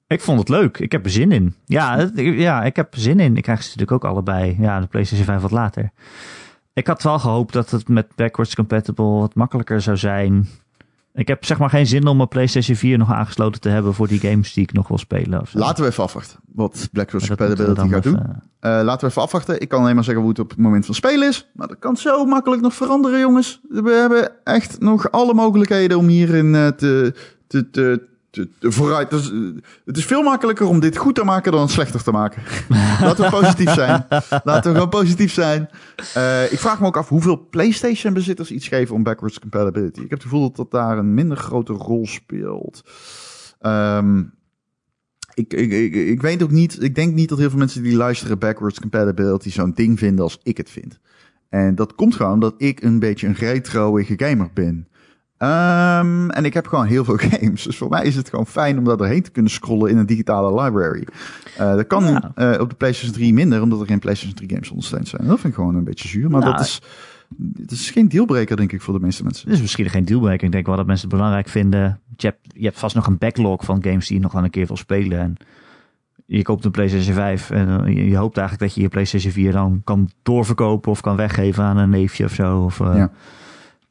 Ik 0.06 0.20
vond 0.20 0.38
het 0.38 0.48
leuk. 0.48 0.78
Ik 0.78 0.92
heb 0.92 1.04
er 1.04 1.10
zin 1.10 1.32
in. 1.32 1.54
Ja, 1.64 1.96
het- 1.96 2.12
ja 2.14 2.62
ik 2.62 2.76
heb 2.76 2.94
er 2.94 3.00
zin 3.00 3.20
in. 3.20 3.36
Ik 3.36 3.42
krijg 3.42 3.62
ze 3.62 3.68
natuurlijk 3.68 4.04
ook 4.04 4.10
allebei. 4.10 4.56
Ja, 4.58 4.80
de 4.80 4.86
PlayStation 4.86 5.26
5 5.26 5.40
wat 5.40 5.50
later. 5.50 5.90
Ik 6.72 6.86
had 6.86 7.02
wel 7.02 7.18
gehoopt 7.18 7.52
dat 7.52 7.70
het 7.70 7.88
met 7.88 8.06
backwards 8.16 8.54
compatible 8.54 9.04
wat 9.04 9.34
makkelijker 9.34 9.80
zou 9.80 9.96
zijn. 9.96 10.48
Ik 11.14 11.28
heb 11.28 11.44
zeg 11.44 11.58
maar 11.58 11.70
geen 11.70 11.86
zin 11.86 12.06
om 12.06 12.16
mijn 12.16 12.28
PlayStation 12.28 12.76
4 12.76 12.98
nog 12.98 13.12
aangesloten 13.12 13.60
te 13.60 13.68
hebben 13.68 13.94
voor 13.94 14.08
die 14.08 14.20
games 14.20 14.52
die 14.52 14.62
ik 14.62 14.72
nog 14.72 14.88
wil 14.88 14.98
spelen. 14.98 15.40
Of. 15.40 15.54
Laten 15.54 15.84
we 15.84 15.90
even 15.90 16.02
afwachten 16.04 16.38
wat 16.54 16.88
Blackrock 16.92 17.20
we 17.20 17.26
Compatibility 17.26 17.88
gaat 17.88 18.02
doen. 18.02 18.14
even- 18.18 18.42
Eh, 18.60 18.70
laten 18.84 19.00
we 19.00 19.06
even 19.06 19.22
afwachten. 19.22 19.60
Ik 19.60 19.68
kan 19.68 19.80
alleen 19.82 19.94
maar 19.94 20.04
zeggen 20.04 20.22
hoe 20.22 20.30
het 20.32 20.40
op 20.40 20.50
het 20.50 20.58
moment 20.58 20.86
van 20.86 20.94
spelen 20.94 21.28
is. 21.28 21.50
Maar 21.54 21.68
dat 21.68 21.78
kan 21.78 21.96
zo 21.96 22.24
makkelijk 22.24 22.62
nog 22.62 22.74
veranderen, 22.74 23.20
jongens. 23.20 23.60
We 23.68 23.90
hebben 23.90 24.32
echt 24.44 24.80
nog 24.80 25.10
alle 25.10 25.34
mogelijkheden 25.34 25.98
om 25.98 26.06
hierin 26.06 26.54
eh, 26.54 26.66
te, 26.68 27.14
te, 27.46 27.70
te 27.70 28.08
vooruit. 28.60 29.10
Het 29.84 29.96
is 29.96 30.04
veel 30.04 30.22
makkelijker 30.22 30.66
om 30.66 30.80
dit 30.80 30.96
goed 30.96 31.14
te 31.14 31.24
maken 31.24 31.52
dan 31.52 31.68
slechter 31.68 32.02
te 32.02 32.10
maken. 32.10 32.42
Laten 33.06 33.24
we 33.24 33.30
positief 33.30 33.72
zijn. 33.74 34.06
Laten 34.44 34.70
we 34.70 34.72
gewoon 34.72 34.88
positief 34.88 35.32
zijn. 35.32 35.68
Eh, 36.14 36.52
ik 36.52 36.58
vraag 36.58 36.80
me 36.80 36.86
ook 36.86 36.96
af 36.96 37.08
hoeveel 37.08 37.46
PlayStation-bezitters 37.50 38.50
iets 38.50 38.68
geven 38.68 38.94
om 38.94 39.02
backwards 39.02 39.38
compatibility. 39.38 40.00
Ik 40.00 40.10
heb 40.10 40.18
het 40.18 40.22
gevoel 40.22 40.40
dat 40.40 40.56
dat 40.56 40.70
daar 40.70 40.98
een 40.98 41.14
minder 41.14 41.36
grote 41.36 41.72
rol 41.72 42.06
speelt. 42.06 42.82
Ehm, 43.58 44.22
ik, 45.34 45.52
ik, 45.52 45.72
ik, 45.72 45.94
ik 45.94 46.20
weet 46.20 46.42
ook 46.42 46.50
niet, 46.50 46.82
ik 46.82 46.94
denk 46.94 47.14
niet 47.14 47.28
dat 47.28 47.38
heel 47.38 47.50
veel 47.50 47.58
mensen 47.58 47.82
die 47.82 47.96
luisteren 47.96 48.38
backwards 48.38 48.80
compatibility 48.80 49.50
zo'n 49.50 49.72
ding 49.74 49.98
vinden 49.98 50.24
als 50.24 50.38
ik 50.42 50.56
het 50.56 50.70
vind. 50.70 50.98
En 51.48 51.74
dat 51.74 51.94
komt 51.94 52.14
gewoon 52.14 52.32
omdat 52.32 52.54
ik 52.56 52.82
een 52.82 52.98
beetje 52.98 53.26
een 53.26 53.34
retroige 53.34 54.14
gamer 54.16 54.50
ben. 54.54 54.88
Ehm, 55.40 56.28
en 56.30 56.44
ik 56.44 56.54
heb 56.54 56.66
gewoon 56.66 56.86
heel 56.86 57.04
veel 57.04 57.16
games. 57.30 57.62
Dus 57.62 57.76
voor 57.76 57.88
mij 57.88 58.04
is 58.04 58.16
het 58.16 58.28
gewoon 58.28 58.46
fijn 58.46 58.78
om 58.78 58.84
daar 58.84 58.96
doorheen 58.96 59.22
te 59.22 59.30
kunnen 59.30 59.50
scrollen 59.50 59.90
in 59.90 59.96
een 59.98 60.06
digitale 60.06 60.62
library. 60.62 61.06
Eh, 61.56 61.74
dat 61.74 61.86
kan 61.86 62.04
Ja. 62.04 62.32
eh, 62.34 62.60
op 62.60 62.68
de 62.70 62.74
PlayStation 62.76 63.14
3 63.14 63.32
minder, 63.34 63.62
omdat 63.62 63.80
er 63.80 63.86
geen 63.86 63.98
PlayStation 63.98 64.36
3 64.36 64.50
games 64.50 64.70
ondersteund 64.70 65.08
zijn. 65.08 65.26
Dat 65.26 65.40
vind 65.40 65.52
ik 65.52 65.58
gewoon 65.58 65.74
een 65.74 65.84
beetje 65.84 66.08
zuur. 66.08 66.30
Maar 66.30 66.40
Nou, 66.40 66.52
dat 66.52 66.60
is, 66.60 66.82
dat 67.36 67.70
is 67.70 67.90
geen 67.90 68.08
dealbreaker, 68.08 68.56
denk 68.56 68.72
ik, 68.72 68.80
voor 68.82 68.94
de 68.94 69.00
meeste 69.00 69.22
mensen. 69.22 69.44
Het 69.46 69.54
is 69.54 69.60
misschien 69.62 69.90
geen 69.90 70.04
dealbreaker. 70.04 70.44
Ik 70.46 70.52
denk 70.52 70.66
wel 70.66 70.76
dat 70.76 70.86
mensen 70.86 71.08
het 71.08 71.16
belangrijk 71.16 71.48
vinden. 71.48 72.00
Je 72.16 72.26
hebt, 72.26 72.38
je 72.42 72.64
hebt 72.64 72.78
vast 72.78 72.94
nog 72.94 73.06
een 73.06 73.18
backlog 73.18 73.64
van 73.64 73.82
games 73.82 74.06
die 74.06 74.16
je 74.16 74.22
nog 74.22 74.32
wel 74.32 74.44
een 74.44 74.50
keer 74.50 74.66
wil 74.66 74.76
spelen. 74.76 75.18
En 75.18 75.36
je 76.26 76.42
koopt 76.42 76.64
een 76.64 76.70
PlayStation 76.70 77.14
5 77.14 77.50
en 77.50 77.84
eh, 77.84 78.08
je, 78.10 78.16
hoopt 78.16 78.36
eigenlijk 78.36 78.66
dat 78.68 78.74
je 78.74 78.80
je 78.80 78.88
PlayStation 78.88 79.32
4 79.32 79.52
dan 79.52 79.80
kan 79.84 80.10
doorverkopen 80.22 80.90
of 80.90 81.00
kan 81.00 81.16
weggeven 81.16 81.64
aan 81.64 81.76
een 81.76 81.90
neefje 81.90 82.24
of 82.24 82.32
zo. 82.34 82.58
Of 82.58 82.78
Ja. 82.78 83.10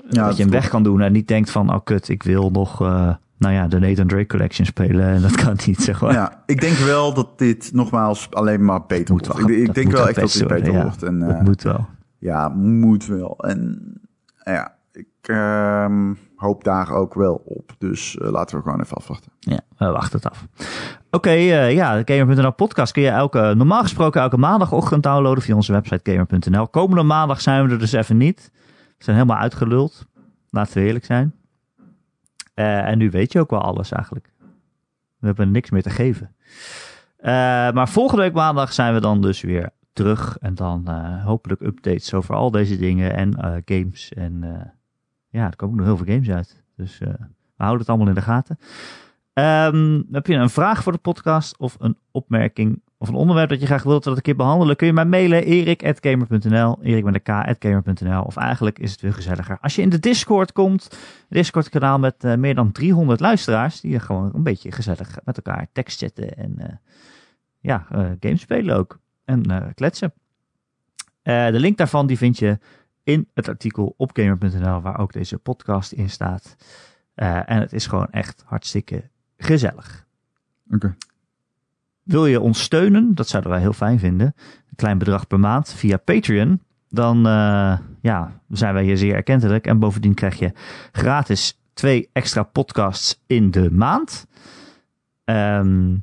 Ja, 0.09 0.25
dat 0.25 0.37
je 0.37 0.43
hem 0.43 0.51
weg 0.51 0.69
kan 0.69 0.83
doen 0.83 1.01
en 1.01 1.11
niet 1.11 1.27
denkt 1.27 1.51
van, 1.51 1.73
oh 1.73 1.79
kut, 1.83 2.09
ik 2.09 2.23
wil 2.23 2.49
nog, 2.49 2.81
eh, 2.81 3.13
nou 3.37 3.53
ja, 3.53 3.67
de 3.67 3.79
Nathan 3.79 4.07
Drake 4.07 4.25
Collection 4.25 4.65
spelen. 4.65 5.05
En 5.05 5.21
dat 5.27 5.35
kan 5.35 5.57
niet, 5.65 5.81
zeg 5.81 6.01
maar. 6.01 6.13
Ja, 6.13 6.43
ik 6.45 6.61
denk 6.61 6.75
wel 6.75 7.13
dat 7.13 7.37
dit 7.37 7.69
nogmaals 7.73 8.27
alleen 8.31 8.65
maar 8.65 8.85
beter 8.85 9.13
Moet 9.13 9.27
wordt. 9.27 9.41
wel- 9.45 9.57
Ik, 9.57 9.73
denk 9.73 9.91
wel 9.91 10.07
echt 10.07 10.19
dat 10.19 10.31
dit 10.31 10.47
beter 10.47 10.73
ja. 10.73 10.81
wordt. 10.81 11.03
En, 11.03 11.19
dat 11.19 11.29
eh, 11.29 11.41
moet 11.41 11.63
wel. 11.63 11.87
Ja, 12.17 12.49
moet 12.49 13.05
wel. 13.05 13.37
En 13.37 13.81
ja, 14.43 14.75
ik 14.91 15.07
ehm, 15.21 16.13
hoop 16.35 16.63
daar 16.63 16.91
ook 16.91 17.13
wel 17.13 17.41
op. 17.45 17.75
Dus 17.77 18.17
eh, 18.17 18.31
laten 18.31 18.57
we 18.57 18.63
gewoon 18.63 18.81
even 18.81 18.97
afwachten. 18.97 19.31
Ja, 19.39 19.59
we 19.77 19.85
wachten 19.85 20.19
het 20.19 20.29
af. 20.29 20.45
Oké, 21.11 21.29
eh, 21.29 21.73
ja, 21.73 22.01
de 22.03 22.13
Gamer.nl 22.13 22.51
podcast 22.53 22.91
kun 22.91 23.01
je 23.01 23.09
elke, 23.09 23.53
normaal 23.55 23.81
gesproken 23.81 24.21
elke 24.21 24.37
maandagochtend 24.37 25.03
downloaden 25.03 25.43
via 25.43 25.55
onze 25.55 25.71
website 25.71 26.11
Gamer.nl. 26.11 26.67
Komende 26.67 27.03
maandag 27.03 27.41
zijn 27.41 27.65
we 27.65 27.71
er 27.71 27.79
dus 27.79 27.91
even 27.91 28.17
niet. 28.17 28.51
Zijn 28.99 29.15
helemaal 29.15 29.37
uitgeluld. 29.37 30.07
Laten 30.49 30.73
we 30.73 30.87
eerlijk 30.87 31.05
zijn. 31.05 31.33
Eh, 32.53 32.87
en 32.87 32.97
nu 32.97 33.09
weet 33.09 33.31
je 33.31 33.39
ook 33.39 33.49
wel 33.49 33.61
alles 33.61 33.91
eigenlijk. 33.91 34.31
We 35.19 35.25
hebben 35.25 35.51
niks 35.51 35.69
meer 35.69 35.81
te 35.81 35.89
geven. 35.89 36.35
Eh, 37.17 37.31
maar 37.71 37.89
volgende 37.89 38.21
week 38.21 38.33
maandag 38.33 38.73
zijn 38.73 38.93
we 38.93 38.99
dan 38.99 39.21
dus 39.21 39.41
weer 39.41 39.69
terug. 39.93 40.37
En 40.37 40.55
dan 40.55 40.87
eh, 40.87 41.25
hopelijk 41.25 41.61
updates 41.61 42.13
over 42.13 42.35
al 42.35 42.51
deze 42.51 42.77
dingen 42.77 43.13
en 43.13 43.61
games. 43.65 44.13
En 44.13 44.43
ja, 45.29 45.47
er 45.47 45.55
komen 45.55 45.77
nog 45.77 45.85
heel 45.85 45.97
veel 45.97 46.13
games 46.13 46.29
uit. 46.29 46.63
Dus 46.75 46.97
we 46.97 47.15
houden 47.55 47.79
het 47.79 47.89
allemaal 47.89 48.07
in 48.07 48.13
de 48.13 48.21
gaten. 48.21 48.59
Ehm, 49.33 50.01
heb 50.11 50.27
je 50.27 50.35
een 50.35 50.49
vraag 50.49 50.83
voor 50.83 50.91
de 50.91 50.97
podcast 50.97 51.57
of 51.57 51.75
een 51.79 51.97
opmerking 52.11 52.81
of 53.01 53.07
een 53.07 53.15
onderwerp 53.15 53.49
dat 53.49 53.59
je 53.59 53.65
graag 53.65 53.83
wilt 53.83 54.03
dat 54.03 54.11
ik 54.11 54.17
een 54.17 54.23
keer 54.23 54.35
behandelen? 54.35 54.75
Kun 54.75 54.87
je 54.87 54.93
mij 54.93 55.05
mailen 55.05 55.43
erik.gamer.nl, 55.43 56.77
erik 56.81 57.03
met 57.03 57.21
k.gamer.nl. 57.21 58.23
Of 58.23 58.35
eigenlijk 58.35 58.79
is 58.79 58.91
het 58.91 58.99
veel 58.99 59.11
gezelliger 59.11 59.57
als 59.61 59.75
je 59.75 59.81
in 59.81 59.89
de 59.89 59.99
Discord 59.99 60.51
komt. 60.51 60.97
Discord 61.29 61.69
kanaal 61.69 61.99
met 61.99 62.23
eh, 62.23 62.35
meer 62.35 62.55
dan 62.55 62.71
300 62.71 63.19
luisteraars 63.19 63.81
die 63.81 63.99
gewoon 63.99 64.31
een 64.33 64.43
beetje 64.43 64.71
gezellig 64.71 65.17
met 65.23 65.37
elkaar 65.37 65.67
tekst 65.71 65.99
zetten 65.99 66.37
en 66.37 66.53
eh, 66.57 66.73
ja, 67.59 67.85
eh, 67.91 68.05
games 68.19 68.41
spelen 68.41 68.75
ook. 68.75 68.99
En 69.25 69.73
kletsen. 69.75 70.13
De 71.23 71.59
link 71.59 71.77
daarvan 71.77 72.07
die 72.07 72.17
vind 72.17 72.37
je 72.37 72.59
in 73.03 73.27
het 73.33 73.47
artikel 73.47 73.93
op 73.97 74.11
gamer.nl 74.13 74.81
waar 74.81 74.99
ook 74.99 75.13
deze 75.13 75.37
podcast 75.37 75.91
in 75.91 76.09
staat. 76.09 76.55
En 77.15 77.59
het 77.59 77.73
is 77.73 77.87
gewoon 77.87 78.09
echt 78.11 78.43
hartstikke 78.45 79.09
gezellig. 79.37 80.05
Oké. 80.69 80.95
Wil 82.09 82.25
je 82.25 82.39
ons 82.39 82.61
steunen? 82.61 83.15
Dat 83.15 83.27
zouden 83.27 83.51
wij 83.51 83.59
heel 83.59 83.73
fijn 83.73 83.99
vinden. 83.99 84.25
Een 84.69 84.75
klein 84.75 84.97
bedrag 84.97 85.27
per 85.27 85.39
maand 85.39 85.73
via 85.73 85.97
Patreon. 85.97 86.61
Dan 86.89 87.17
eh, 87.17 87.77
ja, 88.01 88.41
zijn 88.49 88.73
wij 88.73 88.83
hier 88.83 88.97
zeer 88.97 89.15
erkentelijk. 89.15 89.67
En 89.67 89.79
bovendien 89.79 90.13
krijg 90.13 90.39
je 90.39 90.51
gratis 90.91 91.59
twee 91.73 92.09
extra 92.13 92.43
podcasts 92.43 93.21
in 93.27 93.51
de 93.51 93.71
maand. 93.71 94.27
Ehm, 95.23 95.95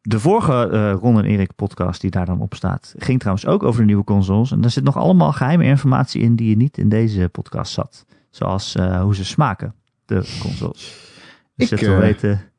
de 0.00 0.20
vorige 0.20 0.68
eh, 0.68 0.92
Ron 1.00 1.18
en 1.18 1.24
Erik 1.24 1.54
podcast 1.54 2.00
die 2.00 2.10
daar 2.10 2.26
dan 2.26 2.40
op 2.40 2.54
staat, 2.54 2.94
ging 2.98 3.18
trouwens 3.18 3.46
ook 3.46 3.62
over 3.62 3.80
de 3.80 3.86
nieuwe 3.86 4.04
consoles. 4.04 4.52
En 4.52 4.60
daar 4.60 4.70
zit 4.70 4.84
nog 4.84 4.96
allemaal 4.96 5.32
geheime 5.32 5.64
informatie 5.64 6.22
in 6.22 6.36
die 6.36 6.48
je 6.48 6.56
niet 6.56 6.78
in 6.78 6.88
deze 6.88 7.28
podcast 7.28 7.72
zat. 7.72 8.06
Zoals 8.30 8.74
eh, 8.74 9.02
hoe 9.02 9.14
ze 9.14 9.24
smaken, 9.24 9.74
de 10.04 10.38
consoles. 10.40 11.08
Dus 11.54 11.70
Ik, 11.70 11.78
dat 11.78 11.88
wil 11.88 11.98
weten. 11.98 12.49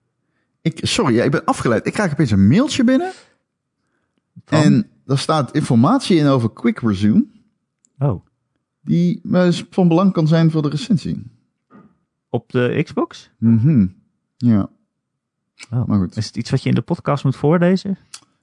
Ik, 0.61 0.79
sorry, 0.81 1.19
ik 1.19 1.31
ben 1.31 1.45
afgeleid. 1.45 1.85
Ik 1.87 1.93
krijg 1.93 2.11
opeens 2.11 2.31
een 2.31 2.47
mailtje 2.47 2.83
binnen. 2.83 3.11
van- 4.45 4.61
En 4.63 4.89
daar 5.05 5.17
staat 5.17 5.55
informatie 5.55 6.17
in 6.17 6.27
over 6.27 6.51
Quick 6.53 6.79
Resume. 6.79 7.25
Oh, 7.99 8.25
Die 8.81 9.21
van 9.69 9.87
belang 9.87 10.13
kan 10.13 10.27
zijn 10.27 10.51
voor 10.51 10.61
de 10.61 10.69
recensie. 10.69 11.23
op 12.29 12.49
de 12.51 12.81
Xbox? 12.83 13.31
Mhm. 13.37 13.87
Ja, 14.37 14.69
Oh. 15.71 15.85
maar 15.85 15.99
goed. 15.99 16.17
Is 16.17 16.25
het 16.25 16.35
iets 16.37 16.49
wat 16.49 16.63
je 16.63 16.69
in 16.69 16.75
de 16.75 16.81
podcast 16.81 17.23
moet 17.23 17.35
voorlezen? 17.35 17.97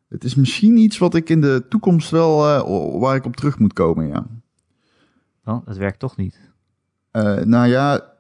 Het 0.09 0.25
is 0.25 0.35
misschien 0.35 0.77
iets 0.77 0.99
wat 0.99 1.15
ik 1.15 1.29
in 1.29 1.41
de 1.41 1.67
toekomst 1.69 2.11
wel, 2.11 2.47
eh, 2.47 3.01
waar 3.01 3.17
ik 3.17 3.25
op 3.25 3.37
terug 3.37 3.59
moet 3.59 3.73
komen, 3.73 4.07
ja. 4.09 4.27
Oh, 5.45 5.67
dat 5.67 5.77
werkt 5.77 5.99
toch 5.99 6.17
niet. 6.17 6.41
Eh, 7.11 7.37
nou 7.37 7.67
ja. 7.69 8.17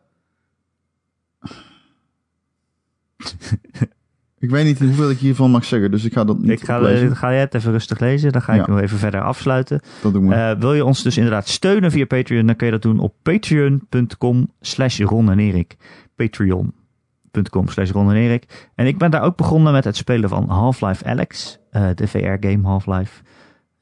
ik 4.39 4.51
weet 4.51 4.65
niet 4.65 4.78
hoeveel 4.78 5.11
ik 5.11 5.19
hiervan 5.19 5.51
mag 5.51 5.65
zeggen, 5.65 5.90
dus 5.90 6.05
ik 6.05 6.12
ga 6.12 6.24
dat 6.24 6.39
niet 6.39 6.51
Ik 6.51 6.65
ga, 6.65 6.77
oplezen. 6.77 7.16
ga 7.16 7.31
jij 7.31 7.40
het 7.40 7.55
even 7.55 7.73
rustig 7.73 7.99
lezen, 7.99 8.32
dan 8.32 8.43
ga 8.43 8.53
ik 8.55 8.66
Ja. 8.66 8.73
nog 8.73 8.81
even 8.81 8.99
verder 8.99 9.23
afsluiten. 9.23 9.81
Dat 10.03 10.12
doen 10.12 10.28
we. 10.28 10.35
Eh, 10.35 10.59
wil 10.59 10.74
je 10.74 10.85
ons 10.85 11.03
dus 11.03 11.16
inderdaad 11.16 11.49
steunen 11.49 11.90
via 11.90 12.07
Patreon, 12.07 12.47
dan 12.47 12.57
kun 12.57 12.66
je 12.66 12.73
dat 12.73 12.82
doen 12.82 12.99
op 12.99 13.15
patreon.com 13.23 14.51
slash 14.61 15.01
Ron 15.01 15.31
en 15.31 15.39
Erik. 15.39 15.77
Patreon.com 16.16 17.69
slash 17.69 17.90
Ron 17.90 18.11
en 18.11 18.16
Erik. 18.16 18.69
En 18.74 18.86
ik 18.86 18.99
ben 18.99 19.11
daar 19.11 19.23
ook 19.23 19.36
begonnen 19.36 19.73
met 19.73 19.85
het 19.85 19.97
spelen 19.97 20.28
van 20.28 20.49
Half-Life 20.49 21.05
Alex, 21.05 21.59
eh, 21.70 21.89
de 21.95 22.07
VR-game 22.07 22.66
Half-Life. 22.66 23.23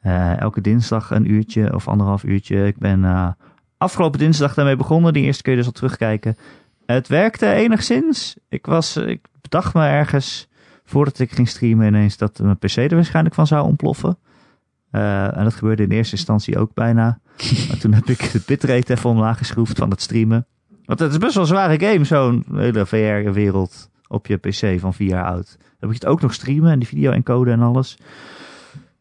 Eh, 0.00 0.40
elke 0.40 0.60
dinsdag 0.60 1.10
een 1.10 1.30
uurtje 1.30 1.74
of 1.74 1.88
anderhalf 1.88 2.24
uurtje. 2.24 2.66
Ik 2.66 2.78
ben 2.78 3.34
afgelopen 3.78 4.18
dinsdag 4.18 4.54
daarmee 4.54 4.76
begonnen. 4.76 5.12
Die 5.12 5.22
eerste 5.24 5.42
kun 5.42 5.52
je 5.52 5.58
dus 5.58 5.66
al 5.66 5.72
terugkijken. 5.72 6.36
Het 6.86 7.08
werkte 7.08 7.52
enigszins. 7.52 8.36
Ik, 8.48 8.66
was, 8.66 8.96
ik 8.96 9.26
bedacht 9.40 9.74
me 9.74 9.86
ergens, 9.86 10.48
voordat 10.84 11.18
ik 11.18 11.32
ging 11.32 11.48
streamen 11.48 11.86
ineens, 11.86 12.16
dat 12.16 12.38
mijn 12.38 12.58
PC 12.58 12.76
er 12.76 12.94
waarschijnlijk 12.94 13.34
van 13.34 13.46
zou 13.46 13.66
ontploffen. 13.66 14.18
Eh, 14.90 15.36
en 15.36 15.44
dat 15.44 15.54
gebeurde 15.54 15.82
in 15.82 15.90
eerste 15.90 16.16
instantie 16.16 16.58
ook 16.58 16.74
bijna. 16.74 17.18
maar 17.68 17.78
toen 17.78 17.92
heb 17.92 18.06
ik 18.06 18.32
de 18.32 18.42
bitrate 18.46 18.92
even 18.92 19.10
omlaag 19.10 19.38
geschroefd 19.38 19.78
van 19.78 19.90
het 19.90 20.02
streamen. 20.02 20.46
Want 20.84 20.98
het 20.98 21.12
is 21.12 21.18
best 21.18 21.34
wel 21.34 21.42
een 21.42 21.48
zware 21.48 21.80
game, 21.80 22.04
zo'n 22.04 22.44
hele 22.52 22.86
VR-wereld 22.86 23.90
op 24.08 24.26
je 24.26 24.36
PC 24.36 24.80
van 24.80 24.94
vier 24.94 25.08
jaar 25.08 25.24
oud. 25.24 25.56
Dan 25.58 25.88
moet 25.88 26.00
je 26.00 26.06
het 26.06 26.06
ook 26.06 26.20
nog 26.20 26.34
streamen 26.34 26.72
en 26.72 26.78
die 26.78 26.88
video 26.88 27.10
encoden 27.10 27.52
en 27.52 27.60
alles. 27.60 27.98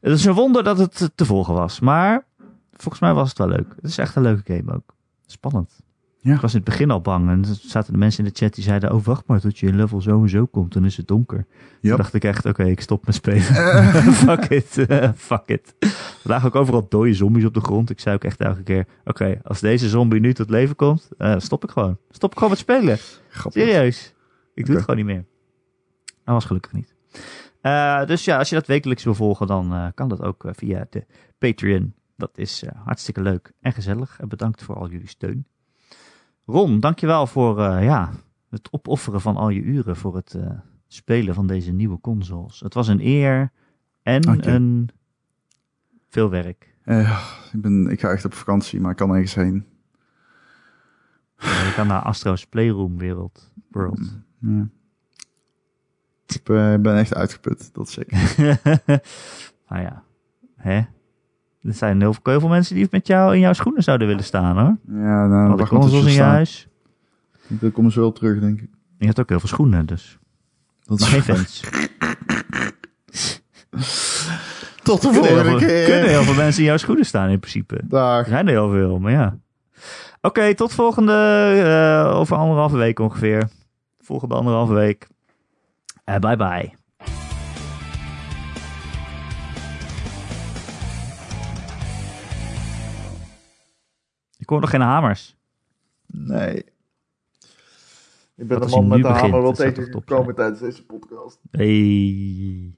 Het 0.02 0.14
is 0.14 0.26
een 0.26 0.34
wonder 0.34 0.64
dat 0.64 0.78
het 0.78 1.12
te 1.16 1.26
volgen 1.26 1.54
was. 1.54 1.80
Maar 1.80 2.26
volgens 2.72 3.02
mij 3.02 3.14
was 3.14 3.30
het 3.30 3.38
wel 3.38 3.48
leuk. 3.48 3.74
Het 3.76 3.86
is 3.86 3.98
echt 3.98 4.16
een 4.16 4.22
leuke 4.22 4.54
game 4.54 4.74
ook. 4.74 4.94
Spannend. 5.26 5.84
Ja. 6.26 6.34
Ik 6.34 6.42
was 6.42 6.52
in 6.54 6.60
het 6.60 6.70
begin 6.70 6.92
al 6.92 7.02
bang. 7.02 7.30
En 7.30 7.40
er 7.46 7.56
zaten 7.62 7.94
de 7.94 8.00
mensen 8.00 8.24
in 8.26 8.32
de 8.34 8.40
chat 8.40 8.54
die 8.54 8.64
zeiden... 8.64 8.94
Oh, 8.94 9.04
wacht 9.04 9.24
maar 9.28 9.40
tot 9.40 9.60
je 9.60 9.68
in 9.68 9.76
level 9.76 10.02
zo 10.02 10.22
en 10.22 10.30
zo 10.30 10.46
komt. 10.46 10.74
Dan 10.74 10.86
is 10.86 10.98
het 10.98 11.08
donker. 11.08 11.38
Toen 11.38 11.46
Yep. 11.82 11.98
dacht 11.98 12.14
ik 12.14 12.24
echt... 12.24 12.46
Oké, 12.46 12.64
ik 12.64 12.82
stop 12.82 13.06
met 13.06 13.16
spelen. 13.16 13.42
fuck 14.26 14.44
it. 14.46 14.78
eh, 14.78 15.10
fuck 15.30 15.48
it. 15.48 15.76
Er 15.80 15.90
lagen 16.24 16.48
ook 16.48 16.56
overal 16.56 16.86
dode 16.90 17.14
zombies 17.14 17.46
op 17.46 17.54
de 17.54 17.60
grond. 17.60 17.90
Ik 17.90 18.00
zei 18.00 18.16
ook 18.16 18.24
echt 18.24 18.40
elke 18.40 18.64
keer... 18.64 18.86
Oké, 19.04 19.40
als 19.44 19.60
deze 19.60 19.90
zombie 19.90 20.20
nu 20.20 20.34
tot 20.34 20.50
leven 20.50 20.76
komt... 20.76 21.10
eh, 21.18 21.36
stop 21.38 21.64
ik 21.64 21.70
gewoon. 21.72 21.98
Stop 22.10 22.30
ik 22.32 22.36
gewoon 22.38 22.50
met 22.50 22.60
spelen. 22.60 22.98
Grappig. 23.30 23.62
Serieus. 23.62 24.14
Ik 24.54 24.66
doe 24.66 24.76
het 24.76 24.84
gewoon 24.84 25.06
niet 25.06 25.16
meer. 25.16 25.26
Dat 26.06 26.34
was 26.34 26.46
gelukkig 26.46 26.72
niet. 26.74 26.94
Eh, 27.62 28.06
dus 28.06 28.26
ja, 28.26 28.38
als 28.38 28.50
je 28.50 28.56
dat 28.56 28.68
wekelijks 28.68 29.04
wil 29.04 29.16
volgen, 29.16 29.48
dan 29.48 29.74
eh, 29.74 29.88
kan 29.96 30.10
dat 30.10 30.22
ook 30.22 30.46
eh, 30.46 30.52
via 30.56 30.88
de 30.90 31.06
Patreon. 31.38 31.94
Dat 32.18 32.32
is 32.36 32.64
eh, 32.64 32.72
hartstikke 32.86 33.22
leuk 33.22 33.52
en 33.62 33.72
gezellig. 33.74 34.18
En 34.20 34.28
bedankt 34.28 34.64
voor 34.64 34.76
al 34.76 34.90
jullie 34.90 35.08
steun. 35.10 35.46
Ron, 36.46 36.80
dankjewel 36.80 37.28
voor 37.28 37.60
eh, 37.60 37.84
ja, 37.84 38.12
het 38.50 38.68
opofferen 38.72 39.22
van 39.22 39.38
al 39.38 39.50
je 39.50 39.62
uren 39.62 39.96
voor 39.96 40.16
het 40.16 40.34
eh, 40.34 40.50
spelen 40.88 41.34
van 41.34 41.48
deze 41.48 41.72
nieuwe 41.72 42.00
consoles. 42.00 42.60
Het 42.60 42.74
was 42.74 42.88
een 42.88 43.06
eer 43.06 43.52
en 44.04 44.50
een 44.50 44.90
veel 46.10 46.30
werk. 46.30 46.76
Eh, 46.84 47.30
ik, 47.54 47.62
ben, 47.62 47.88
ik 47.88 48.00
ga 48.00 48.10
echt 48.10 48.26
op 48.26 48.34
vakantie, 48.34 48.82
maar 48.82 48.92
ik 48.92 48.98
kan 48.98 49.10
nergens 49.10 49.36
heen. 49.36 49.66
Je 51.38 51.74
kan 51.76 51.88
naar 51.88 52.02
Astro's 52.02 52.46
Playroom 52.46 52.98
wereld. 52.98 53.52
World. 53.72 54.18
Ja. 54.40 54.68
Ik 56.26 56.44
ben 56.82 56.98
echt 56.98 57.14
uitgeput, 57.14 57.74
dat 57.74 57.90
zeker. 57.90 58.36
nou 59.70 59.82
ja, 59.82 60.04
hè? 60.56 60.82
Er 61.66 61.74
zijn 61.74 62.02
heel 62.02 62.16
veel, 62.24 62.48
mensen 62.48 62.76
die 62.76 62.88
met 62.92 63.08
jou 63.08 63.34
in 63.34 63.40
jouw 63.40 63.54
schoenen 63.54 63.84
zouden 63.84 64.08
willen 64.08 64.24
staan 64.24 64.58
hoor. 64.58 64.78
Ja, 65.02 65.28
nou, 65.28 65.60
Al 65.60 65.68
consoles 65.68 66.04
ze 66.04 66.10
in 66.10 66.16
je 66.16 66.22
huis. 66.22 66.68
Dan 67.48 67.72
komen 67.72 67.92
ze 67.92 68.00
wel 68.00 68.12
terug, 68.12 68.40
denk 68.40 68.62
ik. 68.62 68.70
Je 68.98 69.06
hebt 69.06 69.20
ook 69.20 69.30
heel 69.30 69.40
veel 69.40 69.50
schoenen, 69.50 69.86
dus. 69.86 70.18
Dat 70.84 71.00
Maar 71.00 71.10
geen 71.10 71.24
fans. 71.24 71.62
Tot 74.84 75.02
de 75.02 75.08
Kunnen 75.10 75.26
volgende 75.26 75.50
veel, 75.50 75.68
keer. 75.68 75.86
kunnen 75.86 76.10
heel 76.10 76.24
veel 76.24 76.34
mensen 76.34 76.62
in 76.62 76.68
jouw 76.68 76.78
schoenen 76.78 77.06
staan 77.06 77.30
in 77.30 77.40
principe. 77.40 77.76
Er 77.76 77.88
Dag. 77.88 78.28
zijn 78.28 78.46
er 78.48 78.54
heel 78.54 78.70
veel, 78.70 79.00
maar 79.00 79.12
ja. 79.12 79.38
Oké, 80.22 80.56
tot 80.56 80.74
volgende, 80.74 81.14
eh, 82.06 82.16
over 82.18 82.38
anderhalve 82.38 82.78
week 82.78 83.00
ongeveer. 83.00 83.48
Volgende 84.00 84.36
anderhalve 84.36 84.74
week. 84.74 85.08
Eh, 86.04 86.18
bye 86.18 86.36
bye. 86.38 86.74
Ik 94.46 94.52
hoor 94.52 94.60
nog 94.62 94.70
geen 94.70 94.82
hamers. 94.82 95.36
Nee. 96.06 96.56
Ik 98.36 98.48
ben 98.48 98.60
Wat 98.60 98.70
de 98.70 98.76
man 98.76 98.88
met 98.88 99.02
de 99.02 99.08
hamer 99.08 99.42
begint? 99.42 99.44
wel 99.44 99.54
toch 99.54 99.66
top 99.66 99.76
tegengekomen 99.76 100.36
tijdens 100.36 100.60
deze 100.60 100.86
podcast. 100.86 101.40
Hey. 101.52 102.74